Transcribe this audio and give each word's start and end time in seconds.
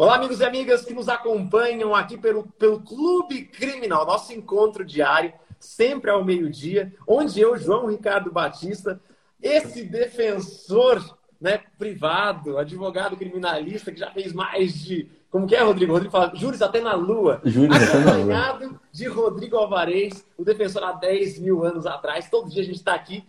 Olá, 0.00 0.14
amigos 0.14 0.38
e 0.38 0.44
amigas 0.44 0.84
que 0.84 0.94
nos 0.94 1.08
acompanham 1.08 1.92
aqui 1.92 2.16
pelo, 2.16 2.44
pelo 2.56 2.80
Clube 2.80 3.46
Criminal, 3.46 4.06
nosso 4.06 4.32
encontro 4.32 4.84
diário, 4.84 5.32
sempre 5.58 6.08
ao 6.08 6.24
meio-dia, 6.24 6.94
onde 7.04 7.40
eu, 7.40 7.58
João 7.58 7.86
Ricardo 7.86 8.30
Batista, 8.30 9.00
esse 9.42 9.82
defensor 9.82 11.02
né, 11.40 11.62
privado, 11.76 12.58
advogado 12.58 13.16
criminalista 13.16 13.90
que 13.90 13.98
já 13.98 14.08
fez 14.12 14.32
mais 14.32 14.72
de. 14.84 15.10
Como 15.32 15.48
que 15.48 15.56
é, 15.56 15.64
Rodrigo? 15.64 15.94
Rodrigo 15.94 16.12
fala, 16.12 16.32
júris 16.32 16.62
até 16.62 16.80
na 16.80 16.94
lua. 16.94 17.40
Júris 17.44 17.82
até 17.82 17.98
na 17.98 18.04
lua. 18.04 18.14
Acompanhado 18.14 18.80
de 18.92 19.08
Rodrigo 19.08 19.56
Alvarez, 19.56 20.24
o 20.36 20.44
defensor 20.44 20.84
há 20.84 20.92
10 20.92 21.40
mil 21.40 21.64
anos 21.64 21.86
atrás. 21.86 22.30
Todo 22.30 22.48
dia 22.48 22.62
a 22.62 22.64
gente 22.64 22.76
está 22.76 22.94
aqui 22.94 23.24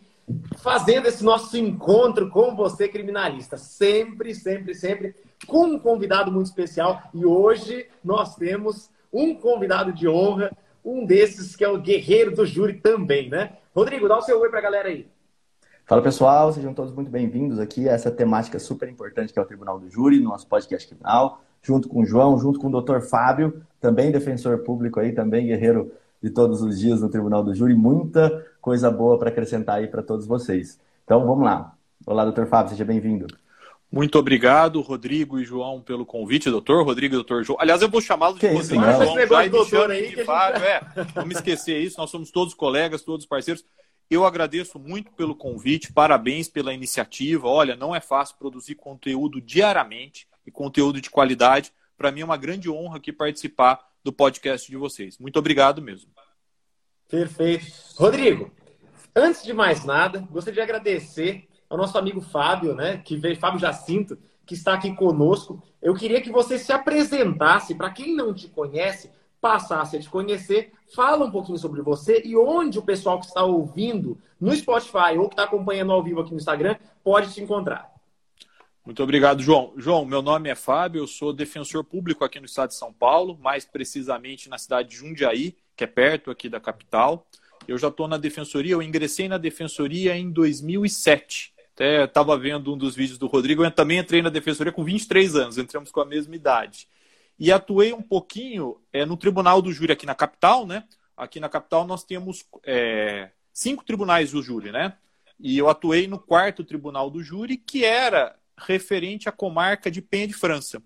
fazendo 0.58 1.08
esse 1.08 1.24
nosso 1.24 1.58
encontro 1.58 2.30
com 2.30 2.56
você, 2.56 2.88
criminalista. 2.88 3.58
Sempre, 3.58 4.36
sempre, 4.36 4.76
sempre 4.76 5.16
com 5.48 5.66
um 5.66 5.80
convidado 5.80 6.32
muito 6.32 6.48
especial. 6.48 7.02
E 7.14 7.26
hoje 7.26 7.88
nós 8.04 8.36
temos 8.36 8.90
um 9.12 9.34
convidado 9.34 9.92
de 9.92 10.08
honra, 10.08 10.52
um 10.84 11.06
desses 11.06 11.56
que 11.56 11.64
é 11.64 11.70
o 11.70 11.80
guerreiro 11.80 12.36
do 12.36 12.46
júri 12.46 12.74
também, 12.74 13.30
né? 13.30 13.58
Rodrigo, 13.76 14.08
dá 14.08 14.18
o 14.18 14.22
seu 14.22 14.40
oi 14.40 14.50
para 14.50 14.60
a 14.60 14.64
galera 14.64 14.90
aí. 14.90 15.08
Fala 15.86 16.02
pessoal, 16.04 16.54
sejam 16.54 16.74
todos 16.74 16.94
muito 16.94 17.10
bem-vindos 17.10 17.60
aqui 17.60 17.90
a 17.90 17.94
essa 17.94 18.12
temática 18.12 18.60
super 18.60 18.88
importante 18.88 19.34
que 19.34 19.40
é 19.40 19.42
o 19.42 19.46
Tribunal 19.46 19.80
do 19.80 19.90
Júri, 19.90 20.20
nosso 20.20 20.46
podcast 20.48 20.88
criminal, 20.88 21.42
junto 21.64 21.90
com 21.90 22.02
o 22.02 22.06
João, 22.06 22.38
junto 22.38 22.60
com 22.60 22.68
o 22.68 22.72
doutor 22.72 23.02
Fábio, 23.02 23.64
também 23.82 24.12
defensor 24.12 24.60
público 24.60 25.00
aí, 25.00 25.14
também 25.14 25.48
guerreiro 25.48 25.92
de 26.22 26.30
todos 26.30 26.62
os 26.62 26.78
dias 26.80 27.02
no 27.02 27.10
Tribunal 27.10 27.44
do 27.44 27.56
Júri. 27.56 27.74
Muita 27.74 28.46
coisa 28.62 28.92
boa 28.92 29.18
para 29.18 29.30
acrescentar 29.30 29.78
aí 29.78 29.88
para 29.88 30.04
todos 30.04 30.28
vocês. 30.28 30.80
Então 31.04 31.26
vamos 31.26 31.44
lá. 31.44 31.74
Olá, 32.06 32.24
doutor 32.24 32.46
Fábio, 32.46 32.70
seja 32.70 32.86
bem-vindo. 32.86 33.26
Muito 33.92 34.20
obrigado, 34.20 34.82
Rodrigo 34.82 35.40
e 35.40 35.44
João, 35.44 35.82
pelo 35.82 36.06
convite, 36.06 36.50
doutor. 36.50 36.86
Rodrigo 36.86 37.16
e 37.16 37.18
doutor 37.18 37.44
João. 37.44 37.58
Aliás, 37.60 37.82
eu 37.82 37.90
vou 37.90 38.00
chamá-los 38.00 38.40
de 38.40 38.46
e 38.46 38.64
João. 38.64 39.18
Já 39.28 39.44
de 39.44 39.50
doutor 39.50 39.90
aí, 39.90 40.16
de 40.16 40.24
Fábio. 40.24 40.64
É, 40.64 40.82
vamos 41.16 41.36
esquecer 41.36 41.80
isso, 41.82 42.00
nós 42.00 42.12
somos 42.12 42.30
todos 42.30 42.54
colegas, 42.54 43.02
todos 43.02 43.26
parceiros. 43.26 43.66
Eu 44.10 44.26
agradeço 44.26 44.78
muito 44.80 45.12
pelo 45.14 45.36
convite, 45.36 45.92
parabéns 45.92 46.48
pela 46.48 46.74
iniciativa. 46.74 47.48
Olha, 47.48 47.76
não 47.76 47.96
é 47.96 48.00
fácil 48.00 48.38
produzir 48.38 48.76
conteúdo 48.76 49.42
diariamente 49.42 50.28
e 50.46 50.52
conteúdo 50.52 51.02
de 51.02 51.10
qualidade. 51.10 51.72
Para 51.98 52.12
mim 52.12 52.22
é 52.22 52.26
uma 52.26 52.38
grande 52.38 52.70
honra 52.70 52.98
aqui 52.98 53.12
participar 53.12 53.80
do 54.04 54.14
podcast 54.14 54.70
de 54.70 54.78
vocês. 54.78 55.18
Muito 55.18 55.38
obrigado 55.38 55.82
mesmo. 55.82 56.12
Perfeito. 57.08 57.66
Rodrigo, 57.96 58.52
antes 59.16 59.44
de 59.44 59.52
mais 59.52 59.84
nada, 59.84 60.28
gostaria 60.32 60.56
de 60.56 60.62
agradecer 60.62 61.49
ao 61.70 61.78
nosso 61.78 61.98
amigo 61.98 62.20
Fábio, 62.20 62.74
né, 62.74 62.98
que 62.98 63.16
veio, 63.16 63.38
Fábio 63.38 63.60
Jacinto, 63.60 64.18
que 64.46 64.56
está 64.56 64.74
aqui 64.74 64.94
conosco. 64.96 65.62
Eu 65.82 65.94
queria 65.94 66.22
que 66.22 66.32
você 66.32 66.58
se 66.58 66.74
apresentasse, 66.74 67.76
para 67.76 67.92
quem 67.92 68.16
não 68.16 68.34
te 68.34 68.48
conhece, 68.48 69.12
passasse 69.40 69.96
a 69.96 70.00
te 70.00 70.10
conhecer, 70.10 70.72
fala 70.94 71.26
um 71.26 71.32
pouquinho 71.32 71.58
sobre 71.58 71.82
você 71.82 72.22
e 72.26 72.36
onde 72.36 72.80
o 72.80 72.82
pessoal 72.82 73.20
que 73.20 73.28
está 73.28 73.44
ouvindo 73.44 74.18
no 74.40 74.54
Spotify 74.56 75.18
ou 75.18 75.30
que 75.30 75.34
está 75.34 75.44
acompanhando 75.44 75.92
ao 75.92 76.04
vivo 76.04 76.22
aqui 76.22 76.32
no 76.32 76.38
Instagram 76.38 76.76
pode 77.04 77.34
te 77.34 77.42
encontrar. 77.42 77.90
Muito 78.84 79.04
obrigado, 79.04 79.42
João. 79.44 79.74
João, 79.78 80.04
meu 80.04 80.22
nome 80.22 80.50
é 80.50 80.56
Fábio, 80.56 81.04
eu 81.04 81.08
sou 81.08 81.32
defensor 81.32 81.84
público 81.84 82.24
aqui 82.24 82.40
no 82.40 82.48
estado 82.48 82.70
de 82.70 82.76
São 82.76 82.92
Paulo, 82.92 83.38
mais 83.40 83.64
precisamente 83.64 84.50
na 84.50 84.58
cidade 84.58 84.90
de 84.90 84.96
Jundiaí, 84.96 85.56
que 85.76 85.84
é 85.84 85.88
perto 85.88 86.32
aqui 86.32 86.50
da 86.50 86.60
capital. 86.60 87.28
Eu 87.68 87.78
já 87.78 87.90
estou 87.90 88.08
na 88.08 88.18
defensoria, 88.18 88.74
eu 88.74 88.82
ingressei 88.82 89.28
na 89.28 89.38
defensoria 89.38 90.18
em 90.18 90.32
2007. 90.32 91.54
Até 91.80 92.04
estava 92.04 92.38
vendo 92.38 92.74
um 92.74 92.78
dos 92.78 92.94
vídeos 92.94 93.18
do 93.18 93.26
Rodrigo, 93.26 93.64
eu 93.64 93.72
também 93.72 94.00
entrei 94.00 94.22
na 94.22 94.30
defensoria 94.30 94.70
com 94.70 94.84
23 94.84 95.38
anos, 95.38 95.58
entramos 95.58 95.90
com 95.92 96.02
a 96.02 96.06
mesma 96.06 96.36
idade. 96.36 96.90
E 97.40 97.54
atuei 97.54 97.94
um 97.94 98.02
pouquinho 98.02 98.82
é, 98.92 99.06
no 99.06 99.16
Tribunal 99.16 99.62
do 99.62 99.72
Júri 99.72 99.94
aqui 99.94 100.06
na 100.06 100.14
capital, 100.14 100.68
né? 100.68 100.84
Aqui 101.16 101.40
na 101.40 101.48
capital 101.48 101.88
nós 101.88 102.04
temos 102.04 102.46
é, 102.66 103.30
cinco 103.54 103.86
tribunais 103.86 104.34
do 104.34 104.44
júri, 104.44 104.74
né? 104.74 104.98
E 105.40 105.58
eu 105.58 105.70
atuei 105.70 106.06
no 106.06 106.20
quarto 106.20 106.66
tribunal 106.66 107.10
do 107.10 107.24
júri, 107.24 107.56
que 107.56 107.86
era 107.86 108.36
referente 108.58 109.30
à 109.30 109.32
comarca 109.32 109.90
de 109.90 110.02
Penha 110.02 110.28
de 110.28 110.34
França. 110.34 110.84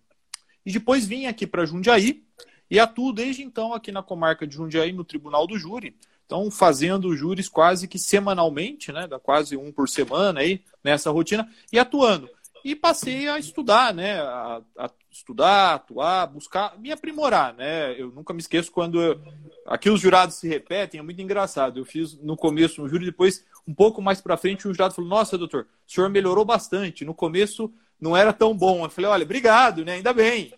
E 0.63 0.71
depois 0.71 1.07
vim 1.07 1.25
aqui 1.25 1.47
para 1.47 1.65
Jundiaí 1.65 2.23
e 2.69 2.79
atuo 2.79 3.11
desde 3.11 3.41
então 3.41 3.73
aqui 3.73 3.91
na 3.91 4.03
comarca 4.03 4.45
de 4.45 4.55
Jundiaí, 4.55 4.91
no 4.91 5.03
Tribunal 5.03 5.47
do 5.47 5.57
Júri. 5.57 5.97
Então, 6.33 6.49
fazendo 6.49 7.15
júris 7.15 7.47
quase 7.47 7.87
que 7.87 7.99
semanalmente, 7.99 8.91
né? 8.91 9.05
Dá 9.05 9.19
quase 9.19 9.55
um 9.55 9.71
por 9.71 9.87
semana 9.87 10.39
aí 10.39 10.63
nessa 10.83 11.11
rotina, 11.11 11.47
e 11.71 11.77
atuando. 11.77 12.27
E 12.65 12.75
passei 12.75 13.29
a 13.29 13.37
estudar, 13.37 13.93
né? 13.93 14.19
A, 14.19 14.59
a 14.79 14.89
estudar, 15.11 15.75
atuar, 15.75 16.25
buscar, 16.25 16.75
me 16.79 16.91
aprimorar, 16.91 17.53
né? 17.53 17.93
Eu 18.01 18.09
nunca 18.09 18.33
me 18.33 18.39
esqueço 18.39 18.71
quando 18.71 18.99
eu... 18.99 19.21
aqui 19.67 19.91
os 19.91 20.01
jurados 20.01 20.37
se 20.37 20.47
repetem, 20.47 20.99
é 20.99 21.03
muito 21.03 21.21
engraçado. 21.21 21.79
Eu 21.79 21.85
fiz 21.85 22.19
no 22.19 22.35
começo 22.35 22.81
um 22.81 22.89
júri, 22.89 23.05
depois, 23.05 23.45
um 23.67 23.73
pouco 23.73 24.01
mais 24.01 24.19
para 24.19 24.35
frente, 24.35 24.67
um 24.67 24.73
jurado 24.73 24.95
falou: 24.95 25.11
Nossa, 25.11 25.37
doutor, 25.37 25.67
o 25.87 25.91
senhor 25.91 26.09
melhorou 26.09 26.43
bastante. 26.43 27.05
No 27.05 27.13
começo 27.13 27.71
não 28.01 28.17
era 28.17 28.33
tão 28.33 28.57
bom. 28.57 28.83
Eu 28.83 28.89
falei: 28.89 29.11
Olha, 29.11 29.23
obrigado, 29.23 29.85
né? 29.85 29.93
Ainda 29.93 30.11
bem, 30.11 30.51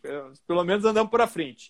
pelo 0.48 0.64
menos 0.64 0.86
andamos 0.86 1.12
para 1.12 1.28
frente. 1.28 1.70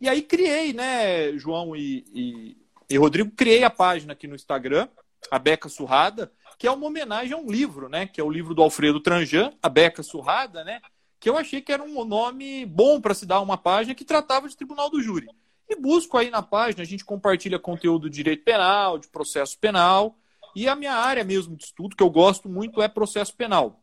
E 0.00 0.08
aí 0.08 0.22
criei, 0.22 0.72
né, 0.72 1.36
João 1.36 1.76
e, 1.76 2.04
e, 2.14 2.56
e 2.90 2.96
Rodrigo, 2.96 3.30
criei 3.30 3.62
a 3.62 3.70
página 3.70 4.14
aqui 4.14 4.26
no 4.26 4.34
Instagram, 4.34 4.88
a 5.30 5.38
Beca 5.38 5.68
Surrada, 5.68 6.32
que 6.58 6.66
é 6.66 6.70
uma 6.70 6.86
homenagem 6.86 7.32
a 7.32 7.36
um 7.36 7.48
livro, 7.48 7.88
né? 7.88 8.06
Que 8.06 8.20
é 8.20 8.24
o 8.24 8.28
livro 8.28 8.52
do 8.52 8.62
Alfredo 8.62 8.98
Tranjan, 8.98 9.52
a 9.62 9.68
Beca 9.68 10.02
Surrada, 10.02 10.64
né? 10.64 10.80
Que 11.20 11.28
eu 11.28 11.38
achei 11.38 11.60
que 11.60 11.72
era 11.72 11.82
um 11.82 12.04
nome 12.04 12.66
bom 12.66 13.00
para 13.00 13.14
se 13.14 13.24
dar 13.24 13.40
uma 13.40 13.56
página 13.56 13.94
que 13.94 14.04
tratava 14.04 14.48
de 14.48 14.56
Tribunal 14.56 14.90
do 14.90 15.00
Júri. 15.00 15.28
E 15.68 15.76
busco 15.76 16.18
aí 16.18 16.30
na 16.30 16.42
página, 16.42 16.82
a 16.82 16.86
gente 16.86 17.04
compartilha 17.04 17.60
conteúdo 17.60 18.10
de 18.10 18.16
direito 18.16 18.42
penal, 18.42 18.98
de 18.98 19.06
processo 19.06 19.56
penal, 19.56 20.18
e 20.56 20.68
a 20.68 20.74
minha 20.74 20.94
área 20.94 21.22
mesmo 21.22 21.54
de 21.54 21.64
estudo, 21.66 21.94
que 21.94 22.02
eu 22.02 22.10
gosto 22.10 22.48
muito, 22.48 22.82
é 22.82 22.88
processo 22.88 23.34
penal. 23.36 23.80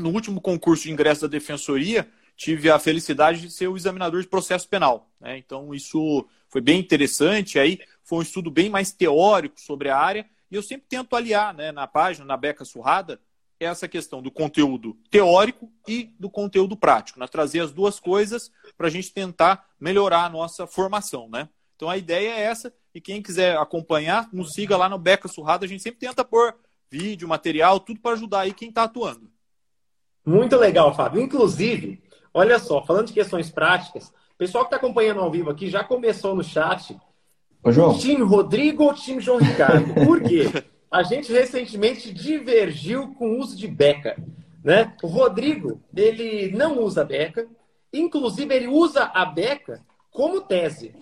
No 0.00 0.10
último 0.10 0.40
concurso 0.40 0.82
de 0.82 0.90
ingresso 0.90 1.22
da 1.22 1.28
Defensoria, 1.28 2.10
tive 2.42 2.68
a 2.68 2.78
felicidade 2.78 3.40
de 3.40 3.50
ser 3.50 3.68
o 3.68 3.76
examinador 3.76 4.20
de 4.20 4.26
processo 4.26 4.68
penal. 4.68 5.08
Né? 5.20 5.38
Então, 5.38 5.72
isso 5.72 6.26
foi 6.48 6.60
bem 6.60 6.80
interessante. 6.80 7.58
Aí 7.58 7.78
foi 8.02 8.18
um 8.18 8.22
estudo 8.22 8.50
bem 8.50 8.68
mais 8.68 8.92
teórico 8.92 9.60
sobre 9.60 9.88
a 9.88 9.96
área. 9.96 10.26
E 10.50 10.56
eu 10.56 10.62
sempre 10.62 10.86
tento 10.88 11.14
aliar 11.14 11.54
né, 11.54 11.70
na 11.70 11.86
página, 11.86 12.26
na 12.26 12.36
Beca 12.36 12.64
Surrada, 12.64 13.20
essa 13.60 13.86
questão 13.86 14.20
do 14.20 14.28
conteúdo 14.28 14.98
teórico 15.08 15.70
e 15.86 16.12
do 16.18 16.28
conteúdo 16.28 16.76
prático. 16.76 17.20
Nós 17.20 17.30
trazer 17.30 17.60
as 17.60 17.70
duas 17.70 18.00
coisas 18.00 18.50
para 18.76 18.88
a 18.88 18.90
gente 18.90 19.12
tentar 19.12 19.64
melhorar 19.78 20.24
a 20.24 20.28
nossa 20.28 20.66
formação. 20.66 21.28
Né? 21.30 21.48
Então 21.76 21.88
a 21.88 21.96
ideia 21.96 22.32
é 22.32 22.40
essa. 22.40 22.74
E 22.92 23.00
quem 23.00 23.22
quiser 23.22 23.56
acompanhar, 23.56 24.28
nos 24.32 24.50
siga 24.52 24.76
lá 24.76 24.88
no 24.88 24.98
Beca 24.98 25.28
Surrada. 25.28 25.64
A 25.64 25.68
gente 25.68 25.82
sempre 25.82 26.00
tenta 26.00 26.24
pôr 26.24 26.56
vídeo, 26.90 27.28
material, 27.28 27.78
tudo 27.78 28.00
para 28.00 28.14
ajudar 28.14 28.40
aí 28.40 28.52
quem 28.52 28.68
está 28.68 28.82
atuando. 28.82 29.30
Muito 30.26 30.56
legal, 30.56 30.92
Fábio. 30.92 31.22
Inclusive, 31.22 32.02
olha 32.32 32.58
só, 32.58 32.82
falando 32.84 33.08
de 33.08 33.12
questões 33.12 33.50
práticas, 33.50 34.08
o 34.08 34.38
pessoal 34.38 34.64
que 34.64 34.68
está 34.68 34.76
acompanhando 34.76 35.20
ao 35.20 35.30
vivo 35.30 35.50
aqui 35.50 35.68
já 35.68 35.84
começou 35.84 36.34
no 36.34 36.42
chat 36.42 36.96
Ô, 37.64 37.70
João. 37.70 37.96
Time 37.96 38.24
Rodrigo 38.24 38.82
ou 38.82 38.92
time 38.92 39.20
João 39.20 39.38
Ricardo? 39.38 39.94
Por 40.04 40.20
quê? 40.20 40.64
A 40.90 41.02
gente 41.04 41.32
recentemente 41.32 42.12
divergiu 42.12 43.14
com 43.14 43.30
o 43.30 43.38
uso 43.38 43.56
de 43.56 43.68
beca. 43.68 44.16
Né? 44.64 44.92
O 45.02 45.06
Rodrigo, 45.06 45.80
ele 45.94 46.50
não 46.56 46.80
usa 46.80 47.04
beca, 47.04 47.46
inclusive 47.92 48.52
ele 48.52 48.66
usa 48.66 49.04
a 49.14 49.24
beca 49.24 49.80
como 50.10 50.40
tese. 50.40 50.94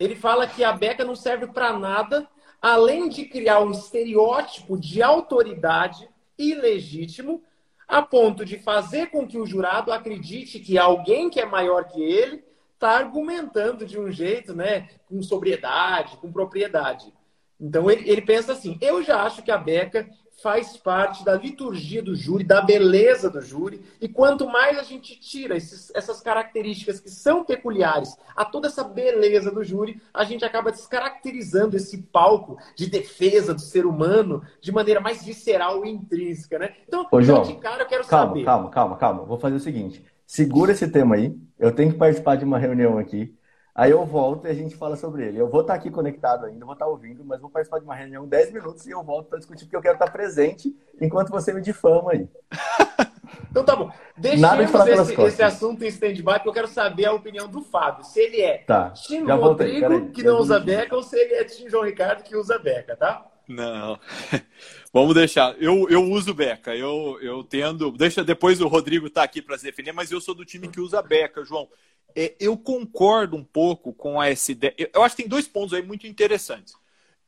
Ele 0.00 0.16
fala 0.16 0.46
que 0.46 0.64
a 0.64 0.72
beca 0.72 1.04
não 1.04 1.14
serve 1.14 1.46
para 1.46 1.78
nada, 1.78 2.26
além 2.60 3.08
de 3.08 3.24
criar 3.26 3.60
um 3.60 3.70
estereótipo 3.70 4.78
de 4.78 5.02
autoridade 5.02 6.08
ilegítimo, 6.38 7.42
a 7.86 8.02
ponto 8.02 8.44
de 8.44 8.58
fazer 8.58 9.10
com 9.10 9.26
que 9.26 9.38
o 9.38 9.46
jurado 9.46 9.92
acredite 9.92 10.58
que 10.58 10.76
alguém 10.76 11.30
que 11.30 11.40
é 11.40 11.46
maior 11.46 11.84
que 11.84 12.02
ele 12.02 12.44
está 12.74 12.90
argumentando 12.98 13.86
de 13.86 13.98
um 13.98 14.10
jeito, 14.10 14.54
né, 14.54 14.88
com 15.08 15.22
sobriedade, 15.22 16.16
com 16.18 16.32
propriedade. 16.32 17.12
Então 17.60 17.90
ele, 17.90 18.08
ele 18.08 18.22
pensa 18.22 18.52
assim: 18.52 18.76
eu 18.80 19.02
já 19.02 19.22
acho 19.22 19.42
que 19.42 19.50
a 19.50 19.58
Beca 19.58 20.08
faz 20.46 20.76
parte 20.76 21.24
da 21.24 21.34
liturgia 21.34 22.00
do 22.00 22.14
júri, 22.14 22.44
da 22.44 22.60
beleza 22.60 23.28
do 23.28 23.40
júri, 23.40 23.80
e 24.00 24.08
quanto 24.08 24.48
mais 24.48 24.78
a 24.78 24.84
gente 24.84 25.18
tira 25.18 25.56
esses, 25.56 25.90
essas 25.92 26.20
características 26.20 27.00
que 27.00 27.10
são 27.10 27.44
peculiares 27.44 28.16
a 28.36 28.44
toda 28.44 28.68
essa 28.68 28.84
beleza 28.84 29.50
do 29.50 29.64
júri, 29.64 30.00
a 30.14 30.22
gente 30.22 30.44
acaba 30.44 30.70
descaracterizando 30.70 31.76
esse 31.76 32.00
palco 32.00 32.56
de 32.76 32.88
defesa 32.88 33.52
do 33.52 33.60
ser 33.60 33.86
humano 33.86 34.40
de 34.60 34.70
maneira 34.70 35.00
mais 35.00 35.24
visceral 35.24 35.84
e 35.84 35.90
intrínseca, 35.90 36.60
né? 36.60 36.74
Então, 36.86 37.04
Ô, 37.10 37.20
João, 37.20 37.42
de 37.42 37.56
cara 37.56 37.82
eu 37.82 37.88
quero 37.88 38.06
calma, 38.06 38.28
saber. 38.28 38.44
Calma, 38.44 38.70
calma, 38.70 38.96
calma. 38.96 39.24
Vou 39.24 39.40
fazer 39.40 39.56
o 39.56 39.60
seguinte: 39.60 40.04
segura 40.24 40.70
esse 40.70 40.86
tema 40.86 41.16
aí. 41.16 41.36
Eu 41.58 41.72
tenho 41.72 41.90
que 41.90 41.98
participar 41.98 42.36
de 42.36 42.44
uma 42.44 42.56
reunião 42.58 42.98
aqui. 42.98 43.34
Aí 43.76 43.90
eu 43.90 44.06
volto 44.06 44.46
e 44.46 44.50
a 44.50 44.54
gente 44.54 44.74
fala 44.74 44.96
sobre 44.96 45.26
ele. 45.26 45.38
Eu 45.38 45.50
vou 45.50 45.60
estar 45.60 45.74
aqui 45.74 45.90
conectado 45.90 46.46
ainda, 46.46 46.64
vou 46.64 46.72
estar 46.72 46.86
ouvindo, 46.86 47.22
mas 47.22 47.38
vou 47.38 47.50
participar 47.50 47.78
de 47.78 47.84
uma 47.84 47.94
reunião 47.94 48.24
em 48.24 48.28
10 48.28 48.52
minutos 48.54 48.86
e 48.86 48.90
eu 48.90 49.04
volto 49.04 49.28
para 49.28 49.38
discutir, 49.38 49.66
porque 49.66 49.76
eu 49.76 49.82
quero 49.82 49.96
estar 49.96 50.10
presente 50.10 50.74
enquanto 50.98 51.28
você 51.28 51.52
me 51.52 51.60
difama 51.60 52.12
aí. 52.12 52.28
Então 53.50 53.64
tá 53.64 53.74
bom. 53.74 53.90
Deixemos 54.16 55.10
esse, 55.10 55.20
esse, 55.22 55.42
assunto 55.42 55.82
em 55.82 55.88
stand-by, 55.88 56.34
porque 56.34 56.48
eu 56.48 56.52
quero 56.52 56.68
saber 56.68 57.06
a 57.06 57.12
opinião 57.12 57.48
do 57.48 57.62
Fábio. 57.62 58.04
Se 58.04 58.20
ele 58.20 58.40
é 58.40 58.58
tá. 58.58 58.90
Tim 58.90 59.24
Rodrigo, 59.24 60.10
que 60.10 60.22
não 60.22 60.38
usa 60.38 60.60
beca, 60.60 60.94
ou 60.94 61.02
se 61.02 61.18
ele 61.18 61.34
é 61.34 61.44
Tim 61.44 61.68
João 61.68 61.84
Ricardo, 61.84 62.22
que 62.22 62.36
usa 62.36 62.58
beca, 62.58 62.94
tá? 62.96 63.26
Não. 63.48 63.98
Vamos 64.92 65.14
deixar. 65.14 65.54
Eu, 65.62 65.88
eu 65.88 66.02
uso 66.02 66.34
beca. 66.34 66.74
Eu, 66.74 67.18
eu 67.20 67.44
tendo. 67.44 67.90
Deixa 67.92 68.24
depois 68.24 68.60
o 68.60 68.68
Rodrigo 68.68 69.08
tá 69.08 69.22
aqui 69.22 69.40
para 69.40 69.56
se 69.56 69.64
defender, 69.64 69.92
mas 69.92 70.10
eu 70.10 70.20
sou 70.20 70.34
do 70.34 70.44
time 70.44 70.68
que 70.68 70.80
usa 70.80 71.02
beca, 71.02 71.44
João. 71.44 71.68
É, 72.14 72.34
eu 72.40 72.56
concordo 72.56 73.36
um 73.36 73.44
pouco 73.44 73.92
com 73.92 74.22
essa 74.22 74.52
ideia. 74.52 74.74
Eu 74.92 75.02
acho 75.02 75.14
que 75.14 75.22
tem 75.22 75.28
dois 75.28 75.46
pontos 75.46 75.74
aí 75.74 75.82
muito 75.82 76.06
interessantes. 76.06 76.74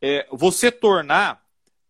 É, 0.00 0.26
você 0.32 0.70
tornar 0.70 1.44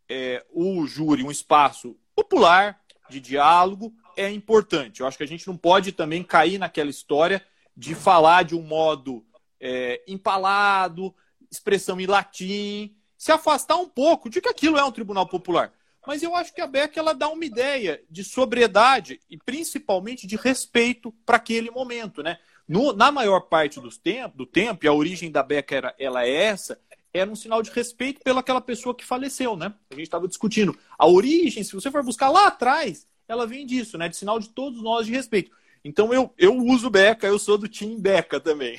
é, 0.08 0.44
o 0.50 0.86
júri 0.86 1.22
um 1.22 1.30
espaço 1.30 1.96
popular, 2.14 2.80
de 3.08 3.20
diálogo, 3.20 3.94
é 4.16 4.30
importante. 4.30 5.00
Eu 5.00 5.06
acho 5.06 5.16
que 5.16 5.24
a 5.24 5.28
gente 5.28 5.46
não 5.46 5.56
pode 5.56 5.92
também 5.92 6.22
cair 6.22 6.58
naquela 6.58 6.90
história 6.90 7.44
de 7.76 7.94
falar 7.94 8.42
de 8.42 8.54
um 8.54 8.62
modo 8.62 9.24
é, 9.60 10.02
empalado, 10.06 11.14
expressão 11.50 12.00
em 12.00 12.06
latim, 12.06 12.94
se 13.18 13.32
afastar 13.32 13.76
um 13.76 13.88
pouco 13.88 14.30
de 14.30 14.40
que 14.40 14.48
aquilo 14.48 14.78
é 14.78 14.84
um 14.84 14.92
tribunal 14.92 15.26
popular. 15.26 15.72
Mas 16.06 16.22
eu 16.22 16.34
acho 16.34 16.54
que 16.54 16.60
a 16.62 16.66
Beck 16.66 16.98
ela 16.98 17.12
dá 17.12 17.28
uma 17.28 17.44
ideia 17.44 18.00
de 18.08 18.24
sobriedade 18.24 19.20
e 19.28 19.36
principalmente 19.36 20.26
de 20.26 20.36
respeito 20.36 21.12
para 21.26 21.36
aquele 21.36 21.70
momento, 21.70 22.22
né? 22.22 22.38
No, 22.66 22.92
na 22.92 23.10
maior 23.10 23.40
parte 23.40 23.80
dos 23.80 23.98
tempo, 23.98 24.36
do 24.36 24.46
tempo, 24.46 24.84
e 24.84 24.88
a 24.88 24.92
origem 24.92 25.30
da 25.30 25.42
Beck 25.42 25.70
era, 25.72 25.94
ela 25.98 26.24
é 26.24 26.30
essa, 26.30 26.80
era 27.12 27.30
um 27.30 27.34
sinal 27.36 27.62
de 27.62 27.70
respeito 27.70 28.20
pelaquela 28.22 28.60
pessoa 28.60 28.94
que 28.94 29.04
faleceu, 29.04 29.56
né? 29.56 29.74
A 29.90 29.94
gente 29.94 30.04
estava 30.04 30.28
discutindo. 30.28 30.78
A 30.98 31.06
origem, 31.06 31.62
se 31.62 31.74
você 31.74 31.90
for 31.90 32.02
buscar 32.02 32.30
lá 32.30 32.46
atrás, 32.46 33.06
ela 33.26 33.46
vem 33.46 33.66
disso, 33.66 33.98
né? 33.98 34.08
De 34.08 34.16
sinal 34.16 34.38
de 34.38 34.48
todos 34.48 34.82
nós 34.82 35.06
de 35.06 35.12
respeito. 35.12 35.50
Então 35.84 36.12
eu, 36.14 36.32
eu 36.38 36.56
uso 36.56 36.88
Beca, 36.88 37.26
eu 37.26 37.38
sou 37.38 37.58
do 37.58 37.68
time 37.68 37.98
Beca 37.98 38.40
também. 38.40 38.78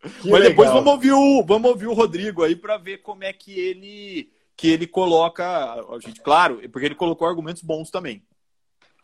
Que 0.00 0.30
Mas 0.30 0.40
legal. 0.40 0.48
depois 0.48 0.70
vamos 0.70 0.92
ouvir 0.92 1.12
o, 1.12 1.44
vamos 1.44 1.70
ouvir 1.70 1.86
o 1.86 1.92
Rodrigo 1.92 2.42
aí 2.42 2.56
para 2.56 2.78
ver 2.78 2.98
como 2.98 3.24
é 3.24 3.32
que 3.32 3.58
ele 3.58 4.30
que 4.56 4.68
ele 4.68 4.86
coloca, 4.86 5.46
a 5.46 5.98
gente, 6.00 6.20
claro, 6.20 6.60
porque 6.70 6.84
ele 6.84 6.94
colocou 6.94 7.26
argumentos 7.26 7.62
bons 7.62 7.90
também. 7.90 8.22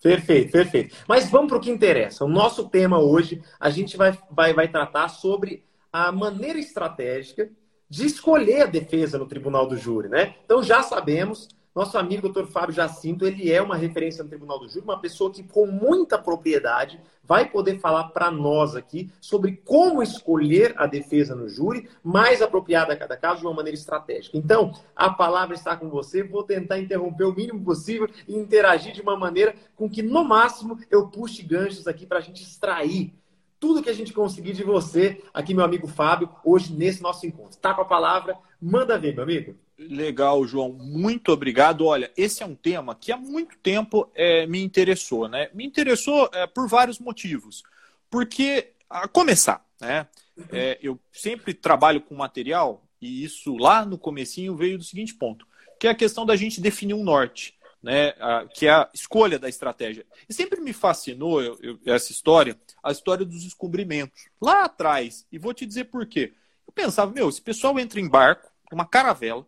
Perfeito, 0.02 0.52
perfeito. 0.52 0.94
Mas 1.08 1.30
vamos 1.30 1.48
para 1.48 1.56
o 1.56 1.60
que 1.60 1.70
interessa. 1.70 2.26
O 2.26 2.28
nosso 2.28 2.68
tema 2.68 2.98
hoje, 2.98 3.42
a 3.58 3.70
gente 3.70 3.96
vai, 3.96 4.16
vai, 4.30 4.52
vai 4.52 4.68
tratar 4.68 5.08
sobre 5.08 5.64
a 5.90 6.12
maneira 6.12 6.58
estratégica 6.58 7.50
de 7.88 8.04
escolher 8.04 8.62
a 8.62 8.66
defesa 8.66 9.18
no 9.18 9.26
tribunal 9.26 9.66
do 9.66 9.78
júri, 9.78 10.10
né? 10.10 10.34
Então 10.44 10.62
já 10.62 10.82
sabemos, 10.82 11.48
nosso 11.76 11.98
amigo 11.98 12.22
doutor 12.22 12.46
Fábio 12.46 12.74
Jacinto, 12.74 13.26
ele 13.26 13.52
é 13.52 13.60
uma 13.60 13.76
referência 13.76 14.24
no 14.24 14.30
tribunal 14.30 14.58
do 14.58 14.66
júri, 14.66 14.80
uma 14.82 14.98
pessoa 14.98 15.30
que 15.30 15.42
com 15.42 15.66
muita 15.66 16.16
propriedade 16.16 16.98
vai 17.22 17.50
poder 17.50 17.78
falar 17.78 18.04
para 18.04 18.30
nós 18.30 18.74
aqui 18.74 19.10
sobre 19.20 19.60
como 19.62 20.02
escolher 20.02 20.72
a 20.78 20.86
defesa 20.86 21.34
no 21.34 21.50
júri 21.50 21.86
mais 22.02 22.40
apropriada 22.40 22.94
a 22.94 22.96
cada 22.96 23.14
caso 23.14 23.40
de 23.40 23.46
uma 23.46 23.52
maneira 23.52 23.76
estratégica. 23.76 24.38
Então, 24.38 24.72
a 24.94 25.10
palavra 25.10 25.54
está 25.54 25.76
com 25.76 25.90
você, 25.90 26.22
vou 26.22 26.42
tentar 26.42 26.78
interromper 26.78 27.24
o 27.24 27.34
mínimo 27.34 27.62
possível 27.62 28.08
e 28.26 28.34
interagir 28.34 28.94
de 28.94 29.02
uma 29.02 29.16
maneira 29.16 29.54
com 29.74 29.86
que 29.86 30.02
no 30.02 30.24
máximo 30.24 30.78
eu 30.90 31.08
puxe 31.08 31.42
ganchos 31.42 31.86
aqui 31.86 32.06
para 32.06 32.18
a 32.18 32.22
gente 32.22 32.42
extrair 32.42 33.12
tudo 33.60 33.82
que 33.82 33.90
a 33.90 33.94
gente 33.94 34.14
conseguir 34.14 34.54
de 34.54 34.64
você, 34.64 35.22
aqui, 35.32 35.52
meu 35.52 35.64
amigo 35.64 35.86
Fábio, 35.86 36.30
hoje 36.42 36.72
nesse 36.72 37.02
nosso 37.02 37.26
encontro. 37.26 37.58
Tá 37.58 37.74
com 37.74 37.82
a 37.82 37.86
palavra, 37.86 38.38
manda 38.60 38.98
ver, 38.98 39.14
meu 39.14 39.24
amigo. 39.24 39.56
Legal, 39.78 40.46
João. 40.46 40.72
Muito 40.72 41.30
obrigado. 41.32 41.84
Olha, 41.84 42.10
esse 42.16 42.42
é 42.42 42.46
um 42.46 42.54
tema 42.54 42.94
que 42.94 43.12
há 43.12 43.16
muito 43.16 43.56
tempo 43.58 44.10
é, 44.14 44.46
me 44.46 44.62
interessou, 44.62 45.28
né? 45.28 45.50
Me 45.52 45.66
interessou 45.66 46.28
é, 46.32 46.46
por 46.46 46.68
vários 46.68 46.98
motivos. 46.98 47.62
Porque, 48.10 48.72
a 48.88 49.06
começar, 49.06 49.64
né? 49.80 50.06
É, 50.52 50.78
eu 50.82 51.00
sempre 51.12 51.54
trabalho 51.54 52.00
com 52.00 52.14
material 52.14 52.86
e 53.00 53.24
isso 53.24 53.56
lá 53.56 53.84
no 53.86 53.98
comecinho 53.98 54.54
veio 54.54 54.76
do 54.76 54.84
seguinte 54.84 55.14
ponto, 55.14 55.46
que 55.80 55.86
é 55.86 55.90
a 55.90 55.94
questão 55.94 56.26
da 56.26 56.36
gente 56.36 56.60
definir 56.60 56.92
um 56.92 57.02
norte 57.02 57.56
né, 57.86 58.14
a, 58.18 58.44
que 58.46 58.66
é 58.66 58.70
a 58.70 58.90
escolha 58.92 59.38
da 59.38 59.48
estratégia. 59.48 60.04
E 60.28 60.34
sempre 60.34 60.60
me 60.60 60.72
fascinou 60.72 61.40
eu, 61.40 61.56
eu, 61.62 61.78
essa 61.86 62.10
história, 62.10 62.58
a 62.82 62.90
história 62.90 63.24
dos 63.24 63.44
descobrimentos. 63.44 64.26
Lá 64.40 64.64
atrás, 64.64 65.24
e 65.30 65.38
vou 65.38 65.54
te 65.54 65.64
dizer 65.64 65.84
por 65.84 66.04
quê. 66.04 66.32
Eu 66.66 66.72
pensava, 66.72 67.12
meu, 67.12 67.28
esse 67.28 67.40
pessoal 67.40 67.78
entra 67.78 68.00
em 68.00 68.08
barco, 68.08 68.50
uma 68.72 68.86
caravela, 68.86 69.46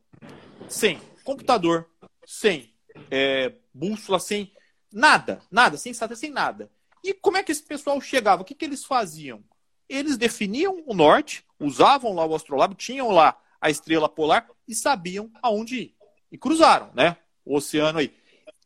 sem 0.69 1.01
computador, 1.25 1.89
sem 2.27 2.73
é, 3.11 3.53
bússola, 3.73 4.19
sem 4.19 4.53
nada, 4.93 5.41
nada, 5.51 5.77
sem 5.77 5.93
estratégia, 5.93 6.21
sem 6.21 6.31
nada. 6.31 6.71
E 7.03 7.15
como 7.15 7.37
é 7.37 7.43
que 7.43 7.53
esse 7.53 7.63
pessoal 7.63 8.01
chegava? 8.01 8.43
O 8.43 8.45
que, 8.45 8.55
que 8.55 8.65
eles 8.65 8.85
faziam? 8.85 9.43
Eles 9.89 10.17
definiam 10.17 10.83
o 10.87 10.95
norte, 10.95 11.45
usavam 11.59 12.15
lá 12.15 12.27
o 12.27 12.35
astrolábio, 12.35 12.77
tinham 12.77 13.11
lá 13.11 13.39
a 13.61 13.71
estrela 13.71 14.09
polar 14.09 14.49
e 14.67 14.75
sabiam 14.75 15.31
aonde 15.43 15.77
ir. 15.77 15.97
E 16.31 16.37
cruzaram, 16.37 16.91
né? 16.95 17.17
O 17.45 17.57
oceano 17.57 17.99
aí. 17.99 18.13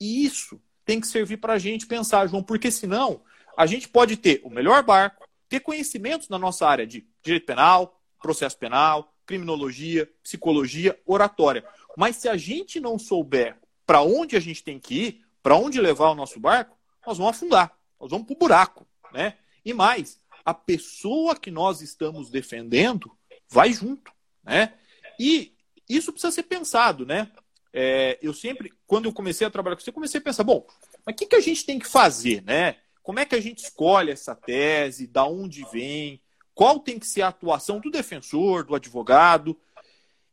E 0.01 0.25
isso 0.25 0.61
tem 0.85 1.01
que 1.01 1.07
servir 1.07 1.37
para 1.37 1.55
a 1.55 1.59
gente 1.59 1.87
pensar, 1.87 2.27
João, 2.27 2.43
porque 2.43 2.71
senão 2.71 3.23
a 3.57 3.67
gente 3.67 3.89
pode 3.89 4.17
ter 4.17 4.41
o 4.43 4.51
melhor 4.51 4.83
barco, 4.83 5.29
ter 5.49 5.61
conhecimentos 5.61 6.29
na 6.29 6.39
nossa 6.39 6.67
área 6.67 6.87
de 6.87 7.07
direito 7.23 7.47
penal, 7.47 8.01
processo 8.21 8.59
penal, 8.59 9.12
criminologia, 9.27 10.11
psicologia, 10.23 10.99
oratória. 11.07 11.65
Mas 11.97 12.17
se 12.17 12.29
a 12.29 12.37
gente 12.37 12.81
não 12.81 12.99
souber 12.99 13.59
para 13.87 14.03
onde 14.03 14.37
a 14.37 14.41
gente 14.41 14.63
tem 14.63 14.79
que 14.79 14.95
ir, 14.95 15.25
para 15.43 15.57
onde 15.57 15.81
levar 15.81 16.11
o 16.11 16.15
nosso 16.15 16.39
barco, 16.41 16.77
nós 17.07 17.19
vamos 17.19 17.37
afundar, 17.37 17.77
nós 18.01 18.11
vamos 18.11 18.27
para 18.27 18.35
o 18.35 18.39
buraco. 18.39 18.87
Né? 19.13 19.37
E 19.65 19.73
mais, 19.73 20.21
a 20.45 20.55
pessoa 20.55 21.37
que 21.37 21.51
nós 21.51 21.81
estamos 21.81 22.31
defendendo 22.31 23.11
vai 23.49 23.73
junto. 23.73 24.13
Né? 24.43 24.75
E 25.19 25.55
isso 25.89 26.13
precisa 26.13 26.33
ser 26.33 26.45
pensado, 26.45 27.05
né? 27.05 27.31
é, 27.73 28.19
eu 28.21 28.35
sempre, 28.35 28.73
quando 28.87 29.07
eu 29.07 29.13
comecei 29.13 29.47
a 29.47 29.51
trabalhar 29.51 29.77
com 29.77 29.83
você, 29.83 29.91
comecei 29.91 30.21
a 30.21 30.23
pensar, 30.23 30.45
bom, 30.45 30.67
mas 31.07 31.15
o 31.15 31.17
que, 31.17 31.27
que 31.27 31.37
a 31.37 31.41
gente 31.41 31.65
tem 31.65 31.79
que 31.79 31.89
fazer, 31.89 32.43
né? 32.43 32.77
Como 33.03 33.19
é 33.19 33.25
que 33.25 33.35
a 33.35 33.41
gente 33.41 33.65
escolhe 33.65 34.13
essa 34.13 34.35
tese, 34.35 35.07
da 35.07 35.25
onde 35.25 35.65
vem, 35.73 36.21
qual 36.55 36.81
tem 36.81 36.99
que 36.99 37.07
ser 37.07 37.23
a 37.23 37.29
atuação 37.29 37.81
do 37.81 37.91
defensor, 37.91 38.65
do 38.65 38.75
advogado? 38.75 39.59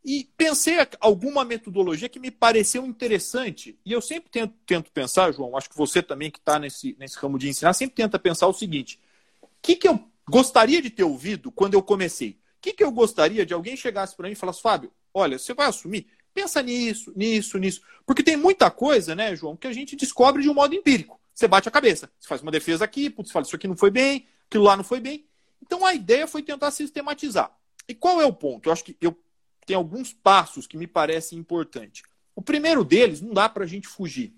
E 0.04 0.30
pensei 0.38 0.76
alguma 1.00 1.44
metodologia 1.44 2.10
que 2.10 2.20
me 2.20 2.32
pareceu 2.32 2.86
interessante. 2.86 3.78
E 3.86 3.92
eu 3.92 4.02
sempre 4.02 4.30
tento, 4.30 4.54
tento 4.66 4.92
pensar, 4.92 5.32
João, 5.34 5.58
acho 5.58 5.70
que 5.70 5.78
você 5.78 6.02
também 6.02 6.32
que 6.32 6.40
está 6.40 6.58
nesse, 6.58 6.96
nesse 6.98 7.18
ramo 7.18 7.38
de 7.38 7.50
ensinar, 7.50 7.74
sempre 7.74 7.96
tenta 7.96 8.18
pensar 8.18 8.48
o 8.48 8.54
seguinte: 8.54 9.00
o 9.42 9.48
que, 9.62 9.76
que 9.76 9.88
eu 9.88 10.00
gostaria 10.30 10.82
de 10.82 10.90
ter 10.90 11.04
ouvido 11.04 11.52
quando 11.52 11.74
eu 11.74 11.84
comecei? 11.84 12.32
O 12.32 12.62
que, 12.62 12.74
que 12.74 12.84
eu 12.84 12.92
gostaria 12.92 13.46
de 13.46 13.54
alguém 13.54 13.76
chegasse 13.76 14.16
para 14.16 14.28
mim 14.28 14.34
e 14.34 14.36
falasse, 14.36 14.62
Fábio, 14.62 14.92
olha, 15.14 15.38
você 15.38 15.54
vai 15.54 15.68
assumir? 15.68 16.08
Pensa 16.34 16.62
nisso, 16.62 17.12
nisso, 17.16 17.58
nisso. 17.58 17.82
Porque 18.06 18.24
tem 18.24 18.38
muita 18.38 18.70
coisa, 18.70 19.16
né, 19.16 19.36
João, 19.36 19.56
que 19.56 19.68
a 19.68 19.74
gente 19.74 19.96
descobre 19.96 20.42
de 20.42 20.50
um 20.50 20.54
modo 20.54 20.76
empírico. 20.76 21.20
Você 21.34 21.48
bate 21.48 21.70
a 21.70 21.72
cabeça. 21.72 22.12
Você 22.20 22.28
faz 22.28 22.42
uma 22.42 22.52
defesa 22.52 22.84
aqui, 22.84 23.10
putz, 23.10 23.32
fala, 23.32 23.46
isso 23.46 23.56
aqui 23.56 23.68
não 23.68 23.76
foi 23.76 23.90
bem, 23.90 24.28
aquilo 24.48 24.66
lá 24.66 24.76
não 24.76 24.84
foi 24.84 25.00
bem. 25.00 25.26
Então 25.62 25.86
a 25.86 25.94
ideia 25.94 26.28
foi 26.28 26.42
tentar 26.42 26.72
sistematizar. 26.72 27.56
E 27.88 27.94
qual 27.94 28.22
é 28.22 28.26
o 28.26 28.34
ponto? 28.34 28.70
Eu 28.70 28.74
acho 28.74 28.84
que 28.84 28.96
eu 29.02 29.18
tenho 29.66 29.80
alguns 29.80 30.14
passos 30.14 30.68
que 30.68 30.78
me 30.78 30.88
parecem 30.88 31.38
importantes. 31.38 32.04
O 32.36 32.42
primeiro 32.42 32.84
deles, 32.84 33.22
não 33.22 33.34
dá 33.34 33.50
para 33.50 33.64
a 33.64 33.68
gente 33.68 33.88
fugir. 33.88 34.34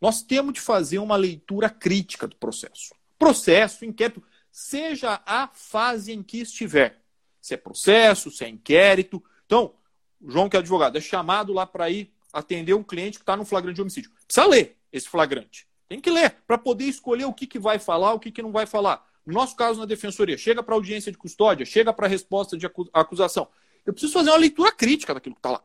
Nós 0.00 0.22
temos 0.22 0.54
de 0.54 0.60
fazer 0.60 0.98
uma 0.98 1.16
leitura 1.16 1.70
crítica 1.70 2.26
do 2.26 2.36
processo. 2.36 2.94
Processo, 3.18 3.84
inquérito, 3.84 4.22
seja 4.50 5.22
a 5.24 5.48
fase 5.48 6.12
em 6.12 6.22
que 6.22 6.38
estiver. 6.38 7.02
Se 7.40 7.54
é 7.54 7.56
processo, 7.56 8.30
se 8.30 8.44
é 8.44 8.48
inquérito. 8.48 9.22
Então, 9.46 9.74
o 10.20 10.30
João, 10.30 10.48
que 10.48 10.56
é 10.56 10.60
advogado, 10.60 10.98
é 10.98 11.00
chamado 11.00 11.52
lá 11.52 11.66
para 11.66 11.88
ir 11.88 12.12
atender 12.32 12.74
um 12.74 12.82
cliente 12.82 13.18
que 13.18 13.22
está 13.22 13.36
no 13.36 13.44
flagrante 13.44 13.76
de 13.76 13.82
homicídio. 13.82 14.10
Precisa 14.26 14.46
ler 14.46 14.76
esse 14.92 15.08
flagrante. 15.08 15.66
Tem 15.88 16.00
que 16.00 16.10
ler 16.10 16.36
para 16.46 16.58
poder 16.58 16.84
escolher 16.84 17.24
o 17.24 17.32
que, 17.32 17.46
que 17.46 17.58
vai 17.58 17.78
falar, 17.78 18.12
o 18.12 18.20
que, 18.20 18.30
que 18.30 18.42
não 18.42 18.52
vai 18.52 18.66
falar. 18.66 19.06
No 19.26 19.34
nosso 19.34 19.56
caso, 19.56 19.80
na 19.80 19.86
defensoria, 19.86 20.38
chega 20.38 20.62
para 20.62 20.74
audiência 20.74 21.10
de 21.10 21.18
custódia, 21.18 21.66
chega 21.66 21.92
para 21.92 22.06
a 22.06 22.08
resposta 22.08 22.56
de 22.56 22.66
acusação. 22.92 23.48
Eu 23.84 23.92
preciso 23.92 24.12
fazer 24.12 24.30
uma 24.30 24.38
leitura 24.38 24.70
crítica 24.70 25.12
daquilo 25.12 25.34
que 25.34 25.40
está 25.40 25.50
lá. 25.50 25.64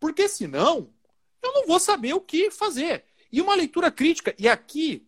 Porque 0.00 0.28
senão, 0.28 0.90
eu 1.42 1.52
não 1.52 1.66
vou 1.66 1.78
saber 1.78 2.14
o 2.14 2.20
que 2.20 2.50
fazer. 2.50 3.04
E 3.30 3.40
uma 3.40 3.54
leitura 3.54 3.90
crítica, 3.90 4.34
e 4.38 4.48
aqui 4.48 5.06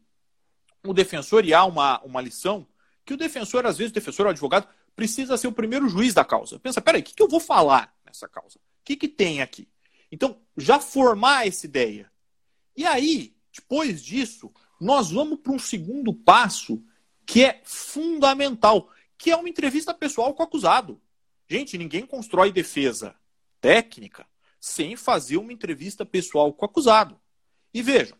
o 0.84 0.92
defensor, 0.92 1.44
e 1.44 1.54
há 1.54 1.64
uma, 1.64 2.00
uma 2.02 2.20
lição, 2.20 2.66
que 3.04 3.14
o 3.14 3.16
defensor, 3.16 3.66
às 3.66 3.78
vezes, 3.78 3.90
o 3.90 3.94
defensor 3.94 4.26
ou 4.26 4.30
o 4.30 4.32
advogado, 4.32 4.68
precisa 4.94 5.36
ser 5.36 5.48
o 5.48 5.52
primeiro 5.52 5.88
juiz 5.88 6.12
da 6.12 6.24
causa. 6.24 6.58
Pensa, 6.58 6.80
peraí, 6.80 7.00
o 7.00 7.04
que, 7.04 7.14
que 7.14 7.22
eu 7.22 7.28
vou 7.28 7.40
falar 7.40 7.94
nessa 8.04 8.28
causa? 8.28 8.58
que, 8.88 8.96
que 8.96 9.08
tem 9.08 9.42
aqui? 9.42 9.68
Então, 10.10 10.40
já 10.56 10.80
formar 10.80 11.46
essa 11.46 11.66
ideia. 11.66 12.10
E 12.74 12.86
aí, 12.86 13.36
depois 13.52 14.02
disso, 14.02 14.50
nós 14.80 15.10
vamos 15.10 15.40
para 15.40 15.52
um 15.52 15.58
segundo 15.58 16.14
passo 16.14 16.82
que 17.28 17.44
é 17.44 17.60
fundamental, 17.62 18.88
que 19.18 19.30
é 19.30 19.36
uma 19.36 19.50
entrevista 19.50 19.92
pessoal 19.92 20.32
com 20.32 20.42
o 20.42 20.46
acusado. 20.46 20.98
Gente, 21.46 21.76
ninguém 21.76 22.06
constrói 22.06 22.50
defesa 22.50 23.14
técnica 23.60 24.26
sem 24.58 24.96
fazer 24.96 25.36
uma 25.36 25.52
entrevista 25.52 26.06
pessoal 26.06 26.50
com 26.54 26.64
o 26.64 26.68
acusado. 26.68 27.20
E 27.74 27.82
vejam, 27.82 28.16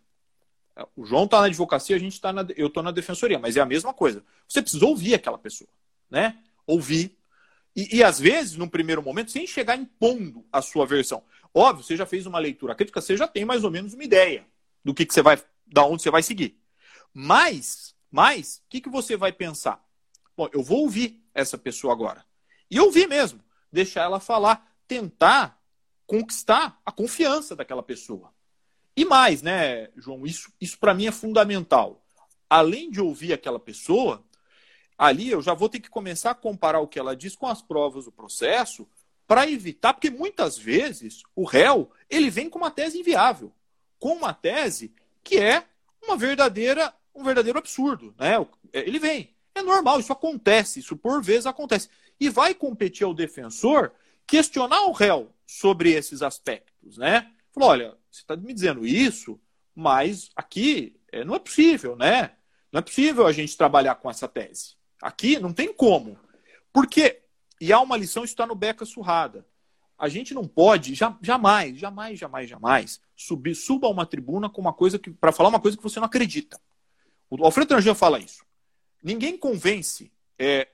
O 0.94 1.06
João 1.06 1.24
está 1.24 1.40
na 1.40 1.46
advocacia, 1.46 1.96
a 1.96 1.98
gente 1.98 2.12
está 2.12 2.34
na, 2.34 2.46
eu 2.54 2.66
estou 2.66 2.82
na 2.82 2.90
defensoria, 2.90 3.38
mas 3.38 3.56
é 3.56 3.60
a 3.60 3.64
mesma 3.64 3.94
coisa. 3.94 4.22
Você 4.46 4.60
precisa 4.60 4.84
ouvir 4.84 5.14
aquela 5.14 5.38
pessoa, 5.38 5.70
né? 6.10 6.38
Ouvir. 6.66 7.16
E, 7.74 7.96
e 7.96 8.04
às 8.04 8.20
vezes, 8.20 8.56
num 8.56 8.68
primeiro 8.68 9.02
momento, 9.02 9.30
sem 9.30 9.46
chegar 9.46 9.74
impondo 9.74 10.44
a 10.52 10.60
sua 10.60 10.84
versão. 10.84 11.22
Óbvio, 11.54 11.82
você 11.82 11.96
já 11.96 12.04
fez 12.04 12.26
uma 12.26 12.38
leitura 12.38 12.74
crítica, 12.74 13.00
você 13.00 13.16
já 13.16 13.26
tem 13.26 13.46
mais 13.46 13.64
ou 13.64 13.70
menos 13.70 13.94
uma 13.94 14.04
ideia 14.04 14.46
do 14.84 14.92
que, 14.92 15.06
que 15.06 15.14
você 15.14 15.22
vai, 15.22 15.42
da 15.66 15.82
onde 15.86 16.02
você 16.02 16.10
vai 16.10 16.22
seguir. 16.22 16.60
Mas, 17.14 17.96
mas, 18.10 18.62
o 18.64 18.68
que, 18.68 18.80
que 18.80 18.88
você 18.88 19.16
vai 19.16 19.32
pensar? 19.32 19.84
Bom, 20.36 20.48
eu 20.52 20.62
vou 20.62 20.80
ouvir 20.80 21.22
essa 21.34 21.58
pessoa 21.58 21.92
agora. 21.92 22.24
E 22.70 22.78
ouvir 22.80 23.08
mesmo, 23.08 23.42
deixar 23.72 24.02
ela 24.02 24.20
falar, 24.20 24.74
tentar 24.86 25.60
conquistar 26.06 26.80
a 26.84 26.90
confiança 26.90 27.54
daquela 27.54 27.82
pessoa. 27.82 28.32
E 28.96 29.04
mais, 29.04 29.42
né, 29.42 29.90
João, 29.96 30.26
isso, 30.26 30.52
isso 30.60 30.78
para 30.78 30.94
mim 30.94 31.06
é 31.06 31.12
fundamental. 31.12 32.04
Além 32.48 32.90
de 32.90 33.00
ouvir 33.00 33.32
aquela 33.32 33.60
pessoa, 33.60 34.24
ali 34.96 35.30
eu 35.30 35.40
já 35.42 35.54
vou 35.54 35.68
ter 35.68 35.80
que 35.80 35.90
começar 35.90 36.30
a 36.30 36.34
comparar 36.34 36.80
o 36.80 36.88
que 36.88 36.98
ela 36.98 37.14
diz 37.14 37.36
com 37.36 37.46
as 37.46 37.62
provas 37.62 38.06
do 38.06 38.12
processo 38.12 38.88
para 39.26 39.48
evitar, 39.48 39.92
porque 39.92 40.10
muitas 40.10 40.56
vezes 40.56 41.22
o 41.36 41.44
réu 41.44 41.92
ele 42.08 42.30
vem 42.30 42.48
com 42.48 42.58
uma 42.58 42.70
tese 42.70 42.98
inviável, 42.98 43.52
com 43.98 44.14
uma 44.14 44.32
tese 44.32 44.94
que 45.22 45.36
é 45.36 45.64
uma 46.02 46.16
verdadeira 46.16 46.94
um 47.18 47.24
verdadeiro 47.24 47.58
absurdo, 47.58 48.14
né? 48.18 48.34
Ele 48.72 48.98
vem, 48.98 49.34
é 49.54 49.62
normal, 49.62 49.98
isso 50.00 50.12
acontece, 50.12 50.80
isso 50.80 50.96
por 50.96 51.22
vezes 51.22 51.46
acontece 51.46 51.88
e 52.20 52.28
vai 52.28 52.54
competir 52.54 53.04
ao 53.04 53.14
defensor 53.14 53.92
questionar 54.26 54.82
o 54.82 54.92
réu 54.92 55.32
sobre 55.46 55.92
esses 55.92 56.22
aspectos, 56.22 56.98
né? 56.98 57.30
Falou, 57.52 57.70
olha, 57.70 57.96
você 58.10 58.20
está 58.20 58.36
me 58.36 58.52
dizendo 58.52 58.86
isso, 58.86 59.40
mas 59.74 60.30
aqui 60.36 60.96
é, 61.10 61.24
não 61.24 61.34
é 61.34 61.38
possível, 61.38 61.96
né? 61.96 62.32
Não 62.70 62.78
é 62.78 62.82
possível 62.82 63.26
a 63.26 63.32
gente 63.32 63.56
trabalhar 63.56 63.94
com 63.96 64.10
essa 64.10 64.28
tese. 64.28 64.76
Aqui 65.00 65.38
não 65.38 65.52
tem 65.52 65.72
como. 65.72 66.18
Porque, 66.72 67.22
e 67.60 67.72
há 67.72 67.80
uma 67.80 67.96
lição, 67.96 68.24
isso 68.24 68.34
está 68.34 68.46
no 68.46 68.54
Beca 68.54 68.84
Surrada. 68.84 69.46
A 69.98 70.08
gente 70.08 70.34
não 70.34 70.46
pode, 70.46 70.94
jamais, 70.94 71.78
jamais, 71.78 72.18
jamais, 72.18 72.48
jamais, 72.48 73.00
subir, 73.16 73.54
suba 73.54 73.88
a 73.88 73.90
uma 73.90 74.06
tribuna 74.06 74.48
com 74.48 74.60
uma 74.60 74.72
coisa 74.72 74.98
que 74.98 75.10
para 75.10 75.32
falar 75.32 75.48
uma 75.48 75.60
coisa 75.60 75.76
que 75.76 75.82
você 75.82 75.98
não 75.98 76.06
acredita. 76.06 76.60
O 77.30 77.44
Alfredo 77.44 77.68
Tranjan 77.68 77.94
fala 77.94 78.18
isso. 78.18 78.44
Ninguém 79.02 79.36
convence 79.36 80.10
é, 80.38 80.68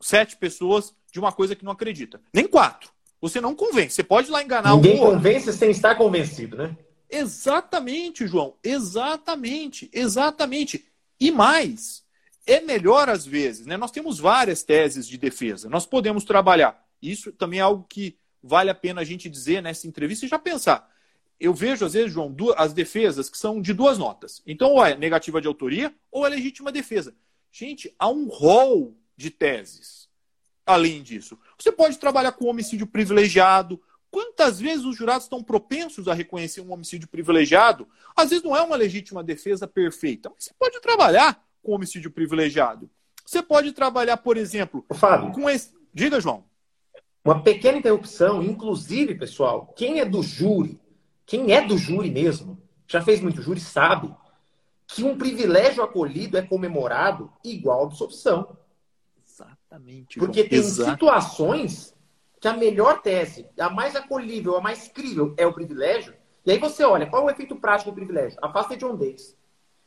sete 0.00 0.36
pessoas 0.36 0.94
de 1.12 1.18
uma 1.18 1.32
coisa 1.32 1.54
que 1.54 1.64
não 1.64 1.72
acredita. 1.72 2.20
Nem 2.32 2.46
quatro. 2.46 2.90
Você 3.20 3.40
não 3.40 3.54
convence. 3.54 3.94
Você 3.94 4.04
pode 4.04 4.28
ir 4.28 4.30
lá 4.30 4.42
enganar 4.42 4.74
Ninguém 4.74 5.00
um 5.00 5.12
convence 5.12 5.52
sem 5.52 5.70
estar 5.70 5.94
convencido, 5.94 6.56
né? 6.56 6.76
Exatamente, 7.08 8.26
João. 8.26 8.56
Exatamente. 8.62 9.88
Exatamente. 9.92 10.84
E 11.18 11.30
mais, 11.30 12.04
é 12.46 12.60
melhor 12.60 13.08
às 13.08 13.24
vezes, 13.24 13.66
né? 13.66 13.76
Nós 13.76 13.90
temos 13.90 14.18
várias 14.18 14.62
teses 14.62 15.06
de 15.08 15.16
defesa. 15.16 15.68
Nós 15.68 15.86
podemos 15.86 16.24
trabalhar. 16.24 16.84
Isso 17.00 17.32
também 17.32 17.60
é 17.60 17.62
algo 17.62 17.86
que 17.88 18.16
vale 18.42 18.68
a 18.68 18.74
pena 18.74 19.00
a 19.00 19.04
gente 19.04 19.28
dizer 19.28 19.62
nessa 19.62 19.86
entrevista 19.86 20.26
e 20.26 20.28
já 20.28 20.38
pensar. 20.38 20.90
Eu 21.38 21.52
vejo, 21.52 21.84
às 21.84 21.92
vezes, 21.94 22.12
João, 22.12 22.34
as 22.56 22.72
defesas 22.72 23.28
que 23.28 23.36
são 23.36 23.60
de 23.60 23.72
duas 23.72 23.98
notas. 23.98 24.42
Então, 24.46 24.72
ou 24.72 24.84
é 24.84 24.96
negativa 24.96 25.40
de 25.40 25.48
autoria 25.48 25.94
ou 26.10 26.26
é 26.26 26.30
legítima 26.30 26.72
defesa. 26.72 27.14
Gente, 27.50 27.94
há 27.98 28.08
um 28.08 28.28
rol 28.28 28.96
de 29.16 29.30
teses. 29.30 30.08
Além 30.66 31.02
disso, 31.02 31.38
você 31.58 31.70
pode 31.70 31.98
trabalhar 31.98 32.32
com 32.32 32.46
homicídio 32.46 32.86
privilegiado. 32.86 33.80
Quantas 34.10 34.60
vezes 34.60 34.84
os 34.84 34.96
jurados 34.96 35.24
estão 35.24 35.42
propensos 35.42 36.08
a 36.08 36.14
reconhecer 36.14 36.60
um 36.60 36.72
homicídio 36.72 37.08
privilegiado? 37.08 37.86
Às 38.16 38.30
vezes 38.30 38.44
não 38.44 38.56
é 38.56 38.62
uma 38.62 38.76
legítima 38.76 39.22
defesa 39.22 39.66
perfeita, 39.66 40.30
mas 40.30 40.44
você 40.44 40.54
pode 40.58 40.80
trabalhar 40.80 41.44
com 41.62 41.72
homicídio 41.72 42.10
privilegiado. 42.10 42.88
Você 43.24 43.42
pode 43.42 43.72
trabalhar, 43.72 44.18
por 44.18 44.36
exemplo, 44.36 44.84
Fábio, 44.94 45.32
com 45.32 45.48
esse. 45.48 45.74
Diga, 45.92 46.20
João. 46.20 46.44
Uma 47.24 47.42
pequena 47.42 47.78
interrupção, 47.78 48.42
inclusive, 48.42 49.14
pessoal, 49.14 49.72
quem 49.74 50.00
é 50.00 50.04
do 50.04 50.22
júri, 50.22 50.78
quem 51.26 51.52
é 51.52 51.66
do 51.66 51.78
júri 51.78 52.10
mesmo, 52.10 52.60
já 52.86 53.00
fez 53.00 53.20
muito 53.20 53.40
júri, 53.40 53.60
sabe 53.60 54.14
que 54.86 55.02
um 55.02 55.16
privilégio 55.16 55.82
acolhido 55.82 56.36
é 56.36 56.42
comemorado 56.42 57.32
igual 57.42 57.82
a 57.82 57.84
absolvição. 57.84 58.56
Exatamente. 59.26 60.16
João. 60.16 60.26
Porque 60.26 60.44
tem 60.44 60.58
Exato. 60.58 60.90
situações 60.90 61.94
que 62.40 62.46
a 62.46 62.56
melhor 62.56 63.00
tese, 63.00 63.48
a 63.58 63.70
mais 63.70 63.96
acolhível, 63.96 64.56
a 64.56 64.60
mais 64.60 64.88
crível 64.88 65.34
é 65.36 65.46
o 65.46 65.52
privilégio. 65.52 66.14
E 66.44 66.50
aí 66.50 66.58
você 66.58 66.84
olha, 66.84 67.06
qual 67.06 67.22
é 67.22 67.26
o 67.26 67.30
efeito 67.30 67.56
prático 67.56 67.90
do 67.90 67.94
privilégio? 67.94 68.38
Afasta 68.42 68.76
de 68.76 68.84
Davis. 68.84 69.36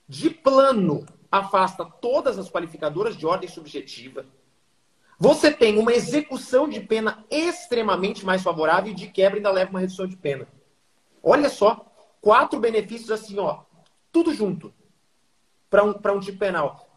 De 0.10 0.30
plano, 0.30 1.06
afasta 1.32 1.86
todas 1.86 2.40
as 2.40 2.50
qualificadoras 2.50 3.16
de 3.16 3.26
ordem 3.26 3.48
subjetiva. 3.48 4.26
Você 5.20 5.52
tem 5.52 5.78
uma 5.78 5.94
execução 5.94 6.68
de 6.68 6.80
pena 6.80 7.26
extremamente 7.30 8.26
mais 8.26 8.42
favorável 8.42 8.92
e 8.92 8.96
de 8.96 9.08
quebra 9.08 9.38
ainda 9.38 9.52
leva 9.52 9.70
uma 9.72 9.80
redução 9.80 10.08
de 10.08 10.16
pena. 10.16 10.48
Olha 11.22 11.50
só, 11.50 11.86
quatro 12.22 12.60
benefícios 12.60 13.12
assim, 13.12 13.38
ó, 13.40 13.60
tudo 14.12 14.34
junto 14.34 14.74
para 15.70 15.84
um, 15.84 15.96
um 16.16 16.20
tipo 16.20 16.40
penal. 16.40 16.88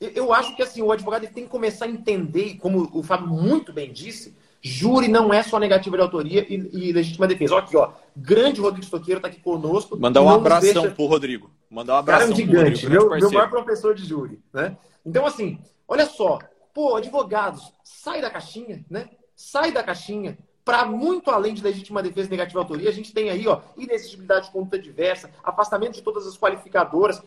Eu 0.00 0.32
acho 0.32 0.56
que 0.56 0.62
assim, 0.62 0.82
o 0.82 0.90
advogado 0.90 1.22
tem 1.28 1.44
que 1.44 1.50
começar 1.50 1.84
a 1.84 1.88
entender, 1.88 2.56
como 2.56 2.90
o 2.92 3.02
Fábio 3.02 3.28
muito 3.28 3.72
bem 3.72 3.92
disse, 3.92 4.36
júri 4.60 5.06
não 5.06 5.32
é 5.32 5.42
só 5.42 5.58
negativa 5.58 5.96
de 5.96 6.02
autoria 6.02 6.46
e, 6.48 6.54
e 6.72 6.92
legítima 6.92 7.26
defesa. 7.26 7.54
Olha 7.54 7.64
aqui, 7.64 7.76
ó, 7.76 7.92
grande 8.16 8.60
Rodrigo 8.60 8.84
Estoqueiro 8.84 9.18
está 9.18 9.28
aqui 9.28 9.40
conosco. 9.40 9.98
Mandar 9.98 10.22
um 10.22 10.28
abração 10.28 10.82
deixa... 10.82 10.90
pro 10.90 11.06
Rodrigo. 11.06 11.50
Mandar 11.70 11.94
um 11.94 11.98
abração 11.98 12.28
Cara, 12.28 12.32
um 12.32 12.36
gigante, 12.36 12.86
Rodrigo, 12.86 13.10
meu, 13.10 13.20
meu 13.20 13.32
maior 13.32 13.50
professor 13.50 13.94
de 13.94 14.04
júri, 14.04 14.42
né? 14.52 14.76
Então, 15.06 15.24
assim, 15.24 15.58
olha 15.86 16.06
só, 16.06 16.38
pô, 16.74 16.96
advogados, 16.96 17.72
sai 17.84 18.20
da 18.20 18.30
caixinha, 18.30 18.84
né? 18.90 19.08
Sai 19.36 19.72
da 19.72 19.82
caixinha. 19.82 20.38
Para 20.64 20.86
muito 20.86 21.30
além 21.30 21.54
de 21.54 21.62
legítima 21.62 22.02
defesa 22.02 22.28
e 22.28 22.30
negativa 22.30 22.60
autoria, 22.60 22.88
a 22.88 22.92
gente 22.92 23.12
tem 23.12 23.30
aí, 23.30 23.46
ó, 23.48 23.60
inexigibilidade 23.76 24.46
de 24.46 24.52
conduta 24.52 24.78
diversa, 24.78 25.30
afastamento 25.42 25.94
de 25.94 26.02
todas 26.02 26.26
as 26.26 26.38
qualificadoras. 26.38 27.20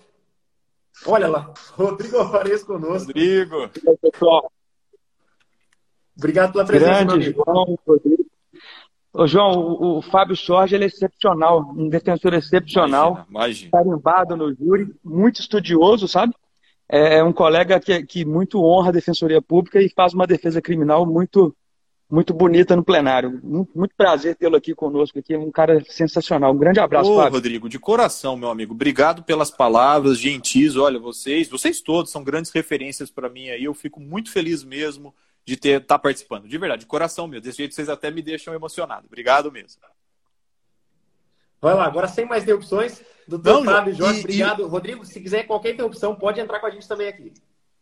Olha 1.05 1.27
lá, 1.27 1.53
Rodrigo 1.75 2.17
Alvarez 2.17 2.63
conosco. 2.63 3.07
Rodrigo. 3.07 3.69
pessoal. 4.01 4.51
Obrigado 6.17 6.53
pela 6.53 6.65
presença, 6.65 7.03
Grande, 7.03 7.31
João, 7.31 7.77
Rodrigo. 7.85 8.25
Ô, 9.11 9.27
João, 9.27 9.51
o, 9.51 9.97
o, 9.97 10.01
Fábio 10.01 10.35
Jorge 10.35 10.75
ele 10.75 10.85
é 10.85 10.87
excepcional, 10.87 11.73
um 11.75 11.89
defensor 11.89 12.33
excepcional, 12.33 13.11
imagina, 13.11 13.27
imagina. 13.29 13.71
carimbado 13.71 14.37
no 14.37 14.53
júri, 14.53 14.93
muito 15.03 15.41
estudioso, 15.41 16.07
sabe? 16.07 16.33
É, 16.87 17.17
é 17.17 17.23
um 17.23 17.33
colega 17.33 17.79
que, 17.79 18.05
que 18.05 18.25
muito 18.25 18.63
honra 18.63 18.89
a 18.89 18.93
defensoria 18.93 19.41
pública 19.41 19.81
e 19.81 19.89
faz 19.89 20.13
uma 20.13 20.27
defesa 20.27 20.61
criminal 20.61 21.05
muito 21.05 21.55
muito 22.09 22.33
bonita 22.33 22.75
no 22.75 22.83
plenário. 22.83 23.39
Muito, 23.43 23.71
muito 23.75 23.95
prazer 23.95 24.35
tê-lo 24.35 24.55
aqui 24.55 24.75
conosco, 24.75 25.19
aqui, 25.19 25.35
um 25.35 25.51
cara 25.51 25.83
sensacional. 25.89 26.53
Um 26.53 26.57
grande 26.57 26.79
abraço, 26.79 27.11
Ô, 27.11 27.17
Fábio. 27.17 27.33
Rodrigo, 27.33 27.67
de 27.67 27.79
coração, 27.79 28.37
meu 28.37 28.49
amigo. 28.49 28.73
Obrigado 28.73 29.23
pelas 29.23 29.49
palavras 29.49 30.19
gentis. 30.19 30.75
Olha, 30.75 30.99
vocês, 30.99 31.49
vocês 31.49 31.81
todos 31.81 32.11
são 32.11 32.23
grandes 32.23 32.51
referências 32.51 33.09
para 33.09 33.29
mim 33.29 33.49
aí. 33.49 33.63
Eu 33.63 33.73
fico 33.73 33.99
muito 33.99 34.31
feliz 34.31 34.63
mesmo 34.63 35.13
de 35.43 35.55
ter 35.55 35.81
estar 35.81 35.95
tá 35.95 35.99
participando. 35.99 36.47
De 36.47 36.57
verdade, 36.57 36.81
de 36.81 36.87
coração 36.87 37.27
mesmo. 37.27 37.43
Desse 37.43 37.57
jeito 37.57 37.75
vocês 37.75 37.89
até 37.89 38.11
me 38.11 38.21
deixam 38.21 38.53
emocionado. 38.53 39.05
Obrigado 39.07 39.51
mesmo. 39.51 39.81
Vai 41.61 41.73
lá, 41.73 41.85
agora 41.85 42.07
sem 42.07 42.25
mais 42.25 42.43
interrupções, 42.43 43.01
doutor 43.27 43.53
Não, 43.53 43.63
Fábio 43.63 43.95
Jorge, 43.95 44.19
e, 44.19 44.23
obrigado. 44.23 44.61
E... 44.61 44.65
Rodrigo, 44.65 45.03
se 45.03 45.19
quiser 45.19 45.47
qualquer 45.47 45.73
interrupção, 45.73 46.13
pode 46.13 46.39
entrar 46.39 46.59
com 46.59 46.67
a 46.67 46.69
gente 46.69 46.87
também 46.87 47.07
aqui. 47.07 47.33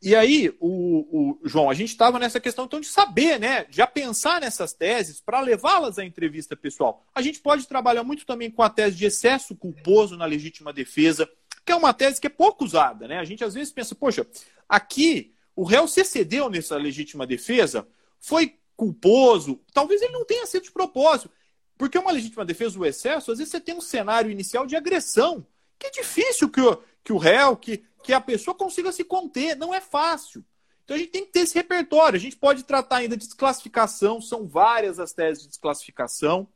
E 0.05 0.13
aí, 0.17 0.53
o, 0.59 1.37
o 1.39 1.47
João, 1.47 1.69
a 1.69 1.73
gente 1.73 1.91
estava 1.91 2.19
nessa 2.19 2.37
questão 2.37 2.65
então 2.65 2.81
de 2.81 2.87
saber, 2.87 3.39
né? 3.39 3.65
Já 3.69 3.87
pensar 3.87 4.41
nessas 4.41 4.73
teses 4.73 5.21
para 5.21 5.39
levá-las 5.39 5.97
à 5.97 6.03
entrevista 6.03 6.57
pessoal. 6.57 7.05
A 7.15 7.21
gente 7.21 7.39
pode 7.39 7.65
trabalhar 7.65 8.03
muito 8.03 8.25
também 8.25 8.51
com 8.51 8.61
a 8.61 8.69
tese 8.69 8.97
de 8.97 9.05
excesso 9.05 9.55
culposo 9.55 10.17
na 10.17 10.25
legítima 10.25 10.73
defesa, 10.73 11.29
que 11.65 11.71
é 11.71 11.75
uma 11.75 11.93
tese 11.93 12.19
que 12.19 12.27
é 12.27 12.29
pouco 12.29 12.65
usada, 12.65 13.07
né? 13.07 13.17
A 13.17 13.23
gente 13.23 13.45
às 13.45 13.53
vezes 13.53 13.71
pensa, 13.71 13.95
poxa, 13.95 14.27
aqui 14.67 15.33
o 15.55 15.63
réu 15.63 15.87
se 15.87 16.01
excedeu 16.01 16.49
nessa 16.49 16.75
legítima 16.75 17.25
defesa, 17.25 17.87
foi 18.19 18.57
culposo, 18.75 19.61
talvez 19.73 20.01
ele 20.01 20.11
não 20.11 20.25
tenha 20.25 20.45
sido 20.45 20.63
de 20.63 20.71
propósito. 20.71 21.31
Porque 21.77 21.97
uma 21.97 22.11
legítima 22.11 22.43
defesa, 22.43 22.77
o 22.77 22.85
excesso, 22.85 23.31
às 23.31 23.37
vezes 23.37 23.51
você 23.51 23.59
tem 23.61 23.73
um 23.73 23.81
cenário 23.81 24.29
inicial 24.29 24.65
de 24.65 24.75
agressão, 24.75 25.47
que 25.79 25.87
é 25.87 25.91
difícil 25.91 26.49
que 26.49 26.59
o, 26.59 26.77
que 27.03 27.13
o 27.13 27.17
réu, 27.17 27.55
que 27.55 27.83
que 28.03 28.13
a 28.13 28.21
pessoa 28.21 28.55
consiga 28.55 28.91
se 28.91 29.03
conter. 29.03 29.55
Não 29.55 29.73
é 29.73 29.81
fácil. 29.81 30.45
Então 30.83 30.95
a 30.95 30.99
gente 30.99 31.11
tem 31.11 31.25
que 31.25 31.31
ter 31.31 31.39
esse 31.39 31.55
repertório. 31.55 32.17
A 32.17 32.19
gente 32.19 32.35
pode 32.35 32.63
tratar 32.63 32.97
ainda 32.97 33.15
de 33.15 33.25
desclassificação, 33.25 34.21
são 34.21 34.47
várias 34.47 34.99
as 34.99 35.13
teses 35.13 35.43
de 35.43 35.49
desclassificação. 35.49 36.47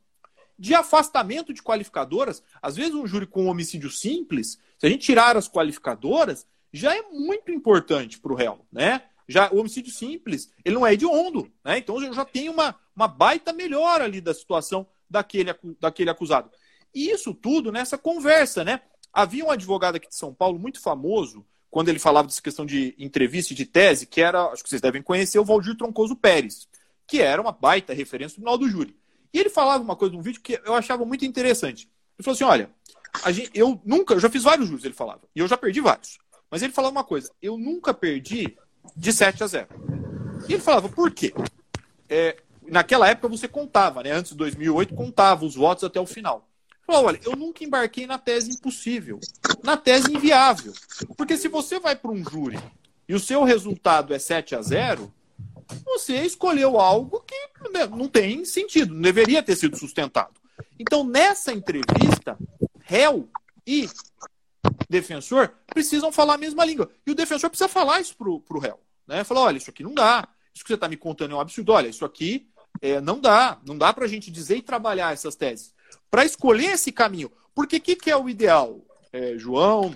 De 0.58 0.74
afastamento 0.74 1.54
de 1.54 1.62
qualificadoras, 1.62 2.42
às 2.60 2.76
vezes 2.76 2.94
um 2.94 3.06
júri 3.06 3.26
com 3.26 3.44
um 3.44 3.48
homicídio 3.48 3.90
simples, 3.90 4.58
se 4.76 4.86
a 4.86 4.88
gente 4.88 5.04
tirar 5.04 5.36
as 5.36 5.48
qualificadoras, 5.48 6.46
já 6.72 6.94
é 6.96 7.02
muito 7.02 7.50
importante 7.52 8.18
para 8.18 8.32
o 8.32 8.36
réu, 8.36 8.66
né? 8.70 9.02
Já 9.28 9.50
o 9.52 9.58
homicídio 9.58 9.92
simples, 9.92 10.50
ele 10.64 10.74
não 10.74 10.86
é 10.86 10.94
hediondo, 10.94 11.50
né? 11.64 11.78
Então 11.78 12.12
já 12.12 12.24
tenho 12.24 12.52
uma, 12.52 12.74
uma 12.94 13.06
baita 13.06 13.52
melhora 13.52 14.04
ali 14.04 14.20
da 14.20 14.34
situação 14.34 14.86
daquele, 15.08 15.54
daquele 15.78 16.10
acusado. 16.10 16.50
E 16.94 17.10
isso 17.10 17.32
tudo 17.34 17.70
nessa 17.70 17.96
conversa, 17.96 18.64
né? 18.64 18.80
Havia 19.18 19.44
um 19.44 19.50
advogado 19.50 19.96
aqui 19.96 20.08
de 20.08 20.14
São 20.14 20.32
Paulo 20.32 20.60
muito 20.60 20.80
famoso, 20.80 21.44
quando 21.68 21.88
ele 21.88 21.98
falava 21.98 22.28
dessa 22.28 22.40
questão 22.40 22.64
de 22.64 22.94
entrevista 22.96 23.52
e 23.52 23.56
de 23.56 23.66
tese, 23.66 24.06
que 24.06 24.20
era, 24.20 24.44
acho 24.46 24.62
que 24.62 24.68
vocês 24.68 24.80
devem 24.80 25.02
conhecer, 25.02 25.40
o 25.40 25.44
Valdir 25.44 25.76
Troncoso 25.76 26.14
Pérez, 26.14 26.68
que 27.04 27.20
era 27.20 27.42
uma 27.42 27.50
baita 27.50 27.92
referência 27.92 28.36
no 28.36 28.42
final 28.42 28.56
do 28.56 28.68
júri. 28.68 28.96
E 29.34 29.40
ele 29.40 29.50
falava 29.50 29.82
uma 29.82 29.96
coisa 29.96 30.14
num 30.14 30.22
vídeo 30.22 30.40
que 30.40 30.60
eu 30.64 30.72
achava 30.72 31.04
muito 31.04 31.24
interessante. 31.24 31.90
Ele 32.16 32.24
falou 32.24 32.34
assim: 32.34 32.44
olha, 32.44 32.70
gente, 33.32 33.50
eu 33.52 33.80
nunca, 33.84 34.14
eu 34.14 34.20
já 34.20 34.30
fiz 34.30 34.44
vários 34.44 34.68
júris, 34.68 34.84
ele 34.84 34.94
falava, 34.94 35.22
e 35.34 35.40
eu 35.40 35.48
já 35.48 35.56
perdi 35.56 35.80
vários. 35.80 36.18
Mas 36.48 36.62
ele 36.62 36.72
falava 36.72 36.92
uma 36.92 37.04
coisa: 37.04 37.32
eu 37.42 37.58
nunca 37.58 37.92
perdi 37.92 38.56
de 38.96 39.12
7 39.12 39.42
a 39.42 39.46
0. 39.48 39.68
E 40.48 40.52
ele 40.52 40.62
falava, 40.62 40.88
por 40.88 41.10
quê? 41.10 41.34
É, 42.08 42.36
naquela 42.68 43.08
época 43.08 43.28
você 43.28 43.48
contava, 43.48 44.00
né? 44.04 44.12
Antes 44.12 44.30
de 44.30 44.38
2008, 44.38 44.94
contava 44.94 45.44
os 45.44 45.56
votos 45.56 45.82
até 45.82 46.00
o 46.00 46.06
final. 46.06 46.47
Falou, 46.88 47.04
olha, 47.04 47.20
eu 47.22 47.36
nunca 47.36 47.62
embarquei 47.62 48.06
na 48.06 48.16
tese 48.16 48.50
impossível, 48.50 49.20
na 49.62 49.76
tese 49.76 50.10
inviável. 50.10 50.72
Porque 51.18 51.36
se 51.36 51.46
você 51.46 51.78
vai 51.78 51.94
para 51.94 52.10
um 52.10 52.24
júri 52.24 52.58
e 53.06 53.14
o 53.14 53.20
seu 53.20 53.44
resultado 53.44 54.14
é 54.14 54.18
7 54.18 54.54
a 54.56 54.62
0, 54.62 55.12
você 55.84 56.22
escolheu 56.22 56.80
algo 56.80 57.22
que 57.26 57.34
né, 57.70 57.86
não 57.86 58.08
tem 58.08 58.42
sentido, 58.46 58.94
não 58.94 59.02
deveria 59.02 59.42
ter 59.42 59.54
sido 59.54 59.76
sustentado. 59.76 60.32
Então, 60.78 61.04
nessa 61.04 61.52
entrevista, 61.52 62.38
réu 62.80 63.28
e 63.66 63.86
defensor 64.88 65.52
precisam 65.66 66.10
falar 66.10 66.36
a 66.36 66.38
mesma 66.38 66.64
língua. 66.64 66.90
E 67.06 67.10
o 67.10 67.14
defensor 67.14 67.50
precisa 67.50 67.68
falar 67.68 68.00
isso 68.00 68.16
pro, 68.16 68.40
pro 68.40 68.58
réu. 68.58 68.80
Né? 69.06 69.24
Falar, 69.24 69.42
olha, 69.42 69.58
isso 69.58 69.68
aqui 69.68 69.82
não 69.82 69.92
dá. 69.92 70.26
Isso 70.54 70.64
que 70.64 70.68
você 70.68 70.74
está 70.74 70.88
me 70.88 70.96
contando 70.96 71.32
é 71.32 71.34
um 71.34 71.40
absurdo. 71.40 71.70
Olha, 71.70 71.88
isso 71.88 72.06
aqui 72.06 72.48
é, 72.80 72.98
não 72.98 73.20
dá. 73.20 73.60
Não 73.66 73.76
dá 73.76 73.92
para 73.92 74.06
a 74.06 74.08
gente 74.08 74.30
dizer 74.30 74.56
e 74.56 74.62
trabalhar 74.62 75.12
essas 75.12 75.36
teses. 75.36 75.76
Para 76.10 76.24
escolher 76.24 76.72
esse 76.72 76.92
caminho. 76.92 77.30
Porque 77.54 77.76
o 77.76 77.80
que, 77.80 77.96
que 77.96 78.10
é 78.10 78.16
o 78.16 78.28
ideal? 78.28 78.80
É, 79.12 79.36
João, 79.36 79.94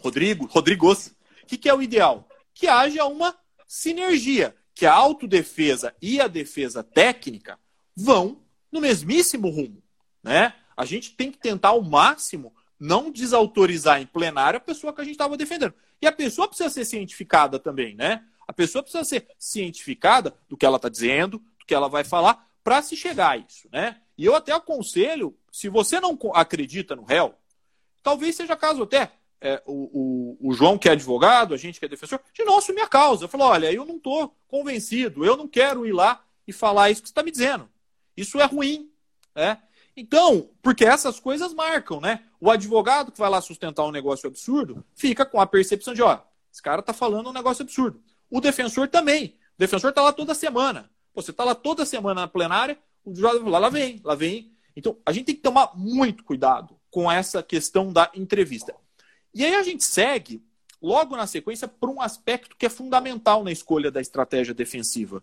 Rodrigo, 0.00 0.46
Rodrigos, 0.46 1.08
o 1.42 1.46
que, 1.46 1.58
que 1.58 1.68
é 1.68 1.74
o 1.74 1.82
ideal? 1.82 2.28
Que 2.54 2.68
haja 2.68 3.04
uma 3.04 3.36
sinergia, 3.66 4.54
que 4.74 4.86
a 4.86 4.92
autodefesa 4.92 5.94
e 6.00 6.20
a 6.20 6.26
defesa 6.26 6.82
técnica 6.82 7.58
vão 7.96 8.40
no 8.70 8.80
mesmíssimo 8.80 9.48
rumo. 9.48 9.82
Né? 10.22 10.54
A 10.76 10.84
gente 10.84 11.14
tem 11.14 11.30
que 11.30 11.38
tentar 11.38 11.68
ao 11.70 11.82
máximo 11.82 12.52
não 12.78 13.10
desautorizar 13.10 14.00
em 14.00 14.06
plenário 14.06 14.56
a 14.56 14.60
pessoa 14.60 14.92
que 14.92 15.02
a 15.02 15.04
gente 15.04 15.12
estava 15.12 15.36
defendendo. 15.36 15.74
E 16.00 16.06
a 16.06 16.12
pessoa 16.12 16.48
precisa 16.48 16.70
ser 16.70 16.86
cientificada 16.86 17.58
também, 17.58 17.94
né? 17.94 18.24
A 18.48 18.52
pessoa 18.52 18.82
precisa 18.82 19.04
ser 19.04 19.28
cientificada 19.38 20.34
do 20.48 20.56
que 20.56 20.64
ela 20.64 20.76
está 20.76 20.88
dizendo, 20.88 21.38
do 21.38 21.66
que 21.66 21.74
ela 21.74 21.88
vai 21.88 22.02
falar, 22.02 22.48
para 22.64 22.80
se 22.80 22.96
chegar 22.96 23.32
a 23.32 23.36
isso, 23.36 23.68
né? 23.70 24.00
E 24.20 24.26
eu 24.26 24.34
até 24.34 24.52
aconselho, 24.52 25.34
se 25.50 25.70
você 25.70 25.98
não 25.98 26.18
acredita 26.34 26.94
no 26.94 27.04
réu, 27.04 27.34
talvez 28.02 28.36
seja 28.36 28.54
caso 28.54 28.82
até 28.82 29.12
é, 29.40 29.62
o, 29.64 30.36
o, 30.42 30.50
o, 30.50 30.52
João, 30.52 30.76
que 30.76 30.90
é 30.90 30.92
advogado, 30.92 31.54
a 31.54 31.56
gente 31.56 31.78
que 31.78 31.86
é 31.86 31.88
defensor, 31.88 32.20
de 32.34 32.44
não 32.44 32.58
assumir 32.58 32.82
a 32.82 32.86
causa. 32.86 33.26
Falou: 33.26 33.46
olha, 33.46 33.72
eu 33.72 33.86
não 33.86 33.96
estou 33.96 34.36
convencido, 34.46 35.24
eu 35.24 35.38
não 35.38 35.48
quero 35.48 35.86
ir 35.86 35.92
lá 35.92 36.22
e 36.46 36.52
falar 36.52 36.90
isso 36.90 37.00
que 37.00 37.08
você 37.08 37.12
está 37.12 37.22
me 37.22 37.30
dizendo. 37.30 37.66
Isso 38.14 38.38
é 38.38 38.44
ruim. 38.44 38.90
Né? 39.34 39.56
Então, 39.96 40.50
porque 40.60 40.84
essas 40.84 41.18
coisas 41.18 41.54
marcam, 41.54 41.98
né? 41.98 42.22
O 42.38 42.50
advogado 42.50 43.10
que 43.10 43.18
vai 43.18 43.30
lá 43.30 43.40
sustentar 43.40 43.86
um 43.86 43.90
negócio 43.90 44.28
absurdo 44.28 44.84
fica 44.94 45.24
com 45.24 45.40
a 45.40 45.46
percepção 45.46 45.94
de, 45.94 46.02
ó, 46.02 46.20
esse 46.52 46.60
cara 46.60 46.82
tá 46.82 46.92
falando 46.92 47.30
um 47.30 47.32
negócio 47.32 47.62
absurdo. 47.62 48.02
O 48.30 48.38
defensor 48.38 48.86
também. 48.86 49.38
O 49.56 49.58
defensor 49.58 49.94
tá 49.94 50.02
lá 50.02 50.12
toda 50.12 50.34
semana. 50.34 50.90
Você 51.14 51.32
tá 51.32 51.42
lá 51.42 51.54
toda 51.54 51.86
semana 51.86 52.20
na 52.20 52.28
plenária, 52.28 52.78
o 53.04 53.14
juiz 53.14 53.42
lá, 53.42 53.58
lá 53.58 53.68
vem, 53.68 54.00
lá 54.04 54.14
vem. 54.14 54.52
Então, 54.76 54.96
a 55.04 55.12
gente 55.12 55.26
tem 55.26 55.34
que 55.34 55.42
tomar 55.42 55.72
muito 55.76 56.24
cuidado 56.24 56.78
com 56.90 57.10
essa 57.10 57.42
questão 57.42 57.92
da 57.92 58.10
entrevista. 58.14 58.74
E 59.32 59.44
aí 59.44 59.54
a 59.54 59.62
gente 59.62 59.84
segue 59.84 60.44
logo 60.82 61.16
na 61.16 61.26
sequência 61.26 61.68
para 61.68 61.90
um 61.90 62.00
aspecto 62.00 62.56
que 62.56 62.66
é 62.66 62.70
fundamental 62.70 63.44
na 63.44 63.52
escolha 63.52 63.90
da 63.90 64.00
estratégia 64.00 64.54
defensiva. 64.54 65.22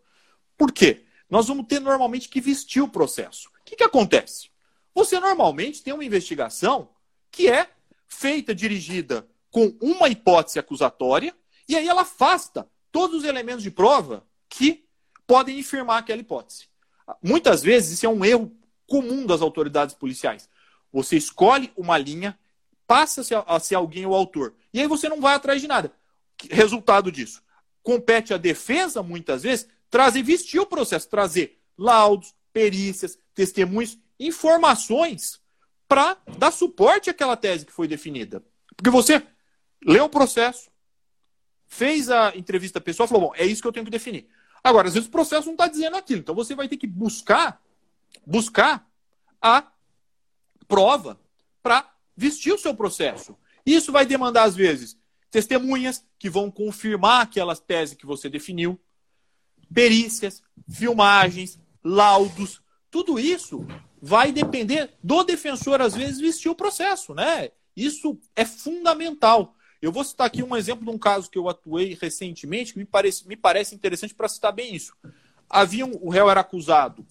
Por 0.58 0.72
quê? 0.72 1.06
Nós 1.30 1.48
vamos 1.48 1.68
ter 1.68 1.80
normalmente 1.80 2.30
que 2.30 2.40
vestir 2.40 2.82
o 2.82 2.88
processo. 2.88 3.50
O 3.50 3.66
que, 3.66 3.76
que 3.76 3.84
acontece? 3.84 4.50
Você 4.94 5.20
normalmente 5.20 5.84
tem 5.84 5.94
uma 5.94 6.06
investigação 6.06 6.90
que 7.32 7.50
é 7.50 7.70
feita, 8.08 8.56
dirigida 8.56 9.28
com 9.52 9.76
uma 9.82 10.08
hipótese 10.08 10.60
acusatória, 10.60 11.36
e 11.68 11.76
aí 11.76 11.88
ela 11.88 12.02
afasta 12.02 12.70
todos 12.92 13.20
os 13.20 13.24
elementos 13.26 13.64
de 13.64 13.72
prova 13.72 14.26
que 14.50 14.86
podem 15.26 15.60
infirmar 15.60 15.98
aquela 15.98 16.22
hipótese. 16.22 16.70
Muitas 17.22 17.64
vezes 17.64 17.92
isso 17.92 18.06
é 18.06 18.10
um 18.10 18.24
erro 18.24 18.52
comum 18.86 19.26
das 19.26 19.42
autoridades 19.42 19.96
policiais. 19.96 20.50
Você 20.92 21.18
escolhe 21.18 21.72
uma 21.76 21.98
linha, 21.98 22.38
passa-se 22.86 23.34
a 23.36 23.60
ser 23.60 23.76
alguém 23.76 24.06
o 24.06 24.14
autor, 24.14 24.54
e 24.74 24.80
aí 24.80 24.88
você 24.88 25.10
não 25.10 25.22
vai 25.22 25.36
atrás 25.36 25.62
de 25.62 25.68
nada. 25.68 25.92
Resultado 26.50 27.12
disso, 27.12 27.42
compete 27.84 28.34
à 28.34 28.38
defesa, 28.38 29.04
muitas 29.04 29.44
vezes, 29.44 29.68
trazer, 29.90 30.24
vestir 30.24 30.60
o 30.60 30.66
processo, 30.66 31.10
trazer 31.10 31.60
laudos, 31.78 32.34
perícias, 32.52 33.18
testemunhos 33.34 33.98
informações 34.20 35.40
para 35.88 36.18
dar 36.38 36.52
suporte 36.52 37.10
àquela 37.10 37.38
tese 37.38 37.66
que 37.66 37.72
foi 37.72 37.88
definida. 37.88 38.44
Porque 38.76 38.90
você 38.90 39.26
leu 39.86 40.06
o 40.06 40.10
processo, 40.10 40.70
fez 41.68 42.10
a 42.10 42.36
entrevista 42.36 42.82
pessoal, 42.82 43.08
falou: 43.08 43.30
bom, 43.30 43.36
é 43.36 43.46
isso 43.46 43.62
que 43.62 43.68
eu 43.68 43.72
tenho 43.72 43.86
que 43.86 43.92
definir. 43.92 44.28
Agora, 44.68 44.90
às 44.90 44.96
vezes 44.96 45.08
o 45.08 45.12
processo 45.12 45.46
não 45.46 45.54
está 45.54 45.70
dizendo 45.70 45.96
aquilo, 45.96 46.20
então 46.20 46.36
você 46.36 46.54
vai 46.54 46.68
ter 46.68 46.76
que 46.76 46.86
buscar, 46.86 47.62
buscar 48.26 48.86
a 49.42 49.66
prova 50.68 51.18
para 51.64 51.90
vestir 52.18 52.52
o 52.52 52.58
seu 52.58 52.76
processo. 52.76 53.38
Isso 53.66 53.94
vai 53.94 54.06
demandar, 54.06 54.44
às 54.44 54.58
vezes, 54.58 54.98
testemunhas 55.32 56.06
que 56.20 56.30
vão 56.30 56.52
confirmar 56.52 57.22
aquelas 57.22 57.62
teses 57.62 57.96
que 57.96 58.06
você 58.06 58.30
definiu, 58.30 58.78
perícias, 59.74 60.44
filmagens, 60.70 61.58
laudos, 61.82 62.62
tudo 62.92 63.18
isso 63.18 63.66
vai 64.02 64.34
depender 64.34 64.98
do 65.02 65.24
defensor, 65.24 65.82
às 65.82 65.96
vezes, 65.96 66.20
vestir 66.20 66.50
o 66.50 66.56
processo, 66.56 67.14
né? 67.14 67.52
Isso 67.74 68.20
é 68.36 68.44
fundamental. 68.44 69.56
Eu 69.82 69.92
vou 69.92 70.04
citar 70.04 70.28
aqui 70.28 70.42
um 70.42 70.56
exemplo 70.56 70.84
de 70.84 70.90
um 70.90 70.98
caso 70.98 71.30
que 71.30 71.38
eu 71.38 71.48
atuei 71.48 71.98
recentemente, 72.00 72.74
que 72.74 72.80
me 72.80 72.86
parece, 72.86 73.28
me 73.28 73.36
parece 73.36 73.76
interessante 73.76 74.14
para 74.14 74.28
citar 74.28 74.52
bem 74.52 74.76
isso. 74.76 74.94
Havia 75.50 75.86
um, 75.86 75.98
o 76.02 76.10
réu 76.10 76.30
era 76.30 76.42
acusado 76.42 77.06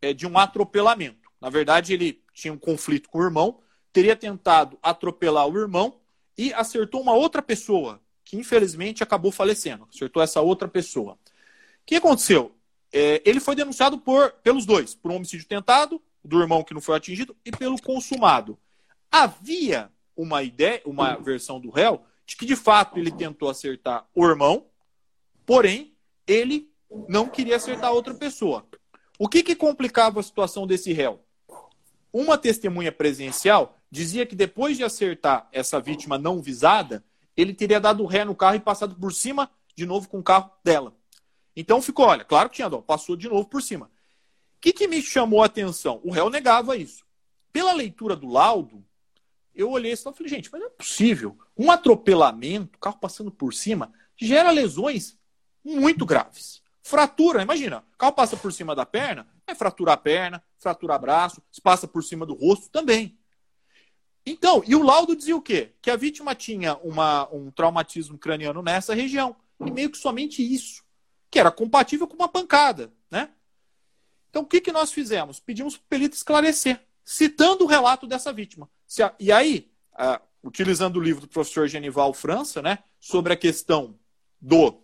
é, 0.00 0.12
de 0.12 0.26
um 0.26 0.38
atropelamento. 0.38 1.30
Na 1.40 1.50
verdade, 1.50 1.92
ele 1.92 2.20
tinha 2.32 2.52
um 2.52 2.58
conflito 2.58 3.08
com 3.08 3.18
o 3.18 3.24
irmão, 3.24 3.60
teria 3.92 4.16
tentado 4.16 4.78
atropelar 4.82 5.46
o 5.46 5.58
irmão 5.58 6.00
e 6.36 6.52
acertou 6.54 7.00
uma 7.00 7.12
outra 7.12 7.42
pessoa, 7.42 8.00
que 8.24 8.36
infelizmente 8.36 9.02
acabou 9.02 9.30
falecendo. 9.30 9.86
Acertou 9.92 10.22
essa 10.22 10.40
outra 10.40 10.66
pessoa. 10.66 11.12
O 11.12 11.18
que 11.86 11.96
aconteceu? 11.96 12.54
É, 12.92 13.22
ele 13.24 13.38
foi 13.38 13.54
denunciado 13.54 13.98
por, 13.98 14.32
pelos 14.42 14.64
dois, 14.64 14.94
por 14.94 15.10
um 15.10 15.16
homicídio 15.16 15.46
tentado 15.46 16.00
do 16.24 16.40
irmão 16.40 16.64
que 16.64 16.74
não 16.74 16.80
foi 16.80 16.96
atingido 16.96 17.36
e 17.44 17.50
pelo 17.50 17.80
consumado. 17.80 18.58
Havia 19.10 19.90
uma 20.18 20.42
ideia, 20.42 20.82
uma 20.84 21.14
versão 21.14 21.60
do 21.60 21.70
réu 21.70 22.04
de 22.26 22.36
que 22.36 22.44
de 22.44 22.56
fato 22.56 22.98
ele 22.98 23.10
tentou 23.10 23.48
acertar 23.48 24.06
o 24.14 24.26
irmão, 24.26 24.66
porém 25.46 25.94
ele 26.26 26.70
não 27.08 27.28
queria 27.28 27.56
acertar 27.56 27.92
outra 27.92 28.12
pessoa. 28.12 28.66
O 29.18 29.28
que, 29.28 29.42
que 29.42 29.54
complicava 29.56 30.20
a 30.20 30.22
situação 30.22 30.66
desse 30.66 30.92
réu? 30.92 31.24
Uma 32.12 32.36
testemunha 32.36 32.92
presencial 32.92 33.78
dizia 33.90 34.26
que 34.26 34.34
depois 34.34 34.76
de 34.76 34.84
acertar 34.84 35.48
essa 35.52 35.80
vítima 35.80 36.18
não 36.18 36.42
visada, 36.42 37.02
ele 37.36 37.54
teria 37.54 37.80
dado 37.80 38.04
ré 38.04 38.24
no 38.24 38.34
carro 38.34 38.56
e 38.56 38.60
passado 38.60 38.94
por 38.96 39.12
cima 39.12 39.50
de 39.74 39.86
novo 39.86 40.08
com 40.08 40.18
o 40.18 40.22
carro 40.22 40.50
dela. 40.62 40.94
Então 41.56 41.80
ficou, 41.80 42.06
olha, 42.06 42.24
claro 42.24 42.50
que 42.50 42.56
tinha 42.56 42.68
dó, 42.68 42.82
passou 42.82 43.16
de 43.16 43.28
novo 43.28 43.48
por 43.48 43.62
cima. 43.62 43.86
O 43.86 44.60
que, 44.60 44.72
que 44.72 44.88
me 44.88 45.00
chamou 45.00 45.42
a 45.42 45.46
atenção? 45.46 46.00
O 46.04 46.10
réu 46.10 46.28
negava 46.28 46.76
isso. 46.76 47.04
Pela 47.52 47.72
leitura 47.72 48.14
do 48.14 48.28
laudo, 48.28 48.84
eu 49.58 49.70
olhei 49.70 49.92
isso 49.92 50.08
e 50.08 50.14
falei, 50.14 50.30
gente, 50.30 50.50
mas 50.52 50.60
não 50.60 50.68
é 50.68 50.70
possível. 50.70 51.36
Um 51.56 51.70
atropelamento, 51.70 52.78
carro 52.78 52.98
passando 53.00 53.30
por 53.30 53.52
cima, 53.52 53.92
gera 54.16 54.52
lesões 54.52 55.18
muito 55.64 56.06
graves. 56.06 56.62
Fratura, 56.80 57.42
imagina, 57.42 57.84
carro 57.98 58.12
passa 58.12 58.36
por 58.36 58.52
cima 58.52 58.74
da 58.74 58.86
perna, 58.86 59.26
é 59.48 59.56
fraturar 59.56 59.94
a 59.94 59.98
perna, 59.98 60.42
fraturar 60.58 61.00
braço, 61.00 61.42
se 61.50 61.60
passa 61.60 61.88
por 61.88 62.04
cima 62.04 62.24
do 62.24 62.34
rosto 62.34 62.70
também. 62.70 63.18
Então, 64.24 64.62
e 64.64 64.76
o 64.76 64.82
laudo 64.82 65.16
dizia 65.16 65.36
o 65.36 65.42
quê? 65.42 65.72
Que 65.82 65.90
a 65.90 65.96
vítima 65.96 66.36
tinha 66.36 66.76
uma, 66.76 67.28
um 67.34 67.50
traumatismo 67.50 68.16
craniano 68.16 68.62
nessa 68.62 68.94
região. 68.94 69.34
E 69.58 69.70
meio 69.72 69.90
que 69.90 69.98
somente 69.98 70.40
isso, 70.40 70.84
que 71.28 71.40
era 71.40 71.50
compatível 71.50 72.06
com 72.06 72.14
uma 72.14 72.28
pancada, 72.28 72.92
né? 73.10 73.30
Então, 74.30 74.42
o 74.42 74.46
que, 74.46 74.60
que 74.60 74.70
nós 74.70 74.92
fizemos? 74.92 75.40
Pedimos 75.40 75.76
para 75.76 75.84
o 75.84 75.88
perito 75.88 76.14
esclarecer, 76.16 76.80
citando 77.04 77.64
o 77.64 77.66
relato 77.66 78.06
dessa 78.06 78.32
vítima. 78.32 78.70
E 79.18 79.30
aí, 79.30 79.70
uh, 79.94 80.20
utilizando 80.42 80.96
o 80.96 81.00
livro 81.00 81.22
do 81.22 81.28
professor 81.28 81.68
Genival 81.68 82.12
França, 82.14 82.62
né, 82.62 82.78
sobre 82.98 83.32
a 83.32 83.36
questão 83.36 83.94
do 84.40 84.80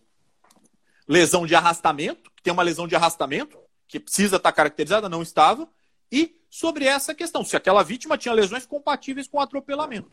lesão 1.09 1.47
de 1.47 1.55
arrastamento, 1.55 2.31
que 2.37 2.43
tem 2.43 2.53
uma 2.53 2.63
lesão 2.63 2.87
de 2.87 2.95
arrastamento, 2.95 3.59
que 3.87 4.01
precisa 4.01 4.37
estar 4.37 4.53
caracterizada, 4.53 5.09
não 5.09 5.23
estava, 5.23 5.69
e 6.11 6.41
sobre 6.51 6.85
essa 6.85 7.15
questão, 7.15 7.45
se 7.45 7.57
aquela 7.57 7.83
vítima 7.83 8.19
tinha 8.19 8.35
lesões 8.35 8.67
compatíveis 8.67 9.27
com 9.27 9.41
atropelamento. 9.41 10.11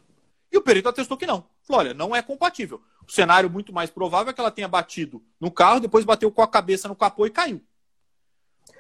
E 0.51 0.57
o 0.57 0.61
perito 0.61 0.89
atestou 0.89 1.15
que 1.15 1.25
não. 1.25 1.45
Falou, 1.63 1.81
olha, 1.81 1.93
não 1.93 2.15
é 2.15 2.21
compatível. 2.21 2.81
O 3.07 3.11
cenário 3.11 3.49
muito 3.49 3.71
mais 3.71 3.89
provável 3.89 4.31
é 4.31 4.33
que 4.33 4.41
ela 4.41 4.51
tenha 4.51 4.67
batido 4.67 5.23
no 5.39 5.49
carro, 5.49 5.79
depois 5.79 6.03
bateu 6.03 6.29
com 6.31 6.41
a 6.41 6.47
cabeça 6.47 6.87
no 6.87 6.95
capô 6.95 7.25
e 7.25 7.29
caiu. 7.29 7.61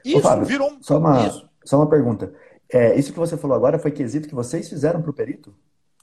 Isso 0.03 0.17
Ô, 0.17 0.21
Fábio, 0.21 0.45
virou 0.45 0.71
um... 0.71 0.83
Só 0.83 0.97
uma, 0.97 1.27
isso. 1.27 1.49
só 1.63 1.77
uma 1.77 1.89
pergunta. 1.89 2.33
É, 2.71 2.97
isso 2.97 3.11
que 3.11 3.19
você 3.19 3.37
falou 3.37 3.55
agora 3.55 3.77
foi 3.77 3.91
quesito 3.91 4.27
que 4.27 4.35
vocês 4.35 4.69
fizeram 4.69 5.01
para 5.01 5.11
o 5.11 5.13
perito? 5.13 5.53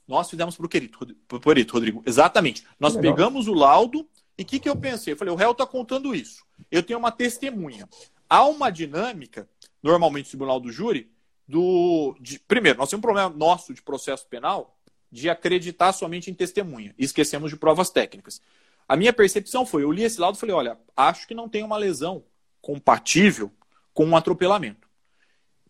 Nós 0.07 0.29
fizemos 0.29 0.55
para 0.55 0.65
o 0.65 0.69
perito, 0.69 0.99
perito, 1.43 1.73
Rodrigo. 1.73 2.03
Exatamente. 2.05 2.65
Nós 2.79 2.95
pegamos 2.95 3.47
o 3.47 3.53
laudo 3.53 4.07
e 4.37 4.41
o 4.41 4.45
que, 4.45 4.59
que 4.59 4.69
eu 4.69 4.75
pensei? 4.75 5.13
Eu 5.13 5.17
falei, 5.17 5.33
o 5.33 5.37
réu 5.37 5.51
está 5.51 5.67
contando 5.67 6.15
isso. 6.15 6.43
Eu 6.71 6.81
tenho 6.81 6.97
uma 6.97 7.11
testemunha. 7.11 7.87
Há 8.27 8.45
uma 8.45 8.71
dinâmica, 8.71 9.47
normalmente 9.83 10.25
no 10.25 10.29
tribunal 10.29 10.59
do 10.59 10.71
júri, 10.71 11.11
do. 11.47 12.15
De, 12.19 12.39
primeiro, 12.39 12.77
nós 12.77 12.89
temos 12.89 12.99
um 12.99 13.01
problema 13.01 13.29
nosso 13.29 13.73
de 13.73 13.81
processo 13.81 14.27
penal 14.27 14.75
de 15.11 15.29
acreditar 15.29 15.91
somente 15.91 16.31
em 16.31 16.33
testemunha. 16.33 16.93
E 16.97 17.03
esquecemos 17.03 17.51
de 17.51 17.57
provas 17.57 17.89
técnicas. 17.89 18.41
A 18.87 18.95
minha 18.95 19.13
percepção 19.13 19.63
foi, 19.63 19.83
eu 19.83 19.91
li 19.91 20.03
esse 20.03 20.19
laudo 20.19 20.37
e 20.37 20.39
falei, 20.39 20.55
olha, 20.55 20.79
acho 20.97 21.27
que 21.27 21.35
não 21.35 21.47
tem 21.47 21.63
uma 21.63 21.77
lesão 21.77 22.23
compatível 22.61 23.51
com 23.93 24.05
um 24.05 24.15
atropelamento. 24.15 24.88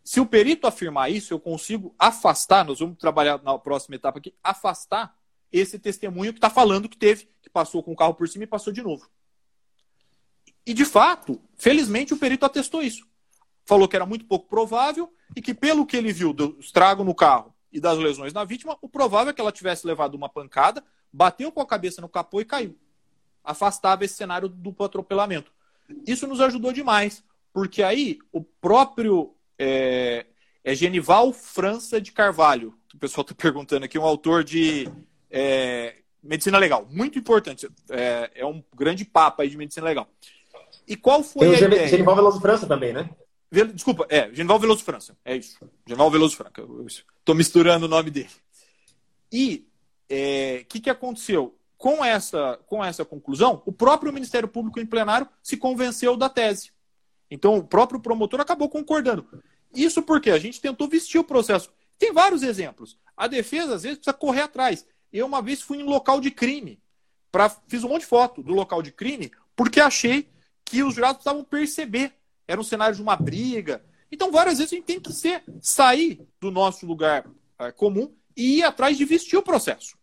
Se 0.03 0.19
o 0.19 0.25
perito 0.25 0.65
afirmar 0.65 1.11
isso, 1.11 1.33
eu 1.33 1.39
consigo 1.39 1.93
afastar, 1.97 2.65
nós 2.65 2.79
vamos 2.79 2.97
trabalhar 2.97 3.41
na 3.43 3.57
próxima 3.57 3.95
etapa 3.95 4.19
aqui, 4.19 4.33
afastar 4.43 5.15
esse 5.51 5.79
testemunho 5.79 6.33
que 6.33 6.37
está 6.37 6.49
falando 6.49 6.89
que 6.89 6.97
teve, 6.97 7.29
que 7.41 7.49
passou 7.49 7.83
com 7.83 7.91
o 7.91 7.95
carro 7.95 8.13
por 8.13 8.27
cima 8.27 8.43
e 8.43 8.47
passou 8.47 8.71
de 8.71 8.81
novo. 8.81 9.09
E 10.65 10.73
de 10.73 10.85
fato, 10.85 11.41
felizmente 11.55 12.13
o 12.13 12.17
perito 12.17 12.45
atestou 12.45 12.81
isso. 12.81 13.07
Falou 13.65 13.87
que 13.87 13.95
era 13.95 14.05
muito 14.05 14.25
pouco 14.25 14.47
provável 14.47 15.11
e 15.35 15.41
que, 15.41 15.53
pelo 15.53 15.85
que 15.85 15.97
ele 15.97 16.11
viu 16.11 16.33
do 16.33 16.57
estrago 16.59 17.03
no 17.03 17.15
carro 17.15 17.53
e 17.71 17.79
das 17.79 17.97
lesões 17.97 18.33
na 18.33 18.43
vítima, 18.43 18.77
o 18.81 18.89
provável 18.89 19.31
é 19.31 19.33
que 19.33 19.41
ela 19.41 19.51
tivesse 19.51 19.85
levado 19.85 20.15
uma 20.15 20.29
pancada, 20.29 20.83
bateu 21.11 21.51
com 21.51 21.61
a 21.61 21.65
cabeça 21.65 22.01
no 22.01 22.09
capô 22.09 22.41
e 22.41 22.45
caiu. 22.45 22.77
Afastava 23.43 24.05
esse 24.05 24.15
cenário 24.15 24.49
do 24.49 24.55
duplo 24.55 24.85
atropelamento. 24.85 25.51
Isso 26.05 26.27
nos 26.27 26.41
ajudou 26.41 26.71
demais, 26.71 27.23
porque 27.51 27.81
aí 27.81 28.19
o 28.31 28.43
próprio 28.43 29.35
é, 29.59 30.25
é 30.63 30.73
Genival 30.73 31.33
França 31.33 31.99
de 31.99 32.11
Carvalho. 32.11 32.73
O 32.93 32.97
pessoal 32.97 33.23
está 33.23 33.35
perguntando 33.37 33.85
aqui, 33.85 33.99
um 33.99 34.05
autor 34.05 34.43
de 34.43 34.89
é, 35.29 35.97
medicina 36.23 36.57
legal. 36.57 36.87
Muito 36.89 37.19
importante. 37.19 37.69
É, 37.89 38.31
é, 38.35 38.45
um 38.45 38.63
grande 38.75 39.03
papa 39.03 39.43
aí 39.43 39.49
de 39.49 39.57
medicina 39.57 39.85
legal. 39.85 40.07
E 40.87 40.95
qual 40.95 41.23
foi 41.23 41.47
Tem 41.47 41.55
a 41.55 41.57
Genival 41.57 41.77
ideia? 41.77 41.89
Genival 41.89 42.15
Veloso 42.15 42.41
França 42.41 42.65
também, 42.65 42.93
né? 42.93 43.09
Desculpa, 43.73 44.05
é, 44.09 44.33
Genival 44.33 44.59
Veloso 44.59 44.83
França. 44.83 45.17
É 45.25 45.35
isso. 45.35 45.57
Genival 45.85 46.09
Veloso 46.09 46.35
França. 46.35 46.53
Estou 47.19 47.35
misturando 47.35 47.85
o 47.85 47.89
nome 47.89 48.09
dele. 48.09 48.29
E 49.31 49.65
o 49.65 50.05
é, 50.09 50.65
que, 50.67 50.79
que 50.79 50.89
aconteceu? 50.89 51.55
Com 51.77 52.03
essa, 52.03 52.59
com 52.67 52.83
essa 52.83 53.05
conclusão, 53.05 53.63
o 53.65 53.71
próprio 53.71 54.11
Ministério 54.11 54.49
Público 54.49 54.81
em 54.81 54.85
plenário 54.85 55.29
se 55.41 55.55
convenceu 55.55 56.17
da 56.17 56.27
tese. 56.27 56.71
Então, 57.31 57.57
o 57.57 57.63
próprio 57.63 57.99
promotor 58.01 58.41
acabou 58.41 58.67
concordando. 58.67 59.25
Isso 59.73 60.01
porque 60.01 60.31
a 60.31 60.39
gente 60.39 60.59
tentou 60.59 60.87
vestir 60.87 61.19
o 61.19 61.23
processo. 61.23 61.71
Tem 61.97 62.13
vários 62.13 62.43
exemplos. 62.43 62.97
A 63.15 63.27
defesa, 63.27 63.75
às 63.75 63.83
vezes, 63.83 63.97
precisa 63.97 64.13
correr 64.13 64.41
atrás. 64.41 64.85
Eu, 65.11 65.25
uma 65.25 65.41
vez, 65.41 65.61
fui 65.61 65.77
em 65.79 65.83
local 65.83 66.21
de 66.21 66.31
crime. 66.31 66.79
Pra, 67.31 67.49
fiz 67.67 67.83
um 67.83 67.89
monte 67.89 68.01
de 68.01 68.07
foto 68.07 68.41
do 68.41 68.53
local 68.53 68.81
de 68.81 68.91
crime, 68.91 69.31
porque 69.55 69.79
achei 69.79 70.29
que 70.65 70.81
os 70.81 70.95
jurados 70.95 71.17
precisavam 71.17 71.43
perceber. 71.43 72.13
Era 72.47 72.59
um 72.59 72.63
cenário 72.63 72.95
de 72.95 73.01
uma 73.01 73.15
briga. 73.15 73.83
Então, 74.11 74.31
várias 74.31 74.57
vezes, 74.57 74.73
a 74.73 74.75
gente 74.75 74.85
tem 74.85 74.99
que 74.99 75.13
ser, 75.13 75.43
sair 75.61 76.25
do 76.39 76.49
nosso 76.49 76.85
lugar 76.85 77.29
é, 77.59 77.71
comum 77.71 78.11
e 78.35 78.59
ir 78.59 78.63
atrás 78.63 78.97
de 78.97 79.05
vestir 79.05 79.37
o 79.37 79.43
processo. 79.43 79.97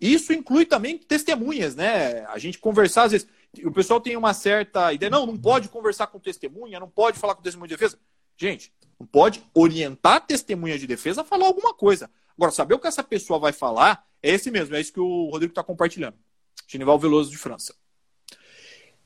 Isso 0.00 0.32
inclui 0.32 0.66
também 0.66 0.98
testemunhas, 0.98 1.74
né? 1.74 2.26
A 2.26 2.38
gente 2.38 2.58
conversar, 2.58 3.04
às 3.04 3.12
vezes, 3.12 3.28
o 3.62 3.70
pessoal 3.70 4.00
tem 4.00 4.16
uma 4.16 4.34
certa 4.34 4.92
ideia, 4.92 5.08
não, 5.08 5.24
não 5.24 5.36
pode 5.36 5.68
conversar 5.68 6.08
com 6.08 6.18
testemunha, 6.18 6.80
não 6.80 6.90
pode 6.90 7.18
falar 7.18 7.34
com 7.34 7.42
testemunha 7.42 7.68
de 7.68 7.74
defesa. 7.74 7.98
Gente, 8.36 8.72
não 8.98 9.06
pode 9.06 9.42
orientar 9.54 10.16
a 10.16 10.20
testemunha 10.20 10.78
de 10.78 10.86
defesa 10.86 11.22
a 11.22 11.24
falar 11.24 11.46
alguma 11.46 11.74
coisa. 11.74 12.10
Agora, 12.36 12.52
saber 12.52 12.74
o 12.74 12.78
que 12.78 12.86
essa 12.86 13.02
pessoa 13.02 13.38
vai 13.38 13.52
falar 13.52 14.06
é 14.22 14.30
esse 14.30 14.50
mesmo, 14.50 14.74
é 14.74 14.80
isso 14.80 14.92
que 14.92 15.00
o 15.00 15.28
Rodrigo 15.30 15.52
está 15.52 15.62
compartilhando. 15.62 16.16
Genival 16.66 16.98
Veloso 16.98 17.30
de 17.30 17.36
França. 17.36 17.74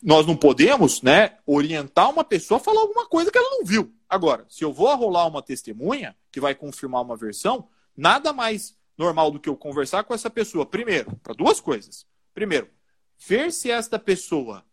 Nós 0.03 0.25
não 0.27 0.37
podemos, 0.37 1.03
né, 1.03 1.38
orientar 1.45 2.09
uma 2.09 2.23
pessoa 2.23 2.59
a 2.59 2.62
falar 2.62 2.81
alguma 2.81 3.07
coisa 3.07 3.31
que 3.31 3.37
ela 3.37 3.51
não 3.51 3.64
viu. 3.64 3.93
Agora, 4.09 4.47
se 4.49 4.64
eu 4.64 4.73
vou 4.73 4.88
arrolar 4.88 5.27
uma 5.27 5.43
testemunha 5.43 6.17
que 6.31 6.41
vai 6.41 6.55
confirmar 6.55 7.03
uma 7.03 7.17
versão, 7.17 7.69
nada 7.97 8.33
mais 8.33 8.79
normal 8.97 9.31
do 9.31 9.41
que 9.41 9.49
eu 9.49 9.57
conversar 9.57 10.05
com 10.05 10.14
essa 10.14 10.31
pessoa. 10.31 10.64
Primeiro, 10.64 11.17
para 11.23 11.35
duas 11.35 11.61
coisas. 11.61 12.07
Primeiro, 12.33 12.69
ver 13.19 13.53
se 13.53 13.71
esta 13.71 13.99
pessoa 13.99 14.64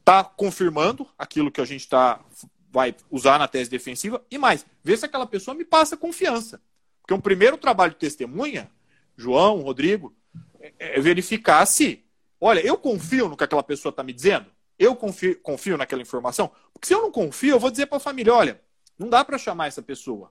está 0.00 0.24
confirmando 0.24 1.06
aquilo 1.18 1.50
que 1.50 1.60
a 1.60 1.64
gente 1.64 1.86
tá, 1.88 2.24
vai 2.70 2.94
usar 3.10 3.38
na 3.38 3.48
tese 3.48 3.70
defensiva 3.70 4.24
e 4.30 4.38
mais, 4.38 4.66
ver 4.82 4.98
se 4.98 5.04
aquela 5.06 5.26
pessoa 5.26 5.54
me 5.54 5.64
passa 5.64 5.96
confiança. 5.96 6.60
Porque 7.00 7.14
um 7.14 7.20
primeiro 7.20 7.56
trabalho 7.56 7.92
de 7.92 7.98
testemunha, 7.98 8.70
João, 9.16 9.62
Rodrigo, 9.62 10.14
é, 10.60 10.72
é 10.78 11.00
verificar 11.00 11.64
se, 11.66 12.04
olha, 12.40 12.60
eu 12.60 12.76
confio 12.76 13.28
no 13.28 13.36
que 13.36 13.44
aquela 13.44 13.62
pessoa 13.62 13.90
está 13.90 14.02
me 14.02 14.12
dizendo, 14.12 14.46
eu 14.78 14.94
confio, 14.94 15.40
confio 15.40 15.76
naquela 15.76 16.02
informação, 16.02 16.50
porque 16.72 16.86
se 16.86 16.94
eu 16.94 17.02
não 17.02 17.10
confio, 17.10 17.54
eu 17.54 17.60
vou 17.60 17.70
dizer 17.70 17.86
para 17.86 17.96
a 17.96 18.00
família, 18.00 18.34
olha, 18.34 18.60
não 18.98 19.08
dá 19.08 19.24
para 19.24 19.38
chamar 19.38 19.68
essa 19.68 19.82
pessoa. 19.82 20.30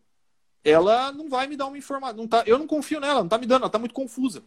Ela 0.63 1.11
não 1.11 1.29
vai 1.29 1.47
me 1.47 1.55
dar 1.55 1.65
uma 1.65 1.77
informação, 1.77 2.27
tá, 2.27 2.43
eu 2.45 2.57
não 2.57 2.67
confio 2.67 2.99
nela, 2.99 3.19
não 3.19 3.25
está 3.25 3.37
me 3.37 3.45
dando, 3.45 3.61
ela 3.61 3.67
está 3.67 3.79
muito 3.79 3.93
confusa. 3.93 4.43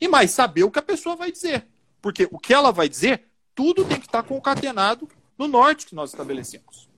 E 0.00 0.08
mais, 0.08 0.30
saber 0.30 0.64
o 0.64 0.70
que 0.70 0.78
a 0.78 0.82
pessoa 0.82 1.14
vai 1.14 1.30
dizer. 1.30 1.66
Porque 2.00 2.28
o 2.30 2.38
que 2.38 2.54
ela 2.54 2.72
vai 2.72 2.88
dizer, 2.88 3.24
tudo 3.54 3.84
tem 3.84 4.00
que 4.00 4.06
estar 4.06 4.22
concatenado 4.22 5.08
no 5.36 5.46
norte 5.46 5.86
que 5.86 5.94
nós 5.94 6.10
estabelecemos. 6.10 6.89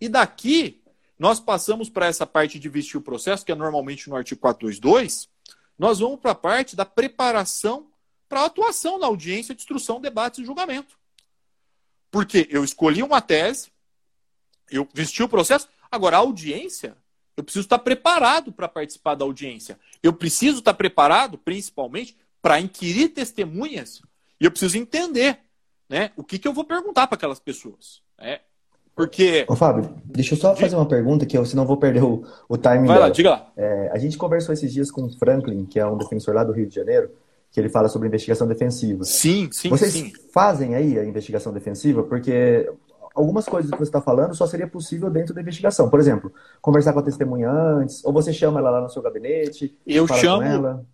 E 0.00 0.08
daqui, 0.08 0.82
nós 1.18 1.38
passamos 1.38 1.90
para 1.90 2.06
essa 2.06 2.26
parte 2.26 2.58
de 2.58 2.68
vestir 2.68 2.96
o 2.96 3.02
processo, 3.02 3.44
que 3.44 3.52
é 3.52 3.54
normalmente 3.54 4.08
no 4.08 4.16
artigo 4.16 4.40
422, 4.40 5.28
nós 5.78 5.98
vamos 5.98 6.20
para 6.20 6.30
a 6.30 6.34
parte 6.34 6.74
da 6.74 6.84
preparação 6.84 7.90
para 8.28 8.42
a 8.42 8.46
atuação 8.46 8.96
na 8.96 9.06
audiência 9.06 9.54
de 9.54 9.60
instrução, 9.60 10.00
debate 10.00 10.40
e 10.40 10.44
julgamento. 10.44 10.96
Porque 12.12 12.46
eu 12.48 12.62
escolhi 12.62 13.02
uma 13.02 13.20
tese, 13.20 13.72
eu 14.70 14.88
vesti 14.94 15.20
o 15.22 15.28
processo, 15.28 15.68
agora 15.90 16.16
a 16.16 16.20
audiência, 16.20 16.96
eu 17.36 17.42
preciso 17.42 17.66
estar 17.66 17.80
preparado 17.80 18.52
para 18.52 18.68
participar 18.68 19.16
da 19.16 19.24
audiência. 19.24 19.78
Eu 20.02 20.12
preciso 20.12 20.58
estar 20.58 20.74
preparado, 20.74 21.38
principalmente, 21.38 22.16
para 22.40 22.60
inquirir 22.60 23.08
testemunhas 23.08 24.00
e 24.40 24.44
eu 24.44 24.50
preciso 24.50 24.78
entender 24.78 25.40
né, 25.88 26.12
o 26.16 26.22
que, 26.22 26.38
que 26.38 26.46
eu 26.46 26.52
vou 26.52 26.64
perguntar 26.64 27.06
para 27.06 27.16
aquelas 27.16 27.40
pessoas. 27.40 28.02
Né? 28.16 28.40
Porque. 28.94 29.44
Ô, 29.48 29.56
Fábio, 29.56 29.94
deixa 30.04 30.34
eu 30.34 30.38
só 30.38 30.54
fazer 30.54 30.76
uma 30.76 30.86
pergunta, 30.86 31.24
que 31.24 31.36
eu, 31.36 31.44
senão 31.44 31.66
vou 31.66 31.76
perder 31.76 32.02
o, 32.02 32.24
o 32.48 32.56
timing. 32.56 32.86
Vai 32.86 32.96
dela. 32.96 33.06
lá, 33.06 33.12
diga 33.12 33.30
lá. 33.30 33.52
É, 33.56 33.90
a 33.92 33.98
gente 33.98 34.18
conversou 34.18 34.52
esses 34.52 34.72
dias 34.72 34.90
com 34.90 35.02
o 35.02 35.10
Franklin, 35.18 35.64
que 35.64 35.78
é 35.78 35.86
um 35.86 35.96
defensor 35.96 36.34
lá 36.34 36.44
do 36.44 36.52
Rio 36.52 36.66
de 36.66 36.74
Janeiro, 36.74 37.10
que 37.50 37.58
ele 37.58 37.68
fala 37.68 37.88
sobre 37.88 38.08
investigação 38.08 38.46
defensiva. 38.46 39.04
Sim, 39.04 39.48
sim. 39.52 39.68
Vocês 39.68 39.92
sim. 39.92 40.12
fazem 40.32 40.74
aí 40.74 40.98
a 40.98 41.04
investigação 41.04 41.52
defensiva? 41.52 42.02
Porque 42.02 42.70
algumas 43.14 43.46
coisas 43.46 43.70
que 43.70 43.76
você 43.76 43.88
está 43.88 44.00
falando 44.00 44.34
só 44.34 44.46
seria 44.46 44.66
possível 44.66 45.10
dentro 45.10 45.34
da 45.34 45.40
investigação. 45.40 45.88
Por 45.88 45.98
exemplo, 45.98 46.32
conversar 46.60 46.92
com 46.92 47.00
a 47.00 47.02
testemunha 47.02 47.50
antes, 47.50 48.04
ou 48.04 48.12
você 48.12 48.32
chama 48.32 48.60
ela 48.60 48.70
lá 48.70 48.80
no 48.80 48.90
seu 48.90 49.02
gabinete. 49.02 49.76
Eu 49.86 50.06
chamo 50.06 50.84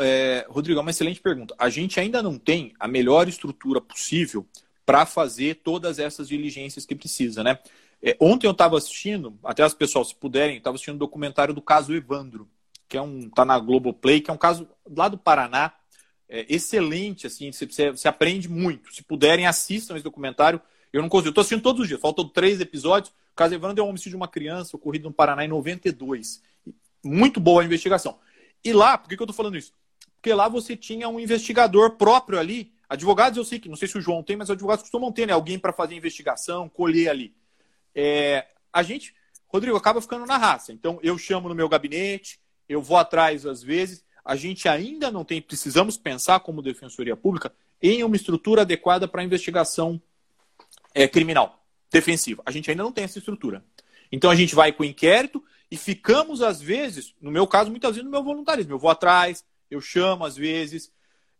é, 0.00 0.46
Rodrigo, 0.48 0.78
é 0.78 0.82
uma 0.82 0.90
excelente 0.90 1.20
pergunta. 1.20 1.54
A 1.58 1.68
gente 1.68 1.98
ainda 1.98 2.22
não 2.22 2.38
tem 2.38 2.74
a 2.78 2.86
melhor 2.86 3.28
estrutura 3.28 3.80
possível 3.80 4.46
para 4.88 5.04
fazer 5.04 5.56
todas 5.56 5.98
essas 5.98 6.26
diligências 6.26 6.86
que 6.86 6.94
precisa, 6.94 7.44
né? 7.44 7.58
É, 8.02 8.16
ontem 8.18 8.46
eu 8.46 8.52
estava 8.52 8.78
assistindo, 8.78 9.38
até 9.44 9.62
as 9.62 9.74
pessoas, 9.74 10.08
se 10.08 10.14
puderem, 10.14 10.56
estava 10.56 10.76
assistindo 10.76 10.94
um 10.94 10.98
documentário 10.98 11.52
do 11.52 11.60
caso 11.60 11.94
Evandro, 11.94 12.48
que 12.88 12.96
é 12.96 13.02
um 13.02 13.28
tá 13.28 13.44
na 13.44 13.58
Globoplay, 13.58 14.22
que 14.22 14.30
é 14.30 14.32
um 14.32 14.38
caso 14.38 14.66
lá 14.96 15.08
do 15.08 15.18
Paraná, 15.18 15.74
é, 16.26 16.46
excelente, 16.48 17.26
assim, 17.26 17.50
você, 17.52 18.08
aprende 18.08 18.48
muito. 18.48 18.90
Se 18.94 19.02
puderem, 19.02 19.46
assistam 19.46 19.94
esse 19.94 20.04
documentário. 20.04 20.58
Eu 20.90 21.02
não 21.02 21.08
consigo, 21.10 21.28
estou 21.28 21.42
assistindo 21.42 21.62
todos 21.62 21.82
os 21.82 21.88
dias, 21.88 22.00
faltam 22.00 22.26
três 22.26 22.58
episódios. 22.58 23.10
O 23.10 23.36
caso 23.36 23.54
Evandro 23.54 23.82
é 23.82 23.84
um 23.84 23.90
homicídio 23.90 24.12
de 24.12 24.16
uma 24.16 24.28
criança 24.28 24.74
ocorrido 24.74 25.06
no 25.06 25.14
Paraná 25.14 25.44
em 25.44 25.48
92. 25.48 26.40
Muito 27.04 27.38
boa 27.38 27.60
a 27.60 27.64
investigação. 27.66 28.18
E 28.64 28.72
lá, 28.72 28.96
por 28.96 29.10
que, 29.10 29.16
que 29.18 29.22
eu 29.22 29.26
estou 29.26 29.36
falando 29.36 29.58
isso? 29.58 29.74
Porque 30.16 30.32
lá 30.32 30.48
você 30.48 30.74
tinha 30.74 31.10
um 31.10 31.20
investigador 31.20 31.90
próprio 31.96 32.38
ali. 32.38 32.72
Advogados, 32.88 33.36
eu 33.36 33.44
sei 33.44 33.58
que, 33.58 33.68
não 33.68 33.76
sei 33.76 33.86
se 33.86 33.98
o 33.98 34.00
João 34.00 34.22
tem, 34.22 34.36
mas 34.36 34.50
advogados 34.50 34.82
costumam 34.82 35.12
ter, 35.12 35.26
né? 35.26 35.32
Alguém 35.32 35.58
para 35.58 35.72
fazer 35.72 35.94
investigação, 35.94 36.68
colher 36.68 37.10
ali. 37.10 37.34
É, 37.94 38.46
a 38.72 38.82
gente, 38.82 39.14
Rodrigo, 39.46 39.76
acaba 39.76 40.00
ficando 40.00 40.24
na 40.24 40.38
raça. 40.38 40.72
Então, 40.72 40.98
eu 41.02 41.18
chamo 41.18 41.48
no 41.48 41.54
meu 41.54 41.68
gabinete, 41.68 42.40
eu 42.68 42.80
vou 42.80 42.96
atrás 42.96 43.44
às 43.44 43.62
vezes. 43.62 44.02
A 44.24 44.36
gente 44.36 44.68
ainda 44.68 45.10
não 45.10 45.24
tem, 45.24 45.40
precisamos 45.42 45.98
pensar 45.98 46.40
como 46.40 46.62
defensoria 46.62 47.16
pública 47.16 47.52
em 47.82 48.02
uma 48.02 48.16
estrutura 48.16 48.62
adequada 48.62 49.06
para 49.06 49.22
investigação 49.22 50.00
é, 50.94 51.06
criminal, 51.06 51.62
defensiva. 51.90 52.42
A 52.46 52.50
gente 52.50 52.70
ainda 52.70 52.82
não 52.82 52.92
tem 52.92 53.04
essa 53.04 53.18
estrutura. 53.18 53.62
Então, 54.10 54.30
a 54.30 54.34
gente 54.34 54.54
vai 54.54 54.72
com 54.72 54.82
o 54.82 54.86
inquérito 54.86 55.44
E 55.70 55.76
ficamos, 55.76 56.40
às 56.40 56.60
vezes, 56.60 57.14
no 57.20 57.30
meu 57.30 57.46
caso, 57.46 57.70
muitas 57.70 57.90
vezes 57.90 58.04
no 58.04 58.10
meu 58.10 58.22
voluntarismo. 58.22 58.72
Eu 58.72 58.78
vou 58.78 58.90
atrás, 58.90 59.44
eu 59.70 59.80
chamo, 59.80 60.24
às 60.24 60.36
vezes, 60.36 60.90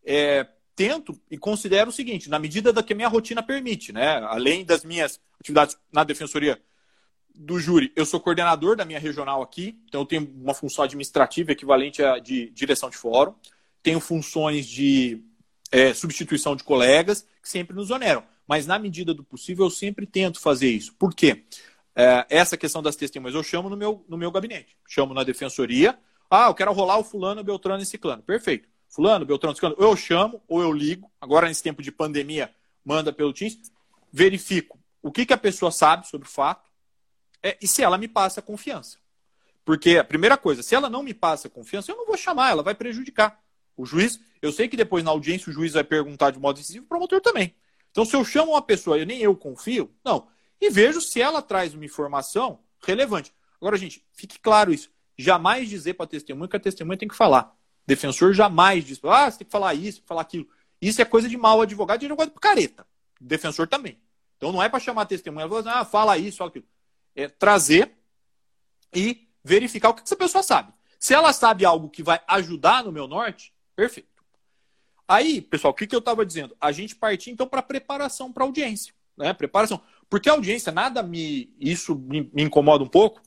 é, 0.05 0.47
tento 0.79 1.21
e 1.29 1.37
considero 1.37 1.91
o 1.91 1.93
seguinte, 1.93 2.31
na 2.31 2.39
medida 2.39 2.73
da 2.73 2.85
que 2.85 2.93
a 2.93 2.97
minha 2.97 3.09
rotina 3.09 3.43
permite, 3.43 3.93
né? 3.93 4.19
Além 4.19 4.65
das 4.65 4.85
minhas 4.85 5.21
atividades 5.41 5.77
na 5.93 6.05
defensoria 6.05 6.63
do 7.35 7.59
júri, 7.59 7.93
eu 7.97 8.07
sou 8.07 8.21
coordenador 8.21 8.77
da 8.77 8.85
minha 8.85 9.01
regional 9.01 9.43
aqui, 9.43 9.77
então 9.89 10.03
eu 10.03 10.07
tenho 10.07 10.31
uma 10.41 10.55
função 10.55 10.85
administrativa 10.85 11.51
equivalente 11.51 12.01
à 12.01 12.21
de 12.21 12.51
direção 12.51 12.89
de 12.89 12.97
fórum, 12.97 13.35
tenho 13.83 13.99
funções 13.99 14.67
de 14.67 15.21
é, 15.73 15.93
substituição 15.93 16.55
de 16.55 16.63
colegas 16.63 17.27
que 17.43 17.49
sempre 17.49 17.75
nos 17.75 17.91
oneram, 17.91 18.23
mas 18.47 18.65
na 18.65 18.79
medida 18.79 19.13
do 19.13 19.25
possível 19.25 19.67
eu 19.67 19.71
sempre 19.71 20.07
tento 20.07 20.39
fazer 20.41 20.71
isso. 20.71 20.95
Por 20.95 21.13
quê? 21.13 21.43
É, 21.97 22.25
essa 22.31 22.57
questão 22.57 22.81
das 22.81 22.95
testemunhas 22.95 23.35
eu 23.35 23.43
chamo 23.43 23.69
no 23.69 23.77
meu, 23.77 24.05
no 24.09 24.17
meu 24.17 24.31
gabinete, 24.31 24.77
chamo 24.87 25.13
na 25.13 25.25
defensoria, 25.25 25.99
ah, 26.31 26.47
eu 26.47 26.55
quero 26.55 26.73
rolar 26.73 26.99
o 26.99 27.05
fulano, 27.05 27.43
Beltrano 27.43 27.83
e 27.83 27.87
Ciclano. 27.87 28.23
Perfeito. 28.23 28.69
Fulano, 28.89 29.25
Beltrano, 29.25 29.55
Ciclano, 29.55 29.77
eu 29.79 29.95
chamo 29.97 30.43
ou 30.49 30.63
eu 30.63 30.73
ligo, 30.73 31.11
agora 31.21 31.47
nesse 31.47 31.63
tempo 31.63 31.83
de 31.83 31.93
pandemia, 31.93 32.55
manda 32.85 33.13
pelo 33.13 33.33
Teams, 33.33 33.71
verifico 34.13 34.79
o 35.03 35.13
que, 35.13 35.27
que 35.27 35.33
a 35.33 35.39
pessoa 35.39 35.71
sabe 35.71 36.09
sobre 36.09 36.27
o 36.27 36.31
fato, 36.31 36.69
é, 37.43 37.57
e 37.63 37.69
se 37.69 37.83
ela 37.83 37.99
me 37.99 38.09
passa 38.09 38.43
confiança. 38.43 38.99
Porque 39.65 39.99
a 39.99 40.05
primeira 40.05 40.37
coisa, 40.37 40.63
se 40.63 40.75
ela 40.75 40.89
não 40.89 41.03
me 41.03 41.15
passa 41.15 41.49
confiança, 41.49 41.93
eu 41.93 41.97
não 41.97 42.07
vou 42.07 42.17
chamar, 42.17 42.51
ela 42.51 42.63
vai 42.63 42.75
prejudicar. 42.75 43.41
O 43.77 43.85
juiz, 43.85 44.19
eu 44.41 44.51
sei 44.51 44.67
que 44.67 44.77
depois 44.77 45.05
na 45.05 45.11
audiência 45.11 45.51
o 45.51 45.53
juiz 45.53 45.75
vai 45.75 45.85
perguntar 45.85 46.31
de 46.31 46.39
modo 46.39 46.57
decisivo, 46.57 46.85
o 46.85 46.89
promotor 46.89 47.21
também. 47.21 47.55
Então, 47.91 48.05
se 48.05 48.17
eu 48.17 48.25
chamo 48.25 48.53
uma 48.53 48.63
pessoa 48.63 48.99
e 48.99 49.05
nem 49.05 49.21
eu 49.21 49.37
confio, 49.37 49.93
não. 50.05 50.29
E 50.61 50.71
vejo 50.71 51.01
se 51.01 51.21
ela 51.21 51.43
traz 51.43 51.75
uma 51.75 51.85
informação 51.85 52.61
relevante. 52.83 53.33
Agora, 53.61 53.77
gente, 53.77 54.05
fique 54.13 54.39
claro 54.39 54.73
isso. 54.73 54.91
Jamais 55.17 55.69
dizer 55.69 55.95
para 55.95 56.05
a 56.05 56.09
testemunha 56.09 56.49
que 56.49 56.57
a 56.57 56.61
testemunha 56.61 56.99
tem 56.99 57.09
que 57.09 57.17
falar. 57.17 57.57
Defensor 57.89 58.35
jamais 58.35 58.85
diz, 58.85 59.01
ah, 59.05 59.31
você 59.31 59.39
tem 59.39 59.47
que 59.47 59.51
falar 59.51 59.73
isso, 59.73 60.03
falar 60.05 60.21
aquilo. 60.21 60.47
Isso 60.81 61.01
é 61.01 61.05
coisa 61.05 61.29
de 61.29 61.37
mau 61.37 61.63
advogado 61.63 62.05
e 62.05 62.09
de 62.09 62.15
careta. 62.41 62.87
Defensor 63.19 63.67
também. 63.67 63.99
Então 64.37 64.53
não 64.53 64.63
é 64.63 64.69
para 64.69 64.79
chamar 64.79 65.07
testemunha, 65.07 65.49
ah, 65.67 65.85
fala 65.85 66.19
isso, 66.19 66.37
fala 66.37 66.51
aquilo 66.51 66.67
é, 67.19 67.29
trazer 67.29 67.91
e 68.95 69.29
verificar 69.43 69.89
o 69.89 69.95
que 69.95 70.03
essa 70.03 70.15
pessoa 70.15 70.43
sabe. 70.45 70.73
Se 71.01 71.13
ela 71.13 71.33
sabe 71.33 71.65
algo 71.65 71.89
que 71.89 72.01
vai 72.01 72.21
ajudar 72.29 72.85
no 72.85 72.93
meu 72.93 73.09
norte, 73.09 73.53
perfeito. 73.75 74.09
Aí, 75.07 75.41
pessoal, 75.41 75.73
o 75.73 75.75
que, 75.75 75.87
que 75.87 75.97
eu 75.97 75.99
estava 75.99 76.25
dizendo? 76.25 76.57
A 76.61 76.71
gente 76.71 76.95
partir 76.95 77.31
então 77.31 77.47
para 77.47 77.61
preparação 77.61 78.33
para 78.33 78.45
audiência, 78.45 78.95
né? 79.17 79.33
Preparação, 79.33 79.83
porque 80.09 80.29
a 80.29 80.33
audiência 80.33 80.71
nada 80.71 81.03
me 81.03 81.53
isso 81.59 81.97
me, 81.97 82.31
me 82.33 82.43
incomoda 82.45 82.85
um 82.85 82.89
pouco 82.89 83.21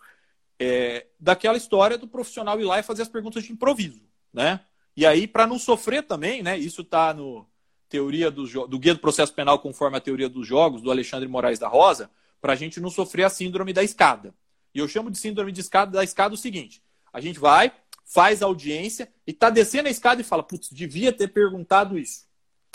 é, 0.58 1.08
daquela 1.20 1.58
história 1.58 1.98
do 1.98 2.08
profissional 2.08 2.60
ir 2.62 2.64
lá 2.64 2.80
e 2.80 2.84
fazer 2.84 3.02
as 3.02 3.10
perguntas 3.10 3.44
de 3.44 3.52
improviso, 3.52 4.02
né? 4.34 4.62
E 4.96 5.06
aí 5.06 5.28
para 5.28 5.48
não 5.48 5.58
sofrer 5.58 6.04
também, 6.04 6.44
né? 6.44 6.58
Isso 6.58 6.82
está 6.82 7.14
no 7.14 7.48
teoria 7.90 8.32
do, 8.32 8.46
do 8.68 8.80
guia 8.80 8.94
do 8.94 9.00
processo 9.00 9.34
penal 9.34 9.60
conforme 9.60 9.98
a 9.98 10.02
teoria 10.02 10.30
dos 10.30 10.48
jogos 10.48 10.82
do 10.82 10.90
Alexandre 10.90 11.28
Moraes 11.28 11.60
da 11.60 11.68
Rosa 11.68 12.10
para 12.40 12.54
a 12.54 12.56
gente 12.56 12.80
não 12.80 12.90
sofrer 12.90 13.24
a 13.24 13.30
síndrome 13.30 13.74
da 13.74 13.84
escada. 13.84 14.34
E 14.74 14.80
eu 14.80 14.88
chamo 14.88 15.12
de 15.12 15.18
síndrome 15.18 15.52
de 15.52 15.62
escada 15.62 15.92
da 15.92 16.04
escada 16.04 16.34
o 16.34 16.38
seguinte: 16.38 16.82
a 17.12 17.20
gente 17.20 17.40
vai, 17.40 17.72
faz 18.06 18.42
a 18.42 18.46
audiência 18.46 19.12
e 19.28 19.32
está 19.32 19.50
descendo 19.50 19.88
a 19.88 19.92
escada 19.92 20.22
e 20.22 20.24
fala, 20.24 20.44
putz, 20.44 20.70
devia 20.70 21.14
ter 21.14 21.28
perguntado 21.30 21.98
isso. 21.98 22.26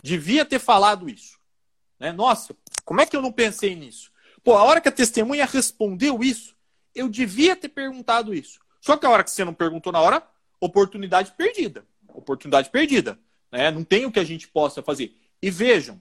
Devia 0.03 0.45
ter 0.45 0.59
falado 0.59 1.09
isso. 1.09 1.38
Né? 1.99 2.12
Nossa, 2.12 2.55
como 2.85 3.01
é 3.01 3.07
que 3.07 3.16
eu 3.16 3.23
não 3.23 3.33
pensei 3.33 3.75
nisso? 3.75 4.11
Pô, 4.45 4.55
a 4.55 4.64
hora 4.64 4.81
que 4.81 4.88
a 4.88 4.92
testemunha 4.92 5.45
respondeu 5.45 6.23
isso, 6.23 6.55
eu 6.95 7.09
devia 7.09 7.57
ter 7.57 7.69
perguntado 7.69 8.33
isso. 8.33 8.61
Só 8.81 8.97
que 8.97 9.05
a 9.05 9.11
hora 9.11 9.25
que 9.25 9.31
você 9.31 9.45
não 9.45 9.53
perguntou 9.55 9.92
na 9.92 10.01
hora, 10.01 10.23
oportunidade 10.61 11.33
perdida. 11.37 11.85
Oportunidade 12.09 12.71
perdida. 12.71 13.19
Né? 13.51 13.71
Não 13.71 13.85
tem 13.85 14.07
o 14.07 14.12
que 14.12 14.21
a 14.21 14.25
gente 14.25 14.49
possa 14.49 14.83
fazer. 14.83 15.16
E 15.40 15.51
vejam, 15.51 16.01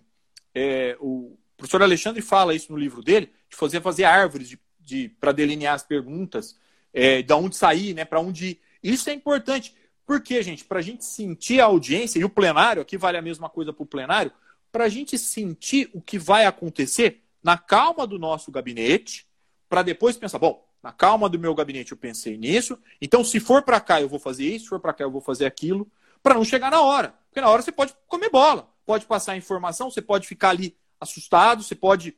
é, 0.53 0.97
o, 0.99 1.37
professor 1.57 1.81
Alexandre 1.81 2.21
fala 2.21 2.53
isso 2.53 2.71
no 2.71 2.77
livro 2.77 3.01
dele, 3.01 3.31
de 3.49 3.55
fazer, 3.55 3.81
fazer 3.81 4.03
árvores 4.03 4.49
de, 4.49 4.59
de 4.79 5.09
para 5.19 5.31
delinear 5.31 5.73
as 5.73 5.83
perguntas, 5.83 6.57
é, 6.93 7.21
de 7.21 7.33
onde 7.33 7.55
sair, 7.55 7.93
né, 7.93 8.05
para 8.05 8.19
onde 8.19 8.47
ir. 8.47 8.61
Isso 8.83 9.09
é 9.09 9.13
importante. 9.13 9.73
Por 10.05 10.21
quê, 10.21 10.41
gente? 10.43 10.63
Para 10.63 10.79
a 10.79 10.81
gente 10.81 11.03
sentir 11.03 11.59
a 11.59 11.65
audiência, 11.65 12.19
e 12.19 12.23
o 12.23 12.29
plenário, 12.29 12.81
aqui 12.81 12.97
vale 12.97 13.17
a 13.17 13.21
mesma 13.21 13.49
coisa 13.49 13.73
para 13.73 13.83
o 13.83 13.87
plenário, 13.87 14.31
para 14.71 14.85
a 14.85 14.89
gente 14.89 15.17
sentir 15.17 15.89
o 15.93 16.01
que 16.01 16.19
vai 16.19 16.45
acontecer 16.45 17.21
na 17.43 17.57
calma 17.57 18.05
do 18.05 18.19
nosso 18.19 18.51
gabinete, 18.51 19.27
para 19.69 19.81
depois 19.81 20.17
pensar, 20.17 20.39
bom, 20.39 20.64
na 20.85 20.91
calma 20.91 21.27
do 21.27 21.39
meu 21.39 21.55
gabinete 21.55 21.93
eu 21.93 21.97
pensei 21.97 22.37
nisso, 22.37 22.77
então 23.01 23.23
se 23.23 23.39
for 23.39 23.63
para 23.63 23.81
cá 23.81 23.99
eu 23.99 24.07
vou 24.07 24.19
fazer 24.19 24.45
isso, 24.45 24.65
se 24.65 24.69
for 24.69 24.79
para 24.79 24.93
cá 24.93 25.03
eu 25.03 25.09
vou 25.09 25.19
fazer 25.19 25.47
aquilo, 25.47 25.91
para 26.21 26.35
não 26.35 26.45
chegar 26.45 26.69
na 26.69 26.79
hora. 26.79 27.15
Porque 27.27 27.41
na 27.41 27.49
hora 27.49 27.63
você 27.63 27.71
pode 27.71 27.95
comer 28.07 28.29
bola, 28.29 28.69
pode 28.85 29.03
passar 29.07 29.35
informação, 29.35 29.89
você 29.89 29.99
pode 29.99 30.27
ficar 30.27 30.49
ali 30.49 30.77
assustado, 31.01 31.63
você 31.63 31.73
pode. 31.73 32.15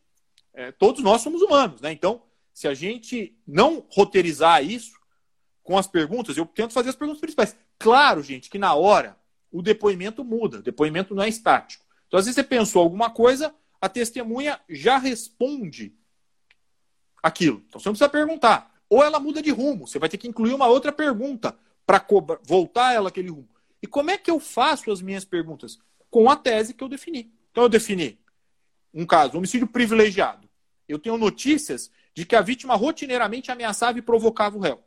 É, 0.53 0.73
todos 0.73 1.01
nós 1.01 1.21
somos 1.21 1.41
humanos, 1.41 1.79
né? 1.79 1.93
Então, 1.93 2.21
se 2.53 2.67
a 2.67 2.73
gente 2.73 3.39
não 3.47 3.85
roteirizar 3.89 4.61
isso 4.61 4.99
com 5.63 5.77
as 5.77 5.87
perguntas, 5.87 6.35
eu 6.35 6.45
tento 6.45 6.73
fazer 6.73 6.89
as 6.89 6.95
perguntas 6.97 7.21
principais. 7.21 7.55
Claro, 7.79 8.21
gente, 8.21 8.49
que 8.49 8.57
na 8.57 8.75
hora 8.75 9.17
o 9.49 9.61
depoimento 9.61 10.25
muda, 10.25 10.57
o 10.57 10.61
depoimento 10.61 11.15
não 11.15 11.23
é 11.23 11.29
estático. 11.29 11.85
Então, 12.05 12.19
às 12.19 12.25
vezes 12.25 12.35
você 12.35 12.43
pensou 12.43 12.83
alguma 12.83 13.09
coisa, 13.09 13.55
a 13.79 13.87
testemunha 13.87 14.59
já 14.67 14.97
responde 14.97 15.95
aquilo. 17.27 17.63
Então, 17.67 17.79
você 17.79 17.89
não 17.89 17.93
precisa 17.93 18.09
perguntar. 18.09 18.73
Ou 18.89 19.03
ela 19.03 19.19
muda 19.19 19.41
de 19.41 19.51
rumo, 19.51 19.87
você 19.87 19.99
vai 19.99 20.09
ter 20.09 20.17
que 20.17 20.27
incluir 20.27 20.53
uma 20.53 20.67
outra 20.67 20.91
pergunta 20.91 21.57
para 21.85 22.05
voltar 22.43 22.93
ela 22.93 23.09
aquele 23.09 23.29
rumo. 23.29 23.49
E 23.81 23.87
como 23.87 24.11
é 24.11 24.17
que 24.17 24.31
eu 24.31 24.39
faço 24.39 24.91
as 24.91 25.01
minhas 25.01 25.25
perguntas? 25.25 25.77
Com 26.09 26.29
a 26.29 26.35
tese 26.35 26.73
que 26.73 26.83
eu 26.83 26.89
defini. 26.89 27.31
Então, 27.51 27.63
eu 27.63 27.69
defini 27.69 28.19
um 28.93 29.05
caso, 29.05 29.37
homicídio 29.37 29.67
privilegiado. 29.67 30.49
Eu 30.87 30.97
tenho 30.97 31.17
notícias 31.17 31.91
de 32.15 32.25
que 32.25 32.35
a 32.35 32.41
vítima 32.41 32.75
rotineiramente 32.75 33.51
ameaçava 33.51 33.99
e 33.99 34.01
provocava 34.01 34.57
o 34.57 34.59
réu. 34.59 34.81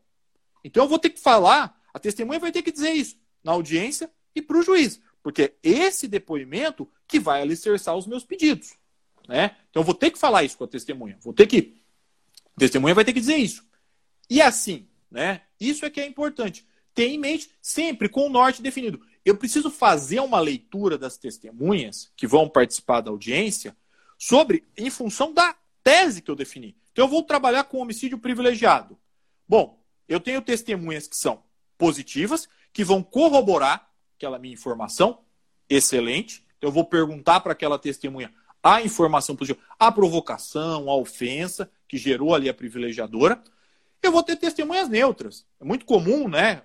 Então 0.65 0.85
eu 0.85 0.89
vou 0.89 0.99
ter 0.99 1.11
que 1.11 1.21
falar, 1.21 1.81
a 1.93 1.99
testemunha 1.99 2.41
vai 2.41 2.51
ter 2.51 2.63
que 2.63 2.73
dizer 2.73 2.91
isso 2.91 3.17
na 3.43 3.53
audiência 3.53 4.11
e 4.35 4.43
para 4.43 4.59
o 4.59 4.63
juiz, 4.63 5.01
porque 5.23 5.43
é 5.43 5.57
esse 5.63 6.09
depoimento 6.09 6.89
que 7.07 7.19
vai 7.19 7.41
alicerçar 7.41 7.97
os 7.97 8.07
meus 8.07 8.25
pedidos. 8.25 8.75
Né? 9.29 9.57
Então 9.71 9.81
eu 9.81 9.85
vou 9.85 9.95
ter 9.95 10.11
que 10.11 10.19
falar 10.19 10.43
isso 10.43 10.59
com 10.59 10.65
a 10.65 10.69
testemunha, 10.69 11.17
vou 11.21 11.33
ter 11.33 11.47
que. 11.47 11.80
Testemunha 12.61 12.95
vai 12.95 13.07
ter 13.07 13.15
que 13.15 13.21
dizer 13.21 13.39
isso. 13.39 13.65
E 14.29 14.43
assim, 14.43 14.87
né? 15.11 15.41
Isso 15.59 15.87
é 15.87 15.89
que 15.89 15.99
é 15.99 16.07
importante. 16.07 16.67
Ter 16.93 17.07
em 17.07 17.17
mente 17.17 17.51
sempre 17.63 18.07
com 18.07 18.27
o 18.27 18.29
norte 18.29 18.61
definido. 18.61 19.01
Eu 19.25 19.35
preciso 19.35 19.71
fazer 19.71 20.21
uma 20.21 20.39
leitura 20.39 20.99
das 20.99 21.17
testemunhas 21.17 22.13
que 22.15 22.27
vão 22.27 22.51
participar 22.51 23.01
da 23.01 23.11
audiência 23.11 23.75
sobre 24.19 24.63
em 24.77 24.91
função 24.91 25.33
da 25.33 25.57
tese 25.83 26.21
que 26.21 26.31
eu 26.31 26.37
defini. 26.37 26.77
Então 26.93 27.07
eu 27.07 27.09
vou 27.09 27.23
trabalhar 27.23 27.65
com 27.65 27.79
homicídio 27.79 28.19
privilegiado. 28.19 28.99
Bom, 29.49 29.83
eu 30.07 30.21
tenho 30.21 30.43
testemunhas 30.43 31.09
que 31.09 31.17
são 31.17 31.43
positivas, 31.79 32.47
que 32.75 32.85
vão 32.85 33.03
corroborar 33.03 33.91
aquela 34.19 34.39
minha 34.39 34.53
informação, 34.53 35.21
excelente. 35.67 36.45
Então, 36.59 36.69
eu 36.69 36.75
vou 36.75 36.85
perguntar 36.85 37.41
para 37.41 37.53
aquela 37.53 37.79
testemunha 37.79 38.31
a 38.63 38.83
informação 38.83 39.35
positiva, 39.35 39.65
a 39.79 39.91
provocação, 39.91 40.91
a 40.91 40.97
ofensa 40.97 41.71
que 41.89 41.97
gerou 41.97 42.35
ali 42.35 42.49
a 42.49 42.55
privilegiadora. 42.55 43.43
Eu 44.03 44.13
vou 44.13 44.23
ter 44.23 44.37
testemunhas 44.37 44.89
neutras. 44.89 45.47
É 45.61 45.65
muito 45.65 45.85
comum, 45.85 46.29
né? 46.29 46.63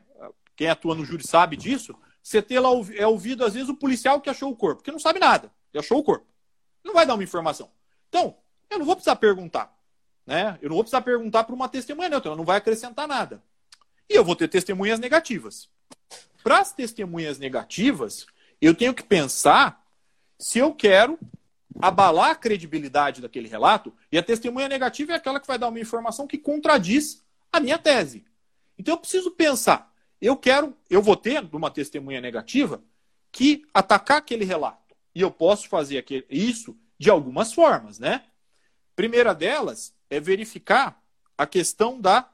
Quem 0.55 0.69
atua 0.69 0.95
no 0.95 1.05
júri 1.05 1.25
sabe 1.25 1.57
disso. 1.57 1.95
Você 2.21 2.41
ter 2.41 2.59
lá 2.59 2.69
é 2.95 3.05
ouvido, 3.05 3.45
às 3.45 3.53
vezes, 3.53 3.69
o 3.69 3.75
policial 3.75 4.19
que 4.19 4.29
achou 4.29 4.51
o 4.51 4.55
corpo, 4.55 4.81
que 4.81 4.91
não 4.91 4.99
sabe 4.99 5.19
nada, 5.19 5.51
ele 5.71 5.79
achou 5.79 5.99
o 5.99 6.03
corpo 6.03 6.25
não 6.85 6.93
vai 6.93 7.05
dar 7.05 7.15
uma 7.15 7.23
informação. 7.23 7.69
Então, 8.07 8.37
eu 8.69 8.77
não 8.77 8.85
vou 8.85 8.95
precisar 8.95 9.15
perguntar. 9.15 9.75
Né? 10.25 10.57
Eu 10.61 10.69
não 10.69 10.75
vou 10.75 10.83
precisar 10.83 11.01
perguntar 11.01 11.43
para 11.43 11.55
uma 11.55 11.67
testemunha 11.67 12.09
neutra, 12.09 12.29
ela 12.29 12.37
não 12.37 12.45
vai 12.45 12.57
acrescentar 12.57 13.07
nada. 13.07 13.43
E 14.09 14.13
eu 14.13 14.23
vou 14.23 14.35
ter 14.35 14.47
testemunhas 14.47 14.99
negativas. 14.99 15.67
Para 16.43 16.59
as 16.59 16.71
testemunhas 16.71 17.39
negativas, 17.39 18.27
eu 18.61 18.75
tenho 18.75 18.93
que 18.93 19.03
pensar 19.03 19.83
se 20.39 20.59
eu 20.59 20.73
quero 20.73 21.17
abalar 21.79 22.31
a 22.31 22.35
credibilidade 22.35 23.21
daquele 23.21 23.47
relato, 23.47 23.93
e 24.11 24.17
a 24.17 24.23
testemunha 24.23 24.69
negativa 24.69 25.13
é 25.13 25.15
aquela 25.15 25.39
que 25.39 25.47
vai 25.47 25.57
dar 25.57 25.67
uma 25.67 25.79
informação 25.79 26.27
que 26.27 26.37
contradiz 26.37 27.23
a 27.51 27.59
minha 27.59 27.77
tese. 27.77 28.25
Então 28.77 28.93
eu 28.93 28.97
preciso 28.97 29.31
pensar, 29.31 29.93
eu 30.21 30.35
quero, 30.35 30.75
eu 30.89 31.01
vou 31.01 31.15
ter 31.15 31.47
uma 31.53 31.71
testemunha 31.71 32.21
negativa 32.21 32.83
que 33.31 33.65
atacar 33.73 34.17
aquele 34.17 34.45
relato 34.45 34.95
e 35.13 35.21
eu 35.21 35.31
posso 35.31 35.67
fazer 35.69 36.05
isso 36.29 36.77
de 36.97 37.09
algumas 37.09 37.53
formas, 37.53 37.99
né? 37.99 38.23
Primeira 38.95 39.33
delas 39.35 39.93
é 40.09 40.19
verificar 40.19 41.01
a 41.37 41.45
questão 41.45 41.99
da 41.99 42.29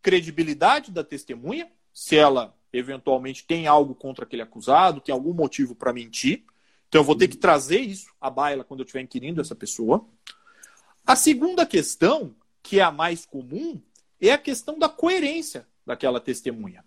credibilidade 0.00 0.90
da 0.90 1.04
testemunha, 1.04 1.70
se 1.92 2.16
ela 2.16 2.56
eventualmente 2.72 3.44
tem 3.44 3.66
algo 3.66 3.94
contra 3.94 4.24
aquele 4.24 4.42
acusado, 4.42 5.00
tem 5.00 5.12
algum 5.12 5.32
motivo 5.32 5.74
para 5.74 5.92
mentir. 5.92 6.44
Então 6.88 7.00
eu 7.00 7.04
vou 7.04 7.16
ter 7.16 7.28
que 7.28 7.36
trazer 7.36 7.80
isso 7.80 8.12
à 8.20 8.30
baila 8.30 8.64
quando 8.64 8.80
eu 8.80 8.84
estiver 8.84 9.02
inquirindo 9.02 9.40
essa 9.40 9.54
pessoa. 9.54 10.06
A 11.06 11.14
segunda 11.14 11.64
questão, 11.66 12.34
que 12.62 12.80
é 12.80 12.82
a 12.82 12.90
mais 12.90 13.24
comum, 13.24 13.80
é 14.20 14.32
a 14.32 14.38
questão 14.38 14.78
da 14.78 14.88
coerência 14.88 15.66
daquela 15.86 16.20
testemunha. 16.20 16.84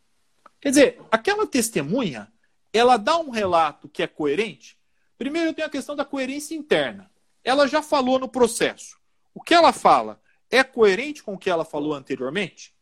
Quer 0.60 0.70
dizer, 0.70 1.02
aquela 1.12 1.48
testemunha, 1.48 2.32
ela 2.74 2.98
dá 2.98 3.18
um 3.18 3.30
relato 3.30 3.90
que 3.90 4.04
é 4.04 4.08
coerente. 4.08 4.78
Primeiro, 5.18 5.50
eu 5.50 5.54
tenho 5.54 5.68
a 5.68 5.72
questão 5.72 5.96
da 5.96 6.06
coerência 6.06 6.56
interna. 6.56 7.12
Ela 7.44 7.68
já 7.68 7.82
falou 7.82 8.20
no 8.20 8.28
processo. 8.28 9.00
O 9.34 9.42
que 9.42 9.54
ela 9.54 9.72
fala 9.74 10.22
é 10.50 10.64
coerente 10.64 11.24
com 11.24 11.34
o 11.34 11.38
que 11.38 11.50
ela 11.50 11.66
falou 11.66 11.94
anteriormente? 11.94 12.74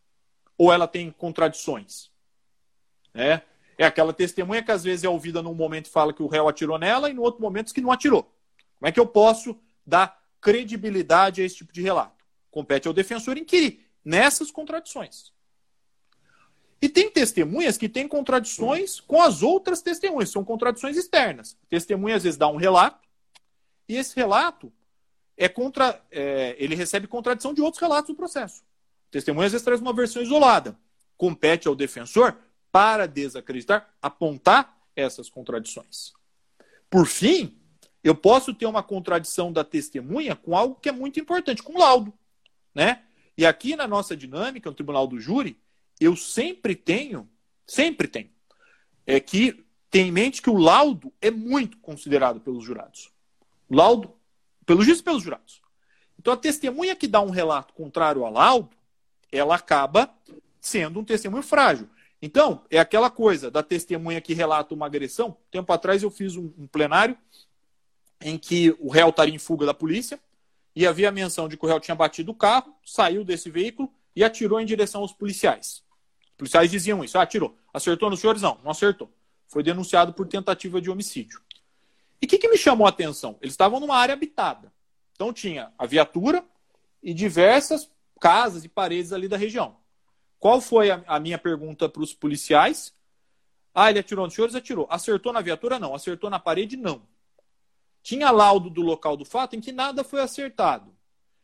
Ou 0.58 0.73
ela 0.73 0.88
tem 0.88 1.12
contradições? 1.12 2.12
É, 3.13 3.41
é 3.80 3.86
aquela 3.86 4.12
testemunha 4.12 4.62
que 4.62 4.72
às 4.72 4.84
vezes 4.84 5.06
é 5.06 5.10
ouvida 5.10 5.42
num 5.42 5.54
momento 5.54 5.88
e 5.88 5.89
fala 5.89 6.12
que 6.12 6.22
o 6.22 6.28
réu 6.28 6.50
atirou 6.50 6.78
nela 6.78 7.10
e 7.10 7.13
no 7.13 7.22
outro 7.22 7.42
momento 7.42 7.74
que 7.74 7.80
não 7.80 7.94
atirou. 7.94 8.24
Como 8.78 8.89
é 8.89 8.92
que 8.92 9.00
eu 9.00 9.08
posso 9.08 9.58
dar 9.88 10.22
credibilidade 10.42 11.42
a 11.42 11.46
esse 11.46 11.56
tipo 11.56 11.72
de 11.72 11.82
relato? 11.82 12.26
Compete 12.52 12.89
ao 12.89 12.94
defensor 12.94 13.38
inquirir 13.38 13.86
nessas 14.04 14.52
contradições. 14.52 15.32
E 16.82 16.89
tem 16.89 17.10
testemunhas 17.10 17.78
que 17.78 17.88
têm 17.88 18.06
contradições 18.06 19.00
com 19.00 19.22
as 19.22 19.42
outras 19.42 19.82
testemunhas, 19.82 20.30
são 20.30 20.44
contradições 20.44 20.98
externas. 20.98 21.58
testemunha 21.70 22.18
às 22.18 22.24
vezes 22.24 22.38
dá 22.38 22.50
um 22.50 22.58
relato, 22.58 23.08
e 23.88 23.96
esse 23.96 24.13
relato 24.13 24.74
é 25.38 25.48
contra, 25.48 26.04
é, 26.12 26.54
ele 26.60 26.76
recebe 26.76 27.08
contradição 27.08 27.54
de 27.54 27.62
outros 27.62 27.80
relatos 27.82 28.10
do 28.10 28.15
processo. 28.15 28.62
testemunha 29.10 29.46
às 29.46 29.54
vezes 29.54 29.63
traz 29.63 29.80
uma 29.80 29.94
versão 29.94 30.22
isolada. 30.22 30.78
Compete 31.15 31.68
ao 31.68 31.76
defensor, 31.76 32.38
para 32.71 33.08
desacreditar, 33.08 33.93
apontar 34.01 34.77
essas 34.95 35.29
contradições. 35.29 36.13
Por 36.89 37.05
fim, 37.05 37.58
eu 38.03 38.15
posso 38.15 38.53
ter 38.53 38.65
uma 38.65 38.84
contradição 38.84 39.51
da 39.51 39.63
testemunha 39.63 40.36
com 40.36 40.55
algo 40.55 40.75
que 40.75 40.89
é 40.89 40.91
muito 40.91 41.19
importante, 41.19 41.63
com 41.63 41.77
laudo. 41.77 42.13
Né? 42.73 43.03
E 43.38 43.45
aqui 43.45 43.75
na 43.75 43.88
nossa 43.88 44.15
dinâmica, 44.15 44.69
no 44.69 44.75
Tribunal 44.75 45.08
do 45.08 45.19
Júri, 45.19 45.60
eu 45.99 46.15
sempre 46.15 46.75
tenho, 46.75 47.29
sempre 47.67 48.08
tenho, 48.08 48.29
é 49.05 49.19
que 49.19 49.65
tem 49.89 50.08
em 50.08 50.12
mente 50.12 50.41
que 50.41 50.49
o 50.49 50.58
laudo 50.58 51.12
é 51.21 51.32
muito 51.32 51.77
considerado 51.77 52.39
pelos 52.39 52.63
jurados. 52.63 53.12
Laudo, 53.69 54.13
pelo 54.65 54.84
juiz 54.84 54.99
e 54.99 55.03
pelos 55.03 55.23
jurados. 55.23 55.62
Então 56.17 56.34
a 56.34 56.38
testemunha 56.38 56.95
que 56.95 57.08
dá 57.08 57.21
um 57.21 57.29
relato 57.29 57.73
contrário 57.73 58.23
ao 58.23 58.32
laudo, 58.32 58.69
ela 59.32 59.55
acaba 59.55 60.13
sendo 60.60 60.99
um 60.99 61.03
testemunho 61.03 61.43
frágil. 61.43 61.89
Então, 62.21 62.65
é 62.69 62.79
aquela 62.79 63.10
coisa 63.10 63.49
da 63.49 63.63
testemunha 63.63 64.19
que 64.19 64.34
relata 64.34 64.73
uma 64.73 64.86
agressão. 64.86 65.38
Tempo 65.49 65.71
atrás 65.71 66.03
eu 66.03 66.12
fiz 66.12 66.36
um, 66.36 66.51
um 66.58 66.67
plenário 66.67 67.17
em 68.21 68.38
que 68.38 68.75
o 68.79 68.89
réu 68.89 69.10
estaria 69.10 69.34
em 69.34 69.39
fuga 69.39 69.65
da 69.65 69.73
polícia 69.73 70.19
e 70.75 70.86
havia 70.86 71.10
a 71.10 71.12
menção 71.12 71.47
de 71.47 71.55
que 71.55 71.65
o 71.65 71.67
réu 71.67 71.79
tinha 71.79 71.95
batido 71.95 72.32
o 72.32 72.36
carro, 72.36 72.75
saiu 72.86 73.23
desse 73.23 73.49
veículo 73.49 73.91
e 74.15 74.23
atirou 74.23 74.60
em 74.60 74.65
direção 74.65 75.01
aos 75.01 75.13
policiais 75.13 75.82
policiais 76.39 76.71
diziam 76.71 77.03
isso. 77.03 77.17
Ah, 77.17 77.23
atirou. 77.23 77.55
Acertou 77.73 78.10
nos 78.10 78.21
senhores? 78.21 78.41
Não, 78.41 78.58
não 78.63 78.71
acertou. 78.71 79.12
Foi 79.45 79.62
denunciado 79.62 80.13
por 80.13 80.25
tentativa 80.25 80.79
de 80.82 80.89
homicídio. 80.89 81.41
E 82.21 82.25
o 82.25 82.29
que, 82.29 82.38
que 82.38 82.47
me 82.47 82.58
chamou 82.58 82.88
a 82.88 82.89
atenção? 82.89 83.38
Eles 83.41 83.53
estavam 83.53 83.79
numa 83.79 83.97
área 83.97 84.13
habitada. 84.13 84.71
Então 85.13 85.34
tinha 85.34 85.71
a 85.77 85.86
viatura 85.86 86.43
e 87.03 87.13
diversas 87.13 87.91
casas 88.19 88.63
e 88.63 88.69
paredes 88.69 89.12
ali 89.12 89.27
da 89.27 89.36
região. 89.36 89.75
Qual 90.39 90.62
foi 90.62 90.89
a, 90.89 91.04
a 91.06 91.19
minha 91.19 91.38
pergunta 91.38 91.89
para 91.89 92.02
os 92.02 92.13
policiais? 92.13 92.93
Ah, 93.73 93.89
ele 93.89 93.99
atirou 93.99 94.25
nos 94.25 94.34
senhores? 94.34 94.56
Atirou. 94.56 94.88
Acertou 94.89 95.34
na 95.34 95.41
viatura? 95.41 95.78
Não. 95.78 95.93
Acertou 95.93 96.30
na 96.30 96.39
parede? 96.39 96.78
Não. 96.78 97.02
Tinha 98.02 98.32
laudo 98.32 98.69
do 98.69 98.82
local 98.82 99.17
do 99.17 99.25
fato 99.25 99.56
em 99.56 99.62
que 99.62 99.71
nada 99.71 100.04
foi 100.04 100.21
acertado. 100.21 100.95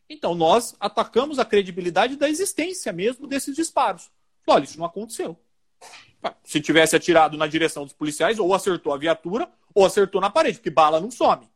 Então 0.10 0.36
nós 0.36 0.76
atacamos 0.80 1.40
a 1.40 1.46
credibilidade 1.46 2.16
da 2.16 2.30
existência 2.30 2.94
mesmo 2.94 3.28
desses 3.28 3.56
disparos. 3.56 4.10
Olha, 4.48 4.64
isso 4.64 4.78
não 4.78 4.86
aconteceu. 4.86 5.38
Se 6.44 6.62
tivesse 6.62 6.96
atirado 6.96 7.38
na 7.38 7.48
direção 7.48 7.84
dos 7.84 7.94
policiais, 7.94 8.40
ou 8.40 8.54
acertou 8.54 8.94
a 8.94 8.98
viatura, 8.98 9.50
ou 9.74 9.86
acertou 9.86 10.22
na 10.22 10.30
parede, 10.30 10.58
porque 10.58 10.70
bala 10.70 11.00
não 11.00 11.12
some. 11.12 11.48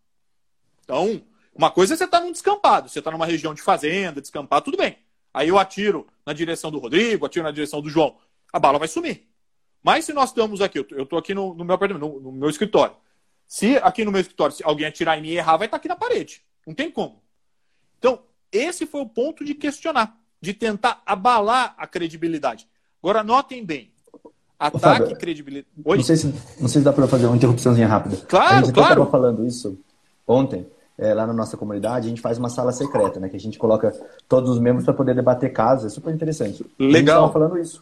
Então, 0.83 1.23
uma 1.55 1.71
coisa 1.71 1.93
é 1.93 1.97
você 1.97 2.05
estar 2.05 2.19
tá 2.19 2.25
num 2.25 2.31
descampado, 2.31 2.89
você 2.89 2.99
está 2.99 3.11
numa 3.11 3.25
região 3.25 3.53
de 3.53 3.61
fazenda, 3.61 4.21
descampado, 4.21 4.65
tudo 4.65 4.77
bem. 4.77 4.97
Aí 5.33 5.49
eu 5.49 5.57
atiro 5.57 6.07
na 6.25 6.33
direção 6.33 6.71
do 6.71 6.79
Rodrigo, 6.79 7.25
atiro 7.25 7.43
na 7.43 7.51
direção 7.51 7.81
do 7.81 7.89
João, 7.89 8.17
a 8.51 8.59
bala 8.59 8.79
vai 8.79 8.87
sumir. 8.87 9.27
Mas 9.83 10.05
se 10.05 10.13
nós 10.13 10.29
estamos 10.29 10.61
aqui, 10.61 10.79
eu 10.79 11.03
estou 11.03 11.17
aqui 11.17 11.33
no, 11.33 11.53
no 11.53 11.63
meu 11.63 11.75
apartamento, 11.75 12.05
no, 12.05 12.19
no, 12.19 12.31
meu 12.31 12.49
escritório. 12.49 12.95
Se 13.47 13.77
aqui 13.77 14.03
no 14.03 14.11
meu 14.11 14.21
escritório, 14.21 14.55
se 14.55 14.63
alguém 14.63 14.85
atirar 14.85 15.17
em 15.17 15.21
mim 15.21 15.29
e 15.29 15.37
errar, 15.37 15.57
vai 15.57 15.67
estar 15.67 15.77
tá 15.77 15.79
aqui 15.79 15.87
na 15.87 15.95
parede. 15.95 16.41
Não 16.67 16.73
tem 16.73 16.91
como. 16.91 17.21
Então, 17.97 18.21
esse 18.51 18.85
foi 18.85 19.01
o 19.01 19.05
ponto 19.05 19.43
de 19.45 19.53
questionar, 19.55 20.17
de 20.41 20.53
tentar 20.53 21.01
abalar 21.05 21.73
a 21.77 21.87
credibilidade. 21.87 22.67
Agora, 23.01 23.23
notem 23.23 23.65
bem. 23.65 23.91
Ataque 24.59 25.13
e 25.13 25.15
credibilidade. 25.15 25.73
Oi? 25.85 25.97
Não 25.97 26.03
sei, 26.03 26.17
se, 26.17 26.27
não 26.59 26.67
sei 26.67 26.81
se 26.81 26.81
dá 26.81 26.91
para 26.91 27.07
fazer 27.07 27.27
uma 27.27 27.37
interrupçãozinha 27.37 27.87
rápida. 27.87 28.17
Claro, 28.27 28.55
a 28.55 28.61
gente 28.61 28.73
claro. 28.73 28.91
estava 28.91 29.09
falando 29.09 29.47
isso 29.47 29.79
ontem, 30.27 30.67
é, 30.99 31.13
lá 31.13 31.25
na 31.25 31.33
nossa 31.33 31.55
comunidade, 31.55 32.07
a 32.07 32.09
gente 32.09 32.21
faz 32.21 32.37
uma 32.37 32.49
sala 32.49 32.73
secreta, 32.73 33.19
né? 33.21 33.29
Que 33.29 33.37
a 33.37 33.39
gente 33.39 33.57
coloca 33.57 33.93
todos 34.27 34.49
os 34.49 34.59
membros 34.59 34.83
para 34.83 34.93
poder 34.93 35.15
debater 35.15 35.53
casos. 35.53 35.85
É 35.85 35.89
super 35.89 36.13
interessante. 36.13 36.65
Legal. 36.77 37.27
Estava 37.27 37.31
falando 37.31 37.57
isso. 37.57 37.81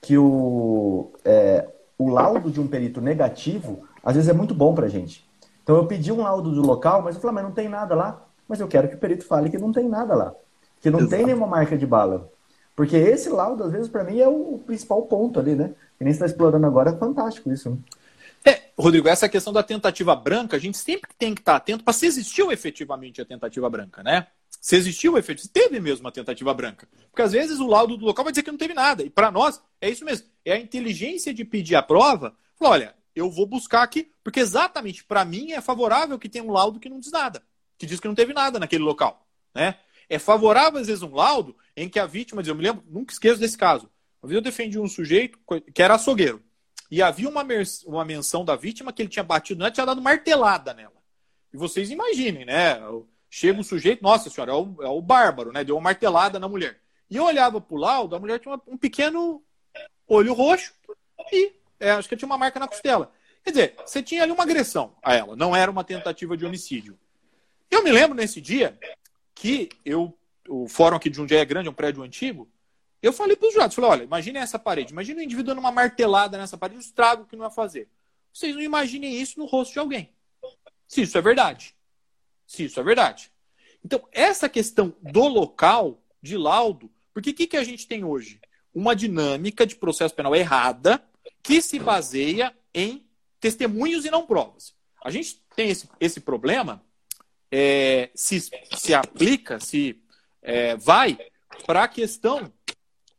Que 0.00 0.18
o, 0.18 1.12
é, 1.24 1.68
o 1.96 2.10
laudo 2.10 2.50
de 2.50 2.60
um 2.60 2.66
perito 2.66 3.00
negativo, 3.00 3.84
às 4.02 4.16
vezes, 4.16 4.28
é 4.28 4.32
muito 4.32 4.54
bom 4.54 4.74
para 4.74 4.86
a 4.86 4.88
gente. 4.88 5.24
Então, 5.62 5.76
eu 5.76 5.86
pedi 5.86 6.10
um 6.10 6.22
laudo 6.22 6.50
do 6.50 6.60
local, 6.60 7.00
mas 7.00 7.14
eu 7.14 7.20
falei, 7.20 7.30
ah, 7.30 7.34
mas 7.34 7.44
não 7.44 7.52
tem 7.52 7.68
nada 7.68 7.94
lá. 7.94 8.20
Mas 8.48 8.58
eu 8.58 8.66
quero 8.66 8.88
que 8.88 8.96
o 8.96 8.98
perito 8.98 9.24
fale 9.24 9.48
que 9.48 9.56
não 9.56 9.70
tem 9.70 9.88
nada 9.88 10.12
lá. 10.12 10.34
Que 10.80 10.90
não 10.90 10.98
Exato. 10.98 11.14
tem 11.14 11.26
nenhuma 11.26 11.46
marca 11.46 11.78
de 11.78 11.86
bala. 11.86 12.28
Porque 12.74 12.96
esse 12.96 13.28
laudo, 13.28 13.62
às 13.62 13.70
vezes, 13.70 13.88
para 13.88 14.02
mim, 14.02 14.18
é 14.18 14.26
o 14.26 14.60
principal 14.66 15.02
ponto 15.02 15.38
ali, 15.38 15.54
né? 15.54 15.70
Que 15.96 16.02
nem 16.02 16.12
está 16.12 16.26
explorando 16.26 16.66
agora, 16.66 16.90
é 16.90 16.96
fantástico 16.96 17.52
isso. 17.52 17.70
Né? 17.70 17.76
É, 18.44 18.70
Rodrigo, 18.78 19.08
essa 19.08 19.28
questão 19.28 19.52
da 19.52 19.62
tentativa 19.62 20.14
branca, 20.16 20.56
a 20.56 20.60
gente 20.60 20.76
sempre 20.76 21.10
tem 21.18 21.34
que 21.34 21.40
estar 21.40 21.56
atento 21.56 21.84
para 21.84 21.92
se 21.92 22.06
existiu 22.06 22.50
efetivamente 22.50 23.20
a 23.20 23.24
tentativa 23.24 23.68
branca, 23.70 24.02
né? 24.02 24.26
Se 24.60 24.76
existiu 24.76 25.16
efetivamente, 25.18 25.52
teve 25.52 25.80
mesmo 25.80 26.06
a 26.06 26.12
tentativa 26.12 26.52
branca. 26.54 26.88
Porque 27.10 27.22
às 27.22 27.32
vezes 27.32 27.58
o 27.58 27.66
laudo 27.66 27.96
do 27.96 28.04
local 28.04 28.24
vai 28.24 28.32
dizer 28.32 28.42
que 28.42 28.50
não 28.50 28.58
teve 28.58 28.74
nada. 28.74 29.02
E 29.02 29.10
para 29.10 29.30
nós, 29.30 29.60
é 29.80 29.88
isso 29.88 30.04
mesmo. 30.04 30.28
É 30.44 30.52
a 30.52 30.58
inteligência 30.58 31.32
de 31.32 31.44
pedir 31.44 31.74
a 31.74 31.82
prova. 31.82 32.36
Falar, 32.56 32.70
olha, 32.70 32.94
eu 33.14 33.30
vou 33.30 33.46
buscar 33.46 33.82
aqui, 33.82 34.10
porque 34.22 34.40
exatamente 34.40 35.04
para 35.04 35.24
mim 35.24 35.52
é 35.52 35.60
favorável 35.60 36.18
que 36.18 36.28
tenha 36.28 36.44
um 36.44 36.52
laudo 36.52 36.80
que 36.80 36.88
não 36.88 36.98
diz 37.00 37.10
nada, 37.10 37.42
que 37.78 37.86
diz 37.86 38.00
que 38.00 38.08
não 38.08 38.14
teve 38.14 38.32
nada 38.32 38.58
naquele 38.58 38.82
local, 38.82 39.26
né? 39.54 39.76
É 40.08 40.18
favorável, 40.18 40.78
às 40.80 40.88
vezes, 40.88 41.02
um 41.02 41.14
laudo 41.14 41.56
em 41.76 41.88
que 41.88 41.98
a 41.98 42.06
vítima 42.06 42.42
diz, 42.42 42.48
eu 42.48 42.54
me 42.54 42.62
lembro, 42.62 42.84
nunca 42.86 43.12
esqueço 43.12 43.40
desse 43.40 43.56
caso. 43.56 43.88
Uma 44.22 44.28
vez 44.28 44.36
eu 44.36 44.42
defendi 44.42 44.78
um 44.78 44.86
sujeito 44.86 45.38
que 45.74 45.82
era 45.82 45.94
açougueiro. 45.94 46.42
E 46.92 47.00
havia 47.00 47.26
uma, 47.26 47.42
uma 47.86 48.04
menção 48.04 48.44
da 48.44 48.54
vítima 48.54 48.92
que 48.92 49.00
ele 49.00 49.08
tinha 49.08 49.22
batido 49.22 49.60
nela, 49.60 49.70
tinha 49.70 49.86
dado 49.86 50.02
martelada 50.02 50.74
nela. 50.74 50.92
E 51.50 51.56
vocês 51.56 51.90
imaginem, 51.90 52.44
né? 52.44 52.78
Chega 53.30 53.58
um 53.58 53.62
sujeito, 53.62 54.02
nossa 54.02 54.28
senhora, 54.28 54.52
é 54.52 54.54
o, 54.54 54.76
é 54.82 54.88
o 54.88 55.00
bárbaro, 55.00 55.50
né? 55.52 55.64
Deu 55.64 55.74
uma 55.74 55.84
martelada 55.84 56.38
na 56.38 56.46
mulher. 56.46 56.78
E 57.08 57.16
eu 57.16 57.24
olhava 57.24 57.62
pro 57.62 57.76
laudo, 57.76 58.14
a 58.14 58.18
mulher 58.20 58.38
tinha 58.40 58.52
uma, 58.52 58.62
um 58.68 58.76
pequeno 58.76 59.42
olho 60.06 60.34
roxo 60.34 60.74
e 61.32 61.54
é, 61.80 61.92
acho 61.92 62.10
que 62.10 62.14
tinha 62.14 62.26
uma 62.26 62.36
marca 62.36 62.60
na 62.60 62.68
costela. 62.68 63.10
Quer 63.42 63.50
dizer, 63.52 63.74
você 63.86 64.02
tinha 64.02 64.22
ali 64.24 64.30
uma 64.30 64.42
agressão 64.42 64.94
a 65.02 65.14
ela, 65.14 65.34
não 65.34 65.56
era 65.56 65.70
uma 65.70 65.84
tentativa 65.84 66.36
de 66.36 66.44
homicídio. 66.44 66.98
Eu 67.70 67.82
me 67.82 67.90
lembro 67.90 68.14
nesse 68.14 68.38
dia 68.38 68.78
que 69.34 69.70
eu, 69.82 70.14
o 70.46 70.68
fórum 70.68 70.98
aqui 70.98 71.08
de 71.08 71.16
Jundiaí 71.16 71.40
é 71.40 71.46
grande, 71.46 71.68
é 71.68 71.70
um 71.70 71.74
prédio 71.74 72.02
antigo, 72.02 72.51
eu 73.02 73.12
falei 73.12 73.34
para 73.34 73.48
os 73.48 73.52
jurados, 73.52 73.74
falei, 73.74 73.90
olha, 73.90 74.04
imagine 74.04 74.38
essa 74.38 74.58
parede, 74.58 74.92
imagine 74.92 75.20
o 75.20 75.24
indivíduo 75.24 75.48
dando 75.48 75.58
uma 75.58 75.72
martelada 75.72 76.38
nessa 76.38 76.56
parede, 76.56 76.78
o 76.78 76.80
estrago 76.80 77.26
que 77.26 77.34
não 77.34 77.42
vai 77.42 77.50
fazer. 77.50 77.88
Vocês 78.32 78.54
não 78.54 78.62
imaginem 78.62 79.20
isso 79.20 79.38
no 79.38 79.44
rosto 79.44 79.72
de 79.72 79.78
alguém. 79.78 80.10
Se 80.86 81.02
isso 81.02 81.18
é 81.18 81.20
verdade. 81.20 81.74
Se 82.46 82.64
isso 82.64 82.78
é 82.78 82.82
verdade. 82.82 83.30
Então, 83.84 84.06
essa 84.12 84.48
questão 84.48 84.94
do 85.02 85.26
local, 85.26 86.00
de 86.22 86.36
laudo, 86.36 86.90
porque 87.12 87.30
o 87.30 87.34
que, 87.34 87.46
que 87.46 87.56
a 87.56 87.64
gente 87.64 87.86
tem 87.86 88.04
hoje? 88.04 88.40
Uma 88.72 88.94
dinâmica 88.94 89.66
de 89.66 89.74
processo 89.74 90.14
penal 90.14 90.34
errada 90.34 91.02
que 91.42 91.60
se 91.60 91.78
baseia 91.78 92.54
em 92.72 93.04
testemunhos 93.40 94.04
e 94.04 94.10
não 94.10 94.24
provas. 94.24 94.74
A 95.04 95.10
gente 95.10 95.42
tem 95.56 95.68
esse, 95.68 95.88
esse 96.00 96.20
problema 96.20 96.82
é, 97.50 98.10
se, 98.14 98.40
se 98.76 98.94
aplica, 98.94 99.58
se 99.58 100.00
é, 100.40 100.76
vai 100.76 101.18
para 101.66 101.84
a 101.84 101.88
questão 101.88 102.52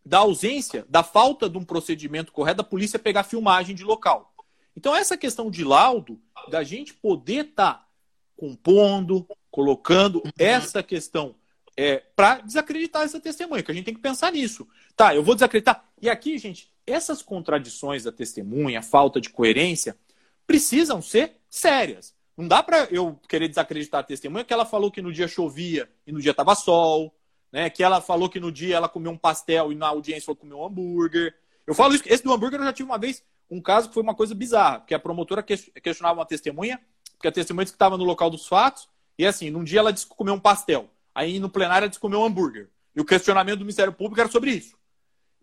da 0.06 0.20
ausência, 0.20 0.86
da 0.90 1.04
falta 1.04 1.50
de 1.50 1.58
um 1.58 1.64
procedimento 1.64 2.32
correto 2.32 2.58
da 2.58 2.64
polícia 2.64 3.00
pegar 3.00 3.24
filmagem 3.24 3.76
de 3.76 3.84
local. 3.84 4.34
Então, 4.76 4.96
essa 4.96 5.16
questão 5.16 5.50
de 5.50 5.64
laudo, 5.64 6.20
da 6.50 6.64
gente 6.64 6.94
poder 6.94 7.46
estar 7.46 7.74
tá 7.74 7.88
compondo, 8.36 9.28
colocando 9.52 10.22
essa 10.38 10.82
questão 10.82 11.36
é, 11.78 11.98
para 12.16 12.42
desacreditar 12.42 13.04
essa 13.04 13.20
testemunha, 13.20 13.64
que 13.64 13.72
a 13.72 13.74
gente 13.74 13.86
tem 13.86 13.94
que 13.94 14.02
pensar 14.02 14.32
nisso. 14.32 14.68
Tá, 14.96 15.16
eu 15.16 15.24
vou 15.24 15.36
desacreditar. 15.36 15.86
E 16.02 16.10
aqui, 16.10 16.38
gente, 16.38 16.72
essas 16.86 17.22
contradições 17.22 18.04
da 18.04 18.12
testemunha, 18.12 18.82
falta 18.82 19.22
de 19.22 19.30
coerência, 19.30 19.98
precisam 20.46 21.02
ser 21.02 21.38
sérias. 21.50 22.14
Não 22.36 22.48
dá 22.48 22.64
para 22.64 22.86
eu 22.86 23.20
querer 23.28 23.48
desacreditar 23.48 24.02
a 24.02 24.04
testemunha 24.04 24.44
que 24.44 24.54
ela 24.54 24.66
falou 24.66 24.92
que 24.92 25.02
no 25.02 25.14
dia 25.14 25.28
chovia 25.28 25.90
e 26.06 26.12
no 26.12 26.20
dia 26.20 26.32
estava 26.32 26.56
sol, 26.56 27.14
né? 27.54 27.70
Que 27.70 27.84
ela 27.84 28.02
falou 28.02 28.28
que 28.28 28.40
no 28.40 28.52
dia 28.52 28.76
ela 28.76 28.90
comeu 28.90 29.12
um 29.12 29.18
pastel 29.18 29.72
e 29.72 29.76
na 29.76 29.88
audiência 29.88 30.26
falou 30.26 30.36
que 30.36 30.42
comeu 30.42 30.58
um 30.58 30.66
hambúrguer. 30.66 31.36
Eu 31.68 31.76
falo 31.76 31.94
isso, 31.94 32.04
esse 32.08 32.24
do 32.24 32.34
hambúrguer 32.34 32.60
eu 32.60 32.66
já 32.66 32.74
tive 32.74 32.90
uma 32.90 32.98
vez 32.98 33.24
um 33.50 33.62
caso 33.62 33.88
que 33.88 33.94
foi 33.94 34.02
uma 34.02 34.16
coisa 34.16 34.34
bizarra, 34.34 34.80
porque 34.80 34.96
a 34.96 35.00
promotora 35.00 35.44
questionava 35.44 36.20
uma 36.20 36.26
testemunha, 36.26 36.82
porque 37.12 37.28
a 37.28 37.32
testemunha 37.32 37.66
disse 37.66 37.74
que 37.74 37.76
estava 37.76 37.96
no 37.96 38.04
local 38.04 38.32
dos 38.32 38.48
fatos, 38.48 38.90
e 39.18 39.26
assim, 39.28 39.52
num 39.52 39.64
dia 39.64 39.80
ela 39.80 39.94
disse 39.94 40.08
que 40.08 40.16
comeu 40.16 40.34
um 40.34 40.40
pastel, 40.40 40.90
aí 41.14 41.40
no 41.40 41.48
plenário 41.48 41.84
ela 41.84 41.90
disse 41.90 42.00
que 42.00 42.02
comeu 42.02 42.22
um 42.22 42.26
hambúrguer. 42.26 42.70
E 42.96 43.00
o 43.00 43.06
questionamento 43.06 43.60
do 43.60 43.66
Ministério 43.66 43.94
Público 43.94 44.20
era 44.20 44.30
sobre 44.30 44.52
isso. 44.52 44.76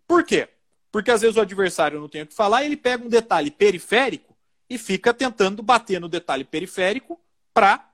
Por 0.05 0.25
quê? 0.25 0.49
Porque 0.91 1.09
às 1.09 1.21
vezes 1.21 1.37
o 1.37 1.41
adversário 1.41 2.01
não 2.01 2.09
tem 2.09 2.23
o 2.23 2.27
que 2.27 2.33
falar 2.33 2.65
ele 2.65 2.75
pega 2.75 3.05
um 3.05 3.09
detalhe 3.09 3.49
periférico 3.49 4.35
e 4.69 4.77
fica 4.77 5.13
tentando 5.13 5.63
bater 5.63 6.01
no 6.01 6.09
detalhe 6.09 6.43
periférico 6.43 7.17
para 7.53 7.87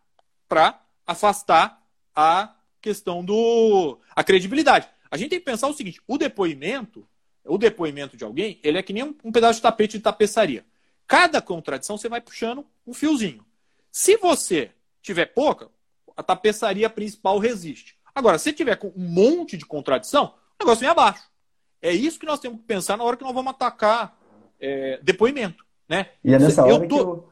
afastar 1.06 1.84
a 2.16 2.56
questão 2.88 3.24
do 3.24 3.98
a 4.16 4.24
credibilidade. 4.24 4.88
A 5.12 5.18
gente 5.18 5.32
tem 5.32 5.40
que 5.40 5.46
pensar 5.46 5.68
o 5.68 5.74
seguinte: 5.74 6.02
o 6.08 6.18
depoimento, 6.18 7.06
o 7.46 7.58
depoimento 7.58 8.16
de 8.16 8.24
alguém, 8.24 8.60
ele 8.64 8.78
é 8.78 8.84
que 8.84 8.94
nem 8.94 9.04
um, 9.04 9.16
um 9.26 9.32
pedaço 9.32 9.56
de 9.56 9.62
tapete 9.62 9.98
de 9.98 10.04
tapeçaria. 10.04 10.66
Cada 11.06 11.42
contradição 11.42 11.98
você 11.98 12.08
vai 12.08 12.22
puxando 12.22 12.66
um 12.86 12.94
fiozinho. 12.94 13.46
Se 13.92 14.16
você 14.18 14.72
tiver 15.02 15.26
pouca, 15.26 15.70
a 16.16 16.24
tapeçaria 16.24 16.90
principal 16.90 17.40
resiste. 17.40 17.98
Agora, 18.16 18.38
se 18.38 18.52
tiver 18.54 18.76
com 18.78 18.88
um 18.88 19.08
monte 19.08 19.58
de 19.58 19.66
contradição, 19.66 20.34
o 20.60 20.64
negócio 20.64 20.80
vem 20.80 20.90
abaixo. 20.90 21.24
É 21.82 21.92
isso 21.92 22.20
que 22.20 22.26
nós 22.26 22.40
temos 22.40 22.60
que 22.60 22.66
pensar 22.66 22.98
na 22.98 23.04
hora 23.04 23.16
que 23.16 23.24
nós 23.24 23.34
vamos 23.34 23.52
atacar 23.52 24.18
é, 24.60 25.00
depoimento. 25.04 25.64
Né? 25.88 26.08
E 26.24 26.34
é 26.34 26.40
nessa 26.40 26.66
hora 26.66 26.88
tô... 26.88 26.96
que, 26.96 27.04
o, 27.04 27.24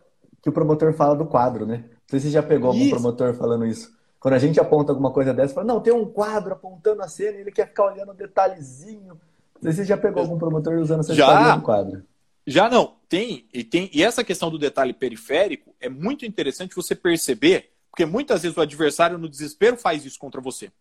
que, 0.44 0.50
o, 0.50 0.54
promotor 0.54 0.94
fala 0.94 1.16
do 1.16 1.26
quadro, 1.26 1.66
né? 1.66 1.86
Não 1.90 2.10
sei 2.10 2.20
se 2.20 2.28
você 2.28 2.34
já 2.34 2.44
pegou 2.44 2.68
algum 2.70 2.80
isso. 2.80 2.92
promotor 2.92 3.34
falando 3.34 3.66
isso. 3.66 3.95
Quando 4.26 4.34
a 4.34 4.40
gente 4.40 4.60
aponta 4.60 4.92
alguma 4.92 5.12
coisa 5.12 5.32
dessa, 5.32 5.54
fala, 5.54 5.68
não, 5.68 5.80
tem 5.80 5.94
um 5.94 6.04
quadro 6.04 6.52
apontando 6.52 7.04
a 7.04 7.08
cena 7.08 7.38
e 7.38 7.42
ele 7.42 7.52
quer 7.52 7.68
ficar 7.68 7.86
olhando 7.86 8.10
o 8.10 8.16
detalhezinho. 8.16 9.22
Não 9.54 9.62
sei 9.62 9.72
se 9.72 9.78
você 9.78 9.86
já 9.86 9.96
pegou 9.96 10.24
algum 10.24 10.36
promotor 10.36 10.80
usando 10.80 11.02
essa 11.02 11.14
já, 11.14 11.56
do 11.56 11.62
quadro. 11.62 12.04
Já 12.44 12.68
não. 12.68 12.96
Tem 13.08 13.48
e, 13.54 13.64
tem. 13.64 13.88
e 13.94 14.02
essa 14.02 14.24
questão 14.24 14.50
do 14.50 14.58
detalhe 14.58 14.94
periférico 14.94 15.76
é 15.80 15.88
muito 15.88 16.26
interessante 16.26 16.76
você 16.76 16.96
perceber, 16.96 17.72
porque 17.92 18.04
muitas 18.04 18.42
vezes 18.42 18.58
o 18.58 18.62
adversário, 18.62 19.20
no 19.20 19.30
desespero, 19.30 19.78
faz 19.78 20.04
isso 20.04 20.18
contra 20.18 20.42
você. 20.42 20.72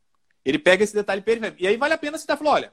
Ele 0.42 0.58
pega 0.58 0.82
esse 0.82 0.94
detalhe 0.94 1.20
periférico. 1.20 1.62
E 1.62 1.66
aí 1.66 1.76
vale 1.76 1.92
a 1.92 1.98
pena 1.98 2.16
você 2.16 2.24
estar 2.24 2.38
falando, 2.38 2.54
olha, 2.54 2.72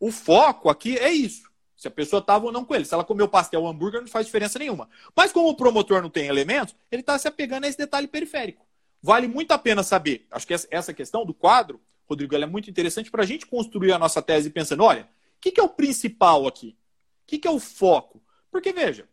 o 0.00 0.10
foco 0.10 0.68
aqui 0.68 0.98
é 0.98 1.12
isso. 1.12 1.48
Se 1.76 1.86
a 1.86 1.92
pessoa 1.92 2.18
estava 2.18 2.44
ou 2.44 2.50
não 2.50 2.64
com 2.64 2.74
ele. 2.74 2.86
Se 2.86 2.92
ela 2.92 3.04
comeu 3.04 3.28
pastel 3.28 3.62
ou 3.62 3.68
hambúrguer, 3.68 4.00
não 4.00 4.08
faz 4.08 4.26
diferença 4.26 4.58
nenhuma. 4.58 4.88
Mas 5.14 5.30
como 5.30 5.48
o 5.48 5.54
promotor 5.54 6.02
não 6.02 6.10
tem 6.10 6.26
elementos, 6.26 6.74
ele 6.90 7.02
está 7.02 7.16
se 7.16 7.28
apegando 7.28 7.66
a 7.66 7.68
esse 7.68 7.78
detalhe 7.78 8.08
periférico. 8.08 8.66
Vale 9.02 9.26
muito 9.26 9.52
a 9.52 9.58
pena 9.58 9.82
saber. 9.82 10.26
Acho 10.30 10.46
que 10.46 10.54
essa 10.54 10.94
questão 10.94 11.24
do 11.24 11.34
quadro, 11.34 11.80
Rodrigo, 12.08 12.36
é 12.36 12.46
muito 12.46 12.70
interessante 12.70 13.10
para 13.10 13.22
a 13.22 13.26
gente 13.26 13.46
construir 13.46 13.92
a 13.92 13.98
nossa 13.98 14.22
tese 14.22 14.50
pensando: 14.50 14.84
olha, 14.84 15.02
o 15.02 15.40
que, 15.40 15.50
que, 15.50 15.60
é 15.60 15.64
o 15.64 15.68
principal 15.68 16.46
aqui? 16.46 16.76
O 17.24 17.26
que, 17.26 17.38
que, 17.38 17.48
é 17.48 17.50
o 17.50 17.58
foco? 17.58 18.22
Porque, 18.50 18.72
veja, 18.72 19.08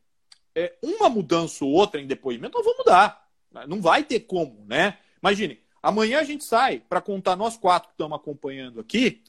é, 0.54 0.76
uma 0.82 1.10
mudança 1.10 1.66
ou 1.66 1.72
outra 1.72 2.00
em 2.00 2.08
depoimento, 2.08 2.58
nós 2.58 2.66
vamos 2.66 2.80
mudar. 2.80 3.28
Não 3.68 3.82
vai 3.82 4.04
ter 4.04 4.22
como, 4.22 4.64
né? 4.68 5.00
Imagine, 5.24 5.60
amanhã 5.82 6.20
a 6.20 6.24
gente 6.24 6.44
sai 6.44 6.80
para 6.80 7.02
contar 7.02 7.36
nós 7.36 7.58
quatro 7.58 7.90
que 7.90 7.94
estamos 7.94 8.16
acompanhando 8.16 8.80
aqui 8.80 9.24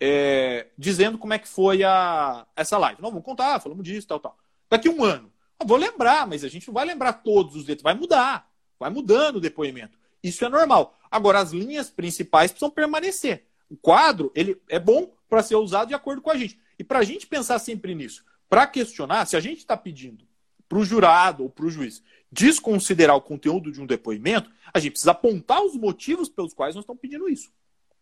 é, 0.00 0.68
dizendo 0.76 1.18
como 1.18 1.32
é 1.32 1.38
que 1.38 1.48
foi 1.48 1.82
a, 1.82 2.46
essa 2.54 2.78
live. 2.78 3.00
Não, 3.00 3.10
vamos 3.10 3.24
contar, 3.24 3.60
falamos 3.60 3.84
disso, 3.84 4.06
tal, 4.06 4.20
tal. 4.20 4.38
Daqui 4.68 4.88
um 4.88 5.02
ano. 5.04 5.32
Eu 5.58 5.66
vou 5.66 5.76
lembrar, 5.76 6.26
mas 6.26 6.44
a 6.44 6.48
gente 6.48 6.66
não 6.66 6.74
vai 6.74 6.84
lembrar 6.84 7.14
todos 7.14 7.56
os 7.56 7.64
detalhes. 7.64 7.82
Vai 7.82 7.94
mudar. 7.94 8.50
Vai 8.78 8.90
mudando 8.90 9.36
o 9.36 9.40
depoimento. 9.40 9.98
Isso 10.22 10.44
é 10.44 10.48
normal. 10.48 10.98
Agora, 11.10 11.40
as 11.40 11.52
linhas 11.52 11.88
principais 11.90 12.50
precisam 12.50 12.70
permanecer. 12.70 13.46
O 13.68 13.76
quadro, 13.76 14.30
ele 14.34 14.60
é 14.68 14.78
bom 14.78 15.12
para 15.28 15.42
ser 15.42 15.56
usado 15.56 15.88
de 15.88 15.94
acordo 15.94 16.22
com 16.22 16.30
a 16.30 16.36
gente. 16.36 16.58
E 16.78 16.84
para 16.84 17.00
a 17.00 17.04
gente 17.04 17.26
pensar 17.26 17.58
sempre 17.58 17.94
nisso, 17.94 18.24
para 18.48 18.66
questionar, 18.66 19.26
se 19.26 19.36
a 19.36 19.40
gente 19.40 19.58
está 19.58 19.76
pedindo 19.76 20.26
para 20.68 20.78
o 20.78 20.84
jurado 20.84 21.44
ou 21.44 21.50
para 21.50 21.66
o 21.66 21.70
juiz 21.70 22.02
desconsiderar 22.30 23.16
o 23.16 23.20
conteúdo 23.20 23.70
de 23.70 23.80
um 23.80 23.86
depoimento, 23.86 24.50
a 24.72 24.78
gente 24.78 24.92
precisa 24.92 25.12
apontar 25.12 25.62
os 25.62 25.74
motivos 25.76 26.28
pelos 26.28 26.52
quais 26.52 26.74
nós 26.74 26.82
estamos 26.82 27.00
pedindo 27.00 27.28
isso. 27.28 27.50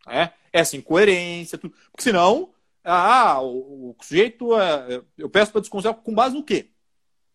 É, 0.07 0.31
essa 0.53 0.77
incoerência, 0.77 1.57
tudo. 1.57 1.75
Porque 1.91 2.03
senão, 2.03 2.53
ah, 2.83 3.41
o, 3.41 3.91
o 3.91 3.97
sujeito, 4.03 4.59
é, 4.59 5.03
eu 5.17 5.31
peço 5.31 5.53
para 5.53 5.61
desconsiderar 5.61 6.01
com 6.01 6.15
base 6.15 6.35
no 6.35 6.43
quê? 6.43 6.71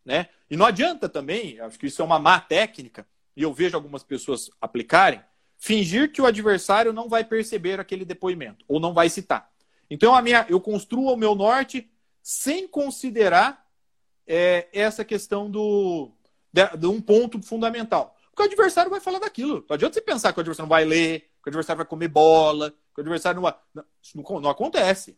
Né? 0.04 0.28
E 0.50 0.58
não 0.58 0.66
adianta 0.66 1.08
também, 1.08 1.60
acho 1.60 1.78
que 1.78 1.88
isso 1.88 2.02
é 2.02 2.06
uma 2.06 2.20
má 2.20 2.40
técnica, 2.40 3.08
e 3.36 3.44
eu 3.44 3.54
vejo 3.54 3.76
algumas 3.76 4.04
pessoas 4.04 4.50
aplicarem, 4.60 5.24
fingir 5.58 6.12
que 6.12 6.22
o 6.22 6.26
adversário 6.26 6.94
não 6.94 7.10
vai 7.10 7.24
perceber 7.24 7.80
aquele 7.80 8.06
depoimento, 8.06 8.64
ou 8.68 8.80
não 8.80 8.94
vai 8.94 9.10
citar. 9.10 9.50
Então, 9.90 10.14
a 10.14 10.22
minha, 10.22 10.46
eu 10.50 10.62
construo 10.62 11.12
o 11.12 11.18
meu 11.18 11.36
norte 11.36 11.90
sem 12.22 12.68
considerar 12.68 13.66
é, 14.28 14.68
essa 14.72 15.04
questão 15.04 15.50
do, 15.50 16.12
de, 16.54 16.78
de, 16.78 16.86
um 16.86 17.02
ponto 17.02 17.42
fundamental. 17.42 18.16
Porque 18.30 18.44
o 18.44 18.46
adversário 18.46 18.92
vai 18.92 19.00
falar 19.00 19.20
daquilo. 19.20 19.66
Não 19.68 19.74
adianta 19.74 19.96
você 19.96 20.02
pensar 20.02 20.32
que 20.32 20.40
o 20.40 20.42
adversário 20.42 20.68
não 20.68 20.70
vai 20.70 20.86
ler, 20.86 21.22
que 21.42 21.48
o 21.48 21.50
adversário 21.50 21.78
vai 21.78 21.86
comer 21.86 22.08
bola, 22.08 22.72
que 22.72 23.00
o 23.00 23.02
adversário 23.02 23.42
não 23.42 23.44
vai. 23.44 23.56
Isso 24.02 24.16
não, 24.16 24.40
não 24.40 24.50
acontece. 24.50 25.18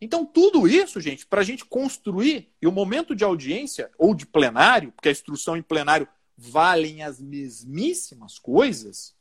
Então, 0.00 0.24
tudo 0.24 0.68
isso, 0.68 1.00
gente, 1.00 1.26
para 1.26 1.40
a 1.40 1.44
gente 1.44 1.64
construir, 1.64 2.52
e 2.60 2.66
o 2.66 2.72
momento 2.72 3.14
de 3.14 3.24
audiência 3.24 3.90
ou 3.98 4.14
de 4.14 4.26
plenário, 4.26 4.92
porque 4.92 5.08
a 5.08 5.12
instrução 5.12 5.56
em 5.56 5.62
plenário 5.62 6.06
valem 6.36 7.02
as 7.02 7.20
mesmíssimas 7.20 8.38
coisas, 8.38 9.14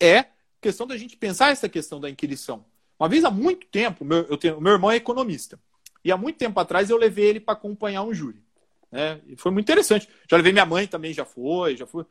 é 0.00 0.26
questão 0.60 0.86
da 0.86 0.96
gente 0.96 1.16
pensar 1.16 1.50
essa 1.50 1.68
questão 1.68 2.00
da 2.00 2.08
inquirição. 2.08 2.64
Uma 2.98 3.08
vez 3.08 3.24
há 3.24 3.30
muito 3.30 3.66
tempo, 3.66 4.04
meu, 4.04 4.24
eu 4.24 4.36
tenho, 4.36 4.60
meu 4.60 4.72
irmão 4.72 4.90
é 4.90 4.96
economista, 4.96 5.58
e 6.04 6.12
há 6.12 6.16
muito 6.16 6.36
tempo 6.36 6.58
atrás 6.60 6.90
eu 6.90 6.96
levei 6.96 7.26
ele 7.26 7.40
para 7.40 7.54
acompanhar 7.54 8.02
um 8.02 8.14
júri. 8.14 8.42
Né? 8.90 9.20
E 9.26 9.36
foi 9.36 9.50
muito 9.50 9.64
interessante. 9.64 10.08
Já 10.30 10.36
levei 10.36 10.52
minha 10.52 10.66
mãe 10.66 10.86
também, 10.86 11.12
já 11.12 11.24
foi, 11.24 11.76
já 11.76 11.86
foi. 11.86 12.04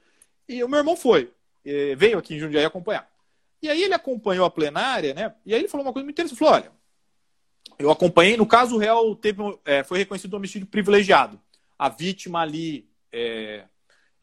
E 0.50 0.64
o 0.64 0.68
meu 0.68 0.80
irmão 0.80 0.98
foi, 0.98 1.32
veio 1.98 2.18
aqui 2.18 2.36
em 2.36 2.40
Jundiaí 2.40 2.66
acompanhar. 2.66 3.10
E 3.62 3.70
aí 3.70 3.82
ele 3.82 3.94
acompanhou 3.94 4.46
a 4.46 4.52
plenária, 4.52 5.14
né? 5.14 5.34
E 5.46 5.54
aí 5.54 5.62
ele 5.62 5.70
falou 5.70 5.86
uma 5.86 5.94
coisa 5.94 6.04
muito 6.04 6.16
interessante. 6.16 6.38
Ele 6.38 6.46
falou: 6.46 6.54
olha, 6.54 6.72
eu 7.80 7.90
acompanhei, 7.90 8.36
no 8.36 8.46
caso, 8.46 8.76
o 8.76 8.78
réu 8.78 9.16
teve, 9.16 9.42
é, 9.64 9.84
foi 9.84 10.00
reconhecido 10.00 10.34
um 10.34 10.38
homicídio 10.38 10.68
privilegiado. 10.68 11.40
A 11.80 11.88
vítima 11.88 12.42
ali 12.42 12.90
é, 13.12 13.64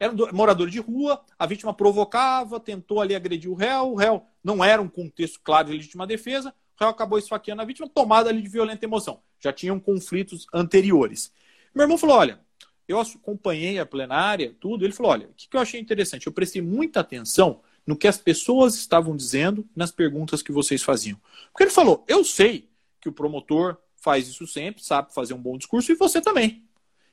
era 0.01 0.11
morador 0.33 0.67
de 0.67 0.79
rua, 0.79 1.23
a 1.37 1.45
vítima 1.45 1.71
provocava, 1.75 2.59
tentou 2.59 2.99
ali 2.99 3.13
agredir 3.13 3.51
o 3.51 3.53
réu, 3.53 3.91
o 3.91 3.95
réu 3.95 4.25
não 4.43 4.63
era 4.63 4.81
um 4.81 4.89
contexto 4.89 5.39
claro 5.43 5.67
de 5.67 5.73
legítima 5.73 6.07
defesa, 6.07 6.49
o 6.49 6.79
réu 6.79 6.89
acabou 6.89 7.19
esfaqueando 7.19 7.61
a 7.61 7.65
vítima, 7.65 7.87
tomada 7.87 8.27
ali 8.27 8.41
de 8.41 8.49
violenta 8.49 8.83
emoção. 8.83 9.21
Já 9.39 9.53
tinham 9.53 9.79
conflitos 9.79 10.47
anteriores. 10.51 11.31
Meu 11.71 11.83
irmão 11.83 11.99
falou: 11.99 12.17
olha, 12.17 12.39
eu 12.87 12.99
acompanhei 12.99 13.77
a 13.77 13.85
plenária, 13.85 14.55
tudo. 14.59 14.83
Ele 14.83 14.91
falou: 14.91 15.11
olha, 15.11 15.27
o 15.27 15.33
que 15.35 15.55
eu 15.55 15.61
achei 15.61 15.79
interessante? 15.79 16.25
Eu 16.25 16.33
prestei 16.33 16.63
muita 16.63 17.01
atenção 17.01 17.61
no 17.85 17.95
que 17.95 18.07
as 18.07 18.17
pessoas 18.17 18.73
estavam 18.73 19.15
dizendo 19.15 19.69
nas 19.75 19.91
perguntas 19.91 20.41
que 20.41 20.51
vocês 20.51 20.81
faziam. 20.81 21.21
Porque 21.51 21.65
ele 21.65 21.71
falou: 21.71 22.03
eu 22.07 22.23
sei 22.23 22.67
que 22.99 23.07
o 23.07 23.13
promotor 23.13 23.77
faz 23.95 24.27
isso 24.27 24.47
sempre, 24.47 24.83
sabe 24.83 25.13
fazer 25.13 25.35
um 25.35 25.41
bom 25.41 25.59
discurso 25.59 25.91
e 25.91 25.95
você 25.95 26.19
também. 26.19 26.63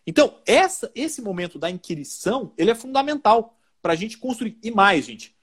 Então, 0.08 0.38
essa, 0.46 0.90
esse 0.94 1.20
momento 1.20 1.58
da 1.58 1.70
inquirição, 1.70 2.52
ele 2.56 2.70
é 2.70 2.74
fundamental 2.74 3.54
para 3.82 3.92
a 3.92 3.96
gente 3.96 4.16
construir. 4.16 4.58
E 4.62 4.70
mais, 4.70 5.04
gente, 5.04 5.36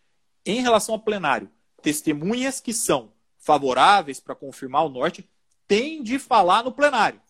em 0.44 0.62
relação 0.62 0.96
ao 0.96 1.00
plenário, 1.00 1.50
testemunhas 1.82 2.60
que 2.60 2.74
são 2.74 3.12
favoráveis 3.38 4.20
para 4.20 4.34
confirmar 4.34 4.86
o 4.86 4.90
norte 4.90 5.30
têm 5.68 6.02
de 6.02 6.18
falar 6.18 6.64
no 6.64 6.72
plenário. 6.72 7.22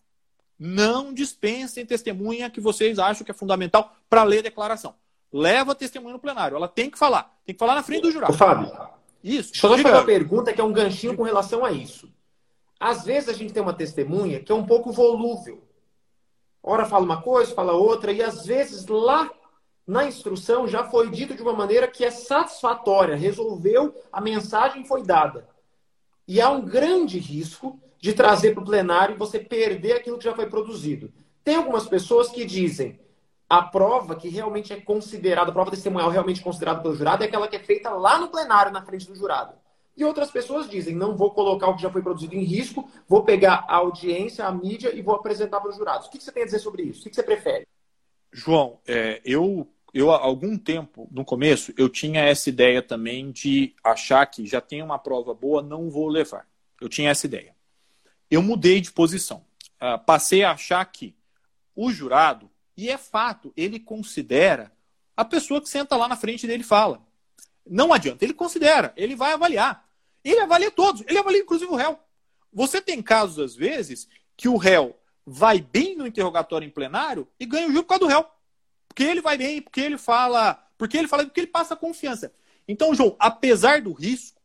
Não 0.58 1.12
dispensem 1.12 1.84
testemunha 1.84 2.48
que 2.48 2.60
vocês 2.60 2.98
acham 2.98 3.24
que 3.24 3.30
é 3.30 3.34
fundamental 3.34 3.94
para 4.08 4.22
ler 4.22 4.38
a 4.38 4.42
declaração 4.42 4.94
leva 5.32 5.72
a 5.72 5.74
testemunha 5.74 6.14
no 6.14 6.18
plenário. 6.18 6.56
Ela 6.56 6.68
tem 6.68 6.90
que 6.90 6.98
falar. 6.98 7.34
Tem 7.44 7.54
que 7.54 7.58
falar 7.58 7.74
na 7.74 7.82
frente 7.82 8.02
do 8.02 8.10
jurado. 8.10 8.32
Ô, 8.32 8.36
Fábio, 8.36 8.72
isso. 9.22 9.52
Deixa 9.52 9.66
eu 9.66 9.70
fazer 9.70 9.88
uma 9.88 10.04
pergunta 10.04 10.52
que 10.52 10.60
é 10.60 10.64
um 10.64 10.72
ganchinho 10.72 11.16
com 11.16 11.22
relação 11.22 11.64
a 11.64 11.70
isso. 11.70 12.10
Às 12.78 13.04
vezes 13.04 13.28
a 13.28 13.32
gente 13.32 13.52
tem 13.52 13.62
uma 13.62 13.72
testemunha 13.72 14.40
que 14.40 14.52
é 14.52 14.54
um 14.54 14.66
pouco 14.66 14.92
volúvel. 14.92 15.65
Ora 16.68 16.84
fala 16.84 17.04
uma 17.04 17.22
coisa, 17.22 17.54
fala 17.54 17.74
outra, 17.74 18.10
e 18.10 18.20
às 18.20 18.44
vezes 18.44 18.88
lá 18.88 19.30
na 19.86 20.04
instrução 20.04 20.66
já 20.66 20.82
foi 20.82 21.08
dito 21.08 21.32
de 21.32 21.40
uma 21.40 21.52
maneira 21.52 21.86
que 21.86 22.04
é 22.04 22.10
satisfatória, 22.10 23.14
resolveu, 23.14 23.94
a 24.12 24.20
mensagem 24.20 24.84
foi 24.84 25.04
dada. 25.04 25.48
E 26.26 26.40
há 26.40 26.50
um 26.50 26.62
grande 26.62 27.20
risco 27.20 27.80
de 28.00 28.12
trazer 28.12 28.52
para 28.52 28.64
o 28.64 28.66
plenário 28.66 29.14
e 29.14 29.18
você 29.18 29.38
perder 29.38 29.92
aquilo 29.92 30.18
que 30.18 30.24
já 30.24 30.34
foi 30.34 30.46
produzido. 30.46 31.12
Tem 31.44 31.54
algumas 31.54 31.86
pessoas 31.86 32.30
que 32.30 32.44
dizem: 32.44 32.98
a 33.48 33.62
prova 33.62 34.16
que 34.16 34.28
realmente 34.28 34.72
é 34.72 34.80
considerada, 34.80 35.50
a 35.50 35.54
prova 35.54 35.70
testemunhal 35.70 36.10
realmente 36.10 36.42
considerada 36.42 36.80
pelo 36.80 36.96
jurado, 36.96 37.22
é 37.22 37.28
aquela 37.28 37.46
que 37.46 37.54
é 37.54 37.60
feita 37.60 37.90
lá 37.90 38.18
no 38.18 38.26
plenário, 38.26 38.72
na 38.72 38.82
frente 38.82 39.06
do 39.06 39.14
jurado. 39.14 39.54
E 39.96 40.04
outras 40.04 40.30
pessoas 40.30 40.68
dizem, 40.68 40.94
não 40.94 41.16
vou 41.16 41.30
colocar 41.30 41.68
o 41.68 41.76
que 41.76 41.82
já 41.82 41.90
foi 41.90 42.02
produzido 42.02 42.34
em 42.34 42.44
risco, 42.44 42.88
vou 43.08 43.24
pegar 43.24 43.64
a 43.66 43.76
audiência, 43.76 44.44
a 44.44 44.52
mídia 44.52 44.94
e 44.94 45.00
vou 45.00 45.14
apresentar 45.14 45.60
para 45.60 45.70
os 45.70 45.76
jurados. 45.76 46.06
O 46.06 46.10
que 46.10 46.22
você 46.22 46.30
tem 46.30 46.42
a 46.42 46.46
dizer 46.46 46.58
sobre 46.58 46.82
isso? 46.82 47.00
O 47.06 47.10
que 47.10 47.14
você 47.14 47.22
prefere? 47.22 47.66
João, 48.30 48.78
é, 48.86 49.22
eu, 49.24 49.66
eu 49.94 50.12
há 50.12 50.18
algum 50.18 50.58
tempo, 50.58 51.08
no 51.10 51.24
começo, 51.24 51.72
eu 51.78 51.88
tinha 51.88 52.22
essa 52.22 52.50
ideia 52.50 52.82
também 52.82 53.30
de 53.30 53.74
achar 53.82 54.26
que 54.26 54.46
já 54.46 54.60
tem 54.60 54.82
uma 54.82 54.98
prova 54.98 55.32
boa, 55.32 55.62
não 55.62 55.88
vou 55.88 56.08
levar. 56.08 56.46
Eu 56.78 56.90
tinha 56.90 57.08
essa 57.08 57.24
ideia. 57.24 57.56
Eu 58.30 58.42
mudei 58.42 58.82
de 58.82 58.92
posição. 58.92 59.42
Uh, 59.80 59.98
passei 60.04 60.44
a 60.44 60.52
achar 60.52 60.84
que 60.84 61.14
o 61.74 61.90
jurado, 61.90 62.50
e 62.76 62.90
é 62.90 62.98
fato, 62.98 63.50
ele 63.56 63.80
considera 63.80 64.70
a 65.16 65.24
pessoa 65.24 65.62
que 65.62 65.68
senta 65.70 65.96
lá 65.96 66.06
na 66.06 66.16
frente 66.16 66.46
dele 66.46 66.62
fala. 66.62 67.00
Não 67.66 67.92
adianta, 67.92 68.24
ele 68.24 68.34
considera, 68.34 68.92
ele 68.96 69.16
vai 69.16 69.32
avaliar. 69.32 69.85
Ele 70.30 70.40
avalia 70.40 70.70
todos, 70.70 71.02
ele 71.06 71.18
avalia 71.18 71.40
inclusive 71.40 71.70
o 71.70 71.76
réu. 71.76 71.98
Você 72.52 72.80
tem 72.80 73.02
casos, 73.02 73.38
às 73.38 73.54
vezes, 73.54 74.08
que 74.36 74.48
o 74.48 74.56
réu 74.56 74.96
vai 75.24 75.60
bem 75.60 75.96
no 75.96 76.06
interrogatório 76.06 76.66
em 76.66 76.70
plenário 76.70 77.28
e 77.38 77.46
ganha 77.46 77.68
o 77.68 77.70
júri 77.70 77.82
por 77.82 77.88
causa 77.88 78.04
do 78.04 78.08
réu. 78.08 78.26
Porque 78.88 79.04
ele 79.04 79.20
vai 79.20 79.36
bem, 79.36 79.60
porque 79.60 79.80
ele 79.80 79.98
fala, 79.98 80.54
porque 80.78 80.96
ele 80.96 81.06
fala, 81.06 81.24
porque 81.24 81.40
ele 81.40 81.46
passa 81.46 81.76
confiança. 81.76 82.32
Então, 82.66 82.94
João, 82.94 83.14
apesar 83.18 83.80
do 83.80 83.92
risco, 83.92 84.40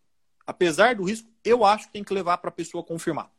apesar 0.45 0.95
do 0.95 1.03
risco, 1.03 1.27
eu 1.43 1.65
acho 1.65 1.87
que 1.87 1.93
tem 1.93 2.03
que 2.03 2.13
levar 2.13 2.37
para 2.37 2.49
a 2.49 2.53
pessoa 2.53 2.83
confirmar. 2.83 3.31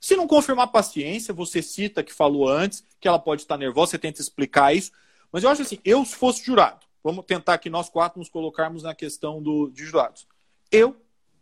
Se 0.00 0.16
não 0.16 0.26
confirmar 0.26 0.68
paciência, 0.68 1.34
você 1.34 1.60
cita 1.60 2.02
que 2.02 2.12
falou 2.12 2.48
antes, 2.48 2.84
que 2.98 3.06
ela 3.06 3.18
pode 3.18 3.42
estar 3.42 3.58
nervosa, 3.58 3.90
você 3.90 3.98
tenta 3.98 4.20
explicar 4.22 4.74
isso. 4.74 4.92
Mas 5.30 5.44
eu 5.44 5.50
acho 5.50 5.62
assim, 5.62 5.78
eu 5.84 6.04
se 6.04 6.16
fosse 6.16 6.42
jurado, 6.42 6.86
vamos 7.04 7.26
tentar 7.26 7.54
aqui 7.54 7.68
nós 7.68 7.90
quatro 7.90 8.18
nos 8.18 8.28
colocarmos 8.28 8.82
na 8.82 8.94
questão 8.94 9.42
do, 9.42 9.68
de 9.68 9.84
jurados. 9.84 10.26
Eu 10.72 10.96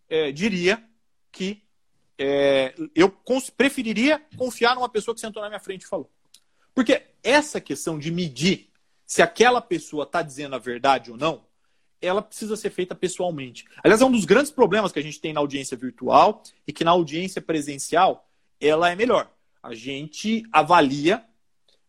é, 0.09 0.33
diria 0.33 0.83
que 1.31 1.63
é, 2.19 2.75
eu 2.95 3.15
preferiria 3.57 4.21
confiar 4.37 4.75
numa 4.75 4.89
pessoa 4.89 5.15
que 5.15 5.21
sentou 5.21 5.43
na 5.43 5.49
minha 5.49 5.61
frente 5.61 5.83
e 5.83 5.87
falou. 5.87 6.11
Porque 6.75 7.03
essa 7.23 7.61
questão 7.61 7.99
de 7.99 8.11
medir 8.11 8.69
se 9.07 9.23
aquela 9.23 9.61
pessoa 9.61 10.05
está 10.05 10.21
dizendo 10.21 10.55
a 10.55 10.59
verdade 10.59 11.11
ou 11.11 11.17
não, 11.17 11.43
ela 12.01 12.23
precisa 12.23 12.57
ser 12.57 12.71
feita 12.71 12.95
pessoalmente. 12.95 13.65
Aliás, 13.83 14.01
é 14.01 14.05
um 14.05 14.13
dos 14.13 14.25
grandes 14.25 14.51
problemas 14.51 14.93
que 14.93 14.99
a 14.99 15.03
gente 15.03 15.21
tem 15.21 15.33
na 15.33 15.41
audiência 15.41 15.77
virtual 15.77 16.43
e 16.67 16.73
que 16.73 16.85
na 16.85 16.91
audiência 16.91 17.41
presencial 17.41 18.29
ela 18.61 18.91
é 18.91 18.95
melhor. 18.95 19.31
A 19.63 19.75
gente 19.75 20.45
avalia 20.53 21.25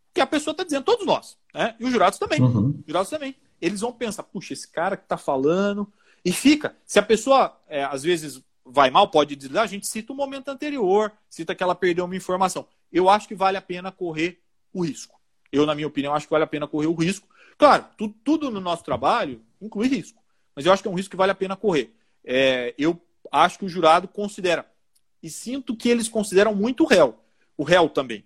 o 0.09 0.13
que 0.13 0.21
a 0.21 0.27
pessoa 0.27 0.53
está 0.53 0.63
dizendo, 0.63 0.85
todos 0.85 1.05
nós. 1.05 1.37
Né? 1.53 1.75
E 1.79 1.85
os 1.85 1.91
jurados 1.91 2.17
também. 2.17 2.41
Uhum. 2.41 2.69
Os 2.79 2.87
jurados 2.87 3.09
também. 3.09 3.35
Eles 3.61 3.81
vão 3.81 3.91
pensar, 3.91 4.23
puxa, 4.23 4.53
esse 4.53 4.67
cara 4.67 4.95
que 4.95 5.03
está 5.03 5.17
falando. 5.17 5.91
E 6.23 6.31
fica. 6.31 6.75
Se 6.85 6.99
a 6.99 7.03
pessoa, 7.03 7.57
é, 7.67 7.83
às 7.83 8.03
vezes, 8.03 8.41
vai 8.65 8.89
mal, 8.89 9.09
pode 9.09 9.35
dizer, 9.35 9.57
a 9.57 9.65
gente 9.65 9.87
cita 9.87 10.13
o 10.13 10.15
momento 10.15 10.49
anterior, 10.49 11.11
cita 11.29 11.55
que 11.55 11.63
ela 11.63 11.75
perdeu 11.75 12.05
uma 12.05 12.15
informação. 12.15 12.67
Eu 12.91 13.09
acho 13.09 13.27
que 13.27 13.35
vale 13.35 13.57
a 13.57 13.61
pena 13.61 13.91
correr 13.91 14.41
o 14.73 14.83
risco. 14.83 15.19
Eu, 15.51 15.65
na 15.65 15.73
minha 15.73 15.87
opinião, 15.87 16.13
acho 16.13 16.27
que 16.27 16.31
vale 16.31 16.43
a 16.43 16.47
pena 16.47 16.67
correr 16.67 16.87
o 16.87 16.93
risco. 16.93 17.27
Claro, 17.57 17.85
tu, 17.97 18.09
tudo 18.23 18.51
no 18.51 18.59
nosso 18.59 18.83
trabalho 18.83 19.41
inclui 19.61 19.87
risco. 19.87 20.21
Mas 20.55 20.65
eu 20.65 20.71
acho 20.71 20.81
que 20.81 20.87
é 20.87 20.91
um 20.91 20.95
risco 20.95 21.11
que 21.11 21.17
vale 21.17 21.31
a 21.31 21.35
pena 21.35 21.55
correr. 21.55 21.93
É, 22.23 22.73
eu 22.77 22.99
acho 23.31 23.59
que 23.59 23.65
o 23.65 23.69
jurado 23.69 24.07
considera. 24.07 24.65
E 25.21 25.29
sinto 25.29 25.75
que 25.75 25.89
eles 25.89 26.07
consideram 26.07 26.55
muito 26.55 26.83
o 26.83 26.87
réu. 26.87 27.17
O 27.57 27.63
réu 27.63 27.89
também. 27.89 28.23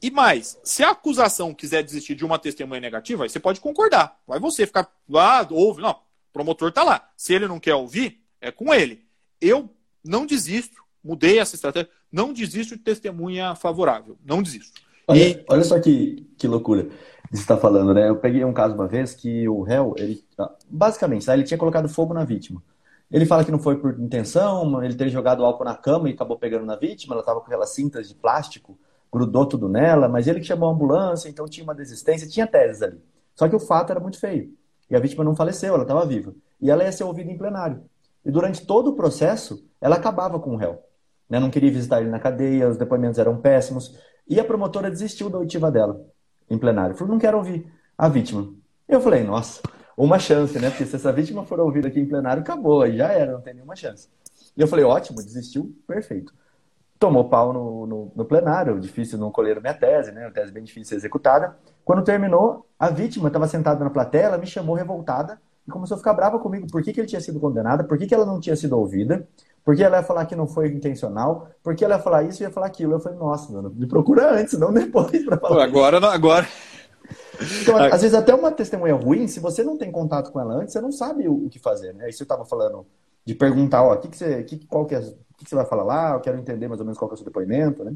E 0.00 0.10
mais, 0.10 0.58
se 0.64 0.82
a 0.82 0.90
acusação 0.90 1.54
quiser 1.54 1.82
desistir 1.82 2.14
de 2.14 2.24
uma 2.24 2.38
testemunha 2.38 2.80
negativa, 2.80 3.22
aí 3.22 3.28
você 3.28 3.38
pode 3.38 3.60
concordar. 3.60 4.20
Vai 4.26 4.40
você 4.40 4.66
ficar 4.66 4.90
ah, 5.14 5.46
ouve. 5.50 5.80
Não, 5.80 6.00
o 6.32 6.34
promotor 6.34 6.70
está 6.70 6.82
lá. 6.82 7.08
Se 7.16 7.34
ele 7.34 7.46
não 7.46 7.60
quer 7.60 7.74
ouvir, 7.74 8.20
é 8.40 8.50
com 8.50 8.72
ele. 8.72 9.04
Eu 9.40 9.70
não 10.04 10.26
desisto, 10.26 10.82
mudei 11.02 11.38
essa 11.38 11.54
estratégia, 11.54 11.90
não 12.10 12.32
desisto 12.32 12.76
de 12.76 12.82
testemunha 12.82 13.54
favorável. 13.54 14.18
Não 14.24 14.42
desisto. 14.42 14.80
Olha, 15.06 15.28
e... 15.28 15.44
olha 15.48 15.64
só 15.64 15.78
que, 15.78 16.26
que 16.38 16.48
loucura 16.48 16.88
você 17.30 17.40
está 17.40 17.56
falando, 17.56 17.94
né? 17.94 18.10
Eu 18.10 18.16
peguei 18.16 18.44
um 18.44 18.52
caso 18.52 18.74
uma 18.74 18.86
vez 18.86 19.14
que 19.14 19.48
o 19.48 19.62
réu, 19.62 19.94
ele, 19.96 20.22
ah, 20.38 20.54
basicamente, 20.68 21.30
ele 21.30 21.44
tinha 21.44 21.56
colocado 21.56 21.88
fogo 21.88 22.12
na 22.12 22.24
vítima. 22.24 22.62
Ele 23.10 23.24
fala 23.24 23.42
que 23.42 23.50
não 23.50 23.58
foi 23.58 23.78
por 23.78 23.98
intenção, 23.98 24.82
ele 24.84 24.94
ter 24.94 25.08
jogado 25.08 25.42
álcool 25.42 25.64
na 25.64 25.74
cama 25.74 26.10
e 26.10 26.12
acabou 26.12 26.38
pegando 26.38 26.66
na 26.66 26.76
vítima, 26.76 27.14
ela 27.14 27.20
estava 27.20 27.40
com 27.40 27.46
aquelas 27.46 27.70
cintas 27.70 28.08
de 28.08 28.14
plástico 28.14 28.78
grudou 29.12 29.44
tudo 29.44 29.68
nela, 29.68 30.08
mas 30.08 30.26
ele 30.26 30.40
que 30.40 30.46
chamou 30.46 30.70
a 30.70 30.72
ambulância, 30.72 31.28
então 31.28 31.46
tinha 31.46 31.62
uma 31.62 31.74
desistência, 31.74 32.26
tinha 32.26 32.46
teses 32.46 32.80
ali. 32.80 32.98
Só 33.34 33.46
que 33.46 33.54
o 33.54 33.60
fato 33.60 33.90
era 33.90 34.00
muito 34.00 34.18
feio. 34.18 34.54
E 34.92 34.96
a 34.96 35.00
vítima 35.00 35.24
não 35.24 35.34
faleceu, 35.34 35.72
ela 35.72 35.84
estava 35.84 36.04
viva. 36.04 36.34
E 36.60 36.70
ela 36.70 36.84
ia 36.84 36.92
ser 36.92 37.04
ouvida 37.04 37.30
em 37.30 37.38
plenário. 37.38 37.82
E 38.22 38.30
durante 38.30 38.66
todo 38.66 38.90
o 38.90 38.92
processo, 38.92 39.66
ela 39.80 39.96
acabava 39.96 40.38
com 40.38 40.50
o 40.50 40.56
réu. 40.56 40.82
Né? 41.30 41.40
Não 41.40 41.48
queria 41.48 41.72
visitar 41.72 42.02
ele 42.02 42.10
na 42.10 42.20
cadeia, 42.20 42.68
os 42.68 42.76
depoimentos 42.76 43.18
eram 43.18 43.38
péssimos. 43.38 43.98
E 44.28 44.38
a 44.38 44.44
promotora 44.44 44.90
desistiu 44.90 45.30
da 45.30 45.38
oitiva 45.38 45.70
dela 45.70 46.04
em 46.50 46.58
plenário. 46.58 46.94
Falou, 46.94 47.14
não 47.14 47.18
quero 47.18 47.38
ouvir 47.38 47.66
a 47.96 48.06
vítima. 48.06 48.52
Eu 48.86 49.00
falei, 49.00 49.24
nossa, 49.24 49.62
uma 49.96 50.18
chance, 50.18 50.58
né? 50.58 50.68
Porque 50.68 50.84
se 50.84 50.94
essa 50.94 51.10
vítima 51.10 51.42
for 51.42 51.58
ouvida 51.58 51.88
aqui 51.88 51.98
em 51.98 52.06
plenário, 52.06 52.42
acabou, 52.42 52.82
aí 52.82 52.98
já 52.98 53.10
era, 53.10 53.32
não 53.32 53.40
tem 53.40 53.54
nenhuma 53.54 53.74
chance. 53.74 54.10
E 54.54 54.60
eu 54.60 54.68
falei, 54.68 54.84
ótimo, 54.84 55.16
desistiu, 55.16 55.74
perfeito 55.86 56.34
tomou 57.02 57.24
pau 57.24 57.52
no, 57.52 57.84
no, 57.84 58.12
no, 58.14 58.24
plenário, 58.24 58.78
difícil 58.78 59.18
não 59.18 59.32
colher 59.32 59.60
minha 59.60 59.74
tese, 59.74 60.12
né? 60.12 60.24
Uma 60.24 60.30
tese 60.30 60.52
bem 60.52 60.62
difícil 60.62 60.82
de 60.82 60.88
ser 60.90 60.94
executada. 60.94 61.56
Quando 61.84 62.04
terminou, 62.04 62.64
a 62.78 62.90
vítima 62.90 63.26
estava 63.26 63.48
sentada 63.48 63.82
na 63.82 63.90
plateia, 63.90 64.26
ela 64.26 64.38
me 64.38 64.46
chamou 64.46 64.76
revoltada 64.76 65.40
e 65.66 65.70
começou 65.70 65.96
a 65.96 65.98
ficar 65.98 66.14
brava 66.14 66.38
comigo. 66.38 66.68
Por 66.70 66.80
que, 66.80 66.92
que 66.92 67.00
ele 67.00 67.08
tinha 67.08 67.20
sido 67.20 67.40
condenado? 67.40 67.88
Por 67.88 67.98
que, 67.98 68.06
que 68.06 68.14
ela 68.14 68.24
não 68.24 68.38
tinha 68.38 68.54
sido 68.54 68.78
ouvida? 68.78 69.26
Por 69.64 69.74
que 69.74 69.82
ela 69.82 69.96
ia 69.96 70.02
falar 70.04 70.26
que 70.26 70.36
não 70.36 70.46
foi 70.46 70.68
intencional? 70.68 71.48
Por 71.60 71.74
que 71.74 71.84
ela 71.84 71.96
ia 71.96 72.00
falar 72.00 72.22
isso 72.22 72.40
e 72.40 72.44
ia 72.44 72.52
falar 72.52 72.66
aquilo? 72.66 72.92
Eu 72.92 73.00
falei, 73.00 73.18
nossa, 73.18 73.52
mano, 73.52 73.74
me 73.74 73.88
procura 73.88 74.34
antes, 74.34 74.56
não 74.56 74.72
depois 74.72 75.24
para 75.24 75.36
falar. 75.36 75.64
agora, 75.64 75.98
não, 75.98 76.08
agora. 76.08 76.46
Então, 77.60 77.76
às 77.76 78.00
vezes, 78.00 78.14
até 78.14 78.32
uma 78.32 78.52
testemunha 78.52 78.94
ruim, 78.94 79.26
se 79.26 79.40
você 79.40 79.64
não 79.64 79.76
tem 79.76 79.90
contato 79.90 80.30
com 80.30 80.38
ela 80.38 80.54
antes, 80.54 80.72
você 80.72 80.80
não 80.80 80.92
sabe 80.92 81.28
o, 81.28 81.48
que 81.48 81.58
fazer, 81.58 81.92
né? 81.94 82.08
Isso 82.08 82.22
eu 82.22 82.26
estava 82.26 82.44
falando 82.44 82.86
de 83.24 83.34
perguntar, 83.34 83.82
ó, 83.82 83.96
que 83.96 84.08
que 84.08 84.16
você, 84.16 84.44
que, 84.44 84.64
qual 84.66 84.86
que 84.86 84.94
é 84.94 85.02
que 85.44 85.50
você 85.50 85.56
vai 85.56 85.66
falar 85.66 85.82
lá, 85.82 86.12
eu 86.12 86.20
quero 86.20 86.38
entender 86.38 86.68
mais 86.68 86.80
ou 86.80 86.86
menos 86.86 86.98
qual 86.98 87.10
é 87.10 87.14
o 87.14 87.16
seu 87.16 87.24
depoimento, 87.24 87.84
né? 87.84 87.94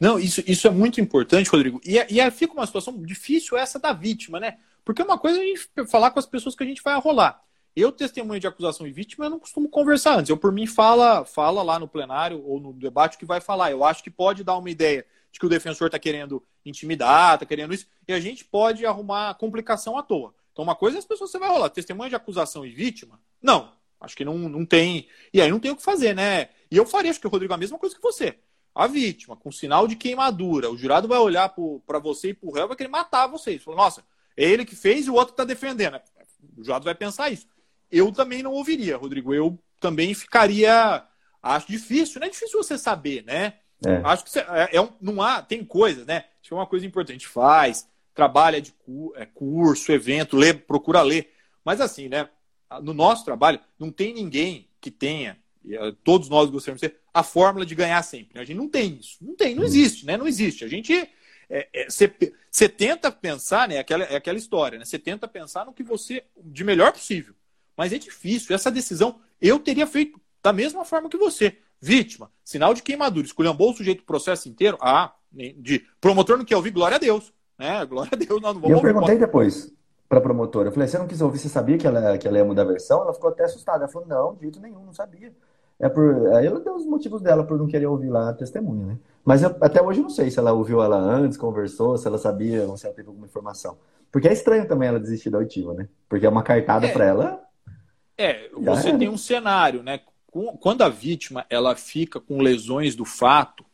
Não, 0.00 0.18
isso, 0.18 0.42
isso 0.46 0.66
é 0.66 0.70
muito 0.70 1.00
importante, 1.00 1.50
Rodrigo. 1.50 1.80
E, 1.84 1.98
e 1.98 2.30
fica 2.30 2.52
uma 2.52 2.66
situação 2.66 3.00
difícil 3.02 3.56
essa 3.56 3.78
da 3.78 3.92
vítima, 3.92 4.40
né? 4.40 4.58
Porque 4.84 5.02
é 5.02 5.04
uma 5.04 5.18
coisa 5.18 5.40
a 5.40 5.42
gente 5.42 5.70
falar 5.88 6.10
com 6.10 6.18
as 6.18 6.26
pessoas 6.26 6.54
que 6.54 6.62
a 6.62 6.66
gente 6.66 6.82
vai 6.82 6.94
arrolar. 6.94 7.42
Eu, 7.76 7.92
testemunho 7.92 8.40
de 8.40 8.46
acusação 8.46 8.86
e 8.86 8.92
vítima, 8.92 9.26
eu 9.26 9.30
não 9.30 9.38
costumo 9.38 9.68
conversar 9.68 10.18
antes. 10.18 10.30
Eu, 10.30 10.36
por 10.36 10.50
mim, 10.50 10.66
fala, 10.66 11.24
fala 11.24 11.62
lá 11.62 11.78
no 11.78 11.86
plenário 11.86 12.42
ou 12.44 12.58
no 12.58 12.72
debate 12.72 13.16
o 13.16 13.18
que 13.18 13.26
vai 13.26 13.40
falar. 13.40 13.70
Eu 13.70 13.84
acho 13.84 14.02
que 14.02 14.10
pode 14.10 14.42
dar 14.42 14.56
uma 14.56 14.70
ideia 14.70 15.06
de 15.30 15.38
que 15.38 15.46
o 15.46 15.48
defensor 15.48 15.86
está 15.86 15.98
querendo 15.98 16.42
intimidar, 16.64 17.34
está 17.34 17.46
querendo 17.46 17.72
isso, 17.72 17.86
e 18.06 18.12
a 18.12 18.18
gente 18.18 18.44
pode 18.44 18.84
arrumar 18.84 19.34
complicação 19.34 19.96
à 19.96 20.02
toa. 20.02 20.34
Então, 20.52 20.64
uma 20.64 20.74
coisa 20.74 20.96
é 20.96 20.98
as 20.98 21.04
pessoas 21.04 21.30
você 21.30 21.38
vai 21.38 21.48
rolar. 21.48 21.70
Testemunha 21.70 22.08
de 22.08 22.16
acusação 22.16 22.66
e 22.66 22.70
vítima? 22.70 23.20
Não. 23.40 23.72
Acho 24.00 24.16
que 24.16 24.24
não, 24.24 24.36
não 24.36 24.64
tem. 24.64 25.08
E 25.32 25.40
aí 25.40 25.50
não 25.50 25.58
tem 25.58 25.70
o 25.70 25.76
que 25.76 25.82
fazer, 25.82 26.14
né? 26.14 26.50
E 26.70 26.76
eu 26.76 26.86
faria, 26.86 27.10
acho 27.10 27.20
que 27.20 27.26
o 27.26 27.30
Rodrigo, 27.30 27.52
a 27.52 27.58
mesma 27.58 27.78
coisa 27.78 27.94
que 27.94 28.02
você. 28.02 28.36
A 28.74 28.86
vítima, 28.86 29.36
com 29.36 29.50
sinal 29.50 29.88
de 29.88 29.96
queimadura, 29.96 30.70
o 30.70 30.76
jurado 30.76 31.08
vai 31.08 31.18
olhar 31.18 31.52
para 31.86 31.98
você 31.98 32.28
e 32.30 32.34
para 32.34 32.48
o 32.48 32.52
réu 32.52 32.68
vai 32.68 32.76
querer 32.76 32.88
matar 32.88 33.26
vocês. 33.26 33.62
Falar, 33.62 33.76
nossa, 33.76 34.04
é 34.36 34.44
ele 34.44 34.64
que 34.64 34.76
fez 34.76 35.06
e 35.06 35.10
o 35.10 35.14
outro 35.14 35.32
está 35.32 35.44
defendendo. 35.44 36.00
O 36.56 36.62
jurado 36.62 36.84
vai 36.84 36.94
pensar 36.94 37.30
isso. 37.30 37.46
Eu 37.90 38.12
também 38.12 38.42
não 38.42 38.52
ouviria, 38.52 38.96
Rodrigo. 38.96 39.34
Eu 39.34 39.58
também 39.80 40.14
ficaria. 40.14 41.04
Acho 41.42 41.68
difícil, 41.68 42.20
não 42.20 42.26
é 42.26 42.30
difícil 42.30 42.62
você 42.62 42.76
saber, 42.76 43.24
né? 43.24 43.54
É. 43.84 44.00
Acho 44.04 44.24
que 44.24 44.30
você, 44.30 44.40
é, 44.40 44.76
é 44.76 44.88
não 45.00 45.22
há, 45.22 45.40
tem 45.40 45.64
coisa, 45.64 46.04
né? 46.04 46.24
Acho 46.40 46.48
que 46.48 46.52
é 46.52 46.56
uma 46.56 46.66
coisa 46.66 46.86
importante. 46.86 47.26
Faz, 47.26 47.88
trabalha 48.14 48.60
de 48.60 48.74
é, 49.14 49.26
curso, 49.26 49.92
evento, 49.92 50.36
lê, 50.36 50.52
procura 50.52 51.02
ler. 51.02 51.32
Mas 51.64 51.80
assim, 51.80 52.08
né? 52.08 52.28
No 52.82 52.92
nosso 52.92 53.24
trabalho, 53.24 53.60
não 53.78 53.90
tem 53.90 54.12
ninguém 54.12 54.68
que 54.80 54.90
tenha, 54.90 55.38
eh, 55.68 55.94
todos 56.04 56.28
nós 56.28 56.50
gostaríamos 56.50 56.80
de 56.80 56.88
ter, 56.88 57.00
a 57.12 57.22
fórmula 57.22 57.66
de 57.66 57.74
ganhar 57.74 58.02
sempre. 58.02 58.34
Né? 58.34 58.40
A 58.40 58.44
gente 58.44 58.56
não 58.56 58.68
tem 58.68 58.98
isso. 59.00 59.16
Não 59.20 59.34
tem, 59.34 59.54
não 59.54 59.64
existe, 59.64 60.06
né? 60.06 60.16
Não 60.16 60.26
existe. 60.26 60.64
A 60.64 60.68
gente. 60.68 61.08
Você 61.88 62.04
é, 62.04 62.64
é, 62.64 62.68
tenta 62.68 63.10
pensar, 63.10 63.68
né? 63.68 63.76
É 63.76 63.78
aquela, 63.78 64.04
é 64.04 64.16
aquela 64.16 64.38
história, 64.38 64.78
né? 64.78 64.84
Você 64.84 64.98
tenta 64.98 65.26
pensar 65.26 65.64
no 65.64 65.72
que 65.72 65.82
você. 65.82 66.22
de 66.36 66.62
melhor 66.62 66.92
possível. 66.92 67.34
Mas 67.76 67.92
é 67.92 67.98
difícil. 67.98 68.54
Essa 68.54 68.70
decisão 68.70 69.20
eu 69.40 69.58
teria 69.58 69.86
feito 69.86 70.20
da 70.42 70.52
mesma 70.52 70.84
forma 70.84 71.08
que 71.08 71.16
você. 71.16 71.58
Vítima, 71.80 72.30
sinal 72.44 72.74
de 72.74 72.82
queimadura, 72.82 73.24
esculhambou 73.24 73.70
o 73.70 73.76
sujeito 73.76 74.00
o 74.00 74.04
processo 74.04 74.48
inteiro. 74.48 74.76
Ah, 74.80 75.14
de 75.32 75.86
promotor 76.00 76.36
não 76.36 76.44
quer 76.44 76.56
ouvir, 76.56 76.70
glória 76.70 76.96
a 76.96 76.98
Deus. 76.98 77.32
Né? 77.56 77.84
Glória 77.86 78.10
a 78.12 78.16
Deus, 78.16 78.40
nós 78.40 78.54
não 78.54 78.60
vamos 78.60 78.76
Eu 78.76 78.82
perguntei 78.82 79.16
depois 79.16 79.72
para 80.08 80.18
a 80.18 80.22
promotora. 80.22 80.68
Eu 80.68 80.72
falei, 80.72 80.88
você 80.88 80.98
não 80.98 81.06
quis 81.06 81.20
ouvir, 81.20 81.38
você 81.38 81.48
sabia 81.48 81.76
que 81.76 81.86
ela, 81.86 82.16
que 82.16 82.26
ela 82.26 82.38
ia 82.38 82.44
mudar 82.44 82.62
a 82.62 82.66
versão? 82.66 83.02
Ela 83.02 83.12
ficou 83.12 83.30
até 83.30 83.44
assustada. 83.44 83.84
Ela 83.84 83.92
falou, 83.92 84.08
não, 84.08 84.34
de 84.34 84.42
jeito 84.42 84.60
nenhum, 84.60 84.84
não 84.84 84.92
sabia. 84.92 85.32
É 85.78 85.88
por... 85.88 86.34
Aí 86.34 86.46
ela 86.46 86.58
deu 86.60 86.74
os 86.74 86.86
motivos 86.86 87.20
dela 87.20 87.44
por 87.44 87.58
não 87.58 87.66
querer 87.66 87.86
ouvir 87.86 88.08
lá 88.08 88.30
a 88.30 88.32
testemunha, 88.32 88.86
né? 88.86 88.98
Mas 89.24 89.42
eu, 89.42 89.54
até 89.60 89.82
hoje 89.82 90.00
eu 90.00 90.04
não 90.04 90.10
sei 90.10 90.30
se 90.30 90.38
ela 90.38 90.52
ouviu 90.52 90.82
ela 90.82 90.96
antes, 90.96 91.36
conversou, 91.36 91.98
se 91.98 92.06
ela 92.06 92.18
sabia 92.18 92.64
ou 92.64 92.76
se 92.76 92.86
ela 92.86 92.94
teve 92.94 93.08
alguma 93.08 93.26
informação. 93.26 93.76
Porque 94.10 94.26
é 94.26 94.32
estranho 94.32 94.66
também 94.66 94.88
ela 94.88 94.98
desistir 94.98 95.28
da 95.28 95.38
oitiva, 95.38 95.74
né? 95.74 95.86
Porque 96.08 96.24
é 96.24 96.28
uma 96.28 96.42
cartada 96.42 96.86
é, 96.86 96.92
para 96.92 97.04
ela. 97.04 97.42
É, 98.16 98.48
você 98.54 98.96
tem 98.96 99.08
um 99.08 99.18
cenário, 99.18 99.82
né? 99.82 100.00
Quando 100.60 100.82
a 100.82 100.88
vítima 100.88 101.44
ela 101.50 101.76
fica 101.76 102.18
com 102.18 102.40
lesões 102.40 102.96
do 102.96 103.04
fato 103.04 103.64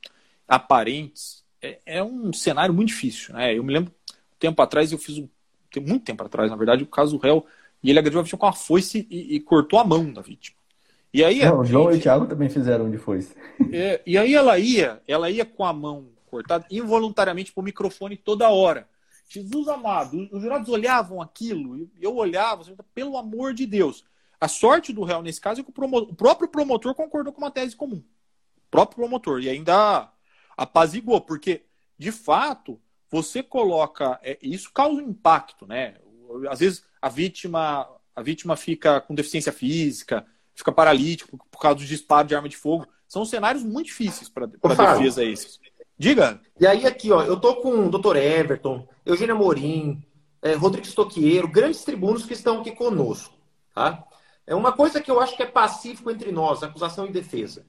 aparentes, 0.47 1.45
é, 1.63 1.79
é 1.87 2.03
um 2.03 2.33
cenário 2.33 2.75
muito 2.75 2.89
difícil, 2.89 3.35
né? 3.35 3.57
Eu 3.57 3.63
me 3.63 3.73
lembro, 3.73 3.93
tempo 4.39 4.61
atrás 4.61 4.93
eu 4.93 4.99
fiz 4.99 5.19
um 5.19 5.29
muito 5.81 6.05
tempo 6.05 6.23
atrás, 6.25 6.51
na 6.51 6.57
verdade, 6.57 6.85
o 6.85 6.87
caso 6.87 7.17
do 7.17 7.23
réu, 7.23 7.45
e 7.83 7.91
ele 7.91 7.99
agrediu 7.99 8.21
a 8.21 8.23
vítima 8.23 8.39
com 8.39 8.47
uma 8.47 8.53
foice 8.53 9.07
e, 9.11 9.37
e 9.37 9.41
cortou 9.41 9.79
a 9.79 9.85
mão 9.85 10.13
da 10.13 10.23
vítima. 10.23 10.57
E 11.13 11.23
aí, 11.23 11.45
Não, 11.45 11.61
o 11.61 11.65
João 11.65 11.85
gente, 11.85 11.95
e 11.95 11.99
o 11.99 12.03
Thiago 12.03 12.27
também 12.27 12.49
fizeram 12.49 12.91
de 12.91 12.99
foice. 12.99 13.37
É, 13.73 14.03
e 14.05 14.19
aí 14.19 14.35
ela 14.35 14.59
ia, 14.59 15.01
ela 15.07 15.31
ia 15.31 15.45
com 15.45 15.65
a 15.65 15.73
mão 15.73 16.09
cortada 16.27 16.67
involuntariamente 16.71 17.53
para 17.53 17.61
o 17.61 17.65
microfone 17.65 18.17
toda 18.17 18.49
hora. 18.49 18.89
Jesus 19.29 19.69
amado, 19.69 20.29
os 20.33 20.43
jurados 20.43 20.69
olhavam 20.69 21.23
aquilo, 21.23 21.77
e 21.77 21.89
eu 22.01 22.17
olhava, 22.17 22.65
pelo 22.93 23.17
amor 23.17 23.55
de 23.55 23.65
Deus. 23.65 24.05
A 24.41 24.49
sorte 24.49 24.93
do 24.93 25.05
réu 25.05 25.23
nesse 25.23 25.41
caso 25.41 25.61
é 25.61 25.65
que 25.65 25.71
o, 25.71 25.73
promotor, 25.73 26.11
o 26.11 26.15
próprio 26.15 26.49
promotor 26.49 26.95
concordou 26.95 27.33
com 27.33 27.41
uma 27.41 27.51
tese 27.51 27.77
comum. 27.77 27.99
O 27.99 28.71
próprio 28.71 28.97
promotor. 28.97 29.41
E 29.41 29.49
ainda 29.49 30.11
apaziguou, 30.57 31.21
porque, 31.21 31.63
de 31.97 32.11
fato, 32.11 32.79
você 33.15 33.45
coloca. 33.45 34.19
É, 34.25 34.37
isso 34.43 34.73
causa 34.73 35.01
um 35.01 35.09
impacto, 35.09 35.67
né? 35.67 35.95
Às 36.51 36.59
vezes 36.59 36.85
a 37.01 37.09
vítima, 37.09 37.89
a 38.15 38.23
vítima 38.23 38.57
fica 38.57 39.01
com 39.01 39.15
deficiência 39.15 39.53
física, 39.53 40.27
fica 40.53 40.73
paralítico 40.73 41.39
por 41.49 41.61
causa 41.61 41.79
do 41.79 41.85
disparo 41.85 42.27
de 42.27 42.35
arma 42.35 42.49
de 42.49 42.57
fogo. 42.57 42.89
São 43.07 43.25
cenários 43.25 43.63
muito 43.63 43.87
difíceis 43.87 44.29
para 44.29 44.47
a 44.47 44.95
defesa 44.97 45.23
esses. 45.23 45.61
Diga. 45.97 46.41
E 46.59 46.67
aí, 46.67 46.85
aqui, 46.85 47.13
ó, 47.13 47.23
eu 47.23 47.39
tô 47.39 47.57
com 47.57 47.87
o 47.87 47.91
Dr. 47.91 48.17
Everton, 48.17 48.89
Eugênia 49.07 49.35
Morim, 49.35 50.05
é, 50.43 50.55
Rodrigo 50.55 50.87
Stoqueiro, 50.87 51.47
grandes 51.47 51.85
tribunos 51.85 52.27
que 52.27 52.33
estão 52.33 52.61
aqui 52.61 52.73
conosco. 52.73 53.39
Tá? 53.73 54.05
É 54.45 54.57
uma 54.57 54.73
coisa 54.73 55.01
que 55.01 55.11
eu 55.11 55.21
acho 55.21 55.37
que 55.37 55.43
é 55.45 55.47
pacífico 55.47 56.11
entre 56.11 56.33
nós, 56.33 56.65
acusação 56.65 57.07
e 57.07 57.13
defesa. 57.13 57.65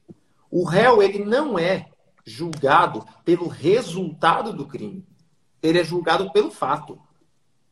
O 0.49 0.63
réu, 0.63 1.03
ele 1.03 1.23
não 1.23 1.59
é 1.59 1.91
julgado 2.25 3.05
pelo 3.23 3.47
resultado 3.47 4.51
do 4.51 4.65
crime. 4.65 5.05
Ele 5.65 5.79
é 5.79 5.83
julgado 5.83 6.31
pelo 6.31 6.51
fato. 6.51 6.99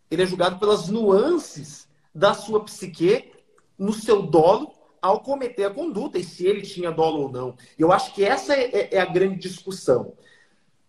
Ele 0.10 0.24
é 0.24 0.26
julgado 0.26 0.60
pelas 0.60 0.88
nuances 0.88 1.88
da 2.14 2.34
sua 2.34 2.64
psique 2.64 3.32
no 3.78 3.94
seu 3.94 4.22
dolo 4.22 4.74
ao 5.02 5.20
cometer 5.20 5.66
a 5.66 5.70
conduta 5.70 6.18
e 6.18 6.24
se 6.24 6.46
ele 6.46 6.62
tinha 6.62 6.92
dolo 6.92 7.24
ou 7.24 7.32
não. 7.32 7.56
Eu 7.78 7.92
acho 7.92 8.14
que 8.14 8.24
essa 8.24 8.54
é, 8.54 8.64
é, 8.64 8.96
é 8.96 9.02
a 9.02 9.06
grande 9.06 9.38
discussão. 9.38 10.14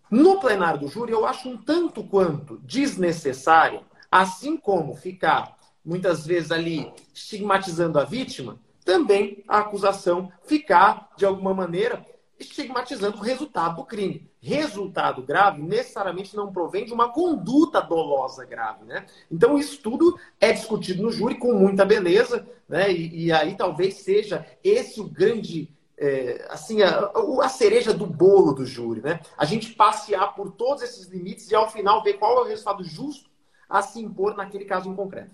No 0.09 0.39
plenário 0.39 0.79
do 0.79 0.87
júri, 0.87 1.11
eu 1.11 1.25
acho 1.25 1.49
um 1.49 1.57
tanto 1.57 2.03
quanto 2.03 2.57
desnecessário, 2.59 3.81
assim 4.09 4.55
como 4.55 4.95
ficar 4.95 5.57
muitas 5.83 6.25
vezes 6.25 6.51
ali 6.51 6.91
estigmatizando 7.13 7.99
a 7.99 8.03
vítima, 8.03 8.59
também 8.83 9.43
a 9.47 9.59
acusação 9.59 10.31
ficar, 10.43 11.09
de 11.17 11.25
alguma 11.25 11.53
maneira, 11.53 12.05
estigmatizando 12.39 13.17
o 13.17 13.21
resultado 13.21 13.77
do 13.77 13.85
crime. 13.85 14.29
Resultado 14.41 15.21
grave 15.21 15.61
necessariamente 15.61 16.35
não 16.35 16.51
provém 16.51 16.85
de 16.85 16.93
uma 16.93 17.09
conduta 17.11 17.81
dolosa 17.81 18.45
grave, 18.45 18.83
né? 18.85 19.05
Então 19.31 19.57
isso 19.57 19.81
tudo 19.81 20.19
é 20.39 20.51
discutido 20.51 21.03
no 21.03 21.11
júri 21.11 21.35
com 21.35 21.53
muita 21.53 21.85
beleza, 21.85 22.47
né? 22.67 22.91
E, 22.91 23.25
e 23.25 23.31
aí 23.31 23.55
talvez 23.55 23.95
seja 23.95 24.45
esse 24.63 24.99
o 24.99 25.07
grande 25.07 25.69
é, 25.97 26.45
assim, 26.49 26.81
a, 26.81 27.11
a, 27.41 27.49
cereja 27.49 27.93
do 27.93 28.05
bolo 28.05 28.53
do 28.53 28.65
júri, 28.65 29.01
né? 29.01 29.21
A 29.37 29.45
gente 29.45 29.73
passear 29.73 30.35
por 30.35 30.51
todos 30.51 30.83
esses 30.83 31.07
limites 31.07 31.49
e 31.49 31.55
ao 31.55 31.71
final 31.71 32.03
ver 32.03 32.13
qual 32.13 32.37
é 32.37 32.41
o 32.41 32.47
resultado 32.47 32.83
justo 32.83 33.29
a 33.69 33.81
se 33.81 34.01
impor 34.01 34.35
naquele 34.35 34.65
caso 34.65 34.89
em 34.89 34.95
concreto. 34.95 35.31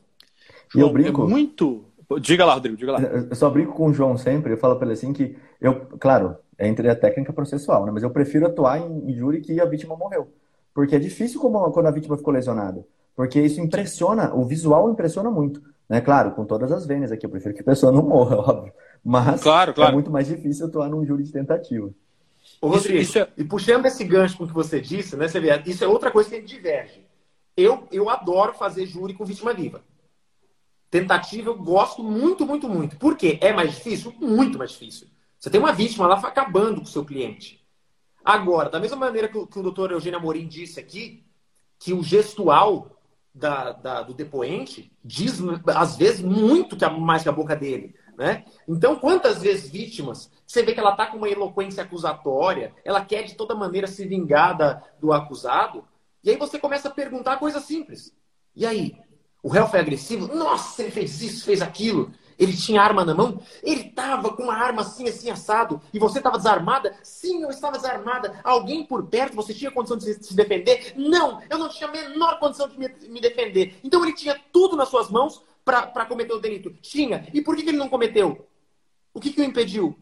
E 0.76 0.80
eu 0.80 0.90
brinco. 0.92 1.24
É 1.24 1.28
muito. 1.28 1.86
Diga 2.20 2.46
lá, 2.46 2.54
Rodrigo, 2.54 2.78
diga 2.78 2.92
lá. 2.92 3.02
Eu 3.02 3.36
só 3.36 3.50
brinco 3.50 3.74
com 3.74 3.88
o 3.88 3.94
João 3.94 4.18
sempre, 4.18 4.54
eu 4.54 4.58
falo 4.58 4.76
para 4.76 4.86
ele 4.86 4.94
assim 4.94 5.14
que 5.14 5.36
eu, 5.60 5.88
claro, 6.00 6.36
entre 6.68 6.90
a 6.90 6.96
técnica 6.96 7.34
processual, 7.34 7.86
né? 7.86 7.92
Mas 7.92 8.04
eu 8.04 8.10
prefiro 8.10 8.46
atuar 8.46 8.80
em, 8.80 9.10
em 9.10 9.14
júri 9.14 9.42
que 9.42 9.60
a 9.60 9.66
vítima 9.66 9.96
morreu. 9.96 10.32
Porque 10.74 10.96
é 10.96 11.00
difícil 11.00 11.40
como, 11.40 11.72
quando 11.72 11.88
a 11.88 11.92
vítima 11.92 12.18
ficou 12.18 12.34
lesionada. 12.34 12.86
Porque 13.16 13.42
isso 13.42 13.60
impressiona, 13.60 14.34
o 14.34 14.46
visual 14.46 14.90
impressiona 14.90 15.30
muito. 15.30 15.62
Né? 15.88 16.00
Claro, 16.00 16.32
com 16.32 16.46
todas 16.46 16.72
as 16.72 16.86
vênias 16.86 17.12
aqui, 17.12 17.26
eu 17.26 17.30
prefiro 17.30 17.54
que 17.54 17.62
a 17.62 17.66
pessoa 17.66 17.92
não 17.92 18.04
morra, 18.04 18.38
óbvio. 18.40 18.74
Mas 19.04 19.42
claro, 19.42 19.74
claro. 19.74 19.92
é 19.92 19.94
muito 19.94 20.12
mais 20.12 20.28
difícil 20.28 20.68
atuar 20.68 20.90
num 20.90 21.06
júri 21.06 21.24
de 21.24 21.32
tentativa. 21.32 21.92
Ô, 22.62 22.68
Rodrigo, 22.68 23.00
isso, 23.00 23.18
isso 23.18 23.20
é... 23.20 23.28
e 23.38 23.44
puxando 23.44 23.86
esse 23.86 24.04
gancho 24.04 24.38
com 24.38 24.46
o 24.46 24.48
que 24.48 24.54
você 24.54 24.80
disse, 24.80 25.16
né, 25.16 25.28
você 25.28 25.40
vê, 25.40 25.50
isso 25.66 25.84
é 25.84 25.88
outra 25.88 26.12
coisa 26.12 26.30
que 26.30 26.36
a 26.36 26.40
gente 26.40 26.56
diverge. 26.56 27.06
Eu, 27.58 27.88
eu 27.92 28.10
adoro 28.10 28.54
fazer 28.54 28.86
júri 28.86 29.14
com 29.14 29.26
vítima 29.26 29.54
viva. 29.54 29.82
Tentativa 30.90 31.50
eu 31.50 31.58
gosto 31.58 32.04
muito, 32.04 32.46
muito, 32.46 32.68
muito. 32.68 32.98
Por 32.98 33.16
quê? 33.16 33.38
É 33.42 33.54
mais 33.54 33.72
difícil? 33.72 34.14
Muito 34.20 34.58
mais 34.58 34.72
difícil. 34.72 35.08
Você 35.42 35.50
tem 35.50 35.60
uma 35.60 35.74
vítima 35.74 36.06
lá 36.06 36.20
acabando 36.20 36.82
com 36.82 36.86
o 36.86 36.88
seu 36.88 37.04
cliente. 37.04 37.66
Agora, 38.24 38.70
da 38.70 38.80
mesma 38.80 38.96
maneira 38.96 39.28
que 39.28 39.36
o, 39.36 39.48
que 39.48 39.58
o 39.58 39.64
doutor 39.64 39.92
Eugênio 39.92 40.20
Amorim 40.20 40.48
disse 40.48 40.80
aqui, 40.80 41.26
que 41.80 41.94
o 41.94 42.04
gestual 42.04 42.96
da, 43.34 43.72
da, 43.72 44.02
do 44.04 44.14
depoente 44.14 44.96
diz, 45.04 45.42
às 45.76 45.98
vezes, 45.98 46.22
muito 46.22 46.78
que 46.78 46.86
a, 46.86 46.92
mais 46.92 47.24
que 47.24 47.30
a 47.30 47.32
boca 47.32 47.56
dele. 47.56 47.96
Né? 48.16 48.46
Então, 48.68 48.96
quantas 48.98 49.42
vezes 49.42 49.68
vítimas, 49.68 50.32
você 50.46 50.62
vê 50.62 50.76
que 50.76 50.80
ela 50.80 50.92
está 50.92 51.08
com 51.08 51.18
uma 51.18 51.30
eloquência 51.30 51.82
acusatória, 51.82 52.76
ela 52.86 53.04
quer 53.04 53.24
de 53.24 53.34
toda 53.34 53.56
maneira 53.56 53.88
se 53.88 54.06
vingar 54.06 54.56
da, 54.56 54.84
do 55.00 55.12
acusado, 55.12 55.84
e 56.24 56.30
aí 56.30 56.38
você 56.38 56.60
começa 56.60 56.88
a 56.88 56.92
perguntar 56.92 57.38
coisas 57.38 57.64
simples. 57.64 58.16
E 58.56 58.64
aí? 58.64 58.96
O 59.42 59.50
réu 59.50 59.68
foi 59.68 59.80
agressivo? 59.80 60.36
Nossa, 60.36 60.84
ele 60.84 60.92
fez 60.92 61.20
isso, 61.20 61.46
fez 61.46 61.64
aquilo. 61.64 62.14
Ele 62.42 62.58
tinha 62.58 62.82
arma 62.82 63.06
na 63.06 63.14
mão? 63.14 63.40
Ele 63.62 63.82
estava 63.82 64.34
com 64.34 64.42
uma 64.42 64.56
arma 64.56 64.82
assim, 64.82 65.08
assim, 65.08 65.30
assado. 65.30 65.80
E 65.94 66.00
você 66.00 66.18
estava 66.18 66.40
desarmada? 66.40 66.98
Sim, 67.04 67.44
eu 67.44 67.52
estava 67.52 67.78
desarmada. 67.78 68.42
Alguém 68.44 68.84
por 68.84 69.06
perto, 69.06 69.36
você 69.36 69.54
tinha 69.54 69.70
condição 69.70 69.96
de 69.96 70.12
se 70.16 70.36
defender? 70.36 70.96
Não, 70.98 71.40
eu 71.48 71.60
não 71.60 71.70
tinha 71.70 71.88
a 71.88 71.92
menor 71.92 72.40
condição 72.40 72.68
de 72.68 72.80
me, 72.80 73.22
defender. 73.22 73.76
Então 73.84 74.04
ele 74.04 74.14
tinha 74.14 74.42
tudo 74.52 74.76
nas 74.76 74.90
suas 74.90 75.08
mãos 75.12 75.44
para 75.64 76.04
cometer 76.08 76.34
o 76.34 76.40
delito. 76.40 76.72
Tinha. 76.82 77.28
E 77.32 77.42
por 77.42 77.56
que, 77.56 77.62
que 77.62 77.70
ele 77.70 77.78
não 77.78 77.90
cometeu? 77.90 78.48
O 79.14 79.20
que, 79.20 79.32
que 79.32 79.40
o 79.40 79.44
impediu? 79.46 79.96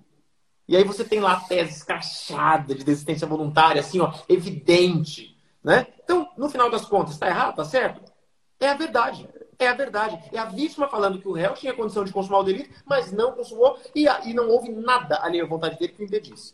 E 0.66 0.78
aí 0.78 0.86
você 0.86 1.04
tem 1.04 1.20
lá 1.20 1.34
a 1.34 1.42
tese 1.42 1.74
escrachada 1.74 2.74
de 2.74 2.86
desistência 2.86 3.28
voluntária, 3.28 3.82
assim, 3.82 4.00
ó, 4.00 4.14
evidente. 4.30 5.38
Né? 5.62 5.88
Então, 6.02 6.30
no 6.38 6.50
final 6.50 6.72
das 6.72 6.86
contas, 6.86 7.16
está 7.16 7.28
errado? 7.28 7.50
Está 7.50 7.66
certo? 7.66 8.10
É 8.62 8.70
a 8.70 8.76
verdade 8.76 9.28
é 9.60 9.68
a 9.68 9.74
verdade. 9.74 10.18
É 10.32 10.40
a 10.40 10.46
vítima 10.46 10.88
falando 10.88 11.20
que 11.20 11.28
o 11.28 11.34
réu 11.34 11.54
tinha 11.54 11.74
condição 11.74 12.04
de 12.04 12.14
consumar 12.14 12.40
o 12.40 12.44
delito, 12.44 12.70
mas 12.86 13.12
não 13.12 13.34
consumou 13.34 13.78
e, 13.94 14.08
e 14.26 14.34
não 14.34 14.50
houve 14.50 14.70
nada 14.70 15.20
ali 15.22 15.40
à 15.40 15.46
vontade 15.46 15.78
dele 15.78 15.94
que 15.94 16.02
o 16.02 16.06
impedisse. 16.06 16.54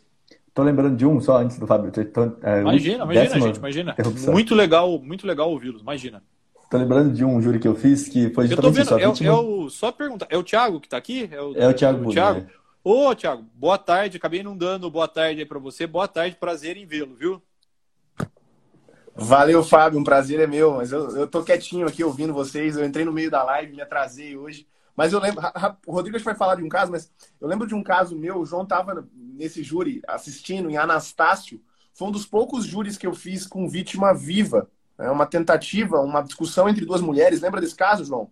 Tô 0.52 0.62
lembrando 0.62 0.96
de 0.96 1.06
um 1.06 1.20
só 1.20 1.38
antes 1.38 1.58
do 1.58 1.66
Fábio. 1.66 1.92
Tô, 1.92 2.22
é, 2.42 2.60
imagina, 2.60 3.04
imagina, 3.04 3.40
gente, 3.40 3.56
imagina. 3.58 3.96
Muito 4.32 4.54
legal, 4.54 4.98
muito 4.98 5.26
legal 5.26 5.50
ouvi-los, 5.50 5.82
imagina. 5.82 6.22
Tô 6.68 6.78
lembrando 6.78 7.12
de 7.12 7.24
um 7.24 7.40
júri 7.40 7.60
que 7.60 7.68
eu 7.68 7.76
fiz 7.76 8.08
que 8.08 8.30
foi 8.30 8.48
justamente 8.48 8.78
eu 8.80 8.86
tô 8.86 8.96
vendo, 8.96 9.04
é, 9.04 9.08
vítima... 9.08 9.30
é, 9.30 9.32
o, 9.32 9.70
só 9.70 9.92
pergunta, 9.92 10.26
é 10.28 10.36
o 10.36 10.42
Thiago 10.42 10.80
que 10.80 10.88
tá 10.88 10.96
aqui? 10.96 11.28
É 11.30 11.40
o, 11.40 11.54
é 11.56 11.68
o 11.68 11.74
Thiago. 11.74 12.08
O 12.08 12.12
Thiago. 12.12 12.40
É. 12.40 12.46
Ô, 12.82 13.14
Thiago, 13.14 13.44
boa 13.54 13.78
tarde. 13.78 14.16
Acabei 14.16 14.42
não 14.42 14.56
dando 14.56 14.90
boa 14.90 15.08
tarde 15.08 15.40
aí 15.40 15.46
para 15.46 15.58
você. 15.58 15.86
Boa 15.86 16.08
tarde, 16.08 16.36
prazer 16.36 16.76
em 16.76 16.86
vê-lo, 16.86 17.14
viu? 17.16 17.42
Valeu, 19.18 19.64
Fábio, 19.64 19.98
um 19.98 20.04
prazer 20.04 20.40
é 20.40 20.46
meu. 20.46 20.74
Mas 20.74 20.92
eu, 20.92 21.16
eu 21.16 21.26
tô 21.26 21.42
quietinho 21.42 21.86
aqui 21.86 22.04
ouvindo 22.04 22.34
vocês. 22.34 22.76
Eu 22.76 22.84
entrei 22.84 23.04
no 23.04 23.12
meio 23.12 23.30
da 23.30 23.42
live, 23.42 23.74
me 23.74 23.80
atrasei 23.80 24.36
hoje. 24.36 24.66
Mas 24.94 25.12
eu 25.12 25.18
lembro, 25.18 25.42
o 25.86 25.92
Rodrigo 25.92 26.18
vai 26.18 26.34
falar 26.34 26.56
de 26.56 26.62
um 26.62 26.68
caso, 26.68 26.90
mas 26.90 27.10
eu 27.40 27.48
lembro 27.48 27.66
de 27.66 27.74
um 27.74 27.82
caso 27.82 28.16
meu. 28.16 28.38
O 28.38 28.46
João 28.46 28.66
tava 28.66 29.06
nesse 29.14 29.62
júri 29.62 30.02
assistindo 30.06 30.70
em 30.70 30.76
Anastácio. 30.76 31.60
Foi 31.94 32.08
um 32.08 32.10
dos 32.10 32.26
poucos 32.26 32.66
júris 32.66 32.98
que 32.98 33.06
eu 33.06 33.14
fiz 33.14 33.46
com 33.46 33.68
vítima 33.68 34.12
viva. 34.14 34.70
É 34.98 35.10
uma 35.10 35.26
tentativa, 35.26 36.00
uma 36.00 36.22
discussão 36.22 36.68
entre 36.68 36.84
duas 36.84 37.00
mulheres. 37.00 37.40
Lembra 37.40 37.60
desse 37.60 37.74
caso, 37.74 38.04
João? 38.04 38.30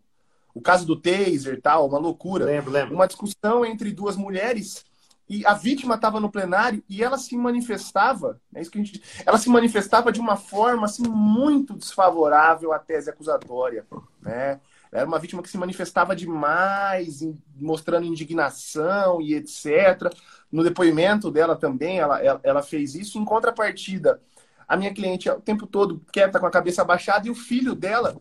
O 0.55 0.61
caso 0.61 0.87
do 0.87 0.97
taser 0.97 1.55
e 1.55 1.61
tal, 1.61 1.89
uma 1.89 1.99
loucura. 1.99 2.45
Lembro, 2.45 2.71
lembro. 2.71 2.95
Uma 2.95 3.07
discussão 3.07 3.65
entre 3.65 3.91
duas 3.91 4.17
mulheres 4.17 4.85
e 5.29 5.45
a 5.47 5.55
vítima 5.55 5.95
estava 5.95 6.21
no 6.21 6.31
plenário 6.31 6.83
e 6.89 7.03
ela 7.03 7.17
se 7.17 7.37
manifestava, 7.37 8.41
é 8.55 8.61
isso 8.61 8.71
que 8.71 8.79
a 8.79 8.85
gente, 8.85 9.03
ela 9.25 9.39
se 9.39 9.49
manifestava 9.49 10.13
de 10.13 10.21
uma 10.21 10.37
forma 10.37 10.85
assim 10.85 11.09
muito 11.09 11.75
desfavorável 11.75 12.73
à 12.73 12.79
tese 12.79 13.09
acusatória, 13.09 13.87
né? 14.21 14.61
Era 14.93 15.07
uma 15.07 15.19
vítima 15.19 15.43
que 15.43 15.49
se 15.49 15.59
manifestava 15.59 16.15
demais, 16.15 17.21
mostrando 17.57 18.07
indignação 18.07 19.21
e 19.21 19.35
etc. 19.35 20.15
No 20.53 20.63
depoimento 20.63 21.33
dela 21.33 21.57
também, 21.57 21.99
ela, 21.99 22.23
ela, 22.23 22.41
ela 22.45 22.63
fez 22.63 22.95
isso. 22.95 23.19
Em 23.19 23.25
contrapartida, 23.25 24.23
a 24.69 24.77
minha 24.77 24.95
cliente 24.95 25.29
o 25.29 25.41
tempo 25.41 25.67
todo 25.67 26.01
quieta, 26.13 26.39
com 26.39 26.47
a 26.47 26.51
cabeça 26.51 26.83
abaixada, 26.83 27.27
e 27.27 27.31
o 27.31 27.35
filho 27.35 27.75
dela, 27.75 28.17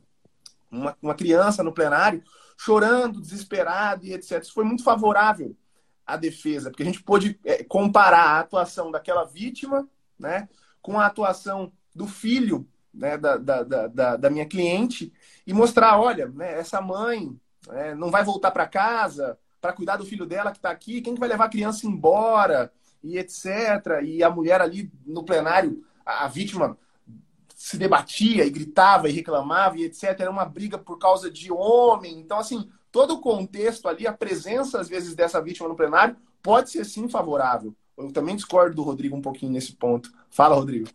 uma, 0.72 0.98
uma 1.00 1.14
criança 1.14 1.62
no 1.62 1.72
plenário, 1.72 2.24
chorando, 2.58 3.22
desesperado 3.22 4.04
e 4.04 4.14
etc. 4.14 4.42
Isso 4.42 4.54
foi 4.54 4.64
muito 4.64 4.84
favorável 4.84 5.56
a 6.06 6.18
defesa, 6.18 6.70
porque 6.70 6.84
a 6.84 6.86
gente 6.86 7.02
pôde 7.02 7.40
é, 7.46 7.64
comparar 7.64 8.24
a 8.24 8.40
atuação 8.40 8.92
daquela 8.92 9.24
vítima 9.24 9.88
né, 10.20 10.50
com 10.82 11.00
a 11.00 11.06
atuação 11.06 11.72
do 11.96 12.08
filho 12.08 12.68
né, 12.94 13.18
da, 13.18 13.38
da, 13.38 13.64
da, 13.64 14.18
da 14.18 14.30
minha 14.30 14.46
cliente 14.46 15.12
e 15.48 15.54
mostrar, 15.54 16.00
olha, 16.00 16.28
né, 16.28 16.60
essa 16.60 16.82
mãe 16.82 17.36
né, 17.68 17.96
não 17.96 18.12
vai 18.12 18.24
voltar 18.24 18.52
para 18.52 18.68
casa 18.68 19.38
para 19.64 19.72
cuidar 19.72 19.96
do 19.96 20.06
filho 20.06 20.26
dela 20.26 20.52
que 20.52 20.58
está 20.58 20.70
aqui, 20.70 21.02
quem 21.02 21.14
que 21.14 21.20
vai 21.22 21.30
levar 21.30 21.46
a 21.46 21.50
criança 21.50 21.88
embora 21.88 22.70
e 23.02 23.18
etc. 23.18 23.46
E 24.04 24.22
a 24.22 24.30
mulher 24.30 24.62
ali 24.62 24.92
no 25.06 25.24
plenário, 25.24 25.86
a, 26.06 26.26
a 26.26 26.28
vítima 26.28 26.78
se 27.56 27.78
debatia 27.78 28.46
e 28.46 28.50
gritava 28.50 29.08
e 29.08 29.14
reclamava 29.14 29.78
e 29.78 29.86
etc. 29.86 30.20
Era 30.20 30.30
uma 30.30 30.44
briga 30.44 30.78
por 30.78 30.98
causa 31.00 31.32
de 31.32 31.50
homem. 31.50 32.20
Então, 32.20 32.38
assim, 32.38 32.70
todo 32.94 33.16
o 33.16 33.20
contexto 33.20 33.88
ali, 33.90 34.06
a 34.06 34.14
presença, 34.14 34.80
às 34.80 34.88
vezes, 34.88 35.16
dessa 35.16 35.42
vítima 35.42 35.68
no 35.68 35.76
plenário 35.76 36.16
pode 36.44 36.70
ser 36.70 36.86
sim 36.86 37.10
favorável. 37.10 37.74
Eu 37.98 38.14
também 38.14 38.36
discordo 38.36 38.76
do 38.76 38.84
Rodrigo 38.84 39.18
um 39.18 39.22
pouquinho 39.22 39.52
nesse 39.52 39.74
ponto. 39.74 40.12
Fala, 40.30 40.56
Rodrigo. 40.56 40.88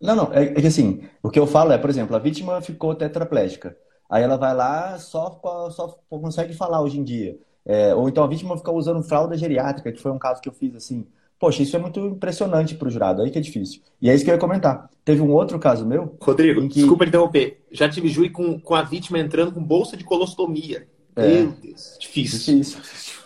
Não, 0.00 0.14
não, 0.14 0.32
é, 0.32 0.44
é 0.44 0.54
que 0.54 0.66
assim, 0.66 1.02
o 1.22 1.28
que 1.28 1.38
eu 1.38 1.46
falo 1.46 1.72
é, 1.72 1.78
por 1.78 1.90
exemplo, 1.90 2.14
a 2.14 2.20
vítima 2.20 2.62
ficou 2.62 2.94
tetraplégica. 2.94 3.76
Aí 4.08 4.22
ela 4.22 4.36
vai 4.36 4.54
lá, 4.54 4.98
só, 4.98 5.40
só 5.70 5.98
consegue 6.08 6.54
falar 6.54 6.80
hoje 6.80 6.98
em 6.98 7.04
dia. 7.04 7.36
É, 7.64 7.94
ou 7.94 8.08
então 8.08 8.22
a 8.22 8.28
vítima 8.28 8.56
fica 8.56 8.70
usando 8.70 9.02
fralda 9.02 9.36
geriátrica, 9.36 9.92
que 9.92 10.00
foi 10.00 10.12
um 10.12 10.18
caso 10.18 10.40
que 10.40 10.48
eu 10.48 10.52
fiz 10.52 10.74
assim. 10.76 11.06
Poxa, 11.40 11.62
isso 11.62 11.74
é 11.74 11.78
muito 11.78 11.98
impressionante 11.98 12.76
para 12.76 12.86
o 12.86 12.90
jurado, 12.90 13.20
aí 13.20 13.30
que 13.30 13.38
é 13.38 13.42
difícil. 13.42 13.80
E 14.00 14.08
é 14.08 14.14
isso 14.14 14.24
que 14.24 14.30
eu 14.30 14.34
ia 14.34 14.40
comentar. 14.40 14.88
Teve 15.04 15.20
um 15.20 15.32
outro 15.32 15.58
caso 15.58 15.84
meu. 15.84 16.16
Rodrigo, 16.20 16.60
que... 16.68 16.80
desculpa 16.80 17.04
interromper. 17.04 17.64
Já 17.72 17.88
tive 17.88 18.08
júri 18.08 18.30
com, 18.30 18.60
com 18.60 18.74
a 18.76 18.82
vítima 18.82 19.18
entrando 19.18 19.52
com 19.52 19.62
bolsa 19.62 19.96
de 19.96 20.04
colostomia. 20.04 20.86
É, 21.16 21.42
meu 21.42 21.52
Deus, 21.52 21.96
difícil. 22.00 22.62
difícil. 22.62 23.22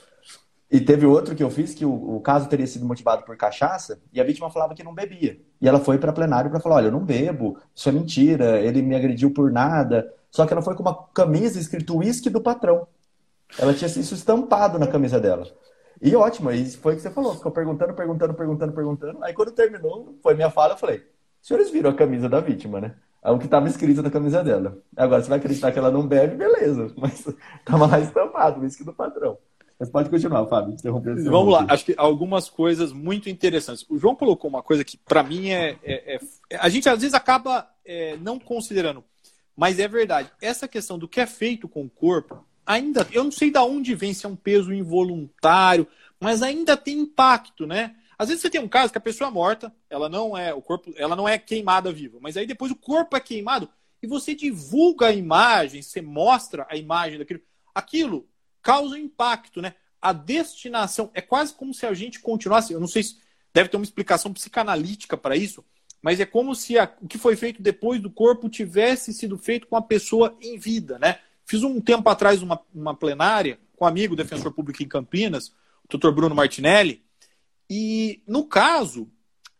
E 0.70 0.80
teve 0.80 1.06
outro 1.06 1.34
que 1.34 1.42
eu 1.42 1.50
fiz 1.50 1.74
que 1.74 1.84
o, 1.84 2.16
o, 2.16 2.20
caso 2.20 2.48
teria 2.48 2.66
sido 2.66 2.84
motivado 2.84 3.22
por 3.22 3.36
cachaça 3.36 4.00
e 4.12 4.20
a 4.20 4.24
vítima 4.24 4.50
falava 4.50 4.74
que 4.74 4.82
não 4.82 4.94
bebia. 4.94 5.40
E 5.60 5.68
ela 5.68 5.78
foi 5.78 5.96
para 5.96 6.12
plenário 6.12 6.50
para 6.50 6.60
falar: 6.60 6.76
olha, 6.76 6.86
eu 6.86 6.92
não 6.92 7.04
bebo, 7.04 7.56
isso 7.74 7.88
é 7.88 7.92
mentira, 7.92 8.60
ele 8.60 8.82
me 8.82 8.96
agrediu 8.96 9.32
por 9.32 9.52
nada. 9.52 10.12
Só 10.30 10.44
que 10.44 10.52
ela 10.52 10.62
foi 10.62 10.74
com 10.74 10.82
uma 10.82 11.06
camisa 11.14 11.58
escrito 11.58 11.96
uísque 11.96 12.28
do 12.28 12.40
patrão. 12.40 12.86
Ela 13.58 13.72
tinha 13.72 13.88
isso 13.88 14.14
estampado 14.14 14.78
na 14.78 14.88
camisa 14.88 15.20
dela. 15.20 15.46
E 16.02 16.14
ótimo, 16.14 16.50
e 16.50 16.68
foi 16.72 16.92
o 16.92 16.96
que 16.96 17.02
você 17.02 17.10
falou, 17.10 17.36
ficou 17.36 17.52
perguntando, 17.52 17.94
perguntando, 17.94 18.34
perguntando, 18.34 18.72
perguntando. 18.72 19.24
Aí 19.24 19.32
quando 19.32 19.52
terminou, 19.52 20.18
foi 20.22 20.34
minha 20.34 20.50
fala, 20.50 20.74
eu 20.74 20.78
falei: 20.78 21.06
senhores 21.40 21.70
viram 21.70 21.90
a 21.90 21.94
camisa 21.94 22.28
da 22.28 22.40
vítima, 22.40 22.80
né? 22.80 22.96
É 23.26 23.30
o 23.32 23.38
que 23.38 23.46
estava 23.46 23.66
escrito 23.66 24.02
na 24.02 24.10
camisa 24.10 24.44
dela. 24.44 24.78
Agora, 24.96 25.20
você 25.20 25.28
vai 25.28 25.38
acreditar 25.38 25.72
que 25.72 25.78
ela 25.80 25.90
não 25.90 26.06
bebe, 26.06 26.36
beleza. 26.36 26.94
Mas 26.96 27.26
estava 27.58 27.86
lá 27.86 27.98
estampado, 27.98 28.60
uísque 28.60 28.84
do 28.84 28.92
patrão. 28.92 29.36
Mas 29.80 29.90
pode 29.90 30.08
continuar, 30.08 30.46
Fábio. 30.46 30.74
Interromper 30.74 31.16
Vamos 31.24 31.52
lá, 31.52 31.66
acho 31.68 31.84
que 31.84 31.94
algumas 31.96 32.48
coisas 32.48 32.92
muito 32.92 33.28
interessantes. 33.28 33.84
O 33.88 33.98
João 33.98 34.14
colocou 34.14 34.48
uma 34.48 34.62
coisa 34.62 34.84
que, 34.84 34.96
para 34.96 35.24
mim, 35.24 35.50
é, 35.50 35.76
é, 35.82 36.14
é, 36.14 36.56
A 36.56 36.68
gente 36.68 36.88
às 36.88 37.00
vezes 37.00 37.14
acaba 37.14 37.68
é, 37.84 38.16
não 38.18 38.38
considerando, 38.38 39.02
mas 39.56 39.80
é 39.80 39.88
verdade. 39.88 40.30
Essa 40.40 40.68
questão 40.68 40.96
do 40.96 41.08
que 41.08 41.20
é 41.20 41.26
feito 41.26 41.68
com 41.68 41.82
o 41.82 41.90
corpo, 41.90 42.44
ainda. 42.64 43.06
Eu 43.10 43.24
não 43.24 43.32
sei 43.32 43.50
de 43.50 43.58
onde 43.58 43.92
vem, 43.96 44.14
se 44.14 44.24
é 44.24 44.28
um 44.28 44.36
peso 44.36 44.72
involuntário, 44.72 45.86
mas 46.20 46.42
ainda 46.42 46.76
tem 46.76 47.00
impacto, 47.00 47.66
né? 47.66 47.96
Às 48.18 48.28
vezes 48.28 48.42
você 48.42 48.50
tem 48.50 48.60
um 48.60 48.68
caso 48.68 48.92
que 48.92 48.98
a 48.98 49.00
pessoa 49.00 49.28
é 49.28 49.32
morta, 49.32 49.74
ela 49.90 50.08
não 50.08 50.36
é 50.36 50.54
o 50.54 50.62
corpo, 50.62 50.92
ela 50.96 51.14
não 51.14 51.28
é 51.28 51.38
queimada 51.38 51.92
viva, 51.92 52.18
mas 52.20 52.36
aí 52.36 52.46
depois 52.46 52.72
o 52.72 52.76
corpo 52.76 53.16
é 53.16 53.20
queimado 53.20 53.68
e 54.02 54.06
você 54.06 54.34
divulga 54.34 55.08
a 55.08 55.12
imagem, 55.12 55.82
você 55.82 56.00
mostra 56.00 56.66
a 56.70 56.76
imagem 56.76 57.18
daquilo. 57.18 57.40
Aquilo 57.74 58.28
causa 58.62 58.98
impacto, 58.98 59.60
né? 59.60 59.74
A 60.00 60.12
destinação 60.12 61.10
é 61.14 61.20
quase 61.20 61.54
como 61.54 61.74
se 61.74 61.86
a 61.86 61.94
gente 61.94 62.20
continuasse. 62.20 62.72
Eu 62.72 62.80
não 62.80 62.88
sei 62.88 63.02
se 63.02 63.16
deve 63.52 63.68
ter 63.68 63.76
uma 63.76 63.84
explicação 63.84 64.32
psicanalítica 64.32 65.16
para 65.16 65.36
isso, 65.36 65.64
mas 66.00 66.20
é 66.20 66.26
como 66.26 66.54
se 66.54 66.78
a, 66.78 66.92
o 67.00 67.06
que 67.06 67.18
foi 67.18 67.36
feito 67.36 67.62
depois 67.62 68.00
do 68.00 68.10
corpo 68.10 68.48
tivesse 68.48 69.12
sido 69.12 69.38
feito 69.38 69.66
com 69.66 69.76
a 69.76 69.82
pessoa 69.82 70.36
em 70.40 70.58
vida, 70.58 70.98
né? 70.98 71.20
Fiz 71.44 71.62
um 71.62 71.80
tempo 71.80 72.08
atrás 72.08 72.42
uma, 72.42 72.60
uma 72.74 72.94
plenária 72.94 73.58
com 73.76 73.84
um 73.84 73.88
amigo 73.88 74.16
defensor 74.16 74.52
público 74.52 74.82
em 74.82 74.88
Campinas, 74.88 75.48
o 75.84 75.88
doutor 75.90 76.12
Bruno 76.12 76.34
Martinelli, 76.34 77.05
e 77.68 78.22
no 78.26 78.44
caso, 78.44 79.10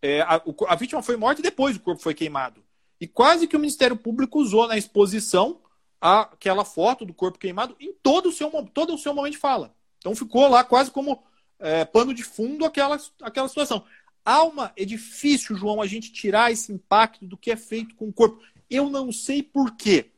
é, 0.00 0.20
a, 0.22 0.42
a 0.68 0.74
vítima 0.76 1.02
foi 1.02 1.16
morta 1.16 1.40
e 1.40 1.42
depois 1.42 1.76
o 1.76 1.80
corpo 1.80 2.02
foi 2.02 2.14
queimado. 2.14 2.62
E 3.00 3.06
quase 3.06 3.46
que 3.46 3.56
o 3.56 3.60
Ministério 3.60 3.96
Público 3.96 4.40
usou 4.40 4.66
na 4.66 4.78
exposição 4.78 5.60
aquela 6.00 6.64
foto 6.64 7.04
do 7.04 7.12
corpo 7.12 7.38
queimado 7.38 7.76
em 7.80 7.92
todo 8.02 8.28
o 8.28 8.32
seu, 8.32 8.50
todo 8.72 8.94
o 8.94 8.98
seu 8.98 9.14
momento 9.14 9.32
de 9.32 9.38
fala. 9.38 9.74
Então 9.98 10.14
ficou 10.14 10.48
lá 10.48 10.62
quase 10.62 10.90
como 10.90 11.22
é, 11.58 11.84
pano 11.84 12.14
de 12.14 12.22
fundo 12.22 12.64
aquela, 12.64 12.98
aquela 13.22 13.48
situação. 13.48 13.84
Uma, 14.24 14.72
é 14.76 14.84
difícil, 14.84 15.56
João, 15.56 15.80
a 15.80 15.86
gente 15.86 16.12
tirar 16.12 16.50
esse 16.50 16.72
impacto 16.72 17.26
do 17.26 17.36
que 17.36 17.50
é 17.50 17.56
feito 17.56 17.94
com 17.94 18.08
o 18.08 18.12
corpo. 18.12 18.42
Eu 18.68 18.90
não 18.90 19.12
sei 19.12 19.42
por 19.42 19.76
quê. 19.76 20.10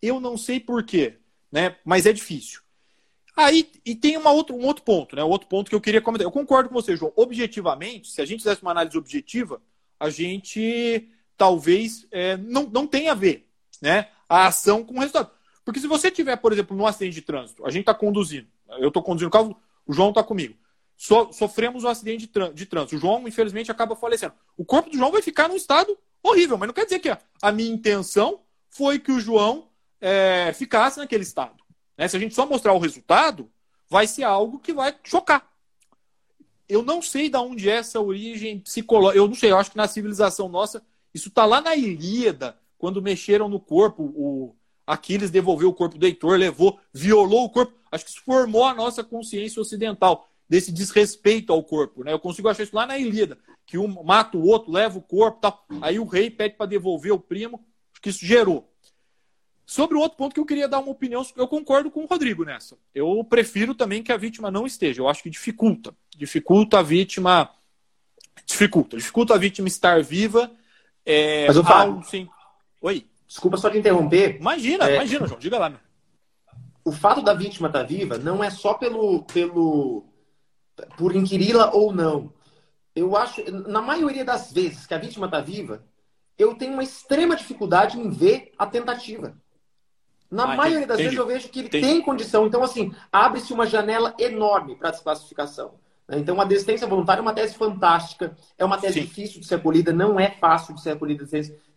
Eu 0.00 0.20
não 0.20 0.36
sei 0.36 0.58
por 0.58 0.82
quê, 0.82 1.18
né? 1.50 1.76
Mas 1.84 2.06
é 2.06 2.12
difícil. 2.12 2.61
Aí, 3.36 3.70
e 3.84 3.94
tem 3.94 4.16
uma 4.16 4.30
outra, 4.30 4.54
um 4.54 4.64
outro 4.64 4.84
ponto, 4.84 5.16
né? 5.16 5.24
Outro 5.24 5.48
ponto 5.48 5.68
que 5.68 5.74
eu 5.74 5.80
queria 5.80 6.02
comentar. 6.02 6.26
Eu 6.26 6.32
concordo 6.32 6.68
com 6.68 6.74
você, 6.74 6.96
João. 6.96 7.12
Objetivamente, 7.16 8.10
se 8.10 8.20
a 8.20 8.26
gente 8.26 8.40
fizesse 8.40 8.62
uma 8.62 8.72
análise 8.72 8.96
objetiva, 8.98 9.60
a 9.98 10.10
gente 10.10 11.08
talvez 11.36 12.06
é, 12.10 12.36
não, 12.36 12.64
não 12.64 12.86
tenha 12.86 13.12
a 13.12 13.14
ver, 13.14 13.48
né? 13.80 14.08
a 14.32 14.46
ação 14.46 14.82
com 14.82 14.94
o 14.94 14.98
resultado. 14.98 15.30
Porque 15.62 15.78
se 15.78 15.86
você 15.86 16.10
tiver, 16.10 16.36
por 16.36 16.52
exemplo, 16.52 16.74
num 16.74 16.86
acidente 16.86 17.14
de 17.14 17.22
trânsito, 17.22 17.66
a 17.66 17.70
gente 17.70 17.82
está 17.82 17.92
conduzindo, 17.92 18.48
eu 18.78 18.88
estou 18.88 19.02
conduzindo 19.02 19.28
o 19.28 19.30
carro, 19.30 19.54
o 19.86 19.92
João 19.92 20.08
está 20.08 20.22
comigo. 20.22 20.56
So, 20.96 21.30
sofremos 21.32 21.84
um 21.84 21.88
acidente 21.88 22.26
de, 22.26 22.54
de, 22.54 22.66
trânsito. 22.66 22.96
O 22.96 22.98
João, 22.98 23.28
infelizmente, 23.28 23.70
acaba 23.70 23.94
falecendo. 23.94 24.32
O 24.56 24.64
corpo 24.64 24.88
do 24.88 24.96
João 24.96 25.12
vai 25.12 25.20
ficar 25.20 25.48
num 25.48 25.56
estado 25.56 25.98
horrível, 26.22 26.56
mas 26.56 26.66
não 26.66 26.72
quer 26.74 26.84
dizer 26.84 26.98
que 27.00 27.10
a, 27.10 27.18
a 27.42 27.52
minha 27.52 27.70
intenção 27.70 28.40
foi 28.70 28.98
que 28.98 29.12
o 29.12 29.20
João 29.20 29.68
é, 30.00 30.52
ficasse 30.54 30.98
naquele 30.98 31.24
estado. 31.24 31.61
Né? 32.02 32.08
Se 32.08 32.16
a 32.16 32.20
gente 32.20 32.34
só 32.34 32.44
mostrar 32.44 32.72
o 32.72 32.80
resultado, 32.80 33.48
vai 33.88 34.08
ser 34.08 34.24
algo 34.24 34.58
que 34.58 34.72
vai 34.72 34.92
chocar. 35.04 35.48
Eu 36.68 36.82
não 36.82 37.00
sei 37.00 37.28
de 37.28 37.36
onde 37.36 37.70
é 37.70 37.74
essa 37.74 38.00
origem 38.00 38.58
psicológica. 38.58 39.18
Eu 39.18 39.28
não 39.28 39.36
sei, 39.36 39.52
eu 39.52 39.56
acho 39.56 39.70
que 39.70 39.76
na 39.76 39.86
civilização 39.86 40.48
nossa, 40.48 40.82
isso 41.14 41.28
está 41.28 41.44
lá 41.44 41.60
na 41.60 41.76
Ilíada, 41.76 42.58
quando 42.76 43.00
mexeram 43.00 43.48
no 43.48 43.60
corpo, 43.60 44.02
o 44.16 44.56
Aquiles 44.84 45.30
devolveu 45.30 45.68
o 45.68 45.72
corpo 45.72 45.96
do 45.96 46.04
Heitor, 46.04 46.36
levou, 46.36 46.80
violou 46.92 47.44
o 47.44 47.50
corpo. 47.50 47.72
Acho 47.92 48.04
que 48.04 48.10
isso 48.10 48.22
formou 48.24 48.64
a 48.64 48.74
nossa 48.74 49.04
consciência 49.04 49.62
ocidental, 49.62 50.28
desse 50.48 50.72
desrespeito 50.72 51.52
ao 51.52 51.62
corpo. 51.62 52.02
Né? 52.02 52.12
Eu 52.12 52.18
consigo 52.18 52.48
achar 52.48 52.64
isso 52.64 52.74
lá 52.74 52.84
na 52.84 52.98
Ilíada, 52.98 53.38
que 53.64 53.78
um 53.78 54.02
mata 54.02 54.36
o 54.36 54.44
outro, 54.44 54.72
leva 54.72 54.98
o 54.98 55.02
corpo 55.02 55.38
tal. 55.40 55.64
Aí 55.80 56.00
o 56.00 56.04
rei 56.04 56.30
pede 56.30 56.56
para 56.56 56.66
devolver 56.66 57.12
o 57.12 57.20
primo, 57.20 57.64
acho 57.92 58.02
que 58.02 58.10
isso 58.10 58.26
gerou. 58.26 58.71
Sobre 59.64 59.96
o 59.96 60.00
outro 60.00 60.18
ponto 60.18 60.34
que 60.34 60.40
eu 60.40 60.46
queria 60.46 60.68
dar 60.68 60.80
uma 60.80 60.90
opinião, 60.90 61.24
eu 61.36 61.48
concordo 61.48 61.90
com 61.90 62.02
o 62.02 62.06
Rodrigo 62.06 62.44
nessa. 62.44 62.76
Eu 62.94 63.24
prefiro 63.24 63.74
também 63.74 64.02
que 64.02 64.12
a 64.12 64.16
vítima 64.16 64.50
não 64.50 64.66
esteja. 64.66 65.00
Eu 65.00 65.08
acho 65.08 65.22
que 65.22 65.30
dificulta. 65.30 65.94
Dificulta 66.16 66.78
a 66.78 66.82
vítima. 66.82 67.50
Dificulta. 68.44 68.96
Dificulta 68.96 69.34
a 69.34 69.38
vítima 69.38 69.68
estar 69.68 70.02
viva. 70.02 70.50
É, 71.06 71.46
Mas 71.46 71.56
o 71.56 71.64
Fábio, 71.64 72.02
sim, 72.04 72.28
Oi. 72.80 73.06
Desculpa 73.26 73.56
só 73.56 73.70
te 73.70 73.78
interromper. 73.78 74.36
Imagina, 74.36 74.88
é, 74.90 74.96
imagina, 74.96 75.26
João. 75.26 75.40
Diga 75.40 75.58
lá. 75.58 75.70
Meu. 75.70 75.78
O 76.84 76.92
fato 76.92 77.22
da 77.22 77.32
vítima 77.32 77.68
estar 77.68 77.80
tá 77.80 77.86
viva 77.86 78.18
não 78.18 78.42
é 78.42 78.50
só 78.50 78.74
pelo, 78.74 79.22
pelo 79.24 80.04
por 80.96 81.14
inquiri-la 81.14 81.70
ou 81.72 81.92
não. 81.92 82.32
Eu 82.94 83.16
acho, 83.16 83.42
na 83.68 83.80
maioria 83.80 84.24
das 84.24 84.52
vezes 84.52 84.86
que 84.86 84.92
a 84.92 84.98
vítima 84.98 85.26
está 85.26 85.40
viva, 85.40 85.82
eu 86.36 86.54
tenho 86.54 86.72
uma 86.72 86.82
extrema 86.82 87.36
dificuldade 87.36 87.98
em 87.98 88.10
ver 88.10 88.52
a 88.58 88.66
tentativa. 88.66 89.34
Na 90.32 90.44
ah, 90.44 90.56
maioria 90.56 90.86
das 90.86 90.98
entendi. 90.98 91.02
vezes 91.02 91.18
eu 91.18 91.26
vejo 91.26 91.48
que 91.50 91.58
ele 91.58 91.68
entendi. 91.68 91.86
tem 91.86 92.00
condição. 92.00 92.46
Então, 92.46 92.64
assim, 92.64 92.90
abre-se 93.12 93.52
uma 93.52 93.66
janela 93.66 94.14
enorme 94.18 94.74
para 94.74 94.88
a 94.88 94.90
desclassificação. 94.90 95.74
Né? 96.08 96.18
Então, 96.18 96.40
a 96.40 96.44
desistência 96.44 96.86
voluntária 96.86 97.20
é 97.20 97.22
uma 97.22 97.34
tese 97.34 97.54
fantástica, 97.54 98.34
é 98.56 98.64
uma 98.64 98.78
tese 98.78 98.94
Sim. 98.94 99.00
difícil 99.02 99.40
de 99.42 99.46
ser 99.46 99.56
acolhida, 99.56 99.92
não 99.92 100.18
é 100.18 100.30
fácil 100.30 100.74
de 100.74 100.80
ser 100.80 100.92
acolhida. 100.92 101.26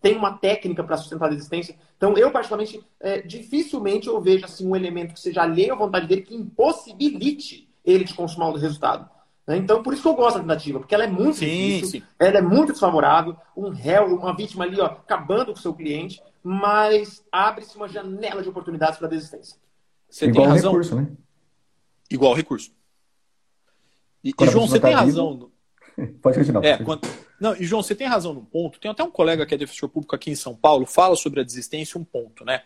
Tem 0.02 0.16
uma 0.16 0.38
técnica 0.38 0.86
para 0.86 0.96
sustentar 0.96 1.26
a 1.26 1.32
desistência. 1.32 1.76
Então, 1.98 2.18
eu, 2.18 2.32
particularmente, 2.32 2.82
é, 3.02 3.22
dificilmente 3.22 4.08
eu 4.08 4.22
vejo 4.22 4.46
assim, 4.46 4.66
um 4.66 4.74
elemento 4.74 5.14
que 5.14 5.20
seja 5.20 5.42
alheio 5.42 5.74
à 5.74 5.76
vontade 5.76 6.08
dele 6.08 6.22
que 6.22 6.34
impossibilite 6.34 7.68
ele 7.84 8.06
de 8.06 8.14
consumar 8.14 8.48
o 8.48 8.56
resultado. 8.56 9.10
Né? 9.48 9.58
Então, 9.58 9.84
por 9.84 9.94
isso 9.94 10.02
que 10.02 10.08
eu 10.08 10.16
gosto 10.16 10.38
da 10.38 10.42
tentativa, 10.42 10.80
porque 10.80 10.96
ela 10.96 11.04
é 11.04 11.08
muito 11.08 11.38
sim, 11.38 11.46
difícil, 11.46 12.02
sim. 12.02 12.08
ela 12.20 12.38
é 12.38 12.42
muito 12.42 12.72
desfavorável, 12.72 13.36
um 13.56 13.70
réu, 13.70 14.16
uma 14.16 14.36
vítima 14.36 14.66
ali, 14.66 14.80
ó, 14.80 14.86
acabando 14.86 15.48
com 15.48 15.60
o 15.60 15.62
seu 15.62 15.74
cliente, 15.74 16.22
mas 16.44 17.24
abre-se 17.32 17.76
uma 17.76 17.88
janela 17.88 18.42
de 18.42 18.50
oportunidades 18.50 18.98
para 18.98 19.08
a 19.08 19.10
desistência. 19.10 19.58
Você 20.10 20.26
Igual 20.26 20.46
tem 20.46 20.54
razão. 20.54 20.72
recurso, 20.72 20.96
né? 20.96 21.12
Igual 22.10 22.34
recurso. 22.34 22.72
E, 24.24 24.30
e 24.30 24.48
João, 24.48 24.68
você 24.68 24.80
tem 24.80 24.94
razão. 24.94 25.52
Pode 26.22 26.38
continuar. 26.38 26.64
É, 26.64 26.78
quando... 26.78 27.08
Não, 27.40 27.56
e 27.56 27.64
João, 27.64 27.84
você 27.84 27.94
tem 27.94 28.08
razão 28.08 28.34
num 28.34 28.46
ponto. 28.46 28.80
Tem 28.80 28.90
até 28.90 29.04
um 29.04 29.12
colega 29.12 29.46
que 29.46 29.54
é 29.54 29.58
defensor 29.58 29.90
público 29.90 30.16
aqui 30.16 30.32
em 30.32 30.36
São 30.36 30.56
Paulo, 30.56 30.86
fala 30.86 31.16
sobre 31.16 31.42
a 31.42 31.44
desistência 31.44 32.00
um 32.00 32.04
ponto, 32.04 32.46
né? 32.46 32.64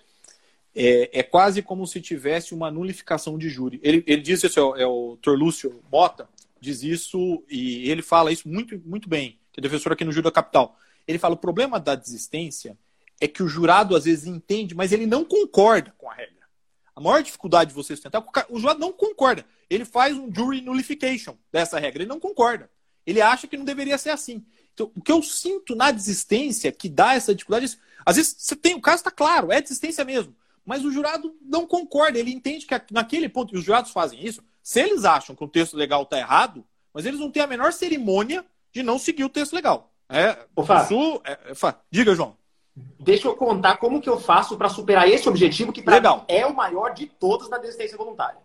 É, 0.75 1.19
é 1.19 1.23
quase 1.23 1.61
como 1.61 1.88
se 1.88 1.99
tivesse 1.99 2.53
uma 2.53 2.69
nulificação 2.69 3.38
de 3.38 3.49
júri. 3.49 3.80
Ele, 3.84 4.03
ele 4.05 4.21
diz 4.21 4.43
isso, 4.43 4.59
é 4.59 4.63
o, 4.63 4.75
é 4.75 4.86
o 4.86 5.17
Torlúcio 5.21 5.82
Mota, 5.91 6.30
diz 6.60 6.84
isso, 6.84 7.43
e 7.49 7.89
ele 7.89 8.01
fala 8.01 8.32
isso 8.32 8.47
muito, 8.47 8.80
muito 8.86 9.07
bem, 9.10 9.39
que 9.51 9.60
é 9.60 9.62
defensor 9.62 9.91
aqui 9.91 10.03
no 10.03 10.12
Júri 10.12 10.24
da 10.24 10.32
Capital. 10.32 10.78
Ele 11.07 11.20
fala: 11.20 11.36
o 11.36 11.38
problema 11.38 11.80
da 11.80 11.95
desistência 11.95 12.78
é 13.20 13.28
que 13.28 13.43
o 13.43 13.47
jurado 13.47 13.95
às 13.95 14.05
vezes 14.05 14.26
entende, 14.26 14.76
mas 14.76 14.91
ele 14.91 15.05
não 15.05 15.26
concorda 15.26 15.93
com 15.97 16.10
a 16.10 16.14
regra. 16.14 16.39
A 16.95 17.01
maior 17.01 17.24
dificuldade 17.24 17.70
de 17.70 17.76
você 17.76 17.95
sustentar, 17.95 18.24
o 18.49 18.60
jurado 18.60 18.80
não 18.80 18.91
concorda 18.91 19.45
ele 19.70 19.86
faz 19.86 20.18
um 20.18 20.34
jury 20.34 20.62
nullification 20.62 21.38
dessa 21.51 21.80
regra. 21.80 22.01
Ele 22.01 22.10
não 22.10 22.20
concorda. 22.20 22.70
Ele 23.05 23.22
acha 23.22 23.47
que 23.47 23.55
não 23.55 23.64
deveria 23.64 23.97
ser 23.97 24.10
assim. 24.10 24.43
Então, 24.74 24.91
o 24.95 25.01
que 25.01 25.12
eu 25.12 25.22
sinto 25.22 25.76
na 25.76 25.91
desistência 25.91 26.72
que 26.72 26.89
dá 26.89 27.14
essa 27.14 27.36
dificuldade, 27.36 27.78
às 28.05 28.16
vezes 28.16 28.36
você 28.38 28.55
tem 28.55 28.76
o 28.76 28.82
caso 28.82 28.97
está 28.97 29.12
claro, 29.12 29.51
é 29.51 29.62
desistência 29.62 30.05
mesmo, 30.05 30.34
mas 30.66 30.86
o 30.86 30.91
jurado 30.91 31.36
não 31.41 31.68
concorda, 31.68 32.18
ele 32.18 32.32
entende 32.32 32.66
que 32.66 32.93
naquele 32.93 33.28
ponto, 33.28 33.53
e 33.53 33.57
os 33.57 33.66
jurados 33.66 33.91
fazem 33.91 34.26
isso, 34.26 34.41
se 34.62 34.82
eles 34.82 35.05
acham 35.05 35.36
que 35.36 35.43
o 35.43 35.47
texto 35.47 35.76
legal 35.76 36.03
está 36.03 36.18
errado, 36.18 36.66
mas 36.93 37.05
eles 37.05 37.20
não 37.20 37.32
têm 37.32 37.43
a 37.43 37.47
menor 37.47 37.74
cerimônia 37.74 38.45
de 38.72 38.84
não 38.84 38.99
seguir 38.99 39.24
o 39.24 39.30
texto 39.30 39.53
legal. 39.53 39.91
É, 40.07 40.45
Ô, 40.55 40.64
isso, 40.64 41.22
é, 41.24 41.32
é, 41.32 41.76
diga, 41.91 42.16
João. 42.16 42.36
Deixa 42.99 43.28
eu 43.28 43.36
contar 43.36 43.78
como 43.78 44.01
que 44.01 44.10
eu 44.10 44.20
faço 44.20 44.57
para 44.57 44.70
superar 44.70 45.07
esse 45.07 45.28
objetivo, 45.28 45.74
que 45.74 45.82
para 45.82 45.99
mim 45.99 46.24
é 46.28 46.45
o 46.45 46.55
maior 46.55 46.93
de 46.93 47.05
todos 47.05 47.49
na 47.49 47.57
desistência 47.57 47.97
voluntária. 47.97 48.39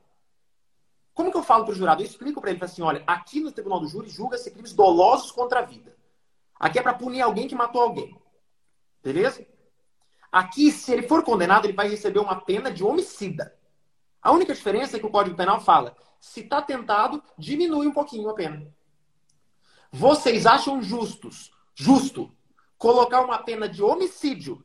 Como 1.14 1.30
que 1.30 1.36
eu 1.36 1.44
falo 1.44 1.64
para 1.64 1.72
o 1.72 1.76
jurado? 1.76 2.02
Eu 2.02 2.06
explico 2.06 2.40
para 2.40 2.50
ele 2.50 2.62
assim: 2.62 2.82
olha, 2.82 3.02
aqui 3.06 3.40
no 3.40 3.52
Tribunal 3.52 3.80
do 3.80 3.88
Júri 3.88 4.10
julga-se 4.10 4.50
crimes 4.50 4.72
dolosos 4.72 5.30
contra 5.30 5.60
a 5.60 5.62
vida. 5.62 5.94
Aqui 6.58 6.78
é 6.78 6.82
para 6.82 6.94
punir 6.94 7.20
alguém 7.20 7.46
que 7.46 7.54
matou 7.54 7.82
alguém. 7.82 8.16
Beleza? 9.02 9.46
Aqui, 10.32 10.72
se 10.72 10.92
ele 10.92 11.06
for 11.06 11.22
condenado, 11.22 11.66
ele 11.66 11.72
vai 11.72 11.88
receber 11.88 12.18
uma 12.18 12.40
pena 12.40 12.70
de 12.70 12.82
homicida. 12.82 13.56
A 14.24 14.32
única 14.32 14.54
diferença 14.54 14.96
é 14.96 15.00
que 15.00 15.04
o 15.04 15.10
Código 15.10 15.36
Penal 15.36 15.60
fala: 15.60 15.94
se 16.18 16.40
está 16.40 16.62
tentado, 16.62 17.22
diminui 17.36 17.86
um 17.86 17.92
pouquinho 17.92 18.30
a 18.30 18.34
pena. 18.34 18.66
Vocês 19.92 20.46
acham 20.46 20.82
justos, 20.82 21.52
justo, 21.74 22.34
colocar 22.78 23.20
uma 23.20 23.38
pena 23.38 23.68
de 23.68 23.82
homicídio 23.82 24.64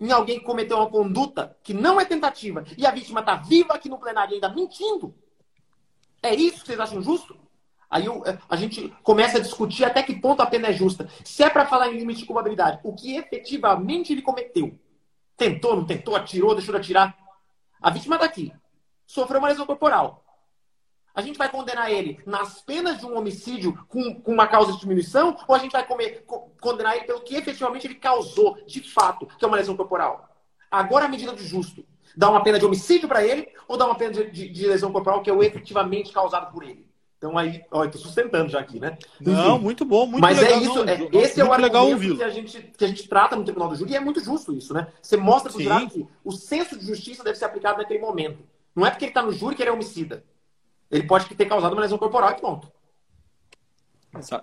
em 0.00 0.10
alguém 0.10 0.40
que 0.40 0.44
cometeu 0.44 0.76
uma 0.76 0.90
conduta 0.90 1.56
que 1.62 1.72
não 1.72 2.00
é 2.00 2.04
tentativa 2.04 2.64
e 2.76 2.84
a 2.84 2.90
vítima 2.90 3.20
está 3.20 3.36
viva 3.36 3.74
aqui 3.74 3.88
no 3.88 3.98
plenário 3.98 4.34
ainda 4.34 4.48
mentindo? 4.48 5.14
É 6.20 6.34
isso 6.34 6.60
que 6.60 6.66
vocês 6.66 6.80
acham 6.80 7.00
justo? 7.00 7.38
Aí 7.88 8.06
eh, 8.06 8.38
a 8.48 8.56
gente 8.56 8.88
começa 9.02 9.38
a 9.38 9.40
discutir 9.40 9.84
até 9.84 10.02
que 10.02 10.20
ponto 10.20 10.42
a 10.42 10.46
pena 10.46 10.68
é 10.68 10.72
justa. 10.72 11.08
Se 11.24 11.42
é 11.42 11.48
para 11.48 11.64
falar 11.64 11.88
em 11.88 11.96
limite 11.96 12.20
de 12.20 12.26
culpabilidade, 12.26 12.80
o 12.82 12.92
que 12.92 13.16
efetivamente 13.16 14.12
ele 14.12 14.20
cometeu? 14.20 14.78
Tentou, 15.36 15.76
não 15.76 15.86
tentou, 15.86 16.14
atirou, 16.14 16.54
deixou 16.54 16.74
de 16.74 16.80
atirar? 16.80 17.16
A 17.80 17.90
vítima 17.90 18.16
está 18.16 18.26
aqui. 18.26 18.52
Sofreu 19.06 19.38
uma 19.38 19.48
lesão 19.48 19.66
corporal. 19.66 20.24
A 21.14 21.22
gente 21.22 21.38
vai 21.38 21.48
condenar 21.48 21.90
ele 21.90 22.20
nas 22.24 22.60
penas 22.60 22.98
de 22.98 23.06
um 23.06 23.16
homicídio 23.16 23.76
com, 23.88 24.20
com 24.20 24.32
uma 24.32 24.46
causa 24.46 24.72
de 24.72 24.80
diminuição 24.80 25.36
ou 25.48 25.54
a 25.54 25.58
gente 25.58 25.72
vai 25.72 25.86
comer, 25.86 26.24
condenar 26.60 26.96
ele 26.96 27.06
pelo 27.06 27.22
que 27.22 27.34
efetivamente 27.34 27.86
ele 27.86 27.96
causou, 27.96 28.56
de 28.66 28.80
fato, 28.82 29.26
que 29.26 29.44
é 29.44 29.48
uma 29.48 29.56
lesão 29.56 29.76
corporal? 29.76 30.28
Agora 30.70 31.06
a 31.06 31.08
medida 31.08 31.34
de 31.34 31.44
justo. 31.46 31.84
Dá 32.16 32.30
uma 32.30 32.42
pena 32.42 32.58
de 32.58 32.64
homicídio 32.64 33.08
para 33.08 33.24
ele 33.24 33.48
ou 33.66 33.76
dá 33.76 33.86
uma 33.86 33.94
pena 33.94 34.12
de, 34.12 34.30
de, 34.30 34.48
de 34.48 34.66
lesão 34.66 34.92
corporal 34.92 35.22
que 35.22 35.30
é 35.30 35.32
o 35.32 35.42
efetivamente 35.42 36.12
causado 36.12 36.52
por 36.52 36.62
ele? 36.62 36.87
Então 37.18 37.36
aí, 37.36 37.64
ó, 37.70 37.84
eu 37.84 37.90
tô 37.90 37.98
sustentando 37.98 38.48
já 38.48 38.60
aqui, 38.60 38.78
né? 38.78 38.96
Não, 39.20 39.56
Enfim, 39.56 39.64
muito 39.64 39.84
bom, 39.84 40.06
muito 40.06 40.20
mas 40.20 40.38
é 40.38 40.42
legal. 40.42 40.60
Mas 40.60 40.88
é 40.88 40.94
isso, 40.94 41.16
é, 41.16 41.20
esse 41.20 41.40
é 41.40 41.44
o 41.44 41.52
argumento 41.52 42.16
que 42.16 42.22
a, 42.22 42.30
gente, 42.30 42.62
que 42.78 42.84
a 42.84 42.88
gente 42.88 43.08
trata 43.08 43.34
no 43.34 43.42
Tribunal 43.42 43.68
do 43.68 43.74
Júri 43.74 43.92
e 43.92 43.96
é 43.96 44.00
muito 44.00 44.22
justo 44.22 44.54
isso, 44.54 44.72
né? 44.72 44.86
Você 45.02 45.16
mostra 45.16 45.50
pro 45.50 45.60
jurado 45.60 45.90
que 45.90 46.06
o 46.24 46.30
senso 46.30 46.78
de 46.78 46.86
justiça 46.86 47.24
deve 47.24 47.36
ser 47.36 47.46
aplicado 47.46 47.78
naquele 47.78 47.98
momento. 47.98 48.38
Não 48.74 48.86
é 48.86 48.90
porque 48.90 49.06
ele 49.06 49.12
tá 49.12 49.22
no 49.22 49.32
júri 49.32 49.56
que 49.56 49.62
ele 49.62 49.70
é 49.70 49.72
homicida. 49.72 50.24
Ele 50.88 51.02
pode 51.02 51.26
ter 51.34 51.46
causado 51.46 51.72
uma 51.72 51.82
lesão 51.82 51.98
corporal 51.98 52.30
e 52.30 52.36
pronto. 52.36 52.70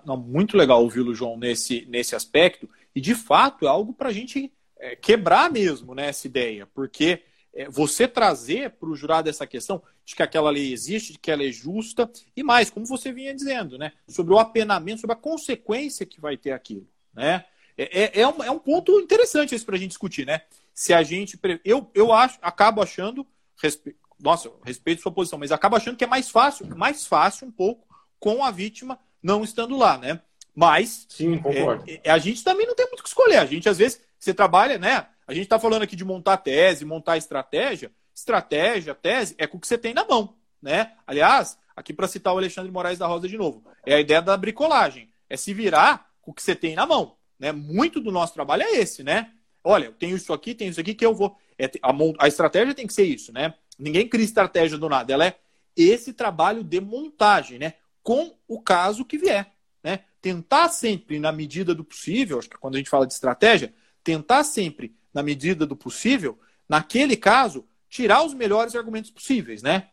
Não, 0.04 0.16
muito 0.16 0.56
legal 0.56 0.82
ouvi-lo, 0.82 1.14
João, 1.14 1.36
nesse, 1.36 1.86
nesse 1.86 2.14
aspecto. 2.14 2.68
E, 2.94 3.00
de 3.00 3.14
fato, 3.14 3.66
é 3.66 3.68
algo 3.68 3.92
para 3.92 4.10
a 4.10 4.12
gente 4.12 4.52
é, 4.78 4.94
quebrar 4.94 5.50
mesmo 5.50 5.94
né, 5.94 6.08
essa 6.08 6.26
ideia. 6.26 6.66
Porque 6.66 7.04
é, 7.14 7.22
você 7.70 8.06
trazer 8.06 8.70
para 8.72 8.88
o 8.88 8.94
jurado 8.94 9.30
essa 9.30 9.46
questão 9.46 9.82
de 10.04 10.14
que 10.14 10.22
aquela 10.22 10.50
lei 10.50 10.72
existe, 10.72 11.12
de 11.12 11.18
que 11.18 11.30
ela 11.30 11.42
é 11.42 11.50
justa, 11.50 12.10
e 12.36 12.42
mais, 12.42 12.70
como 12.70 12.84
você 12.84 13.10
vinha 13.10 13.34
dizendo, 13.34 13.78
né, 13.78 13.92
sobre 14.06 14.34
o 14.34 14.38
apenamento, 14.38 15.00
sobre 15.00 15.14
a 15.14 15.18
consequência 15.18 16.04
que 16.04 16.20
vai 16.20 16.36
ter 16.36 16.52
aquilo. 16.52 16.86
Né? 17.14 17.44
É, 17.76 18.02
é, 18.02 18.20
é 18.20 18.28
um, 18.28 18.42
é 18.44 18.50
um 18.50 18.58
ponto 18.58 19.00
interessante 19.00 19.54
esse 19.54 19.64
para 19.64 19.76
a 19.76 19.78
gente 19.78 19.90
discutir, 19.90 20.26
né? 20.26 20.42
Se 20.72 20.92
a 20.92 21.02
gente. 21.02 21.38
Eu, 21.64 21.90
eu 21.94 22.12
acho, 22.12 22.38
acabo 22.42 22.82
achando. 22.82 23.26
Respe... 23.56 23.96
Nossa, 24.18 24.50
respeito 24.64 25.02
sua 25.02 25.12
posição, 25.12 25.38
mas 25.38 25.52
acabo 25.52 25.76
achando 25.76 25.96
que 25.96 26.04
é 26.04 26.06
mais 26.06 26.30
fácil, 26.30 26.66
mais 26.76 27.06
fácil 27.06 27.46
um 27.46 27.50
pouco 27.50 27.86
com 28.18 28.44
a 28.44 28.50
vítima 28.50 28.98
não 29.22 29.44
estando 29.44 29.76
lá, 29.76 29.98
né? 29.98 30.20
Mas 30.54 31.06
Sim, 31.10 31.38
concordo. 31.38 31.84
É, 31.86 32.00
é 32.04 32.10
a 32.10 32.16
gente 32.16 32.42
também 32.42 32.66
não 32.66 32.74
tem 32.74 32.86
muito 32.86 33.00
o 33.00 33.02
que 33.02 33.08
escolher. 33.08 33.36
A 33.36 33.44
gente, 33.44 33.68
às 33.68 33.76
vezes, 33.76 34.00
você 34.18 34.34
trabalha, 34.34 34.78
né? 34.78 35.06
A 35.26 35.34
gente 35.34 35.44
está 35.44 35.58
falando 35.58 35.82
aqui 35.82 35.96
de 35.96 36.04
montar 36.04 36.36
tese, 36.38 36.84
montar 36.84 37.16
estratégia. 37.16 37.90
Estratégia, 38.14 38.94
tese, 38.94 39.34
é 39.38 39.46
com 39.46 39.58
o 39.58 39.60
que 39.60 39.66
você 39.66 39.76
tem 39.76 39.92
na 39.92 40.04
mão. 40.04 40.34
Né? 40.62 40.92
Aliás, 41.06 41.58
aqui 41.76 41.92
para 41.92 42.08
citar 42.08 42.34
o 42.34 42.38
Alexandre 42.38 42.72
Moraes 42.72 42.98
da 42.98 43.06
Rosa 43.06 43.28
de 43.28 43.36
novo, 43.36 43.64
é 43.84 43.94
a 43.94 44.00
ideia 44.00 44.22
da 44.22 44.36
bricolagem. 44.36 45.10
É 45.28 45.36
se 45.36 45.52
virar 45.52 46.10
com 46.22 46.30
o 46.30 46.34
que 46.34 46.42
você 46.42 46.54
tem 46.54 46.74
na 46.74 46.86
mão. 46.86 47.16
Né? 47.38 47.52
Muito 47.52 48.00
do 48.00 48.10
nosso 48.10 48.32
trabalho 48.32 48.62
é 48.62 48.76
esse, 48.76 49.02
né? 49.02 49.32
Olha, 49.62 49.86
eu 49.86 49.92
tenho 49.92 50.16
isso 50.16 50.32
aqui, 50.32 50.54
tenho 50.54 50.70
isso 50.70 50.80
aqui 50.80 50.94
que 50.94 51.04
eu 51.04 51.14
vou. 51.14 51.36
É, 51.58 51.66
a, 51.82 51.92
a 52.20 52.28
estratégia 52.28 52.74
tem 52.74 52.86
que 52.86 52.94
ser 52.94 53.04
isso, 53.04 53.32
né? 53.32 53.52
Ninguém 53.78 54.08
cria 54.08 54.24
estratégia 54.24 54.78
do 54.78 54.88
nada. 54.88 55.12
Ela 55.12 55.26
é 55.26 55.36
esse 55.76 56.12
trabalho 56.12 56.62
de 56.62 56.80
montagem, 56.80 57.58
né? 57.58 57.74
Com 58.02 58.34
o 58.46 58.62
caso 58.62 59.04
que 59.04 59.18
vier. 59.18 59.52
Né? 59.82 60.00
Tentar 60.22 60.68
sempre, 60.68 61.18
na 61.18 61.32
medida 61.32 61.74
do 61.74 61.84
possível, 61.84 62.38
acho 62.38 62.48
que 62.48 62.56
quando 62.56 62.76
a 62.76 62.78
gente 62.78 62.88
fala 62.88 63.06
de 63.06 63.12
estratégia, 63.12 63.74
tentar 64.06 64.44
sempre 64.44 64.94
na 65.12 65.20
medida 65.20 65.66
do 65.66 65.74
possível, 65.74 66.38
naquele 66.68 67.16
caso, 67.16 67.66
tirar 67.88 68.22
os 68.22 68.32
melhores 68.32 68.76
argumentos 68.76 69.10
possíveis, 69.10 69.62
né? 69.62 69.88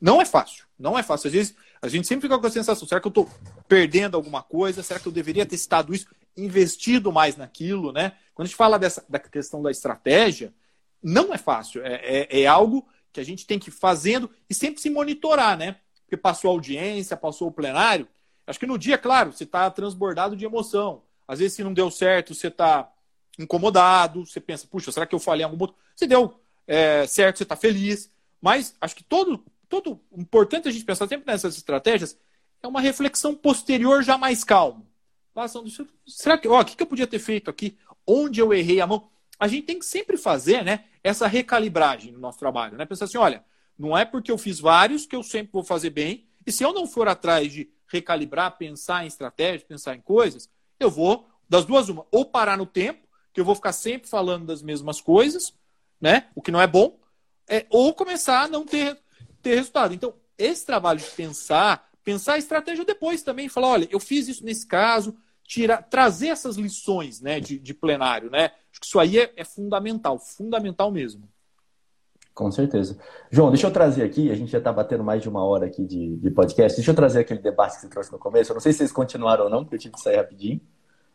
Não 0.00 0.22
é 0.22 0.24
fácil, 0.24 0.66
não 0.78 0.96
é 0.96 1.02
fácil. 1.02 1.26
Às 1.26 1.32
vezes 1.32 1.54
a 1.82 1.88
gente 1.88 2.06
sempre 2.06 2.28
fica 2.28 2.38
com 2.38 2.46
a 2.46 2.50
sensação: 2.50 2.86
será 2.86 3.00
que 3.00 3.08
eu 3.08 3.10
estou 3.10 3.28
perdendo 3.66 4.16
alguma 4.16 4.40
coisa? 4.40 4.84
Será 4.84 5.00
que 5.00 5.08
eu 5.08 5.12
deveria 5.12 5.44
ter 5.44 5.58
citado 5.58 5.92
isso, 5.92 6.06
investido 6.36 7.10
mais 7.10 7.36
naquilo, 7.36 7.92
né? 7.92 8.12
Quando 8.32 8.44
a 8.44 8.48
gente 8.48 8.56
fala 8.56 8.78
dessa 8.78 9.04
da 9.08 9.18
questão 9.18 9.60
da 9.60 9.70
estratégia, 9.72 10.54
não 11.02 11.34
é 11.34 11.38
fácil. 11.38 11.84
É, 11.84 11.94
é, 12.04 12.42
é 12.42 12.46
algo 12.46 12.86
que 13.12 13.18
a 13.18 13.24
gente 13.24 13.44
tem 13.46 13.58
que 13.58 13.68
ir 13.68 13.72
fazendo 13.72 14.30
e 14.48 14.54
sempre 14.54 14.80
se 14.80 14.88
monitorar, 14.88 15.58
né? 15.58 15.76
Porque 16.04 16.16
passou 16.16 16.50
a 16.50 16.54
audiência, 16.54 17.16
passou 17.16 17.48
o 17.48 17.52
plenário. 17.52 18.06
Acho 18.46 18.60
que 18.60 18.66
no 18.66 18.78
dia, 18.78 18.96
claro, 18.96 19.32
você 19.32 19.42
está 19.42 19.68
transbordado 19.70 20.36
de 20.36 20.44
emoção. 20.44 21.02
Às 21.26 21.40
vezes, 21.40 21.56
se 21.56 21.64
não 21.64 21.74
deu 21.74 21.90
certo, 21.90 22.32
você 22.32 22.46
está 22.46 22.88
incomodado, 23.42 24.26
você 24.26 24.40
pensa, 24.40 24.66
puxa, 24.66 24.92
será 24.92 25.06
que 25.06 25.14
eu 25.14 25.18
falei 25.18 25.44
algum 25.44 25.58
ponto? 25.58 25.74
Se 25.96 26.06
deu 26.06 26.40
é, 26.66 27.06
certo, 27.06 27.38
você 27.38 27.42
está 27.42 27.56
feliz. 27.56 28.10
Mas 28.40 28.74
acho 28.80 28.96
que 28.96 29.04
todo, 29.04 29.44
todo 29.68 30.00
importante 30.16 30.68
a 30.68 30.70
gente 30.70 30.84
pensar 30.84 31.08
sempre 31.08 31.26
nessas 31.26 31.56
estratégias 31.56 32.16
é 32.62 32.66
uma 32.66 32.80
reflexão 32.80 33.34
posterior 33.34 34.02
já 34.02 34.16
mais 34.16 34.44
calmo. 34.44 34.86
Será 36.06 36.36
que, 36.36 36.48
ó, 36.48 36.60
o 36.60 36.64
que 36.64 36.82
eu 36.82 36.86
podia 36.86 37.06
ter 37.06 37.18
feito 37.18 37.50
aqui? 37.50 37.78
Onde 38.06 38.40
eu 38.40 38.52
errei 38.52 38.80
a 38.80 38.86
mão? 38.86 39.08
A 39.38 39.48
gente 39.48 39.66
tem 39.66 39.78
que 39.78 39.86
sempre 39.86 40.16
fazer, 40.16 40.62
né, 40.64 40.84
essa 41.02 41.26
recalibragem 41.26 42.12
no 42.12 42.18
nosso 42.18 42.38
trabalho, 42.38 42.76
né? 42.76 42.84
Pensar 42.84 43.06
assim, 43.06 43.16
olha, 43.16 43.42
não 43.78 43.96
é 43.96 44.04
porque 44.04 44.30
eu 44.30 44.36
fiz 44.36 44.60
vários 44.60 45.06
que 45.06 45.16
eu 45.16 45.22
sempre 45.22 45.52
vou 45.52 45.64
fazer 45.64 45.90
bem. 45.90 46.26
E 46.46 46.52
se 46.52 46.62
eu 46.62 46.72
não 46.72 46.86
for 46.86 47.08
atrás 47.08 47.50
de 47.50 47.70
recalibrar, 47.90 48.58
pensar 48.58 49.04
em 49.04 49.06
estratégia, 49.06 49.66
pensar 49.66 49.94
em 49.94 50.00
coisas, 50.00 50.50
eu 50.78 50.90
vou 50.90 51.26
das 51.48 51.64
duas 51.64 51.88
uma, 51.88 52.06
ou 52.12 52.24
parar 52.24 52.56
no 52.56 52.66
tempo 52.66 53.08
que 53.32 53.40
eu 53.40 53.44
vou 53.44 53.54
ficar 53.54 53.72
sempre 53.72 54.08
falando 54.08 54.46
das 54.46 54.62
mesmas 54.62 55.00
coisas, 55.00 55.54
né? 56.00 56.28
O 56.34 56.42
que 56.42 56.50
não 56.50 56.60
é 56.60 56.66
bom, 56.66 56.98
é, 57.48 57.66
ou 57.70 57.92
começar 57.92 58.44
a 58.44 58.48
não 58.48 58.64
ter, 58.64 58.98
ter 59.42 59.56
resultado. 59.56 59.94
Então, 59.94 60.14
esse 60.38 60.64
trabalho 60.64 60.98
de 60.98 61.06
pensar, 61.06 61.88
pensar 62.02 62.34
a 62.34 62.38
estratégia 62.38 62.84
depois 62.84 63.22
também, 63.22 63.48
falar, 63.48 63.68
olha, 63.68 63.88
eu 63.90 64.00
fiz 64.00 64.28
isso 64.28 64.44
nesse 64.44 64.66
caso, 64.66 65.16
tirar, 65.44 65.82
trazer 65.82 66.28
essas 66.28 66.56
lições 66.56 67.20
né, 67.20 67.40
de, 67.40 67.58
de 67.58 67.74
plenário, 67.74 68.30
né? 68.30 68.52
Acho 68.70 68.80
que 68.80 68.86
isso 68.86 68.98
aí 68.98 69.18
é, 69.18 69.32
é 69.36 69.44
fundamental, 69.44 70.18
fundamental 70.18 70.90
mesmo. 70.90 71.28
Com 72.32 72.50
certeza. 72.50 72.96
João, 73.30 73.50
deixa 73.50 73.66
eu 73.66 73.72
trazer 73.72 74.02
aqui, 74.02 74.30
a 74.30 74.34
gente 74.34 74.50
já 74.50 74.58
está 74.58 74.72
batendo 74.72 75.04
mais 75.04 75.20
de 75.20 75.28
uma 75.28 75.44
hora 75.44 75.66
aqui 75.66 75.84
de, 75.84 76.16
de 76.16 76.30
podcast, 76.30 76.76
deixa 76.76 76.90
eu 76.90 76.94
trazer 76.94 77.20
aquele 77.20 77.40
debate 77.40 77.74
que 77.74 77.80
você 77.82 77.88
trouxe 77.88 78.12
no 78.12 78.18
começo. 78.18 78.52
Eu 78.52 78.54
não 78.54 78.60
sei 78.60 78.72
se 78.72 78.78
vocês 78.78 78.92
continuaram 78.92 79.44
ou 79.44 79.50
não, 79.50 79.62
porque 79.62 79.74
eu 79.74 79.80
tive 79.80 79.94
que 79.94 80.00
sair 80.00 80.16
rapidinho. 80.16 80.60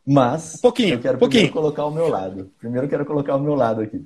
Mas 0.05 0.55
um 0.55 0.61
pouquinho, 0.61 0.95
eu 0.95 0.99
quero 0.99 1.17
pouquinho. 1.17 1.51
colocar 1.51 1.85
o 1.85 1.91
meu 1.91 2.07
lado. 2.07 2.51
Primeiro 2.59 2.85
eu 2.85 2.89
quero 2.89 3.05
colocar 3.05 3.35
o 3.35 3.39
meu 3.39 3.55
lado 3.55 3.81
aqui. 3.81 4.05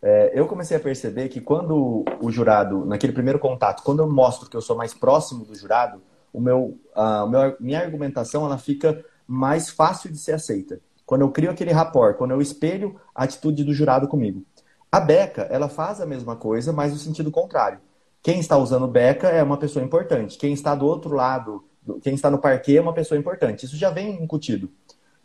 É, 0.00 0.30
eu 0.34 0.46
comecei 0.46 0.76
a 0.76 0.80
perceber 0.80 1.28
que 1.28 1.40
quando 1.40 2.04
o 2.20 2.30
jurado, 2.30 2.84
naquele 2.84 3.12
primeiro 3.12 3.38
contato, 3.38 3.82
quando 3.82 4.00
eu 4.00 4.10
mostro 4.10 4.48
que 4.48 4.56
eu 4.56 4.62
sou 4.62 4.76
mais 4.76 4.94
próximo 4.94 5.44
do 5.44 5.54
jurado, 5.54 6.00
o 6.32 6.40
meu, 6.40 6.78
a 6.94 7.26
meu, 7.26 7.56
minha 7.58 7.80
argumentação 7.80 8.44
ela 8.44 8.58
fica 8.58 9.04
mais 9.26 9.70
fácil 9.70 10.12
de 10.12 10.18
ser 10.18 10.32
aceita. 10.32 10.80
Quando 11.04 11.22
eu 11.22 11.30
crio 11.30 11.50
aquele 11.50 11.72
rapport, 11.72 12.16
quando 12.16 12.32
eu 12.32 12.40
espelho 12.40 13.00
a 13.14 13.24
atitude 13.24 13.64
do 13.64 13.72
jurado 13.72 14.06
comigo. 14.06 14.44
A 14.92 15.00
beca, 15.00 15.42
ela 15.50 15.68
faz 15.68 16.00
a 16.00 16.06
mesma 16.06 16.36
coisa, 16.36 16.72
mas 16.72 16.92
no 16.92 16.98
sentido 16.98 17.30
contrário. 17.30 17.80
Quem 18.22 18.38
está 18.38 18.56
usando 18.56 18.86
beca 18.86 19.28
é 19.28 19.42
uma 19.42 19.56
pessoa 19.56 19.84
importante. 19.84 20.36
Quem 20.36 20.52
está 20.52 20.74
do 20.74 20.86
outro 20.86 21.14
lado, 21.14 21.64
quem 22.02 22.14
está 22.14 22.30
no 22.30 22.38
parquê 22.38 22.76
é 22.76 22.80
uma 22.80 22.92
pessoa 22.92 23.18
importante. 23.18 23.66
Isso 23.66 23.76
já 23.76 23.90
vem 23.90 24.22
incutido. 24.22 24.70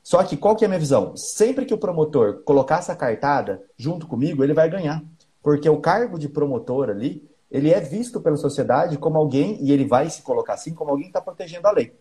Só 0.03 0.23
que 0.23 0.35
qual 0.35 0.55
que 0.55 0.63
é 0.63 0.67
a 0.67 0.69
minha 0.69 0.79
visão? 0.79 1.15
Sempre 1.15 1.65
que 1.65 1.73
o 1.73 1.77
promotor 1.77 2.41
colocar 2.43 2.79
essa 2.79 2.95
cartada 2.95 3.61
junto 3.77 4.07
comigo, 4.07 4.43
ele 4.43 4.53
vai 4.53 4.69
ganhar. 4.69 5.03
Porque 5.41 5.69
o 5.69 5.79
cargo 5.79 6.17
de 6.17 6.27
promotor 6.27 6.89
ali, 6.89 7.27
ele 7.49 7.71
é 7.71 7.79
visto 7.79 8.19
pela 8.19 8.37
sociedade 8.37 8.97
como 8.97 9.17
alguém, 9.17 9.57
e 9.61 9.71
ele 9.71 9.85
vai 9.85 10.09
se 10.09 10.21
colocar 10.21 10.53
assim, 10.53 10.73
como 10.73 10.91
alguém 10.91 11.05
que 11.05 11.09
está 11.09 11.21
protegendo 11.21 11.67
a 11.67 11.71
lei. 11.71 11.93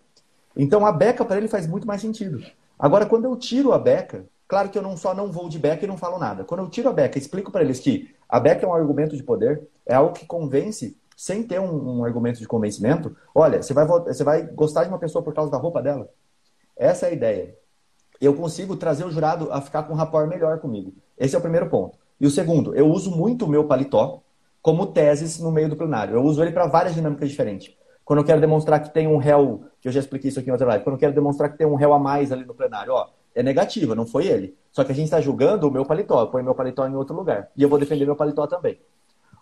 Então 0.56 0.84
a 0.84 0.92
beca 0.92 1.24
para 1.24 1.36
ele 1.36 1.48
faz 1.48 1.66
muito 1.66 1.86
mais 1.86 2.00
sentido. 2.00 2.42
Agora, 2.78 3.06
quando 3.06 3.24
eu 3.24 3.36
tiro 3.36 3.72
a 3.72 3.78
beca, 3.78 4.24
claro 4.48 4.68
que 4.68 4.78
eu 4.78 4.82
não 4.82 4.96
só 4.96 5.14
não 5.14 5.30
vou 5.30 5.48
de 5.48 5.58
beca 5.58 5.84
e 5.84 5.88
não 5.88 5.96
falo 5.96 6.18
nada. 6.18 6.44
Quando 6.44 6.60
eu 6.60 6.68
tiro 6.68 6.88
a 6.88 6.92
beca, 6.92 7.18
explico 7.18 7.52
para 7.52 7.62
eles 7.62 7.78
que 7.78 8.14
a 8.28 8.40
beca 8.40 8.64
é 8.64 8.68
um 8.68 8.74
argumento 8.74 9.16
de 9.16 9.22
poder, 9.22 9.62
é 9.86 9.94
algo 9.94 10.14
que 10.14 10.26
convence 10.26 10.96
sem 11.16 11.42
ter 11.42 11.60
um, 11.60 11.98
um, 11.98 12.04
argumento 12.04 12.38
de 12.38 12.48
convencimento. 12.48 13.14
Olha, 13.34 13.62
você 13.62 13.74
vai, 13.74 13.86
você 13.86 14.24
vai 14.24 14.42
gostar 14.42 14.84
de 14.84 14.88
uma 14.88 14.98
pessoa 14.98 15.22
por 15.22 15.34
causa 15.34 15.50
da 15.50 15.58
roupa 15.58 15.82
dela? 15.82 16.08
Essa 16.74 17.06
é 17.06 17.10
a 17.10 17.12
ideia. 17.12 17.59
Eu 18.20 18.34
consigo 18.34 18.76
trazer 18.76 19.04
o 19.04 19.10
jurado 19.10 19.48
a 19.50 19.60
ficar 19.60 19.84
com 19.84 19.94
um 19.94 19.96
rapport 19.96 20.28
melhor 20.28 20.58
comigo. 20.58 20.92
Esse 21.16 21.34
é 21.34 21.38
o 21.38 21.42
primeiro 21.42 21.70
ponto. 21.70 21.98
E 22.20 22.26
o 22.26 22.30
segundo, 22.30 22.74
eu 22.74 22.86
uso 22.86 23.10
muito 23.10 23.46
o 23.46 23.48
meu 23.48 23.64
paletó 23.64 24.22
como 24.60 24.86
teses 24.86 25.38
no 25.38 25.50
meio 25.50 25.70
do 25.70 25.76
plenário. 25.76 26.14
Eu 26.14 26.22
uso 26.22 26.42
ele 26.42 26.52
para 26.52 26.66
várias 26.66 26.94
dinâmicas 26.94 27.30
diferentes. 27.30 27.74
Quando 28.04 28.18
eu 28.18 28.24
quero 28.24 28.40
demonstrar 28.40 28.82
que 28.82 28.92
tem 28.92 29.06
um 29.06 29.16
réu, 29.16 29.64
que 29.80 29.88
eu 29.88 29.92
já 29.92 30.00
expliquei 30.00 30.28
isso 30.28 30.38
aqui 30.38 30.50
em 30.50 30.52
outra 30.52 30.66
live, 30.66 30.84
quando 30.84 30.96
eu 30.96 31.00
quero 31.00 31.14
demonstrar 31.14 31.50
que 31.50 31.56
tem 31.56 31.66
um 31.66 31.76
réu 31.76 31.94
a 31.94 31.98
mais 31.98 32.30
ali 32.30 32.44
no 32.44 32.54
plenário, 32.54 32.92
ó, 32.92 33.08
é 33.34 33.42
negativa, 33.42 33.94
não 33.94 34.04
foi 34.04 34.26
ele. 34.26 34.54
Só 34.70 34.84
que 34.84 34.92
a 34.92 34.94
gente 34.94 35.06
está 35.06 35.20
julgando 35.20 35.68
o 35.68 35.70
meu 35.70 35.86
paletó, 35.86 36.20
eu 36.20 36.26
ponho 36.26 36.44
meu 36.44 36.54
paletó 36.54 36.86
em 36.86 36.94
outro 36.94 37.16
lugar. 37.16 37.48
E 37.56 37.62
eu 37.62 37.68
vou 37.68 37.78
defender 37.78 38.04
meu 38.04 38.16
paletó 38.16 38.46
também. 38.46 38.78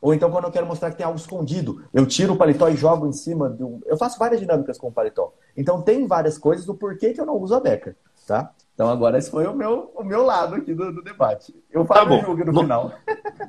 Ou 0.00 0.14
então, 0.14 0.30
quando 0.30 0.44
eu 0.44 0.52
quero 0.52 0.66
mostrar 0.66 0.90
que 0.90 0.96
tem 0.96 1.04
algo 1.04 1.18
escondido, 1.18 1.82
eu 1.92 2.06
tiro 2.06 2.34
o 2.34 2.36
paletó 2.36 2.68
e 2.68 2.76
jogo 2.76 3.06
em 3.06 3.12
cima 3.12 3.48
do. 3.48 3.80
Eu 3.84 3.96
faço 3.96 4.18
várias 4.18 4.38
dinâmicas 4.38 4.78
com 4.78 4.88
o 4.88 4.92
paletó. 4.92 5.32
Então, 5.56 5.82
tem 5.82 6.06
várias 6.06 6.38
coisas 6.38 6.64
do 6.64 6.74
porquê 6.74 7.12
que 7.12 7.20
eu 7.20 7.26
não 7.26 7.36
uso 7.36 7.54
a 7.54 7.60
beca, 7.60 7.96
tá? 8.26 8.54
Então, 8.78 8.88
agora 8.90 9.18
esse 9.18 9.28
foi 9.28 9.44
o 9.44 9.52
meu, 9.52 9.90
o 9.92 10.04
meu 10.04 10.24
lado 10.24 10.54
aqui 10.54 10.72
do, 10.72 10.92
do 10.92 11.02
debate. 11.02 11.52
Eu 11.68 11.84
falo 11.84 12.20
tá 12.20 12.24
julgo 12.24 12.44
no, 12.44 12.52
no 12.52 12.60
final. 12.60 12.92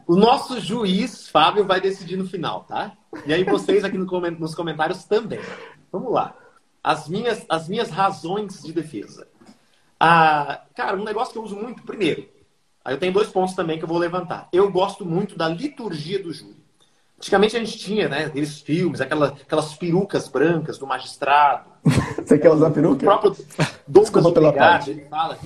O 0.08 0.16
nosso 0.16 0.60
juiz, 0.60 1.30
Fábio, 1.30 1.66
vai 1.66 1.80
decidir 1.80 2.18
no 2.18 2.26
final, 2.26 2.64
tá? 2.64 2.94
E 3.28 3.32
aí 3.32 3.44
vocês 3.44 3.84
aqui 3.84 3.96
no, 3.96 4.06
nos 4.32 4.56
comentários 4.56 5.04
também. 5.04 5.40
Vamos 5.92 6.12
lá. 6.12 6.34
As 6.84 7.08
minhas, 7.08 7.46
as 7.48 7.70
minhas 7.70 7.92
razões 7.92 8.64
de 8.64 8.74
defesa. 8.74 9.28
Ah, 10.00 10.64
cara, 10.74 10.98
um 10.98 11.04
negócio 11.04 11.32
que 11.32 11.38
eu 11.38 11.44
uso 11.44 11.56
muito, 11.56 11.84
primeiro, 11.84 12.28
aí 12.84 12.96
eu 12.96 13.00
tenho 13.00 13.14
dois 13.14 13.30
pontos 13.30 13.54
também 13.54 13.78
que 13.78 13.84
eu 13.84 13.88
vou 13.88 14.00
levantar. 14.00 14.50
Eu 14.52 14.72
gosto 14.72 15.06
muito 15.06 15.38
da 15.38 15.48
liturgia 15.48 16.24
do 16.24 16.34
júri. 16.34 16.58
Antigamente 17.20 17.56
a 17.56 17.60
gente 17.60 17.78
tinha, 17.78 18.10
né, 18.10 18.26
aqueles 18.26 18.62
filmes, 18.62 19.00
aquela, 19.00 19.28
aquelas 19.28 19.76
perucas 19.76 20.28
brancas 20.28 20.80
do 20.80 20.88
magistrado. 20.88 21.69
Você 22.26 22.38
quer 22.38 22.52
usar 22.52 22.72
peruca? 22.72 23.06
O 23.06 23.20
próprio 23.20 23.36
Douglas 23.88 24.26
Legado, 24.34 24.90
ele 24.90 25.06
fala 25.06 25.38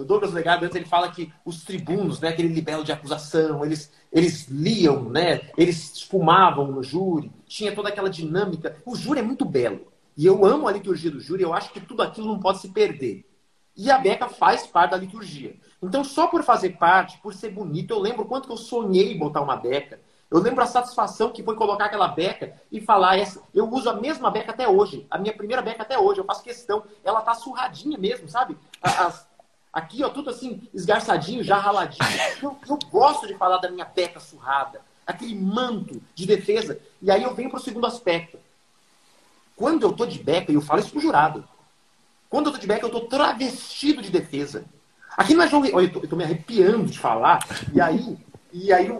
o 0.00 0.04
Douglas 0.04 0.32
Legado 0.32 0.64
antes 0.64 0.76
ele 0.76 0.84
fala 0.84 1.10
que 1.10 1.32
os 1.44 1.64
tribunos, 1.64 2.20
né, 2.20 2.28
aquele 2.28 2.48
libelo 2.48 2.84
de 2.84 2.92
acusação, 2.92 3.64
eles, 3.64 3.92
eles 4.12 4.46
liam, 4.48 5.04
né, 5.10 5.50
eles 5.56 5.94
espumavam 5.94 6.70
no 6.70 6.82
júri, 6.82 7.32
tinha 7.46 7.74
toda 7.74 7.88
aquela 7.88 8.10
dinâmica. 8.10 8.76
O 8.84 8.94
júri 8.94 9.20
é 9.20 9.22
muito 9.22 9.44
belo. 9.44 9.88
E 10.16 10.26
eu 10.26 10.44
amo 10.44 10.66
a 10.66 10.72
liturgia 10.72 11.10
do 11.10 11.20
júri, 11.20 11.42
eu 11.42 11.54
acho 11.54 11.72
que 11.72 11.80
tudo 11.80 12.02
aquilo 12.02 12.26
não 12.26 12.40
pode 12.40 12.60
se 12.60 12.68
perder. 12.68 13.24
E 13.76 13.90
a 13.90 13.98
Beca 13.98 14.28
faz 14.28 14.66
parte 14.66 14.90
da 14.90 14.96
liturgia. 14.96 15.54
Então, 15.80 16.02
só 16.02 16.26
por 16.26 16.42
fazer 16.42 16.70
parte, 16.70 17.18
por 17.22 17.32
ser 17.32 17.50
bonito, 17.50 17.92
eu 17.92 18.00
lembro 18.00 18.24
quanto 18.24 18.46
que 18.46 18.52
eu 18.52 18.56
sonhei 18.56 19.16
botar 19.16 19.40
uma 19.40 19.54
beca. 19.54 20.00
Eu 20.30 20.40
lembro 20.40 20.62
a 20.62 20.66
satisfação 20.66 21.30
que 21.30 21.42
foi 21.42 21.54
colocar 21.54 21.86
aquela 21.86 22.08
beca 22.08 22.60
e 22.70 22.80
falar, 22.80 23.18
essa, 23.18 23.42
eu 23.54 23.68
uso 23.68 23.88
a 23.88 23.94
mesma 23.94 24.30
beca 24.30 24.52
até 24.52 24.68
hoje, 24.68 25.06
a 25.10 25.16
minha 25.16 25.34
primeira 25.34 25.62
beca 25.62 25.82
até 25.82 25.98
hoje, 25.98 26.20
eu 26.20 26.24
faço 26.24 26.42
questão, 26.42 26.84
ela 27.02 27.22
tá 27.22 27.34
surradinha 27.34 27.96
mesmo, 27.96 28.28
sabe? 28.28 28.56
As, 28.82 29.26
Aqui, 29.72 30.02
ó, 30.02 30.08
tudo 30.08 30.30
assim, 30.30 30.66
esgarçadinho, 30.72 31.44
já 31.44 31.56
raladinho. 31.58 32.02
Eu, 32.42 32.56
eu 32.68 32.78
gosto 32.90 33.26
de 33.26 33.34
falar 33.34 33.58
da 33.58 33.70
minha 33.70 33.84
peca 33.84 34.18
surrada, 34.18 34.80
aquele 35.06 35.34
manto 35.34 36.02
de 36.14 36.26
defesa. 36.26 36.80
E 37.02 37.10
aí 37.10 37.22
eu 37.22 37.34
venho 37.34 37.50
para 37.50 37.58
o 37.58 37.62
segundo 37.62 37.86
aspecto. 37.86 38.38
Quando 39.54 39.82
eu 39.82 39.92
tô 39.92 40.06
de 40.06 40.18
beca, 40.18 40.50
e 40.50 40.54
eu 40.54 40.60
falo 40.60 40.80
isso 40.80 40.90
pro 40.90 41.00
jurado, 41.00 41.46
quando 42.30 42.46
eu 42.46 42.52
tô 42.52 42.58
de 42.58 42.66
beca, 42.66 42.86
eu 42.86 42.90
tô 42.90 43.02
travestido 43.02 44.00
de 44.00 44.10
defesa. 44.10 44.64
Aqui 45.16 45.34
não 45.34 45.44
é 45.44 45.48
jogo. 45.48 45.66
Eu 45.66 45.92
tô, 45.92 46.00
eu 46.00 46.08
tô 46.08 46.16
me 46.16 46.24
arrepiando 46.24 46.86
de 46.86 46.98
falar, 46.98 47.38
e 47.72 47.80
aí, 47.80 48.18
e 48.52 48.72
aí 48.72 48.90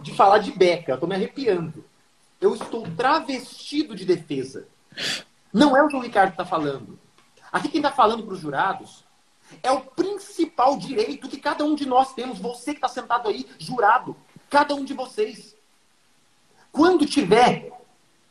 de 0.00 0.14
falar 0.14 0.38
de 0.38 0.52
beca, 0.52 0.92
eu 0.92 1.00
tô 1.00 1.06
me 1.06 1.14
arrepiando. 1.14 1.84
Eu 2.40 2.54
estou 2.54 2.82
travestido 2.96 3.96
de 3.96 4.04
defesa. 4.04 4.68
Não 5.52 5.76
é 5.76 5.84
o 5.84 5.90
João 5.90 6.02
Ricardo 6.02 6.30
que 6.30 6.34
está 6.34 6.44
falando. 6.44 6.98
Aqui 7.50 7.68
quem 7.68 7.80
está 7.80 7.90
falando 7.90 8.22
para 8.22 8.34
os 8.34 8.40
jurados 8.40 9.04
é 9.62 9.70
o 9.70 9.80
principal 9.80 10.76
direito 10.76 11.28
que 11.28 11.38
cada 11.38 11.64
um 11.64 11.74
de 11.74 11.86
nós 11.86 12.14
temos. 12.14 12.38
Você 12.38 12.72
que 12.72 12.78
está 12.78 12.88
sentado 12.88 13.28
aí, 13.28 13.46
jurado. 13.58 14.16
Cada 14.50 14.74
um 14.74 14.84
de 14.84 14.94
vocês. 14.94 15.56
Quando 16.70 17.06
tiver, 17.06 17.72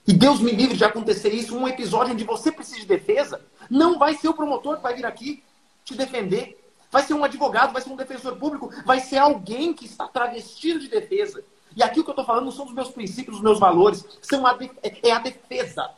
e 0.07 0.13
Deus 0.13 0.39
me 0.39 0.51
livre 0.51 0.78
de 0.78 0.86
acontecer 0.86 1.34
isso, 1.34 1.57
um 1.57 1.68
episódio 1.68 2.13
onde 2.13 2.24
você 2.24 2.51
precisa 2.51 2.80
de 2.80 2.86
defesa, 2.86 3.41
não 3.70 3.99
vai 3.99 4.13
ser 4.13 4.30
o 4.30 4.34
promotor 4.34 4.78
que 4.78 4.84
vai 4.84 4.95
vir 4.95 5.05
aqui 5.05 5.43
te 5.84 5.95
defender. 5.95 6.63
Vai 6.89 7.03
ser 7.03 7.13
um 7.13 7.24
advogado, 7.24 7.74
vai 7.74 7.82
ser 7.82 7.89
um 7.89 7.97
defensor 7.97 8.38
público, 8.38 8.72
vai 8.86 9.01
ser 9.01 9.18
alguém 9.18 9.74
que 9.74 9.86
está 9.86 10.07
travestido 10.07 10.80
de 10.80 10.88
defesa. 10.88 11.43
E 11.78 11.84
aqui 11.84 11.99
o 11.99 12.03
que 12.03 12.09
eu 12.09 12.13
estou 12.13 12.25
falando 12.25 12.45
não 12.45 12.51
são 12.51 12.65
os 12.65 12.73
meus 12.73 12.89
princípios, 12.89 13.36
os 13.36 13.43
meus 13.43 13.59
valores, 13.59 14.03
são 14.23 14.47
a 14.47 14.57
é 15.03 15.11
a 15.11 15.19
defesa. 15.19 15.91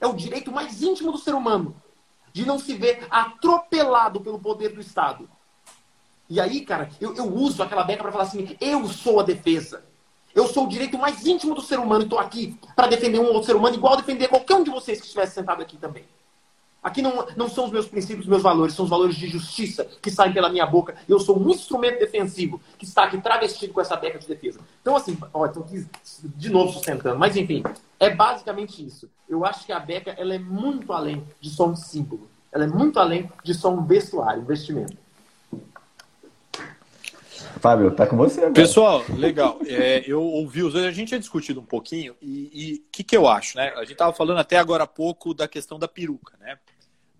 É 0.00 0.06
o 0.06 0.12
direito 0.12 0.50
mais 0.50 0.82
íntimo 0.82 1.12
do 1.12 1.18
ser 1.18 1.32
humano 1.32 1.80
de 2.32 2.44
não 2.44 2.58
se 2.58 2.74
ver 2.74 3.06
atropelado 3.08 4.20
pelo 4.20 4.40
poder 4.40 4.70
do 4.70 4.80
Estado. 4.80 5.30
E 6.28 6.40
aí, 6.40 6.62
cara, 6.62 6.90
eu, 7.00 7.14
eu 7.14 7.32
uso 7.32 7.62
aquela 7.62 7.84
beca 7.84 8.02
para 8.02 8.10
falar 8.10 8.24
assim: 8.24 8.56
eu 8.60 8.88
sou 8.88 9.20
a 9.20 9.22
defesa. 9.22 9.84
Eu 10.34 10.48
sou 10.48 10.64
o 10.64 10.68
direito 10.68 10.98
mais 10.98 11.24
íntimo 11.24 11.54
do 11.54 11.62
ser 11.62 11.78
humano 11.78 12.02
e 12.02 12.06
estou 12.06 12.18
aqui 12.18 12.58
para 12.74 12.88
defender 12.88 13.20
um 13.20 13.26
outro 13.26 13.44
ser 13.44 13.54
humano, 13.54 13.76
igual 13.76 13.96
defender 13.96 14.26
qualquer 14.26 14.56
um 14.56 14.64
de 14.64 14.70
vocês 14.70 14.98
que 14.98 15.06
estivesse 15.06 15.34
sentado 15.34 15.62
aqui 15.62 15.76
também. 15.76 16.04
Aqui 16.86 17.02
não, 17.02 17.26
não 17.36 17.48
são 17.48 17.64
os 17.64 17.72
meus 17.72 17.88
princípios, 17.88 18.26
os 18.26 18.28
meus 18.28 18.44
valores, 18.44 18.72
são 18.72 18.84
os 18.84 18.90
valores 18.92 19.16
de 19.16 19.26
justiça 19.26 19.84
que 20.00 20.08
saem 20.08 20.32
pela 20.32 20.48
minha 20.48 20.64
boca. 20.64 20.94
Eu 21.08 21.18
sou 21.18 21.36
um 21.36 21.50
instrumento 21.50 21.98
defensivo 21.98 22.60
que 22.78 22.84
está 22.84 23.02
aqui 23.02 23.20
travestido 23.20 23.72
com 23.72 23.80
essa 23.80 23.96
beca 23.96 24.20
de 24.20 24.28
defesa. 24.28 24.60
Então, 24.82 24.94
assim, 24.94 25.18
ó, 25.34 25.46
estou 25.46 25.64
aqui 25.64 25.84
de 26.22 26.48
novo 26.48 26.72
sustentando. 26.72 27.18
Mas, 27.18 27.36
enfim, 27.36 27.64
é 27.98 28.08
basicamente 28.14 28.86
isso. 28.86 29.10
Eu 29.28 29.44
acho 29.44 29.66
que 29.66 29.72
a 29.72 29.80
beca 29.80 30.14
ela 30.16 30.32
é 30.32 30.38
muito 30.38 30.92
além 30.92 31.24
de 31.40 31.50
só 31.50 31.66
um 31.66 31.74
símbolo. 31.74 32.30
Ela 32.52 32.62
é 32.62 32.68
muito 32.68 33.00
além 33.00 33.28
de 33.42 33.52
só 33.52 33.68
um 33.68 33.84
vestuário, 33.84 34.42
investimento. 34.42 34.96
Fábio, 37.58 37.90
tá 37.90 38.06
com 38.06 38.16
você 38.16 38.42
agora. 38.42 38.52
Pessoal, 38.52 39.02
legal. 39.08 39.58
É, 39.66 40.04
eu 40.06 40.22
ouvi 40.22 40.62
os 40.62 40.72
dois, 40.72 40.84
a 40.84 40.92
gente 40.92 41.08
tinha 41.08 41.18
discutido 41.18 41.58
um 41.58 41.64
pouquinho 41.64 42.14
e 42.22 42.80
o 42.86 42.92
que, 42.92 43.02
que 43.02 43.16
eu 43.16 43.26
acho, 43.26 43.56
né? 43.56 43.72
A 43.74 43.80
gente 43.80 43.92
estava 43.92 44.12
falando 44.12 44.38
até 44.38 44.56
agora 44.56 44.84
há 44.84 44.86
pouco 44.86 45.34
da 45.34 45.48
questão 45.48 45.80
da 45.80 45.88
peruca, 45.88 46.34
né? 46.38 46.56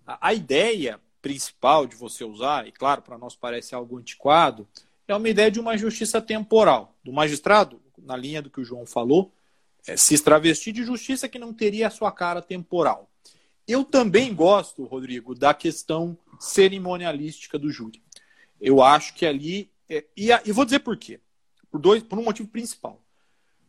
A, 0.07 0.29
a 0.29 0.33
ideia 0.33 0.99
principal 1.21 1.85
de 1.85 1.95
você 1.95 2.23
usar, 2.23 2.65
e 2.67 2.71
claro, 2.71 3.01
para 3.01 3.17
nós 3.17 3.35
parece 3.35 3.75
algo 3.75 3.97
antiquado, 3.97 4.65
é 5.07 5.15
uma 5.15 5.29
ideia 5.29 5.51
de 5.51 5.59
uma 5.59 5.77
justiça 5.77 6.21
temporal. 6.21 6.95
Do 7.03 7.11
magistrado, 7.11 7.81
na 7.97 8.15
linha 8.15 8.41
do 8.41 8.49
que 8.49 8.61
o 8.61 8.63
João 8.63 8.85
falou, 8.85 9.33
é, 9.85 9.97
se 9.97 10.17
travestir 10.23 10.71
de 10.71 10.83
justiça 10.83 11.29
que 11.29 11.37
não 11.37 11.53
teria 11.53 11.87
a 11.87 11.91
sua 11.91 12.11
cara 12.11 12.41
temporal. 12.41 13.09
Eu 13.67 13.83
também 13.83 14.33
gosto, 14.33 14.85
Rodrigo, 14.85 15.35
da 15.35 15.53
questão 15.53 16.17
cerimonialística 16.39 17.59
do 17.59 17.69
júri. 17.69 18.01
Eu 18.59 18.81
acho 18.81 19.13
que 19.13 19.25
ali. 19.25 19.69
É, 19.89 20.05
e, 20.15 20.29
e 20.45 20.51
vou 20.51 20.65
dizer 20.65 20.79
por 20.79 20.97
quê. 20.97 21.19
Por, 21.69 21.79
dois, 21.79 22.01
por 22.01 22.17
um 22.17 22.23
motivo 22.23 22.47
principal. 22.47 23.01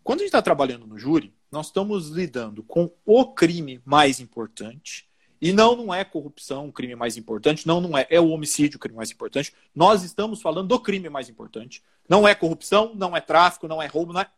Quando 0.05 0.21
a 0.21 0.23
gente 0.23 0.29
está 0.29 0.43
trabalhando 0.43 0.87
no 0.87 0.99
júri, 0.99 1.35
nós 1.51 1.67
estamos 1.67 2.09
lidando 2.09 2.63
com 2.63 2.91
o 3.05 3.27
crime 3.33 3.81
mais 3.85 4.21
importante 4.21 5.08
e 5.41 5.53
não, 5.53 5.77
não 5.77 5.95
é 5.95 6.05
corrupção 6.05 6.69
o 6.69 6.73
crime 6.73 6.97
mais 6.97 7.17
importante, 7.17 7.67
não, 7.67 7.81
não 7.81 7.97
é, 7.97 8.07
é 8.11 8.21
o 8.21 8.29
homicídio 8.29 8.77
o 8.77 8.81
crime 8.81 8.97
mais 8.97 9.11
importante. 9.11 9.55
Nós 9.75 10.03
estamos 10.03 10.43
falando 10.43 10.69
do 10.69 10.81
crime 10.81 11.09
mais 11.09 11.29
importante. 11.29 11.83
Não 12.09 12.27
é 12.27 12.35
corrupção, 12.35 12.93
não 12.95 13.17
é 13.17 13.21
tráfico, 13.21 13.69
não 13.69 13.81
é 13.81 13.87
roubo, 13.87 14.13
não 14.13 14.21
é, 14.21 14.31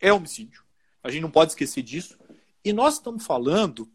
é 0.00 0.12
homicídio. 0.12 0.62
A 1.02 1.10
gente 1.10 1.22
não 1.22 1.30
pode 1.30 1.52
esquecer 1.52 1.82
disso. 1.82 2.18
E 2.64 2.72
nós 2.72 2.94
estamos 2.94 3.24
falando 3.24 3.88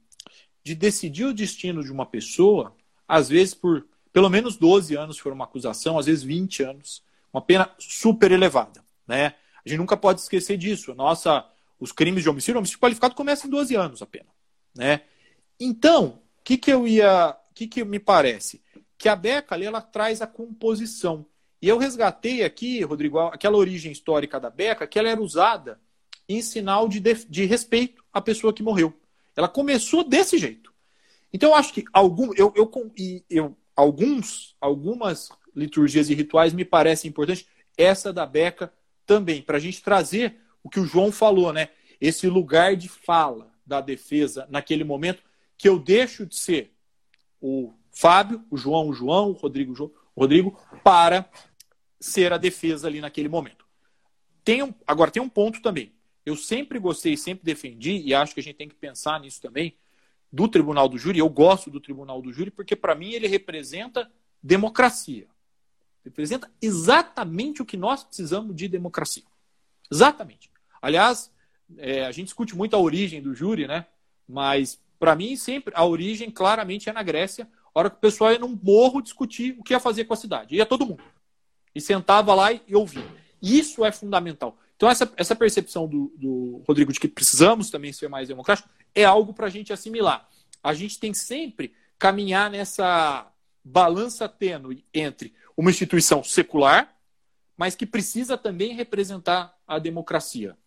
de 0.63 0.75
decidir 0.75 1.25
o 1.25 1.33
destino 1.33 1.83
de 1.83 1.91
uma 1.91 2.05
pessoa, 2.05 2.75
às 3.07 3.29
vezes 3.29 3.53
por 3.53 3.85
pelo 4.11 4.29
menos 4.29 4.55
12 4.57 4.95
anos 4.95 5.17
for 5.17 5.33
uma 5.33 5.45
acusação, 5.45 5.97
às 5.97 6.05
vezes 6.05 6.23
20 6.23 6.63
anos, 6.63 7.03
uma 7.33 7.41
pena 7.41 7.69
super 7.79 8.31
elevada, 8.31 8.85
né? 9.07 9.33
A 9.65 9.69
gente 9.69 9.79
nunca 9.79 9.97
pode 9.97 10.21
esquecer 10.21 10.55
disso. 10.55 10.93
Nossa, 10.93 11.45
os 11.79 11.91
crimes 11.91 12.21
de 12.21 12.29
homicídio, 12.29 12.59
homicídio 12.59 12.79
qualificado 12.79 13.15
começam 13.15 13.47
em 13.47 13.51
12 13.51 13.75
anos 13.75 14.01
apenas, 14.03 14.31
né? 14.75 15.01
Então, 15.59 16.21
que, 16.43 16.57
que 16.57 16.71
eu 16.71 16.87
ia. 16.87 17.37
O 17.51 17.53
que, 17.53 17.67
que 17.67 17.83
me 17.83 17.99
parece? 17.99 18.61
Que 18.97 19.07
a 19.07 19.15
Beca 19.15 19.53
ali 19.53 19.65
ela 19.65 19.81
traz 19.81 20.21
a 20.21 20.27
composição. 20.27 21.25
E 21.61 21.67
eu 21.67 21.77
resgatei 21.77 22.43
aqui, 22.43 22.81
Rodrigo, 22.81 23.19
aquela 23.19 23.57
origem 23.57 23.91
histórica 23.91 24.39
da 24.39 24.49
Beca, 24.49 24.87
que 24.87 24.99
ela 24.99 25.09
era 25.09 25.21
usada 25.21 25.79
em 26.27 26.41
sinal 26.41 26.89
de, 26.89 26.99
de, 26.99 27.25
de 27.25 27.45
respeito 27.45 28.03
à 28.11 28.19
pessoa 28.19 28.53
que 28.53 28.63
morreu. 28.63 28.93
Ela 29.35 29.47
começou 29.47 30.03
desse 30.03 30.37
jeito. 30.37 30.73
Então 31.31 31.51
eu 31.51 31.55
acho 31.55 31.73
que 31.73 31.85
algum, 31.93 32.33
eu, 32.35 32.53
eu, 32.55 32.69
eu, 33.29 33.57
alguns, 33.75 34.55
algumas 34.59 35.29
liturgias 35.55 36.09
e 36.09 36.13
rituais 36.13 36.53
me 36.53 36.65
parecem 36.65 37.09
importantes. 37.09 37.45
Essa 37.77 38.11
da 38.11 38.25
Beca 38.25 38.73
também, 39.05 39.41
para 39.41 39.57
a 39.57 39.59
gente 39.59 39.81
trazer 39.81 40.37
o 40.63 40.69
que 40.69 40.79
o 40.79 40.85
João 40.85 41.11
falou, 41.11 41.51
né? 41.53 41.69
Esse 41.99 42.27
lugar 42.27 42.75
de 42.75 42.89
fala 42.89 43.51
da 43.65 43.81
defesa 43.81 44.47
naquele 44.49 44.83
momento 44.83 45.23
que 45.64 45.70
eu 45.70 45.80
deixo 45.80 46.26
de 46.26 46.36
ser 46.36 46.74
o 47.39 47.72
Fábio, 47.89 48.43
o 48.51 48.57
João, 48.57 48.89
o 48.89 48.93
João, 48.93 49.30
o 49.30 49.32
Rodrigo, 49.32 49.93
o 50.14 50.20
Rodrigo, 50.20 50.59
para 50.84 51.26
ser 52.01 52.34
a 52.34 52.38
defesa 52.38 52.86
ali 52.86 52.99
naquele 52.99 53.30
momento. 53.30 53.66
Tem 54.43 54.61
um, 54.61 54.74
agora, 54.86 55.09
tem 55.09 55.22
um 55.22 55.30
ponto 55.30 55.61
também. 55.61 55.93
Eu 56.26 56.36
sempre 56.36 56.80
gostei, 56.80 57.16
sempre 57.16 57.45
defendi, 57.45 58.01
e 58.01 58.14
acho 58.14 58.34
que 58.34 58.41
a 58.41 58.43
gente 58.43 58.57
tem 58.57 58.68
que 58.68 58.76
pensar 58.76 59.22
nisso 59.22 59.41
também, 59.41 59.78
do 60.30 60.49
Tribunal 60.49 60.89
do 60.89 60.97
Júri. 60.97 61.20
Eu 61.20 61.30
gosto 61.30 61.72
do 61.72 61.80
Tribunal 61.80 62.22
do 62.22 62.34
Júri 62.34 62.51
porque, 62.51 62.76
para 62.76 62.93
mim, 62.93 63.14
ele 63.14 63.30
representa 63.30 64.11
democracia. 64.43 65.28
Representa 66.03 66.51
exatamente 66.61 67.61
o 67.61 67.66
que 67.66 67.78
nós 67.78 68.03
precisamos 68.03 68.53
de 68.53 68.68
democracia. 68.68 69.24
Exatamente. 69.89 70.51
Aliás, 70.82 71.32
é, 71.78 72.05
a 72.05 72.11
gente 72.11 72.26
discute 72.26 72.53
muito 72.53 72.76
a 72.76 72.80
origem 72.80 73.22
do 73.22 73.34
júri, 73.34 73.66
né? 73.66 73.86
Mas, 74.28 74.82
para 75.04 75.18
mim, 75.18 75.36
sempre 75.36 75.74
a 75.76 75.86
origem 75.86 76.32
claramente 76.32 76.89
é 76.89 76.93
na 76.93 77.04
Grécia, 77.04 77.45
hora 77.76 77.89
que 77.89 77.97
o 77.97 77.99
pessoal 77.99 78.32
ia 78.32 78.39
num 78.39 78.58
morro 78.64 79.01
discutir 79.01 79.54
o 79.60 79.62
que 79.62 79.74
ia 79.74 79.80
fazer 79.82 80.06
com 80.06 80.14
a 80.14 80.16
cidade. 80.16 80.56
Ia 80.56 80.66
todo 80.66 80.86
mundo. 80.86 81.04
E 81.76 81.82
sentava 81.82 82.34
lá 82.34 82.54
e 82.54 82.74
ouvia. 82.74 83.06
Isso 83.41 83.84
é 83.84 83.91
fundamental. 83.91 84.58
Então, 84.78 84.89
essa, 84.89 85.12
essa 85.18 85.36
percepção 85.36 85.89
do, 85.89 86.14
do 86.16 86.64
Rodrigo 86.66 86.93
de 86.93 87.01
que 87.01 87.10
precisamos 87.10 87.70
também 87.70 87.91
ser 87.91 88.08
mais 88.08 88.30
democráticos 88.30 88.72
é 88.95 89.04
algo 89.04 89.34
para 89.34 89.47
a 89.47 89.49
gente 89.49 89.74
assimilar. 89.74 90.26
A 90.64 90.74
gente 90.74 90.97
tem 90.97 91.14
sempre 91.14 91.74
caminhar 91.99 92.49
nessa 92.49 93.30
balança 93.62 94.30
tênue 94.30 94.86
entre 94.93 95.34
uma 95.58 95.70
instituição 95.70 96.24
secular, 96.24 96.95
mas 97.58 97.76
que 97.76 97.86
precisa 97.86 98.38
também 98.38 98.74
representar 98.74 99.54
a 99.68 99.78
democracia. 99.80 100.58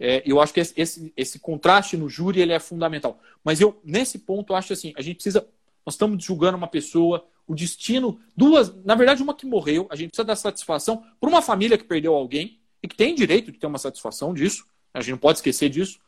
É, 0.00 0.22
eu 0.24 0.40
acho 0.40 0.54
que 0.54 0.60
esse, 0.60 0.72
esse, 0.76 1.12
esse, 1.16 1.38
contraste 1.38 1.96
no 1.96 2.08
júri 2.08 2.40
ele 2.40 2.52
é 2.52 2.58
fundamental. 2.58 3.18
Mas 3.42 3.60
eu, 3.60 3.80
nesse 3.84 4.18
ponto, 4.18 4.54
acho 4.54 4.72
assim, 4.72 4.92
a 4.96 5.02
gente 5.02 5.16
precisa. 5.16 5.46
Nós 5.84 5.94
estamos 5.94 6.22
julgando 6.22 6.56
uma 6.56 6.68
pessoa, 6.68 7.26
o 7.46 7.54
destino, 7.54 8.20
duas, 8.36 8.72
na 8.84 8.94
verdade, 8.94 9.22
uma 9.22 9.34
que 9.34 9.46
morreu, 9.46 9.86
a 9.90 9.96
gente 9.96 10.10
precisa 10.10 10.24
dar 10.24 10.36
satisfação 10.36 11.04
para 11.18 11.28
uma 11.28 11.40
família 11.40 11.78
que 11.78 11.84
perdeu 11.84 12.14
alguém 12.14 12.60
e 12.82 12.86
que 12.86 12.94
tem 12.94 13.14
direito 13.14 13.50
de 13.50 13.58
ter 13.58 13.66
uma 13.66 13.78
satisfação 13.78 14.34
disso, 14.34 14.66
a 14.92 15.00
gente 15.00 15.12
não 15.12 15.18
pode 15.18 15.38
esquecer 15.38 15.68
disso, 15.70 15.98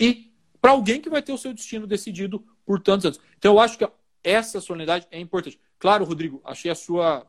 e 0.00 0.32
para 0.60 0.70
alguém 0.70 1.00
que 1.00 1.10
vai 1.10 1.22
ter 1.22 1.32
o 1.32 1.38
seu 1.38 1.52
destino 1.52 1.86
decidido 1.86 2.44
por 2.64 2.80
tantos 2.80 3.04
anos. 3.06 3.20
Então 3.38 3.52
eu 3.52 3.60
acho 3.60 3.78
que 3.78 3.86
essa 4.24 4.60
solenidade 4.60 5.06
é 5.10 5.20
importante. 5.20 5.60
Claro, 5.78 6.04
Rodrigo, 6.04 6.40
achei 6.42 6.70
a 6.70 6.74
sua, 6.74 7.26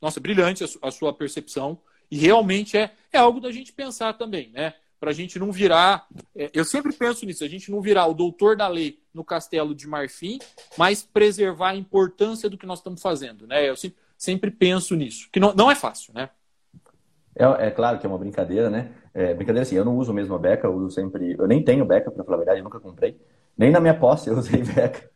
nossa, 0.00 0.18
brilhante 0.18 0.64
a 0.80 0.90
sua 0.90 1.12
percepção, 1.12 1.78
e 2.10 2.16
realmente 2.16 2.76
é, 2.76 2.94
é 3.12 3.18
algo 3.18 3.40
da 3.40 3.52
gente 3.52 3.72
pensar 3.72 4.14
também, 4.14 4.50
né? 4.50 4.74
Para 5.02 5.10
a 5.10 5.12
gente 5.12 5.36
não 5.36 5.50
virar. 5.50 6.06
É, 6.32 6.48
eu 6.54 6.64
sempre 6.64 6.92
penso 6.92 7.26
nisso, 7.26 7.42
a 7.42 7.48
gente 7.48 7.72
não 7.72 7.80
virar 7.80 8.06
o 8.06 8.14
doutor 8.14 8.56
da 8.56 8.68
lei 8.68 9.00
no 9.12 9.24
castelo 9.24 9.74
de 9.74 9.88
marfim, 9.88 10.38
mas 10.78 11.02
preservar 11.02 11.70
a 11.70 11.74
importância 11.74 12.48
do 12.48 12.56
que 12.56 12.64
nós 12.64 12.78
estamos 12.78 13.02
fazendo. 13.02 13.44
Né? 13.44 13.68
Eu 13.68 13.74
sempre, 13.74 13.98
sempre 14.16 14.48
penso 14.52 14.94
nisso, 14.94 15.28
que 15.32 15.40
não, 15.40 15.52
não 15.54 15.68
é 15.68 15.74
fácil, 15.74 16.14
né? 16.14 16.30
É, 17.34 17.66
é, 17.66 17.70
claro 17.72 17.98
que 17.98 18.06
é 18.06 18.08
uma 18.08 18.18
brincadeira, 18.18 18.70
né? 18.70 18.92
É, 19.12 19.34
brincadeira 19.34 19.62
assim, 19.62 19.74
eu 19.74 19.84
não 19.84 19.96
uso 19.96 20.14
mesmo 20.14 20.36
a 20.36 20.38
beca, 20.38 20.68
eu 20.68 20.72
uso 20.72 20.94
sempre. 20.94 21.34
Eu 21.36 21.48
nem 21.48 21.64
tenho 21.64 21.84
beca, 21.84 22.08
para 22.08 22.22
falar 22.22 22.36
a 22.36 22.38
verdade, 22.38 22.60
eu 22.60 22.64
nunca 22.64 22.78
comprei. 22.78 23.20
Nem 23.58 23.72
na 23.72 23.80
minha 23.80 23.94
posse 23.94 24.30
eu 24.30 24.38
usei 24.38 24.62
beca. 24.62 25.10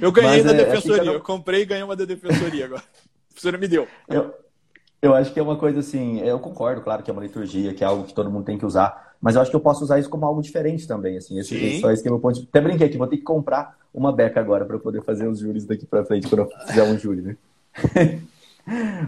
Eu 0.00 0.12
ganhei 0.12 0.42
Mas, 0.42 0.44
da 0.44 0.52
é, 0.52 0.64
defensoria, 0.64 1.10
eu 1.10 1.20
comprei 1.20 1.62
e 1.62 1.66
ganhei 1.66 1.82
uma 1.82 1.96
da 1.96 2.04
defensoria 2.04 2.66
agora. 2.66 2.82
A 2.82 3.26
professora 3.30 3.58
me 3.58 3.66
deu. 3.66 3.88
Eu, 4.08 4.32
eu 5.02 5.14
acho 5.14 5.32
que 5.32 5.40
é 5.40 5.42
uma 5.42 5.56
coisa 5.56 5.80
assim, 5.80 6.20
eu 6.20 6.38
concordo, 6.38 6.82
claro 6.82 7.02
que 7.02 7.10
é 7.10 7.12
uma 7.12 7.22
liturgia, 7.22 7.74
que 7.74 7.82
é 7.82 7.86
algo 7.86 8.04
que 8.04 8.14
todo 8.14 8.30
mundo 8.30 8.44
tem 8.44 8.56
que 8.56 8.64
usar. 8.64 9.13
Mas 9.24 9.36
eu 9.36 9.40
acho 9.40 9.50
que 9.50 9.56
eu 9.56 9.60
posso 9.60 9.82
usar 9.82 9.98
isso 9.98 10.10
como 10.10 10.26
algo 10.26 10.42
diferente 10.42 10.86
também, 10.86 11.16
assim. 11.16 11.38
Esse, 11.38 11.58
Sim. 11.58 11.80
só 11.80 11.90
esse 11.90 12.02
que 12.02 12.08
é 12.08 12.10
meu 12.10 12.20
ponto. 12.20 12.42
Até 12.42 12.60
brinquei 12.60 12.88
aqui, 12.88 12.98
vou 12.98 13.06
ter 13.06 13.16
que 13.16 13.22
comprar 13.22 13.74
uma 13.94 14.12
beca 14.12 14.38
agora 14.38 14.66
para 14.66 14.78
poder 14.78 15.00
fazer 15.00 15.26
os 15.26 15.38
júris 15.38 15.64
daqui 15.64 15.86
para 15.86 16.04
frente, 16.04 16.28
quando 16.28 16.42
eu 16.42 16.50
fizer 16.66 16.82
um 16.82 16.98
júri, 16.98 17.22
né? 17.22 17.36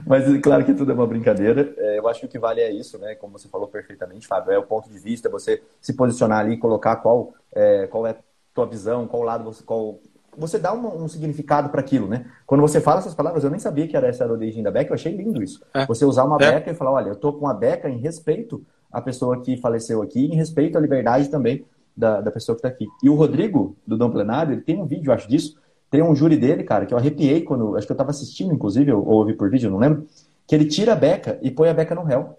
Mas 0.07 0.25
claro 0.41 0.64
que 0.64 0.73
tudo 0.73 0.91
é 0.91 0.95
uma 0.95 1.07
brincadeira. 1.07 1.71
É, 1.77 1.99
eu 1.99 2.09
acho 2.09 2.21
que 2.21 2.27
o 2.27 2.29
que 2.31 2.39
vale 2.39 2.62
é 2.62 2.73
isso, 2.73 2.99
né? 2.99 3.14
Como 3.14 3.39
você 3.39 3.47
falou 3.47 3.69
perfeitamente, 3.69 4.27
Fábio, 4.27 4.55
é 4.55 4.59
o 4.59 4.62
ponto 4.62 4.89
de 4.89 4.99
vista, 4.99 5.29
você 5.29 5.62
se 5.83 5.93
posicionar 5.93 6.39
ali, 6.39 6.57
colocar 6.57 6.97
qual 6.97 7.35
é, 7.55 7.87
qual 7.87 8.07
é 8.07 8.12
a 8.12 8.17
tua 8.55 8.64
visão, 8.64 9.07
qual 9.07 9.23
lado 9.23 9.45
você, 9.45 9.62
qual 9.64 9.99
você 10.35 10.59
dá 10.59 10.73
um, 10.73 11.05
um 11.05 11.09
significado 11.09 11.69
para 11.69 11.81
aquilo, 11.83 12.09
né? 12.09 12.25
Quando 12.47 12.62
você 12.62 12.81
fala 12.81 13.01
essas 13.01 13.14
palavras, 13.14 13.45
eu 13.45 13.51
nem 13.51 13.61
sabia 13.61 13.87
que 13.87 13.95
era 13.95 14.07
essa 14.07 14.25
a 14.25 14.33
origem 14.33 14.62
da 14.62 14.71
beca, 14.71 14.93
eu 14.93 14.95
achei 14.95 15.14
lindo 15.14 15.43
isso. 15.43 15.62
É. 15.75 15.85
Você 15.85 16.07
usar 16.07 16.25
uma 16.25 16.37
é. 16.37 16.53
beca 16.53 16.71
e 16.71 16.75
falar, 16.75 16.93
olha, 16.93 17.11
eu 17.11 17.17
tô 17.17 17.35
com 17.35 17.47
a 17.47 17.53
beca 17.53 17.91
em 17.91 17.99
respeito 17.99 18.64
a 18.97 19.01
pessoa 19.03 19.42
que 19.42 19.59
faleceu 19.59 20.01
aqui, 20.01 20.24
em 20.24 20.34
respeito 20.34 20.78
à 20.78 20.80
liberdade 20.80 21.28
também 21.28 21.66
da, 21.94 22.22
da 22.22 22.30
pessoa 22.30 22.57
que 22.57 22.61
está 22.61 22.68
aqui. 22.68 22.86
E 23.03 23.11
o 23.11 23.14
Rodrigo, 23.14 23.76
do 23.86 23.94
Dom 23.94 24.11
Plenário, 24.11 24.55
ele 24.55 24.62
tem 24.62 24.80
um 24.80 24.86
vídeo, 24.86 25.12
acho 25.12 25.28
disso, 25.28 25.61
tem 25.90 26.03
um 26.03 26.16
júri 26.16 26.34
dele, 26.34 26.64
cara, 26.64 26.86
que 26.86 26.94
eu 26.94 26.99
arrepiei 26.99 27.42
quando, 27.42 27.76
acho 27.76 27.86
que 27.86 27.92
eu 27.92 27.94
estava 27.94 28.11
assistindo, 28.11 28.55
inclusive, 28.55 28.90
ou 28.90 29.07
ouvi 29.07 29.34
por 29.34 29.51
vídeo, 29.51 29.70
não 29.70 29.76
lembro, 29.76 30.07
que 30.47 30.55
ele 30.55 30.64
tira 30.64 30.94
a 30.94 30.97
beca 30.97 31.38
e 31.42 31.51
põe 31.51 31.68
a 31.68 31.74
beca 31.74 31.94
no 31.94 32.05
réu. 32.05 32.36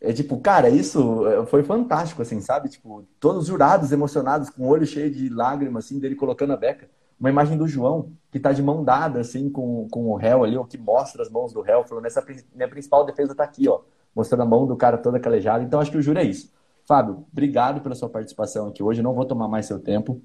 É 0.00 0.12
tipo, 0.12 0.40
cara, 0.40 0.68
isso 0.68 1.24
é, 1.28 1.46
foi 1.46 1.62
fantástico, 1.62 2.20
assim, 2.20 2.40
sabe? 2.40 2.68
Tipo, 2.68 3.04
todos 3.20 3.42
os 3.42 3.46
jurados 3.46 3.92
emocionados, 3.92 4.50
com 4.50 4.64
o 4.64 4.68
olho 4.68 4.84
cheio 4.84 5.08
de 5.08 5.28
lágrimas, 5.28 5.84
assim, 5.84 6.00
dele 6.00 6.16
colocando 6.16 6.52
a 6.52 6.56
beca. 6.56 6.90
Uma 7.18 7.30
imagem 7.30 7.56
do 7.56 7.68
João, 7.68 8.10
que 8.32 8.40
tá 8.40 8.50
de 8.50 8.60
mão 8.60 8.82
dada, 8.82 9.20
assim, 9.20 9.48
com, 9.48 9.86
com 9.88 10.06
o 10.08 10.16
réu 10.16 10.42
ali, 10.42 10.56
ou 10.56 10.64
que 10.64 10.76
mostra 10.76 11.22
as 11.22 11.30
mãos 11.30 11.52
do 11.52 11.60
réu, 11.60 11.84
falando, 11.84 12.06
essa 12.06 12.26
minha 12.52 12.68
principal 12.68 13.06
defesa 13.06 13.36
tá 13.36 13.44
aqui, 13.44 13.68
ó 13.68 13.82
mostrando 14.14 14.42
a 14.42 14.46
mão 14.46 14.66
do 14.66 14.76
cara 14.76 14.98
toda 14.98 15.18
calejada. 15.18 15.64
Então, 15.64 15.80
acho 15.80 15.90
que 15.90 15.98
o 15.98 16.02
juro 16.02 16.18
é 16.18 16.24
isso. 16.24 16.52
Fábio, 16.86 17.24
obrigado 17.32 17.80
pela 17.80 17.94
sua 17.94 18.08
participação 18.08 18.68
aqui 18.68 18.82
hoje. 18.82 19.02
Não 19.02 19.14
vou 19.14 19.24
tomar 19.24 19.48
mais 19.48 19.66
seu 19.66 19.78
tempo. 19.78 20.20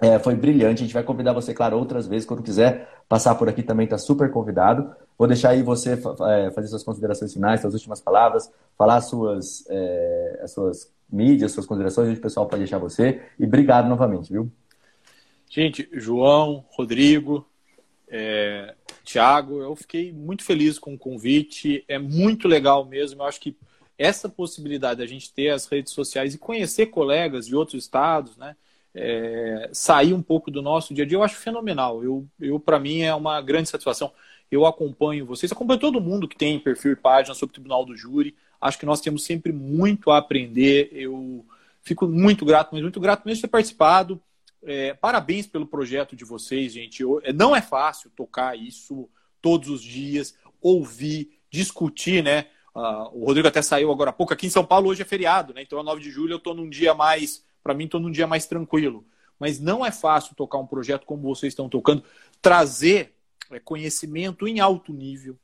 É, 0.00 0.18
foi 0.18 0.34
brilhante. 0.34 0.82
A 0.82 0.86
gente 0.86 0.94
vai 0.94 1.02
convidar 1.02 1.32
você, 1.32 1.54
claro, 1.54 1.78
outras 1.78 2.06
vezes. 2.06 2.26
Quando 2.26 2.42
quiser 2.42 2.88
passar 3.08 3.34
por 3.34 3.48
aqui 3.48 3.62
também, 3.62 3.84
está 3.84 3.98
super 3.98 4.30
convidado. 4.30 4.90
Vou 5.18 5.26
deixar 5.26 5.50
aí 5.50 5.62
você 5.62 5.94
é, 5.94 6.50
fazer 6.50 6.68
suas 6.68 6.82
considerações 6.82 7.32
finais, 7.32 7.60
suas 7.60 7.74
últimas 7.74 8.00
palavras, 8.00 8.50
falar 8.76 9.00
suas, 9.00 9.64
é, 9.68 10.40
as 10.42 10.52
suas 10.52 10.92
mídias, 11.10 11.52
suas 11.52 11.66
considerações, 11.66 12.08
onde 12.08 12.18
o 12.18 12.22
pessoal 12.22 12.46
pode 12.46 12.60
deixar 12.60 12.78
você. 12.78 13.22
E 13.38 13.44
obrigado 13.44 13.88
novamente, 13.88 14.32
viu? 14.32 14.50
Gente, 15.48 15.88
João, 15.92 16.64
Rodrigo, 16.70 17.46
é, 18.08 18.74
Tiago, 19.04 19.60
eu 19.60 19.74
fiquei 19.74 20.12
muito 20.12 20.44
feliz 20.44 20.78
com 20.78 20.94
o 20.94 20.98
convite, 20.98 21.84
é 21.88 21.98
muito 21.98 22.46
legal 22.46 22.84
mesmo. 22.84 23.22
Eu 23.22 23.26
acho 23.26 23.40
que 23.40 23.56
essa 23.98 24.28
possibilidade 24.28 24.98
da 24.98 25.06
gente 25.06 25.32
ter 25.32 25.50
as 25.50 25.66
redes 25.66 25.92
sociais 25.92 26.34
e 26.34 26.38
conhecer 26.38 26.86
colegas 26.86 27.46
de 27.46 27.56
outros 27.56 27.82
estados, 27.84 28.36
né? 28.36 28.56
É, 28.98 29.68
sair 29.72 30.14
um 30.14 30.22
pouco 30.22 30.50
do 30.50 30.62
nosso 30.62 30.94
dia 30.94 31.04
a 31.04 31.06
dia, 31.06 31.18
eu 31.18 31.22
acho 31.22 31.36
fenomenal. 31.36 32.02
Eu, 32.02 32.26
eu 32.40 32.58
para 32.58 32.78
mim, 32.78 33.02
é 33.02 33.14
uma 33.14 33.40
grande 33.42 33.68
satisfação. 33.68 34.12
Eu 34.50 34.64
acompanho 34.64 35.26
vocês, 35.26 35.52
acompanho 35.52 35.80
todo 35.80 36.00
mundo 36.00 36.28
que 36.28 36.36
tem 36.36 36.58
perfil 36.58 36.92
e 36.92 36.96
página 36.96 37.34
sobre 37.34 37.50
o 37.50 37.54
Tribunal 37.54 37.84
do 37.84 37.96
Júri. 37.96 38.34
Acho 38.60 38.78
que 38.78 38.86
nós 38.86 39.00
temos 39.00 39.24
sempre 39.24 39.52
muito 39.52 40.10
a 40.10 40.18
aprender. 40.18 40.88
Eu 40.92 41.44
fico 41.82 42.06
muito 42.06 42.44
grato, 42.44 42.70
mas 42.72 42.82
muito 42.82 43.00
grato 43.00 43.24
mesmo 43.26 43.36
de 43.36 43.42
ter 43.42 43.48
participado. 43.48 44.20
É, 44.62 44.94
parabéns 44.94 45.46
pelo 45.46 45.66
projeto 45.66 46.16
de 46.16 46.24
vocês, 46.24 46.72
gente. 46.72 47.02
Eu, 47.02 47.20
é, 47.22 47.32
não 47.32 47.54
é 47.54 47.62
fácil 47.62 48.10
tocar 48.10 48.58
isso 48.58 49.08
todos 49.40 49.68
os 49.68 49.82
dias, 49.82 50.36
ouvir, 50.60 51.38
discutir, 51.50 52.22
né? 52.22 52.46
Uh, 52.74 53.22
o 53.22 53.24
Rodrigo 53.24 53.48
até 53.48 53.62
saiu 53.62 53.90
agora 53.90 54.10
há 54.10 54.12
pouco. 54.12 54.32
Aqui 54.32 54.46
em 54.46 54.50
São 54.50 54.64
Paulo 54.64 54.88
hoje 54.88 55.02
é 55.02 55.04
feriado, 55.04 55.54
né? 55.54 55.62
Então, 55.62 55.78
a 55.78 55.82
9 55.82 56.02
de 56.02 56.10
julho 56.10 56.32
eu 56.34 56.38
estou 56.38 56.54
num 56.54 56.68
dia 56.68 56.94
mais, 56.94 57.44
para 57.62 57.74
mim, 57.74 57.84
estou 57.84 58.00
num 58.00 58.10
dia 58.10 58.26
mais 58.26 58.46
tranquilo. 58.46 59.06
Mas 59.38 59.60
não 59.60 59.84
é 59.84 59.92
fácil 59.92 60.34
tocar 60.34 60.58
um 60.58 60.66
projeto 60.66 61.06
como 61.06 61.22
vocês 61.22 61.52
estão 61.52 61.68
tocando, 61.68 62.02
trazer 62.42 63.14
é, 63.50 63.60
conhecimento 63.60 64.46
em 64.48 64.60
alto 64.60 64.92
nível, 64.92 65.38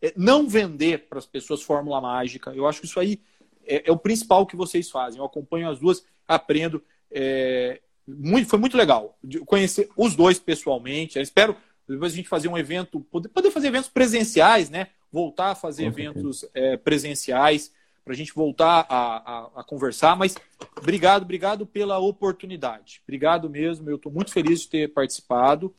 é, 0.00 0.12
não 0.16 0.48
vender 0.48 1.08
para 1.08 1.18
as 1.18 1.26
pessoas 1.26 1.62
fórmula 1.62 2.00
mágica. 2.00 2.52
Eu 2.54 2.66
acho 2.66 2.80
que 2.80 2.86
isso 2.86 3.00
aí 3.00 3.20
é, 3.68 3.88
é, 3.88 3.92
o 3.92 3.98
principal 3.98 4.46
que 4.46 4.56
vocês 4.56 4.90
fazem. 4.90 5.20
Eu 5.20 5.26
acompanho 5.26 5.68
as 5.68 5.78
duas, 5.78 6.02
aprendo. 6.26 6.82
É, 7.10 7.80
muito, 8.08 8.48
foi 8.48 8.58
muito 8.58 8.76
legal 8.76 9.18
conhecer 9.46 9.88
os 9.96 10.16
dois 10.16 10.38
pessoalmente. 10.38 11.16
Eu 11.16 11.22
espero 11.22 11.56
depois 11.88 12.12
a 12.12 12.16
gente 12.16 12.28
fazer 12.28 12.48
um 12.48 12.58
evento, 12.58 13.00
poder, 13.00 13.28
poder 13.28 13.50
fazer 13.50 13.68
eventos 13.68 13.88
presenciais, 13.88 14.68
né? 14.68 14.88
Voltar 15.10 15.52
a 15.52 15.54
fazer 15.54 15.86
eventos 15.86 16.44
é, 16.54 16.76
presenciais 16.76 17.72
para 18.04 18.12
a 18.12 18.16
gente 18.16 18.34
voltar 18.34 18.86
a, 18.88 19.16
a, 19.16 19.50
a, 19.56 19.64
conversar. 19.64 20.14
Mas 20.16 20.34
obrigado, 20.76 21.22
obrigado 21.22 21.66
pela 21.66 21.98
oportunidade. 21.98 23.00
Obrigado 23.04 23.48
mesmo. 23.48 23.88
Eu 23.88 23.96
estou 23.96 24.12
muito 24.12 24.30
feliz 24.30 24.60
de 24.60 24.68
ter 24.68 24.92
participado. 24.92 25.74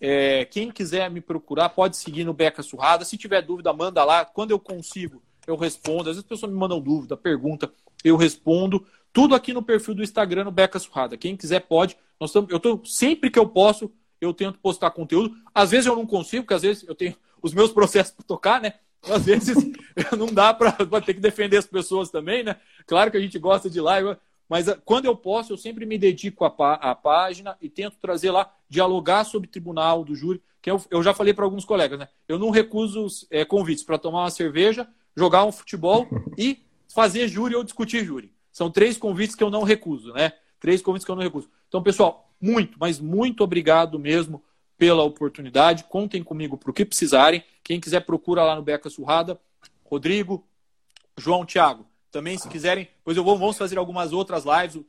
É, 0.00 0.44
quem 0.46 0.70
quiser 0.70 1.10
me 1.10 1.20
procurar, 1.20 1.70
pode 1.70 1.96
seguir 1.96 2.24
no 2.24 2.34
Beca 2.34 2.62
Surrada. 2.62 3.04
Se 3.04 3.16
tiver 3.16 3.40
dúvida, 3.40 3.72
manda 3.72 4.04
lá. 4.04 4.24
Quando 4.24 4.50
eu 4.50 4.58
consigo, 4.58 5.22
eu 5.46 5.56
respondo. 5.56 6.10
Às 6.10 6.16
vezes 6.16 6.18
as 6.18 6.28
pessoas 6.28 6.52
me 6.52 6.58
mandam 6.58 6.80
dúvida, 6.80 7.16
pergunta, 7.16 7.72
eu 8.02 8.16
respondo. 8.16 8.86
Tudo 9.14 9.36
aqui 9.36 9.52
no 9.52 9.62
perfil 9.62 9.94
do 9.94 10.02
Instagram, 10.02 10.42
no 10.42 10.50
Beca 10.50 10.76
Surrada. 10.76 11.16
Quem 11.16 11.36
quiser 11.36 11.60
pode. 11.60 11.96
Nós 12.18 12.32
tamo, 12.32 12.48
eu 12.50 12.56
estou 12.56 12.84
sempre 12.84 13.30
que 13.30 13.38
eu 13.38 13.48
posso, 13.48 13.88
eu 14.20 14.34
tento 14.34 14.58
postar 14.58 14.90
conteúdo. 14.90 15.36
Às 15.54 15.70
vezes 15.70 15.86
eu 15.86 15.94
não 15.94 16.04
consigo, 16.04 16.42
porque 16.42 16.54
às 16.54 16.62
vezes 16.62 16.84
eu 16.88 16.96
tenho 16.96 17.14
os 17.40 17.54
meus 17.54 17.70
processos 17.72 18.12
para 18.12 18.26
tocar, 18.26 18.60
né? 18.60 18.74
Às 19.08 19.24
vezes 19.24 19.56
não 20.18 20.26
dá 20.26 20.52
para 20.52 20.72
ter 21.00 21.14
que 21.14 21.20
defender 21.20 21.58
as 21.58 21.66
pessoas 21.66 22.10
também, 22.10 22.42
né? 22.42 22.56
Claro 22.88 23.08
que 23.08 23.16
a 23.16 23.20
gente 23.20 23.38
gosta 23.38 23.70
de 23.70 23.80
live, 23.80 24.16
mas 24.48 24.68
ah, 24.68 24.76
quando 24.84 25.04
eu 25.04 25.14
posso, 25.14 25.52
eu 25.52 25.56
sempre 25.56 25.86
me 25.86 25.96
dedico 25.96 26.44
à, 26.44 26.48
à 26.74 26.92
página 26.92 27.56
e 27.62 27.68
tento 27.68 27.96
trazer 28.02 28.32
lá, 28.32 28.52
dialogar 28.68 29.22
sobre 29.22 29.46
o 29.46 29.50
tribunal 29.50 30.04
do 30.04 30.16
júri, 30.16 30.42
que 30.60 30.68
eu, 30.68 30.82
eu 30.90 31.04
já 31.04 31.14
falei 31.14 31.32
para 31.32 31.44
alguns 31.44 31.64
colegas, 31.64 32.00
né? 32.00 32.08
Eu 32.26 32.36
não 32.36 32.50
recuso 32.50 33.06
é, 33.30 33.44
convites 33.44 33.84
para 33.84 33.96
tomar 33.96 34.22
uma 34.22 34.30
cerveja, 34.30 34.88
jogar 35.16 35.44
um 35.44 35.52
futebol 35.52 36.08
e 36.36 36.64
fazer 36.92 37.28
júri 37.28 37.54
ou 37.54 37.62
discutir 37.62 38.04
júri. 38.04 38.34
São 38.54 38.70
três 38.70 38.96
convites 38.96 39.34
que 39.34 39.42
eu 39.42 39.50
não 39.50 39.64
recuso, 39.64 40.12
né? 40.12 40.32
Três 40.60 40.80
convites 40.80 41.04
que 41.04 41.10
eu 41.10 41.16
não 41.16 41.24
recuso. 41.24 41.50
Então, 41.66 41.82
pessoal, 41.82 42.32
muito, 42.40 42.78
mas 42.78 43.00
muito 43.00 43.42
obrigado 43.42 43.98
mesmo 43.98 44.40
pela 44.78 45.02
oportunidade. 45.02 45.82
Contem 45.84 46.22
comigo 46.22 46.56
para 46.56 46.70
o 46.70 46.72
que 46.72 46.84
precisarem. 46.84 47.42
Quem 47.64 47.80
quiser, 47.80 48.02
procura 48.06 48.44
lá 48.44 48.54
no 48.54 48.62
Beca 48.62 48.88
Surrada. 48.88 49.40
Rodrigo, 49.84 50.46
João, 51.18 51.44
Thiago. 51.44 51.84
Também, 52.12 52.38
se 52.38 52.48
quiserem, 52.48 52.88
depois 52.98 53.16
eu 53.16 53.24
vou, 53.24 53.36
vamos 53.36 53.58
fazer 53.58 53.76
algumas 53.76 54.12
outras 54.12 54.44
lives. 54.44 54.80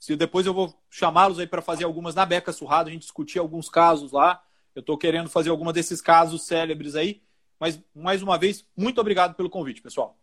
Se 0.00 0.16
depois 0.16 0.44
eu 0.44 0.52
vou 0.52 0.74
chamá-los 0.90 1.38
aí 1.38 1.46
para 1.46 1.62
fazer 1.62 1.84
algumas 1.84 2.16
na 2.16 2.26
Beca 2.26 2.52
Surrada, 2.52 2.90
a 2.90 2.92
gente 2.92 3.02
discutir 3.02 3.38
alguns 3.38 3.68
casos 3.70 4.10
lá. 4.10 4.42
Eu 4.74 4.80
estou 4.80 4.98
querendo 4.98 5.30
fazer 5.30 5.50
alguma 5.50 5.72
desses 5.72 6.00
casos 6.00 6.42
célebres 6.42 6.96
aí. 6.96 7.22
Mas, 7.60 7.80
mais 7.94 8.20
uma 8.20 8.36
vez, 8.36 8.66
muito 8.76 9.00
obrigado 9.00 9.36
pelo 9.36 9.48
convite, 9.48 9.80
pessoal. 9.80 10.18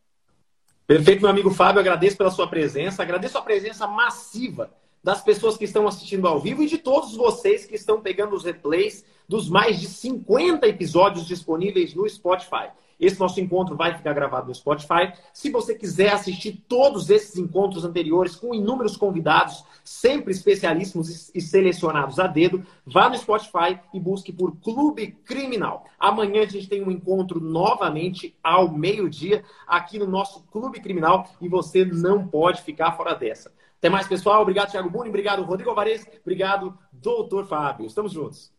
Perfeito, 0.89 1.21
meu 1.21 1.29
amigo 1.29 1.51
Fábio. 1.51 1.79
Agradeço 1.79 2.17
pela 2.17 2.31
sua 2.31 2.47
presença. 2.47 3.03
Agradeço 3.03 3.37
a 3.37 3.43
presença 3.43 3.85
massiva 3.85 4.71
das 5.03 5.21
pessoas 5.21 5.55
que 5.55 5.63
estão 5.63 5.87
assistindo 5.87 6.27
ao 6.27 6.39
vivo 6.39 6.63
e 6.63 6.65
de 6.65 6.79
todos 6.79 7.15
vocês 7.15 7.63
que 7.63 7.75
estão 7.75 8.01
pegando 8.01 8.35
os 8.35 8.43
replays 8.43 9.05
dos 9.27 9.47
mais 9.47 9.79
de 9.79 9.85
50 9.85 10.67
episódios 10.67 11.27
disponíveis 11.27 11.93
no 11.93 12.09
Spotify. 12.09 12.71
Esse 12.99 13.19
nosso 13.19 13.39
encontro 13.39 13.76
vai 13.76 13.95
ficar 13.95 14.13
gravado 14.13 14.47
no 14.47 14.55
Spotify. 14.55 15.13
Se 15.31 15.49
você 15.49 15.73
quiser 15.73 16.13
assistir 16.13 16.63
todos 16.67 17.09
esses 17.09 17.38
encontros 17.38 17.85
anteriores 17.85 18.35
com 18.35 18.53
inúmeros 18.53 18.97
convidados, 18.97 19.63
sempre 19.84 20.31
especialíssimos 20.34 21.31
e 21.34 21.39
selecionados 21.39 22.19
a 22.19 22.27
dedo, 22.27 22.63
vá 22.85 23.09
no 23.09 23.17
Spotify 23.17 23.80
e 23.93 23.99
busque 23.99 24.34
por 24.34 24.55
Clube 24.57 25.11
Criminal. 25.23 25.85
Amanhã 25.97 26.43
a 26.43 26.45
gente 26.45 26.67
tem 26.67 26.84
um 26.84 26.91
encontro 26.91 27.39
novamente 27.39 28.35
ao 28.43 28.69
meio-dia 28.69 29.43
aqui 29.65 29.97
no 29.97 30.07
nosso 30.07 30.43
Clube 30.51 30.81
Criminal 30.81 31.27
e 31.39 31.47
você 31.47 31.85
não 31.85 32.27
pode 32.27 32.61
ficar 32.63 32.91
fora 32.93 33.15
dessa. 33.15 33.51
Até 33.77 33.88
mais, 33.88 34.07
pessoal. 34.07 34.41
Obrigado, 34.41 34.71
Thiago 34.71 34.89
Buni. 34.89 35.07
Obrigado, 35.07 35.41
Rodrigo 35.43 35.69
Alvarez. 35.69 36.05
Obrigado, 36.21 36.77
doutor 36.91 37.47
Fábio. 37.47 37.85
Estamos 37.85 38.11
juntos. 38.11 38.51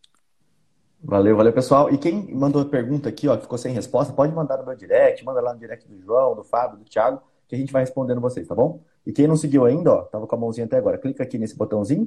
Valeu, 1.02 1.34
valeu, 1.36 1.52
pessoal. 1.52 1.90
E 1.90 1.96
quem 1.96 2.34
mandou 2.34 2.64
pergunta 2.66 3.08
aqui, 3.08 3.26
ó, 3.26 3.36
que 3.36 3.42
ficou 3.42 3.56
sem 3.56 3.72
resposta, 3.72 4.12
pode 4.12 4.34
mandar 4.34 4.58
no 4.58 4.66
meu 4.66 4.76
direct, 4.76 5.24
manda 5.24 5.40
lá 5.40 5.54
no 5.54 5.58
direct 5.58 5.88
do 5.88 5.98
João, 5.98 6.36
do 6.36 6.44
Fábio, 6.44 6.78
do 6.78 6.84
Thiago, 6.84 7.22
que 7.48 7.54
a 7.54 7.58
gente 7.58 7.72
vai 7.72 7.82
respondendo 7.82 8.20
vocês, 8.20 8.46
tá 8.46 8.54
bom? 8.54 8.82
E 9.06 9.12
quem 9.12 9.26
não 9.26 9.36
seguiu 9.36 9.64
ainda, 9.64 9.92
ó, 9.92 10.02
tava 10.02 10.26
com 10.26 10.34
a 10.34 10.38
mãozinha 10.38 10.66
até 10.66 10.76
agora, 10.76 10.98
clica 10.98 11.22
aqui 11.22 11.38
nesse 11.38 11.56
botãozinho, 11.56 12.06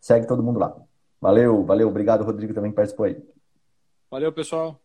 segue 0.00 0.26
todo 0.26 0.42
mundo 0.42 0.58
lá. 0.58 0.74
Valeu, 1.20 1.62
valeu, 1.64 1.88
obrigado, 1.88 2.24
Rodrigo, 2.24 2.54
também 2.54 2.70
que 2.70 2.76
participou 2.76 3.06
aí. 3.06 3.22
Valeu, 4.10 4.32
pessoal. 4.32 4.80